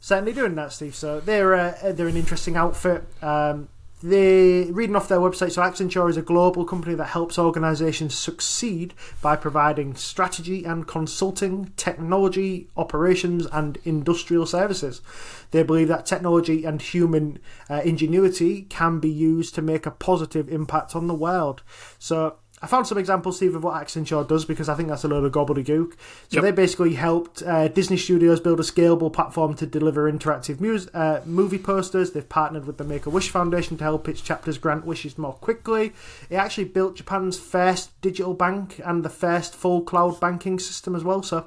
certainly 0.00 0.32
doing 0.32 0.56
that, 0.56 0.72
Steve. 0.72 0.96
So 0.96 1.20
they're 1.20 1.54
uh, 1.54 1.92
they're 1.92 2.08
an 2.08 2.16
interesting 2.16 2.56
outfit. 2.56 3.04
Um, 3.22 3.68
they 4.02 4.64
reading 4.70 4.96
off 4.96 5.08
their 5.08 5.18
website. 5.18 5.52
So 5.52 5.62
Accenture 5.62 6.08
is 6.08 6.16
a 6.16 6.22
global 6.22 6.64
company 6.64 6.94
that 6.94 7.06
helps 7.06 7.38
organizations 7.38 8.14
succeed 8.14 8.94
by 9.20 9.36
providing 9.36 9.94
strategy 9.94 10.64
and 10.64 10.86
consulting, 10.86 11.72
technology, 11.76 12.68
operations, 12.76 13.46
and 13.46 13.78
industrial 13.84 14.46
services. 14.46 15.02
They 15.50 15.62
believe 15.62 15.88
that 15.88 16.06
technology 16.06 16.64
and 16.64 16.80
human 16.80 17.38
uh, 17.68 17.82
ingenuity 17.84 18.62
can 18.62 19.00
be 19.00 19.10
used 19.10 19.54
to 19.56 19.62
make 19.62 19.86
a 19.86 19.90
positive 19.90 20.48
impact 20.48 20.96
on 20.96 21.06
the 21.06 21.14
world. 21.14 21.62
So 21.98 22.36
I 22.62 22.66
found 22.66 22.86
some 22.86 22.98
examples, 22.98 23.36
Steve, 23.38 23.54
of 23.54 23.64
what 23.64 23.74
Accenture 23.82 24.28
does 24.28 24.44
because 24.44 24.68
I 24.68 24.74
think 24.74 24.90
that's 24.90 25.02
a 25.04 25.08
load 25.08 25.24
of 25.24 25.32
gobbledygook. 25.32 25.92
So 26.28 26.36
Yep. 26.36 26.42
they 26.42 26.50
basically 26.50 26.92
helped 26.94 27.42
uh, 27.42 27.68
Disney 27.68 27.96
Studios 27.96 28.38
build 28.38 28.60
a 28.60 28.62
scalable 28.62 29.10
platform 29.10 29.54
to 29.54 29.66
deliver 29.66 30.12
interactive 30.12 30.60
mus- 30.60 30.88
uh, 30.92 31.22
movie 31.24 31.58
posters. 31.58 32.10
They've 32.10 32.28
partnered 32.28 32.66
with 32.66 32.76
the 32.76 32.84
Make 32.84 33.06
a 33.06 33.10
Wish 33.10 33.30
Foundation 33.30 33.78
to 33.78 33.84
help 33.84 34.08
its 34.10 34.20
chapters 34.20 34.58
grant 34.58 34.84
wishes 34.84 35.16
more 35.16 35.32
quickly. 35.32 35.94
It 36.28 36.36
actually 36.36 36.64
built 36.64 36.96
Japan's 36.96 37.38
first 37.38 37.98
digital 38.02 38.34
bank 38.34 38.78
and 38.84 39.02
the 39.04 39.08
first 39.08 39.54
full 39.54 39.80
cloud 39.80 40.20
banking 40.20 40.58
system 40.58 40.94
as 40.94 41.02
well. 41.02 41.22
So 41.22 41.46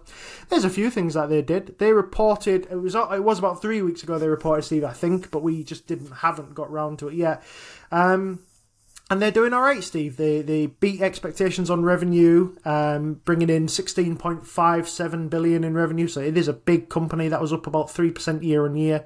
there's 0.49 0.65
a 0.65 0.69
few 0.69 0.89
things 0.89 1.13
that 1.13 1.29
they 1.29 1.43
did. 1.43 1.77
They 1.77 1.93
reported 1.93 2.65
it 2.71 2.75
was 2.81 2.95
it 2.95 3.23
was 3.23 3.37
about 3.37 3.61
three 3.61 3.83
weeks 3.83 4.01
ago. 4.01 4.17
They 4.17 4.27
reported, 4.29 4.63
Steve, 4.63 4.83
I 4.83 4.93
think, 4.93 5.29
but 5.29 5.43
we 5.43 5.63
just 5.63 5.85
didn't 5.85 6.11
haven't 6.11 6.55
got 6.55 6.71
round 6.71 6.97
to 6.99 7.09
it 7.09 7.13
yet. 7.13 7.43
Um, 7.91 8.39
and 9.09 9.21
they're 9.21 9.31
doing 9.31 9.53
all 9.53 9.61
right, 9.61 9.83
Steve. 9.83 10.17
They 10.17 10.41
they 10.41 10.67
beat 10.67 11.01
expectations 11.01 11.69
on 11.69 11.83
revenue, 11.83 12.55
um, 12.65 13.21
bringing 13.25 13.49
in 13.49 13.67
sixteen 13.67 14.15
point 14.17 14.47
five 14.47 14.87
seven 14.87 15.27
billion 15.27 15.63
in 15.63 15.73
revenue. 15.73 16.07
So 16.07 16.21
it 16.21 16.37
is 16.37 16.47
a 16.47 16.53
big 16.53 16.89
company 16.89 17.27
that 17.27 17.41
was 17.41 17.51
up 17.51 17.67
about 17.67 17.91
three 17.91 18.11
percent 18.11 18.43
year 18.43 18.65
on 18.65 18.75
year. 18.75 19.05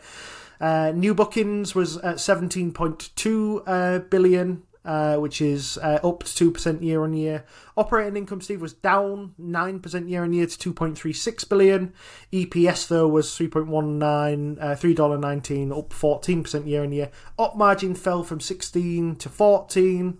Uh, 0.59 0.91
new 0.95 1.13
bookings 1.13 1.75
was 1.75 1.97
at 1.97 2.19
seventeen 2.19 2.71
point 2.71 3.09
two 3.15 3.63
uh, 3.65 3.99
billion, 3.99 4.63
uh, 4.87 5.17
which 5.17 5.41
is 5.41 5.77
uh, 5.79 5.99
up 6.01 6.23
two 6.23 6.49
percent 6.49 6.81
year 6.81 7.03
on 7.03 7.13
year. 7.13 7.43
Operating 7.75 8.15
income, 8.15 8.39
Steve, 8.39 8.61
was 8.61 8.73
down 8.73 9.35
nine 9.37 9.79
percent 9.79 10.07
year 10.07 10.23
on 10.23 10.31
year 10.31 10.47
to 10.47 10.57
two 10.57 10.73
point 10.73 10.97
three 10.97 11.11
six 11.11 11.43
billion. 11.43 11.93
EPS 12.31 12.87
though 12.87 13.07
was 13.07 13.35
three 13.35 13.49
point 13.49 13.67
one 13.67 13.99
nine, 13.99 14.57
uh, 14.61 14.75
three 14.75 14.93
dollar 14.93 15.17
nineteen, 15.17 15.73
up 15.73 15.91
fourteen 15.91 16.41
percent 16.41 16.65
year 16.67 16.83
on 16.83 16.93
year. 16.93 17.11
Op 17.37 17.57
margin 17.57 17.93
fell 17.93 18.23
from 18.23 18.39
sixteen 18.39 19.17
to 19.17 19.27
fourteen. 19.27 20.19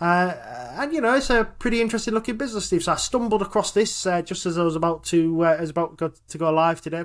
Uh, 0.00 0.34
and 0.76 0.92
you 0.92 1.00
know 1.00 1.14
it's 1.14 1.30
a 1.30 1.44
pretty 1.58 1.80
interesting 1.80 2.14
looking 2.14 2.36
business, 2.36 2.66
Steve. 2.66 2.82
So 2.82 2.92
I 2.92 2.96
stumbled 2.96 3.42
across 3.42 3.72
this 3.72 4.06
uh, 4.06 4.22
just 4.22 4.46
as 4.46 4.58
I 4.58 4.64
was 4.64 4.76
about 4.76 5.04
to 5.04 5.44
uh, 5.44 5.56
as 5.58 5.70
about 5.70 5.98
to 5.98 6.38
go 6.38 6.50
live 6.50 6.80
today. 6.80 7.04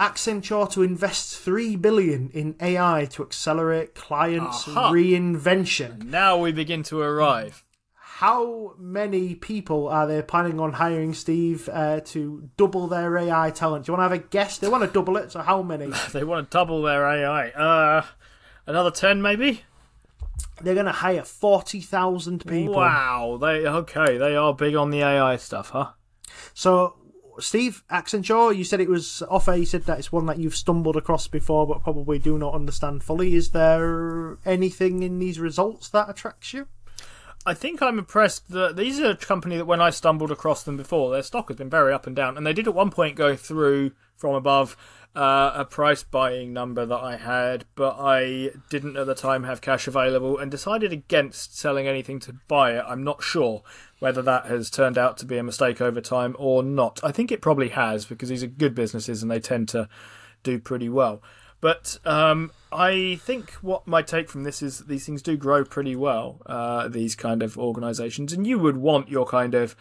Accenture 0.00 0.70
to 0.72 0.82
invest 0.82 1.36
three 1.38 1.76
billion 1.76 2.30
in 2.30 2.56
AI 2.60 3.06
to 3.12 3.22
accelerate 3.22 3.94
clients' 3.94 4.66
Aha. 4.68 4.90
reinvention. 4.90 6.04
Now 6.04 6.38
we 6.38 6.52
begin 6.52 6.82
to 6.84 7.00
arrive. 7.00 7.64
How 8.22 8.74
many 8.78 9.34
people 9.34 9.88
are 9.88 10.06
they 10.06 10.22
planning 10.22 10.60
on 10.60 10.74
hiring, 10.74 11.12
Steve, 11.12 11.68
uh, 11.68 12.00
to 12.06 12.48
double 12.56 12.86
their 12.86 13.18
AI 13.18 13.50
talent? 13.50 13.84
Do 13.84 13.90
you 13.90 13.98
want 13.98 14.08
to 14.10 14.16
have 14.16 14.24
a 14.24 14.28
guess? 14.28 14.58
They 14.58 14.68
want 14.68 14.84
to 14.84 14.90
double 14.90 15.16
it, 15.16 15.32
so 15.32 15.40
how 15.40 15.62
many? 15.62 15.92
They 16.12 16.22
want 16.22 16.48
to 16.48 16.56
double 16.56 16.82
their 16.82 17.04
AI. 17.04 17.48
Uh, 17.48 18.04
another 18.66 18.92
ten, 18.92 19.22
maybe. 19.22 19.62
They're 20.60 20.74
going 20.74 20.86
to 20.86 20.92
hire 20.92 21.24
forty 21.24 21.80
thousand 21.80 22.46
people. 22.46 22.74
Wow. 22.74 23.38
They 23.40 23.66
okay. 23.66 24.18
They 24.18 24.36
are 24.36 24.54
big 24.54 24.76
on 24.76 24.90
the 24.90 25.02
AI 25.02 25.36
stuff, 25.36 25.70
huh? 25.70 25.90
So, 26.54 26.96
Steve 27.38 27.82
Accenture, 27.90 28.54
you 28.56 28.64
said 28.64 28.80
it 28.80 28.88
was 28.88 29.22
off 29.28 29.48
air. 29.48 29.56
You 29.56 29.66
said 29.66 29.84
that 29.84 29.98
it's 29.98 30.12
one 30.12 30.26
that 30.26 30.38
you've 30.38 30.56
stumbled 30.56 30.96
across 30.96 31.28
before, 31.28 31.66
but 31.66 31.82
probably 31.82 32.18
do 32.18 32.38
not 32.38 32.54
understand 32.54 33.02
fully. 33.02 33.34
Is 33.34 33.50
there 33.50 34.38
anything 34.44 35.02
in 35.02 35.18
these 35.18 35.40
results 35.40 35.88
that 35.90 36.10
attracts 36.10 36.52
you? 36.52 36.68
I 37.44 37.54
think 37.54 37.82
I'm 37.82 37.98
impressed 37.98 38.50
that 38.50 38.76
these 38.76 39.00
are 39.00 39.10
a 39.10 39.16
company 39.16 39.56
that 39.56 39.66
when 39.66 39.80
I 39.80 39.90
stumbled 39.90 40.30
across 40.30 40.62
them 40.62 40.76
before, 40.76 41.10
their 41.10 41.24
stock 41.24 41.48
has 41.48 41.56
been 41.56 41.70
very 41.70 41.92
up 41.92 42.06
and 42.06 42.14
down, 42.14 42.36
and 42.36 42.46
they 42.46 42.52
did 42.52 42.68
at 42.68 42.74
one 42.74 42.90
point 42.90 43.16
go 43.16 43.34
through 43.34 43.92
from 44.16 44.34
above 44.34 44.76
uh, 45.14 45.52
a 45.54 45.64
price 45.64 46.02
buying 46.02 46.52
number 46.52 46.86
that 46.86 46.98
I 47.00 47.16
had, 47.16 47.64
but 47.74 47.96
I 47.98 48.50
didn't 48.70 48.96
at 48.96 49.06
the 49.06 49.14
time 49.14 49.44
have 49.44 49.60
cash 49.60 49.86
available 49.86 50.38
and 50.38 50.50
decided 50.50 50.92
against 50.92 51.58
selling 51.58 51.86
anything 51.86 52.18
to 52.20 52.34
buy 52.48 52.72
it. 52.72 52.84
I'm 52.86 53.04
not 53.04 53.22
sure 53.22 53.62
whether 53.98 54.22
that 54.22 54.46
has 54.46 54.70
turned 54.70 54.96
out 54.96 55.18
to 55.18 55.26
be 55.26 55.36
a 55.36 55.42
mistake 55.42 55.80
over 55.80 56.00
time 56.00 56.34
or 56.38 56.62
not. 56.62 56.98
I 57.04 57.12
think 57.12 57.30
it 57.30 57.42
probably 57.42 57.68
has 57.68 58.06
because 58.06 58.30
these 58.30 58.42
are 58.42 58.48
good 58.48 58.74
businesses 58.74 59.22
and 59.22 59.30
they 59.30 59.40
tend 59.40 59.68
to 59.70 59.88
do 60.42 60.58
pretty 60.58 60.88
well. 60.88 61.22
But 61.60 61.98
um, 62.04 62.50
I 62.72 63.20
think 63.22 63.52
what 63.62 63.86
my 63.86 64.02
take 64.02 64.28
from 64.28 64.42
this 64.42 64.62
is 64.62 64.78
that 64.78 64.88
these 64.88 65.06
things 65.06 65.22
do 65.22 65.36
grow 65.36 65.64
pretty 65.64 65.94
well, 65.94 66.42
uh, 66.46 66.88
these 66.88 67.14
kind 67.14 67.42
of 67.42 67.56
organisations, 67.56 68.32
and 68.32 68.46
you 68.46 68.58
would 68.58 68.78
want 68.78 69.08
your 69.08 69.26
kind 69.26 69.54
of 69.54 69.76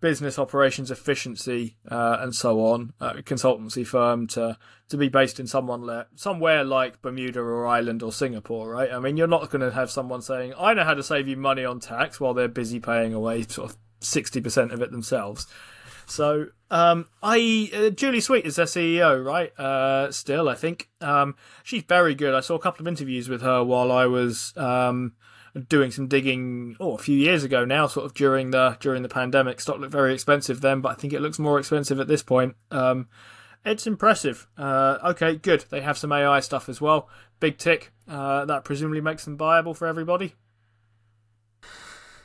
business 0.00 0.38
operations 0.38 0.90
efficiency 0.90 1.76
uh, 1.90 2.18
and 2.20 2.34
so 2.34 2.60
on, 2.64 2.92
uh, 3.00 3.14
consultancy 3.14 3.86
firm 3.86 4.26
to 4.28 4.56
to 4.88 4.96
be 4.96 5.08
based 5.08 5.38
in 5.38 5.46
someone 5.46 5.84
le- 5.84 6.06
somewhere 6.14 6.64
like 6.64 7.02
Bermuda 7.02 7.40
or 7.40 7.66
Ireland 7.66 8.02
or 8.02 8.12
Singapore, 8.12 8.70
right? 8.70 8.90
I 8.90 8.98
mean, 8.98 9.16
you're 9.16 9.26
not 9.26 9.50
going 9.50 9.60
to 9.60 9.70
have 9.70 9.90
someone 9.90 10.22
saying, 10.22 10.54
"I 10.58 10.74
know 10.74 10.84
how 10.84 10.94
to 10.94 11.02
save 11.02 11.28
you 11.28 11.36
money 11.36 11.64
on 11.64 11.80
tax," 11.80 12.20
while 12.20 12.34
they're 12.34 12.48
busy 12.48 12.80
paying 12.80 13.12
away 13.12 13.42
sort 13.42 13.70
of 13.70 13.76
sixty 14.00 14.40
percent 14.40 14.72
of 14.72 14.80
it 14.82 14.90
themselves. 14.90 15.46
So, 16.06 16.46
um, 16.70 17.06
I 17.22 17.70
uh, 17.74 17.90
Julie 17.90 18.20
Sweet 18.20 18.46
is 18.46 18.56
their 18.56 18.66
CEO, 18.66 19.22
right? 19.22 19.58
Uh, 19.58 20.10
still, 20.10 20.48
I 20.48 20.54
think 20.54 20.88
um, 21.00 21.34
she's 21.62 21.82
very 21.82 22.14
good. 22.14 22.34
I 22.34 22.40
saw 22.40 22.54
a 22.54 22.60
couple 22.60 22.82
of 22.82 22.88
interviews 22.88 23.28
with 23.28 23.42
her 23.42 23.62
while 23.62 23.92
I 23.92 24.06
was 24.06 24.54
um, 24.56 25.12
doing 25.68 25.90
some 25.90 26.08
digging. 26.08 26.76
Oh, 26.80 26.94
a 26.94 26.98
few 26.98 27.16
years 27.16 27.44
ago 27.44 27.64
now, 27.64 27.86
sort 27.86 28.06
of 28.06 28.14
during 28.14 28.50
the 28.50 28.76
during 28.80 29.02
the 29.02 29.08
pandemic. 29.08 29.60
Stock 29.60 29.78
looked 29.78 29.92
very 29.92 30.14
expensive 30.14 30.60
then, 30.60 30.80
but 30.80 30.90
I 30.90 30.94
think 30.94 31.12
it 31.12 31.20
looks 31.20 31.38
more 31.38 31.58
expensive 31.58 32.00
at 32.00 32.08
this 32.08 32.22
point. 32.22 32.56
Um, 32.70 33.08
it's 33.64 33.86
impressive. 33.86 34.46
Uh, 34.56 34.98
okay, 35.04 35.36
good. 35.36 35.64
They 35.70 35.80
have 35.80 35.98
some 35.98 36.12
AI 36.12 36.40
stuff 36.40 36.68
as 36.68 36.80
well. 36.80 37.08
Big 37.40 37.58
tick. 37.58 37.92
Uh, 38.08 38.44
that 38.46 38.64
presumably 38.64 39.00
makes 39.00 39.24
them 39.24 39.36
viable 39.36 39.74
for 39.74 39.86
everybody. 39.86 40.34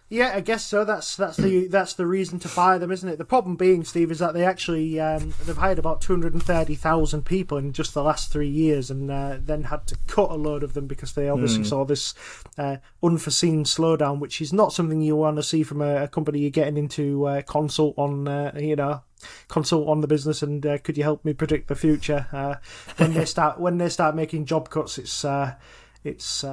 Yeah, 0.09 0.33
I 0.35 0.41
guess 0.41 0.63
so. 0.63 0.85
That's 0.85 1.15
that's 1.15 1.37
the 1.37 1.67
that's 1.67 1.95
the 1.95 2.05
reason 2.05 2.37
to 2.39 2.49
buy 2.49 2.77
them, 2.77 2.91
isn't 2.91 3.07
it? 3.09 3.17
The 3.17 3.25
problem 3.25 3.55
being, 3.55 3.83
Steve, 3.83 4.11
is 4.11 4.19
that 4.19 4.35
they 4.35 4.45
actually 4.45 4.99
um, 4.99 5.33
they've 5.43 5.57
hired 5.57 5.79
about 5.79 6.01
two 6.01 6.13
hundred 6.13 6.33
and 6.33 6.43
thirty 6.43 6.75
thousand 6.75 7.25
people 7.25 7.57
in 7.57 7.73
just 7.73 7.95
the 7.95 8.03
last 8.03 8.31
three 8.31 8.49
years, 8.49 8.91
and 8.91 9.09
uh, 9.09 9.37
then 9.39 9.63
had 9.63 9.87
to 9.87 9.97
cut 10.07 10.29
a 10.29 10.35
load 10.35 10.61
of 10.61 10.73
them 10.73 10.85
because 10.85 11.13
they 11.13 11.29
obviously 11.29 11.63
saw 11.63 11.83
this 11.83 12.13
uh, 12.59 12.77
unforeseen 13.01 13.63
slowdown, 13.63 14.19
which 14.19 14.39
is 14.39 14.53
not 14.53 14.71
something 14.71 15.01
you 15.01 15.15
want 15.15 15.37
to 15.37 15.43
see 15.43 15.63
from 15.63 15.81
a, 15.81 16.03
a 16.03 16.07
company 16.07 16.39
you're 16.39 16.51
getting 16.51 16.77
into 16.77 17.25
uh, 17.25 17.41
consult 17.41 17.95
on, 17.97 18.27
uh, 18.27 18.51
you 18.55 18.75
know, 18.75 19.01
consult 19.47 19.87
on 19.87 20.01
the 20.01 20.07
business 20.07 20.43
and 20.43 20.65
uh, 20.65 20.77
could 20.77 20.97
you 20.97 21.03
help 21.03 21.25
me 21.25 21.33
predict 21.33 21.69
the 21.69 21.75
future? 21.75 22.27
Uh, 22.31 22.55
when 22.97 23.13
they 23.13 23.25
start 23.33 23.59
when 23.59 23.79
they 23.79 23.89
start 23.89 24.15
making 24.15 24.45
job 24.45 24.69
cuts, 24.69 24.99
it's 24.99 25.25
uh, 25.25 25.55
it's. 26.03 26.43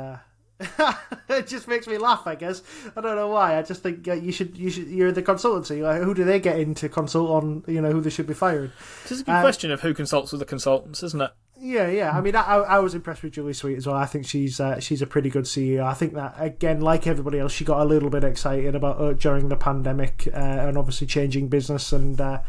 It 1.29 1.47
just 1.47 1.69
makes 1.69 1.87
me 1.87 1.97
laugh. 1.97 2.27
I 2.27 2.35
guess 2.35 2.61
I 2.97 3.01
don't 3.01 3.15
know 3.15 3.29
why. 3.29 3.57
I 3.57 3.63
just 3.63 3.83
think 3.85 4.07
uh, 4.09 4.15
you 4.15 4.33
should. 4.33 4.57
You 4.59 4.69
should. 4.69 4.89
You're 4.89 5.13
the 5.13 5.23
consultancy. 5.23 5.81
Like, 5.81 6.03
who 6.03 6.13
do 6.13 6.25
they 6.25 6.41
get 6.41 6.59
in 6.59 6.75
to 6.75 6.89
consult 6.89 7.31
on? 7.31 7.63
You 7.69 7.81
know 7.81 7.93
who 7.93 8.01
they 8.01 8.11
should 8.11 8.27
be 8.27 8.35
firing. 8.35 8.73
This 9.05 9.13
is 9.13 9.21
a 9.21 9.25
good 9.25 9.33
Uh, 9.37 9.41
question 9.41 9.71
of 9.71 9.81
who 9.81 9.95
consults 9.95 10.33
with 10.33 10.41
the 10.41 10.45
consultants, 10.45 11.03
isn't 11.05 11.23
it? 11.23 11.31
Yeah, 11.63 11.89
yeah. 11.89 12.11
I 12.17 12.21
mean, 12.21 12.35
I, 12.35 12.43
I 12.43 12.79
was 12.81 12.95
impressed 12.95 13.23
with 13.23 13.35
Julie 13.35 13.53
Sweet 13.53 13.77
as 13.77 13.87
well. 13.87 13.95
I 13.95 14.07
think 14.07 14.27
she's 14.27 14.59
uh, 14.59 14.81
she's 14.81 15.03
a 15.03 15.07
pretty 15.07 15.31
good 15.31 15.45
CEO. 15.45 15.85
I 15.85 15.95
think 15.95 16.15
that 16.15 16.35
again, 16.39 16.81
like 16.81 17.07
everybody 17.07 17.39
else, 17.39 17.53
she 17.53 17.65
got 17.65 17.81
a 17.81 17.85
little 17.85 18.11
bit 18.11 18.25
excited 18.25 18.75
about 18.75 19.01
uh, 19.01 19.13
during 19.13 19.51
the 19.51 19.57
pandemic 19.57 20.27
uh, 20.33 20.37
and 20.37 20.77
obviously 20.77 21.07
changing 21.07 21.49
business 21.49 21.93
and 21.93 22.21
uh, 22.21 22.41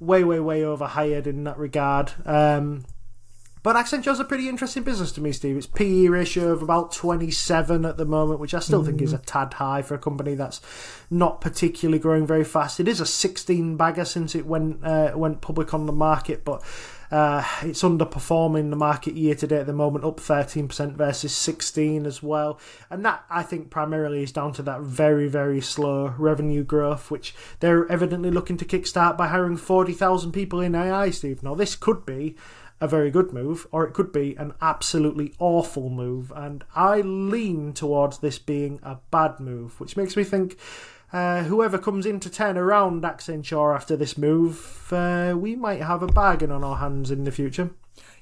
way, 0.00 0.22
way, 0.22 0.38
way 0.38 0.62
overhired 0.64 1.26
in 1.26 1.44
that 1.44 1.56
regard. 1.56 2.12
Um, 2.26 2.84
but 3.68 3.76
Accenture's 3.76 4.18
a 4.18 4.24
pretty 4.24 4.48
interesting 4.48 4.82
business 4.82 5.12
to 5.12 5.20
me, 5.20 5.30
Steve. 5.30 5.54
It's 5.58 5.66
PE 5.66 6.06
ratio 6.06 6.52
of 6.52 6.62
about 6.62 6.90
27 6.90 7.84
at 7.84 7.98
the 7.98 8.06
moment, 8.06 8.40
which 8.40 8.54
I 8.54 8.60
still 8.60 8.82
think 8.82 9.02
is 9.02 9.12
a 9.12 9.18
tad 9.18 9.52
high 9.52 9.82
for 9.82 9.94
a 9.94 9.98
company 9.98 10.34
that's 10.34 10.62
not 11.10 11.42
particularly 11.42 11.98
growing 11.98 12.26
very 12.26 12.44
fast. 12.44 12.80
It 12.80 12.88
is 12.88 12.98
a 12.98 13.04
16 13.04 13.76
bagger 13.76 14.06
since 14.06 14.34
it 14.34 14.46
went 14.46 14.82
uh, 14.82 15.12
went 15.14 15.42
public 15.42 15.74
on 15.74 15.84
the 15.84 15.92
market, 15.92 16.46
but 16.46 16.62
uh, 17.10 17.44
it's 17.60 17.82
underperforming 17.82 18.70
the 18.70 18.76
market 18.76 19.16
year 19.16 19.34
to 19.34 19.46
date 19.46 19.60
at 19.60 19.66
the 19.66 19.74
moment, 19.74 20.02
up 20.02 20.18
13% 20.18 20.92
versus 20.92 21.36
16 21.36 22.06
as 22.06 22.22
well. 22.22 22.58
And 22.88 23.04
that, 23.04 23.24
I 23.28 23.42
think, 23.42 23.68
primarily 23.68 24.22
is 24.22 24.32
down 24.32 24.54
to 24.54 24.62
that 24.62 24.80
very, 24.80 25.28
very 25.28 25.60
slow 25.60 26.14
revenue 26.16 26.64
growth, 26.64 27.10
which 27.10 27.34
they're 27.60 27.90
evidently 27.92 28.30
looking 28.30 28.56
to 28.56 28.64
kickstart 28.64 29.18
by 29.18 29.28
hiring 29.28 29.58
40,000 29.58 30.32
people 30.32 30.60
in 30.60 30.74
AI, 30.74 31.10
Steve. 31.10 31.42
Now, 31.42 31.54
this 31.54 31.76
could 31.76 32.06
be 32.06 32.34
a 32.80 32.88
very 32.88 33.10
good 33.10 33.32
move, 33.32 33.66
or 33.72 33.84
it 33.84 33.94
could 33.94 34.12
be 34.12 34.36
an 34.36 34.54
absolutely 34.60 35.34
awful 35.38 35.90
move. 35.90 36.32
And 36.34 36.64
I 36.74 37.00
lean 37.00 37.72
towards 37.72 38.18
this 38.18 38.38
being 38.38 38.78
a 38.82 38.98
bad 39.10 39.40
move, 39.40 39.80
which 39.80 39.96
makes 39.96 40.16
me 40.16 40.24
think 40.24 40.56
uh, 41.12 41.44
whoever 41.44 41.78
comes 41.78 42.06
in 42.06 42.20
to 42.20 42.30
turn 42.30 42.58
around 42.58 43.02
Accenture 43.02 43.74
after 43.74 43.96
this 43.96 44.18
move, 44.18 44.92
uh, 44.92 45.34
we 45.36 45.56
might 45.56 45.80
have 45.80 46.02
a 46.02 46.06
bargain 46.06 46.52
on 46.52 46.62
our 46.62 46.76
hands 46.76 47.10
in 47.10 47.24
the 47.24 47.32
future. 47.32 47.70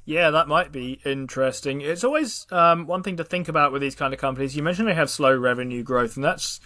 Yeah, 0.05 0.31
that 0.31 0.47
might 0.47 0.71
be 0.71 1.01
interesting. 1.05 1.81
It's 1.81 2.05
always 2.05 2.47
um, 2.53 2.87
one 2.87 3.03
thing 3.03 3.17
to 3.17 3.25
think 3.25 3.49
about 3.49 3.73
with 3.73 3.83
these 3.83 3.97
kind 3.97 4.15
of 4.15 4.21
companies. 4.21 4.55
You 4.55 4.63
mentioned 4.63 4.87
they 4.87 4.95
have 4.95 5.11
slow 5.11 5.37
revenue 5.37 5.83
growth, 5.83 6.15
and 6.15 6.25
that's 6.25 6.61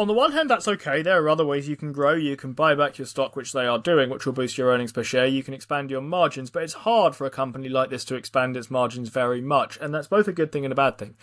on 0.00 0.08
the 0.08 0.14
one 0.14 0.32
hand, 0.32 0.48
that's 0.48 0.66
okay. 0.66 1.02
There 1.02 1.22
are 1.22 1.28
other 1.28 1.44
ways 1.44 1.68
you 1.68 1.76
can 1.76 1.92
grow. 1.92 2.14
You 2.14 2.34
can 2.34 2.54
buy 2.54 2.74
back 2.74 2.96
your 2.96 3.06
stock, 3.06 3.36
which 3.36 3.52
they 3.52 3.66
are 3.66 3.78
doing, 3.78 4.08
which 4.08 4.24
will 4.24 4.32
boost 4.32 4.56
your 4.56 4.70
earnings 4.70 4.92
per 4.92 5.04
share. 5.04 5.26
You 5.26 5.42
can 5.42 5.52
expand 5.52 5.90
your 5.90 6.00
margins, 6.00 6.48
but 6.48 6.62
it's 6.62 6.72
hard 6.72 7.14
for 7.14 7.26
a 7.26 7.30
company 7.30 7.68
like 7.68 7.90
this 7.90 8.06
to 8.06 8.14
expand 8.14 8.56
its 8.56 8.70
margins 8.70 9.10
very 9.10 9.42
much. 9.42 9.76
And 9.78 9.92
that's 9.92 10.08
both 10.08 10.26
a 10.26 10.32
good 10.32 10.52
thing 10.52 10.64
and 10.64 10.72
a 10.72 10.74
bad 10.74 10.96
thing. 10.96 11.16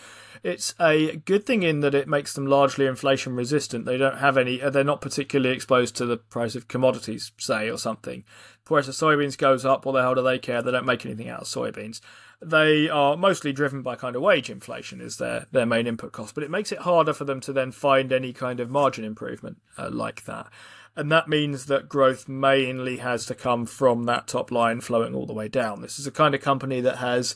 It's 0.43 0.75
a 0.79 1.15
good 1.17 1.43
thing 1.43 1.63
in 1.63 1.79
that 1.79 1.95
it 1.95 2.07
makes 2.07 2.33
them 2.33 2.45
largely 2.45 2.85
inflation 2.85 3.35
resistant. 3.35 3.85
They 3.85 3.97
don't 3.97 4.19
have 4.19 4.37
any, 4.37 4.61
uh, 4.61 4.69
they're 4.69 4.83
not 4.83 5.01
particularly 5.01 5.55
exposed 5.55 5.95
to 5.95 6.05
the 6.05 6.17
price 6.17 6.53
of 6.53 6.67
commodities, 6.67 7.31
say, 7.39 7.71
or 7.71 7.79
something. 7.79 8.25
Whereas 8.67 8.85
the 8.85 8.91
soybeans 8.91 9.39
goes 9.39 9.65
up, 9.65 9.87
what 9.87 9.93
the 9.93 10.03
hell 10.03 10.13
do 10.13 10.21
they 10.21 10.37
care? 10.37 10.61
They 10.61 10.71
don't 10.71 10.85
make 10.85 11.03
anything 11.03 11.29
out 11.29 11.41
of 11.41 11.47
soybeans 11.47 11.99
they 12.41 12.87
are 12.87 13.17
mostly 13.17 13.51
driven 13.51 13.81
by 13.81 13.95
kind 13.95 14.15
of 14.15 14.21
wage 14.21 14.49
inflation 14.49 15.01
is 15.01 15.17
their 15.17 15.47
their 15.51 15.65
main 15.65 15.87
input 15.87 16.11
cost, 16.11 16.35
but 16.35 16.43
it 16.43 16.51
makes 16.51 16.71
it 16.71 16.79
harder 16.79 17.13
for 17.13 17.25
them 17.25 17.39
to 17.41 17.53
then 17.53 17.71
find 17.71 18.11
any 18.11 18.33
kind 18.33 18.59
of 18.59 18.69
margin 18.69 19.03
improvement 19.03 19.57
uh, 19.77 19.89
like 19.91 20.25
that. 20.25 20.47
And 20.95 21.11
that 21.11 21.27
means 21.27 21.67
that 21.67 21.89
growth 21.89 22.27
mainly 22.27 22.97
has 22.97 23.25
to 23.27 23.35
come 23.35 23.67
from 23.67 24.05
that 24.05 24.27
top 24.27 24.51
line 24.51 24.81
flowing 24.81 25.13
all 25.13 25.27
the 25.27 25.33
way 25.33 25.47
down. 25.47 25.81
This 25.81 25.99
is 25.99 26.07
a 26.07 26.11
kind 26.11 26.33
of 26.33 26.41
company 26.41 26.81
that 26.81 26.97
has 26.97 27.35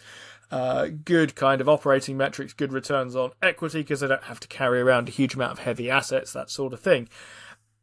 uh, 0.49 0.87
good 1.05 1.35
kind 1.35 1.61
of 1.61 1.69
operating 1.69 2.17
metrics, 2.17 2.53
good 2.53 2.73
returns 2.73 3.15
on 3.15 3.31
equity 3.41 3.81
because 3.81 3.99
they 3.99 4.07
don't 4.07 4.23
have 4.23 4.39
to 4.41 4.47
carry 4.47 4.81
around 4.81 5.07
a 5.07 5.11
huge 5.11 5.35
amount 5.35 5.53
of 5.53 5.59
heavy 5.59 5.89
assets, 5.89 6.33
that 6.33 6.49
sort 6.49 6.73
of 6.73 6.79
thing. 6.79 7.07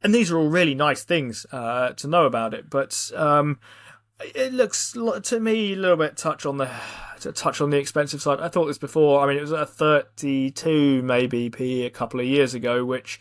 And 0.02 0.14
these 0.14 0.30
are 0.30 0.38
all 0.38 0.48
really 0.48 0.74
nice 0.74 1.04
things 1.04 1.46
uh, 1.50 1.90
to 1.94 2.06
know 2.06 2.26
about 2.26 2.54
it, 2.54 2.68
but 2.70 3.10
um, 3.16 3.58
it 4.20 4.52
looks 4.52 4.92
to 4.92 5.40
me 5.40 5.72
a 5.72 5.76
little 5.76 5.96
bit 5.96 6.16
touch 6.16 6.44
on 6.44 6.58
the 6.58 6.70
to 7.20 7.32
touch 7.32 7.60
on 7.60 7.70
the 7.70 7.78
expensive 7.78 8.22
side. 8.22 8.40
I 8.40 8.48
thought 8.48 8.66
this 8.66 8.78
before. 8.78 9.20
I 9.20 9.26
mean, 9.26 9.36
it 9.36 9.42
was 9.42 9.52
a 9.52 9.66
32 9.66 11.02
maybe 11.02 11.50
p 11.50 11.84
a 11.84 11.90
couple 11.90 12.20
of 12.20 12.26
years 12.26 12.54
ago, 12.54 12.84
which, 12.84 13.20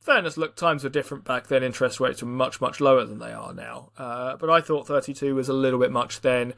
fairness, 0.00 0.36
look, 0.36 0.56
times 0.56 0.84
were 0.84 0.90
different 0.90 1.24
back 1.24 1.46
then. 1.48 1.62
Interest 1.62 2.00
rates 2.00 2.22
were 2.22 2.28
much 2.28 2.60
much 2.60 2.80
lower 2.80 3.04
than 3.04 3.18
they 3.18 3.32
are 3.32 3.52
now. 3.52 3.90
Uh, 3.96 4.36
but 4.36 4.50
I 4.50 4.60
thought 4.60 4.86
32 4.86 5.34
was 5.34 5.48
a 5.48 5.52
little 5.52 5.78
bit 5.78 5.92
much 5.92 6.20
then. 6.20 6.54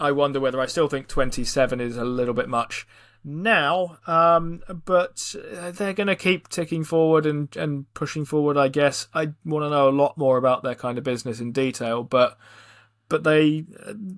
I 0.00 0.12
wonder 0.12 0.38
whether 0.38 0.60
I 0.60 0.66
still 0.66 0.88
think 0.88 1.08
27 1.08 1.80
is 1.80 1.96
a 1.96 2.04
little 2.04 2.34
bit 2.34 2.48
much 2.48 2.86
now. 3.24 3.98
Um, 4.06 4.62
but 4.84 5.34
they're 5.72 5.92
going 5.92 6.06
to 6.06 6.16
keep 6.16 6.48
ticking 6.48 6.84
forward 6.84 7.26
and 7.26 7.54
and 7.56 7.92
pushing 7.94 8.24
forward. 8.24 8.56
I 8.56 8.68
guess 8.68 9.08
I 9.14 9.32
want 9.44 9.64
to 9.64 9.70
know 9.70 9.88
a 9.88 9.90
lot 9.90 10.16
more 10.16 10.38
about 10.38 10.62
their 10.62 10.76
kind 10.76 10.98
of 10.98 11.04
business 11.04 11.40
in 11.40 11.52
detail, 11.52 12.02
but 12.02 12.38
but 13.08 13.24
they, 13.24 13.64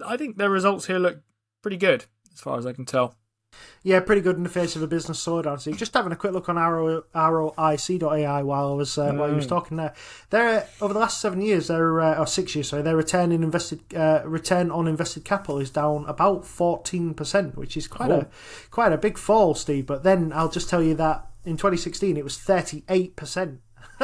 I 0.05 0.16
think 0.16 0.36
their 0.36 0.51
results 0.51 0.86
here 0.86 0.99
look 0.99 1.20
pretty 1.62 1.76
good 1.76 2.05
as 2.32 2.41
far 2.41 2.59
as 2.59 2.66
I 2.66 2.72
can 2.72 2.84
tell. 2.84 3.16
Yeah, 3.82 4.01
pretty 4.01 4.20
good 4.20 4.36
in 4.36 4.43
the 4.43 4.49
face 4.49 4.76
of 4.76 4.82
a 4.82 4.86
business 4.86 5.24
slowdown. 5.24 5.61
So 5.61 5.72
just 5.72 5.95
having 5.95 6.12
a 6.12 6.16
quick 6.16 6.32
look 6.32 6.49
on 6.49 6.59
Arrow 6.59 7.05
AI 7.14 8.43
while 8.43 8.68
I 8.68 8.74
was 8.74 8.99
uh, 8.99 9.11
mm. 9.11 9.18
while 9.18 9.28
you 9.28 9.36
was 9.36 9.47
talking 9.47 9.76
there. 9.76 9.95
They're 10.28 10.68
over 10.80 10.93
the 10.93 11.01
last 11.01 11.20
seven 11.20 11.41
years, 11.41 11.68
their 11.68 12.01
uh, 12.01 12.18
or 12.18 12.26
six 12.26 12.55
years, 12.55 12.68
sorry, 12.68 12.82
their 12.82 12.97
return 12.97 13.32
in 13.32 13.43
invested 13.43 13.80
uh, 13.95 14.22
return 14.24 14.70
on 14.70 14.86
invested 14.86 15.24
capital 15.24 15.59
is 15.59 15.70
down 15.70 16.05
about 16.07 16.45
fourteen 16.45 17.14
percent, 17.14 17.57
which 17.57 17.76
is 17.76 17.88
quite 17.88 18.11
a 18.11 18.28
quite 18.70 18.93
a 18.93 18.99
big 18.99 19.18
fall, 19.18 19.55
Steve. 19.55 19.86
But 19.86 20.03
then 20.03 20.32
I'll 20.34 20.51
just 20.51 20.68
tell 20.68 20.82
you 20.82 20.95
that 20.95 21.26
in 21.45 21.57
2016 21.57 22.16
it 22.16 22.24
was 22.24 22.38
thirty 22.38 22.84
eight 22.88 23.16
percent 23.16 23.61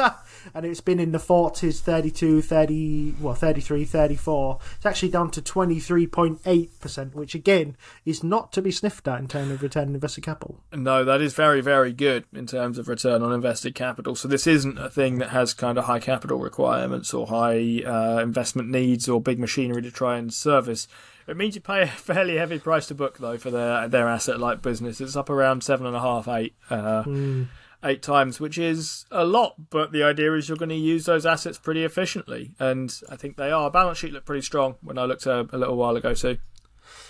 and 0.53 0.65
it's 0.65 0.81
been 0.81 0.99
in 0.99 1.11
the 1.11 1.17
40s 1.17 1.79
32 1.79 2.41
30 2.41 3.15
well 3.19 3.33
33 3.33 3.85
34 3.85 4.59
it's 4.75 4.85
actually 4.85 5.09
down 5.09 5.31
to 5.31 5.41
23.8% 5.41 7.13
which 7.13 7.35
again 7.35 7.75
is 8.05 8.23
not 8.23 8.51
to 8.53 8.61
be 8.61 8.71
sniffed 8.71 9.07
at 9.07 9.19
in 9.19 9.27
terms 9.27 9.51
of 9.51 9.61
return 9.61 9.89
on 9.89 9.95
invested 9.95 10.23
capital 10.23 10.61
no 10.73 11.03
that 11.03 11.21
is 11.21 11.33
very 11.33 11.61
very 11.61 11.93
good 11.93 12.25
in 12.33 12.45
terms 12.45 12.77
of 12.77 12.87
return 12.87 13.21
on 13.21 13.31
invested 13.31 13.75
capital 13.75 14.15
so 14.15 14.27
this 14.27 14.47
isn't 14.47 14.77
a 14.77 14.89
thing 14.89 15.17
that 15.19 15.29
has 15.29 15.53
kind 15.53 15.77
of 15.77 15.85
high 15.85 15.99
capital 15.99 16.39
requirements 16.39 17.13
or 17.13 17.27
high 17.27 17.81
uh, 17.85 18.19
investment 18.21 18.69
needs 18.69 19.07
or 19.07 19.21
big 19.21 19.39
machinery 19.39 19.81
to 19.81 19.91
try 19.91 20.17
and 20.17 20.33
service 20.33 20.87
it 21.27 21.35
means 21.35 21.55
you 21.55 21.61
pay 21.61 21.81
a 21.81 21.87
fairly 21.87 22.37
heavy 22.37 22.57
price 22.57 22.87
to 22.87 22.95
book 22.95 23.17
though 23.17 23.37
for 23.37 23.51
their 23.51 23.87
their 23.87 24.07
asset 24.07 24.39
like 24.39 24.61
business. 24.61 25.01
It's 25.01 25.17
up 25.17 25.29
around 25.29 25.61
seven 25.61 25.85
and 25.85 25.95
a 25.95 25.99
half, 25.99 26.27
eight. 26.27 26.55
Uh, 26.69 27.03
mm 27.03 27.47
eight 27.83 28.01
times, 28.01 28.39
which 28.39 28.57
is 28.57 29.05
a 29.11 29.23
lot. 29.23 29.69
But 29.69 29.91
the 29.91 30.03
idea 30.03 30.33
is 30.33 30.47
you're 30.49 30.57
going 30.57 30.69
to 30.69 30.75
use 30.75 31.05
those 31.05 31.25
assets 31.25 31.57
pretty 31.57 31.83
efficiently, 31.83 32.55
and 32.59 32.93
I 33.09 33.15
think 33.15 33.37
they 33.37 33.51
are. 33.51 33.69
Balance 33.71 33.99
sheet 33.99 34.13
looked 34.13 34.25
pretty 34.25 34.41
strong 34.41 34.75
when 34.81 34.97
I 34.97 35.05
looked 35.05 35.25
a, 35.25 35.47
a 35.51 35.57
little 35.57 35.77
while 35.77 35.95
ago 35.95 36.13
too. 36.13 36.37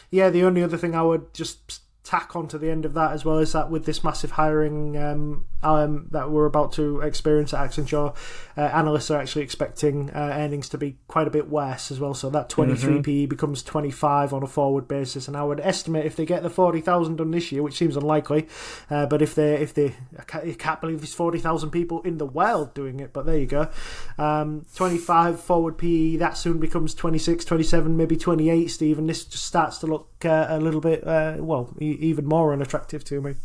Yeah, 0.10 0.30
the 0.30 0.44
only 0.44 0.64
other 0.64 0.78
thing 0.78 0.96
I 0.96 1.02
would 1.02 1.34
just 1.34 1.82
tack 2.08 2.38
onto 2.38 2.58
the 2.58 2.70
end 2.70 2.86
of 2.86 2.94
that 2.94 3.12
as 3.12 3.26
well 3.26 3.38
is 3.38 3.52
that 3.52 3.70
with 3.70 3.86
this 3.86 4.02
massive 4.02 4.32
hiring 4.32 4.96
um, 4.96 5.46
um, 5.62 6.08
that 6.12 6.32
we're 6.32 6.46
about 6.46 6.72
to 6.72 7.02
experience 7.02 7.54
at 7.54 7.70
Accenture, 7.70 8.16
uh, 8.56 8.62
analysts 8.62 9.12
are 9.12 9.20
actually 9.20 9.42
expecting 9.42 10.10
uh, 10.12 10.32
earnings 10.34 10.70
to 10.70 10.78
be 10.78 10.96
quite 11.10 11.28
a 11.28 11.30
bit 11.30 11.50
worse 11.50 11.92
as 11.92 12.00
well. 12.00 12.14
So 12.14 12.30
that 12.30 12.48
23 12.48 12.94
mm-hmm. 12.94 13.02
PE 13.02 13.26
becomes 13.26 13.62
25 13.62 14.34
on 14.34 14.42
a 14.42 14.48
forward 14.48 14.88
basis, 14.88 15.28
and 15.28 15.36
I 15.36 15.44
would 15.44 15.60
estimate 15.60 16.06
if 16.06 16.16
they 16.16 16.26
get 16.26 16.44
the 16.44 16.50
40,000 16.50 17.18
done 17.18 17.32
this 17.32 17.52
year, 17.52 17.62
which 17.62 17.78
seems 17.78 17.98
unlikely, 17.98 18.48
uh, 18.90 19.06
but 19.08 19.22
if 19.22 19.36
they 19.36 19.56
if 19.56 19.74
they 19.74 19.94
I 20.18 20.24
can't, 20.24 20.60
can't 20.60 20.80
believe 20.80 21.00
there's 21.02 21.14
40,000 21.14 21.72
people 21.72 22.02
in 22.04 22.20
the 22.20 22.26
world 22.26 22.74
doing 22.74 23.02
it, 23.02 23.12
but 23.12 23.26
there 23.26 23.38
you 23.38 23.48
go. 23.48 23.70
Um, 24.18 24.66
25 24.76 25.42
forward 25.42 25.78
PE 25.78 26.16
that 26.18 26.38
soon 26.38 26.60
becomes 26.60 26.94
26, 26.94 27.44
27, 27.44 27.98
maybe 27.98 28.16
28. 28.16 28.68
Steve, 28.68 28.98
and 28.98 29.10
this 29.10 29.26
just 29.26 29.46
starts 29.46 29.80
to 29.80 29.88
look 29.88 30.08
uh, 30.24 30.48
a 30.50 30.60
little 30.60 30.82
bit 30.82 31.06
uh, 31.06 31.36
well 31.40 31.74
even 31.98 32.26
more 32.26 32.54
unattractive 32.54 33.04
to 33.06 33.22
me. 33.22 33.36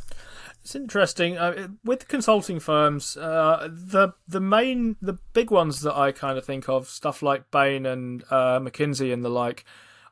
It's 0.62 0.74
interesting 0.76 1.36
uh, 1.36 1.68
with 1.84 2.06
consulting 2.06 2.60
firms. 2.60 3.16
Uh, 3.16 3.68
the 3.70 4.14
the 4.28 4.40
main 4.40 4.96
the 5.02 5.18
big 5.32 5.50
ones 5.50 5.80
that 5.80 5.96
I 5.96 6.12
kind 6.12 6.38
of 6.38 6.44
think 6.44 6.68
of 6.68 6.88
stuff 6.88 7.20
like 7.20 7.50
Bain 7.50 7.84
and 7.84 8.22
uh, 8.30 8.60
McKinsey 8.60 9.12
and 9.12 9.24
the 9.24 9.28
like. 9.28 9.64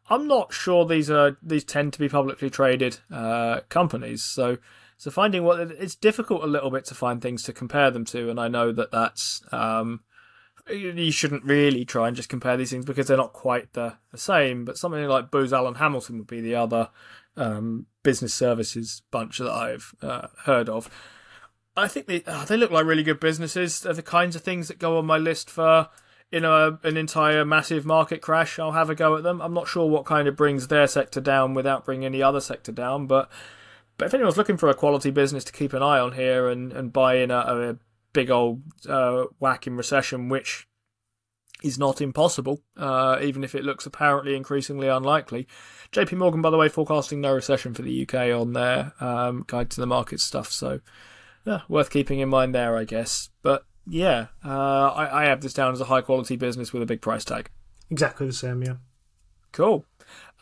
I'm 0.08 0.26
not 0.26 0.52
sure 0.52 0.84
these 0.84 1.08
are 1.08 1.36
these 1.40 1.62
tend 1.62 1.92
to 1.92 2.00
be 2.00 2.08
publicly 2.08 2.50
traded 2.50 2.98
uh, 3.12 3.60
companies. 3.68 4.24
So 4.24 4.58
so 4.98 5.10
finding 5.10 5.44
what 5.44 5.60
it's 5.60 5.94
difficult 5.94 6.42
a 6.42 6.48
little 6.48 6.70
bit 6.70 6.84
to 6.86 6.94
find 6.94 7.22
things 7.22 7.44
to 7.44 7.52
compare 7.52 7.92
them 7.92 8.04
to, 8.06 8.28
and 8.28 8.40
I 8.40 8.48
know 8.48 8.72
that 8.72 8.90
that's 8.90 9.42
um, 9.52 10.00
you 10.68 11.10
shouldn't 11.10 11.44
really 11.44 11.84
try 11.84 12.08
and 12.08 12.16
just 12.16 12.28
compare 12.28 12.56
these 12.56 12.70
things 12.70 12.84
because 12.84 13.06
they're 13.06 13.16
not 13.16 13.32
quite 13.32 13.72
the, 13.72 13.94
the 14.10 14.18
same. 14.18 14.64
But 14.64 14.78
something 14.78 15.02
like 15.06 15.30
Booz 15.30 15.52
Allen 15.52 15.76
Hamilton 15.76 16.18
would 16.18 16.26
be 16.26 16.40
the 16.40 16.56
other 16.56 16.90
um, 17.40 17.86
business 18.02 18.34
services 18.34 19.02
bunch 19.10 19.38
that 19.38 19.50
I've 19.50 19.94
uh, 20.02 20.28
heard 20.44 20.68
of. 20.68 20.90
I 21.76 21.88
think 21.88 22.06
they 22.06 22.22
uh, 22.24 22.44
they 22.44 22.56
look 22.56 22.70
like 22.70 22.84
really 22.84 23.02
good 23.02 23.20
businesses. 23.20 23.80
They're 23.80 23.94
the 23.94 24.02
kinds 24.02 24.36
of 24.36 24.42
things 24.42 24.68
that 24.68 24.78
go 24.78 24.98
on 24.98 25.06
my 25.06 25.18
list 25.18 25.48
for 25.50 25.88
in 26.32 26.44
an 26.44 26.96
entire 26.96 27.44
massive 27.44 27.84
market 27.84 28.20
crash. 28.20 28.58
I'll 28.58 28.72
have 28.72 28.90
a 28.90 28.94
go 28.94 29.16
at 29.16 29.24
them. 29.24 29.40
I'm 29.40 29.54
not 29.54 29.66
sure 29.66 29.88
what 29.88 30.04
kind 30.04 30.28
of 30.28 30.36
brings 30.36 30.68
their 30.68 30.86
sector 30.86 31.20
down 31.20 31.54
without 31.54 31.84
bringing 31.84 32.06
any 32.06 32.22
other 32.22 32.40
sector 32.40 32.72
down, 32.72 33.06
but 33.06 33.30
but 33.98 34.06
if 34.06 34.14
anyone's 34.14 34.36
looking 34.36 34.56
for 34.56 34.68
a 34.68 34.74
quality 34.74 35.10
business 35.10 35.44
to 35.44 35.52
keep 35.52 35.72
an 35.72 35.82
eye 35.82 35.98
on 35.98 36.12
here 36.12 36.48
and, 36.48 36.72
and 36.72 36.92
buy 36.92 37.16
in 37.16 37.30
a, 37.30 37.36
a 37.36 37.76
big 38.12 38.30
old 38.30 38.62
uh, 38.88 39.24
whack 39.38 39.66
in 39.66 39.76
recession, 39.76 40.28
which 40.28 40.66
is 41.62 41.78
not 41.78 42.00
impossible, 42.00 42.62
uh, 42.76 43.18
even 43.22 43.44
if 43.44 43.54
it 43.54 43.64
looks 43.64 43.86
apparently 43.86 44.36
increasingly 44.36 44.88
unlikely. 44.88 45.46
JP 45.92 46.18
Morgan, 46.18 46.42
by 46.42 46.50
the 46.50 46.56
way, 46.56 46.68
forecasting 46.68 47.20
no 47.20 47.34
recession 47.34 47.74
for 47.74 47.82
the 47.82 48.02
UK 48.02 48.14
on 48.38 48.52
their 48.52 48.92
um, 49.00 49.44
guide 49.46 49.70
to 49.70 49.80
the 49.80 49.86
market 49.86 50.20
stuff, 50.20 50.50
so 50.50 50.80
yeah, 51.44 51.60
worth 51.68 51.90
keeping 51.90 52.20
in 52.20 52.28
mind 52.28 52.54
there, 52.54 52.76
I 52.76 52.84
guess. 52.84 53.30
But 53.42 53.64
yeah, 53.86 54.26
uh, 54.44 54.88
I, 54.88 55.22
I 55.22 55.28
have 55.28 55.40
this 55.40 55.54
down 55.54 55.72
as 55.72 55.80
a 55.80 55.86
high 55.86 56.02
quality 56.02 56.36
business 56.36 56.72
with 56.72 56.82
a 56.82 56.86
big 56.86 57.00
price 57.00 57.24
tag. 57.24 57.50
Exactly 57.90 58.26
the 58.26 58.32
same, 58.32 58.62
yeah. 58.62 58.76
Cool. 59.52 59.84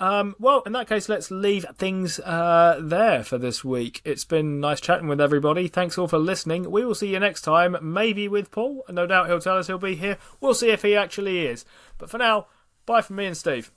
Um, 0.00 0.36
well, 0.38 0.62
in 0.64 0.72
that 0.72 0.88
case, 0.88 1.08
let's 1.08 1.30
leave 1.30 1.66
things 1.76 2.20
uh, 2.20 2.78
there 2.80 3.24
for 3.24 3.36
this 3.36 3.64
week. 3.64 4.00
It's 4.04 4.24
been 4.24 4.60
nice 4.60 4.80
chatting 4.80 5.08
with 5.08 5.20
everybody. 5.20 5.66
Thanks 5.66 5.98
all 5.98 6.06
for 6.06 6.18
listening. 6.18 6.70
We 6.70 6.84
will 6.84 6.94
see 6.94 7.12
you 7.12 7.18
next 7.18 7.42
time, 7.42 7.76
maybe 7.82 8.28
with 8.28 8.50
Paul. 8.50 8.84
No 8.88 9.06
doubt 9.06 9.26
he'll 9.26 9.40
tell 9.40 9.58
us 9.58 9.66
he'll 9.66 9.78
be 9.78 9.96
here. 9.96 10.18
We'll 10.40 10.54
see 10.54 10.70
if 10.70 10.82
he 10.82 10.94
actually 10.94 11.46
is. 11.46 11.64
But 11.98 12.10
for 12.10 12.18
now, 12.18 12.46
bye 12.86 13.02
from 13.02 13.16
me 13.16 13.26
and 13.26 13.36
Steve. 13.36 13.72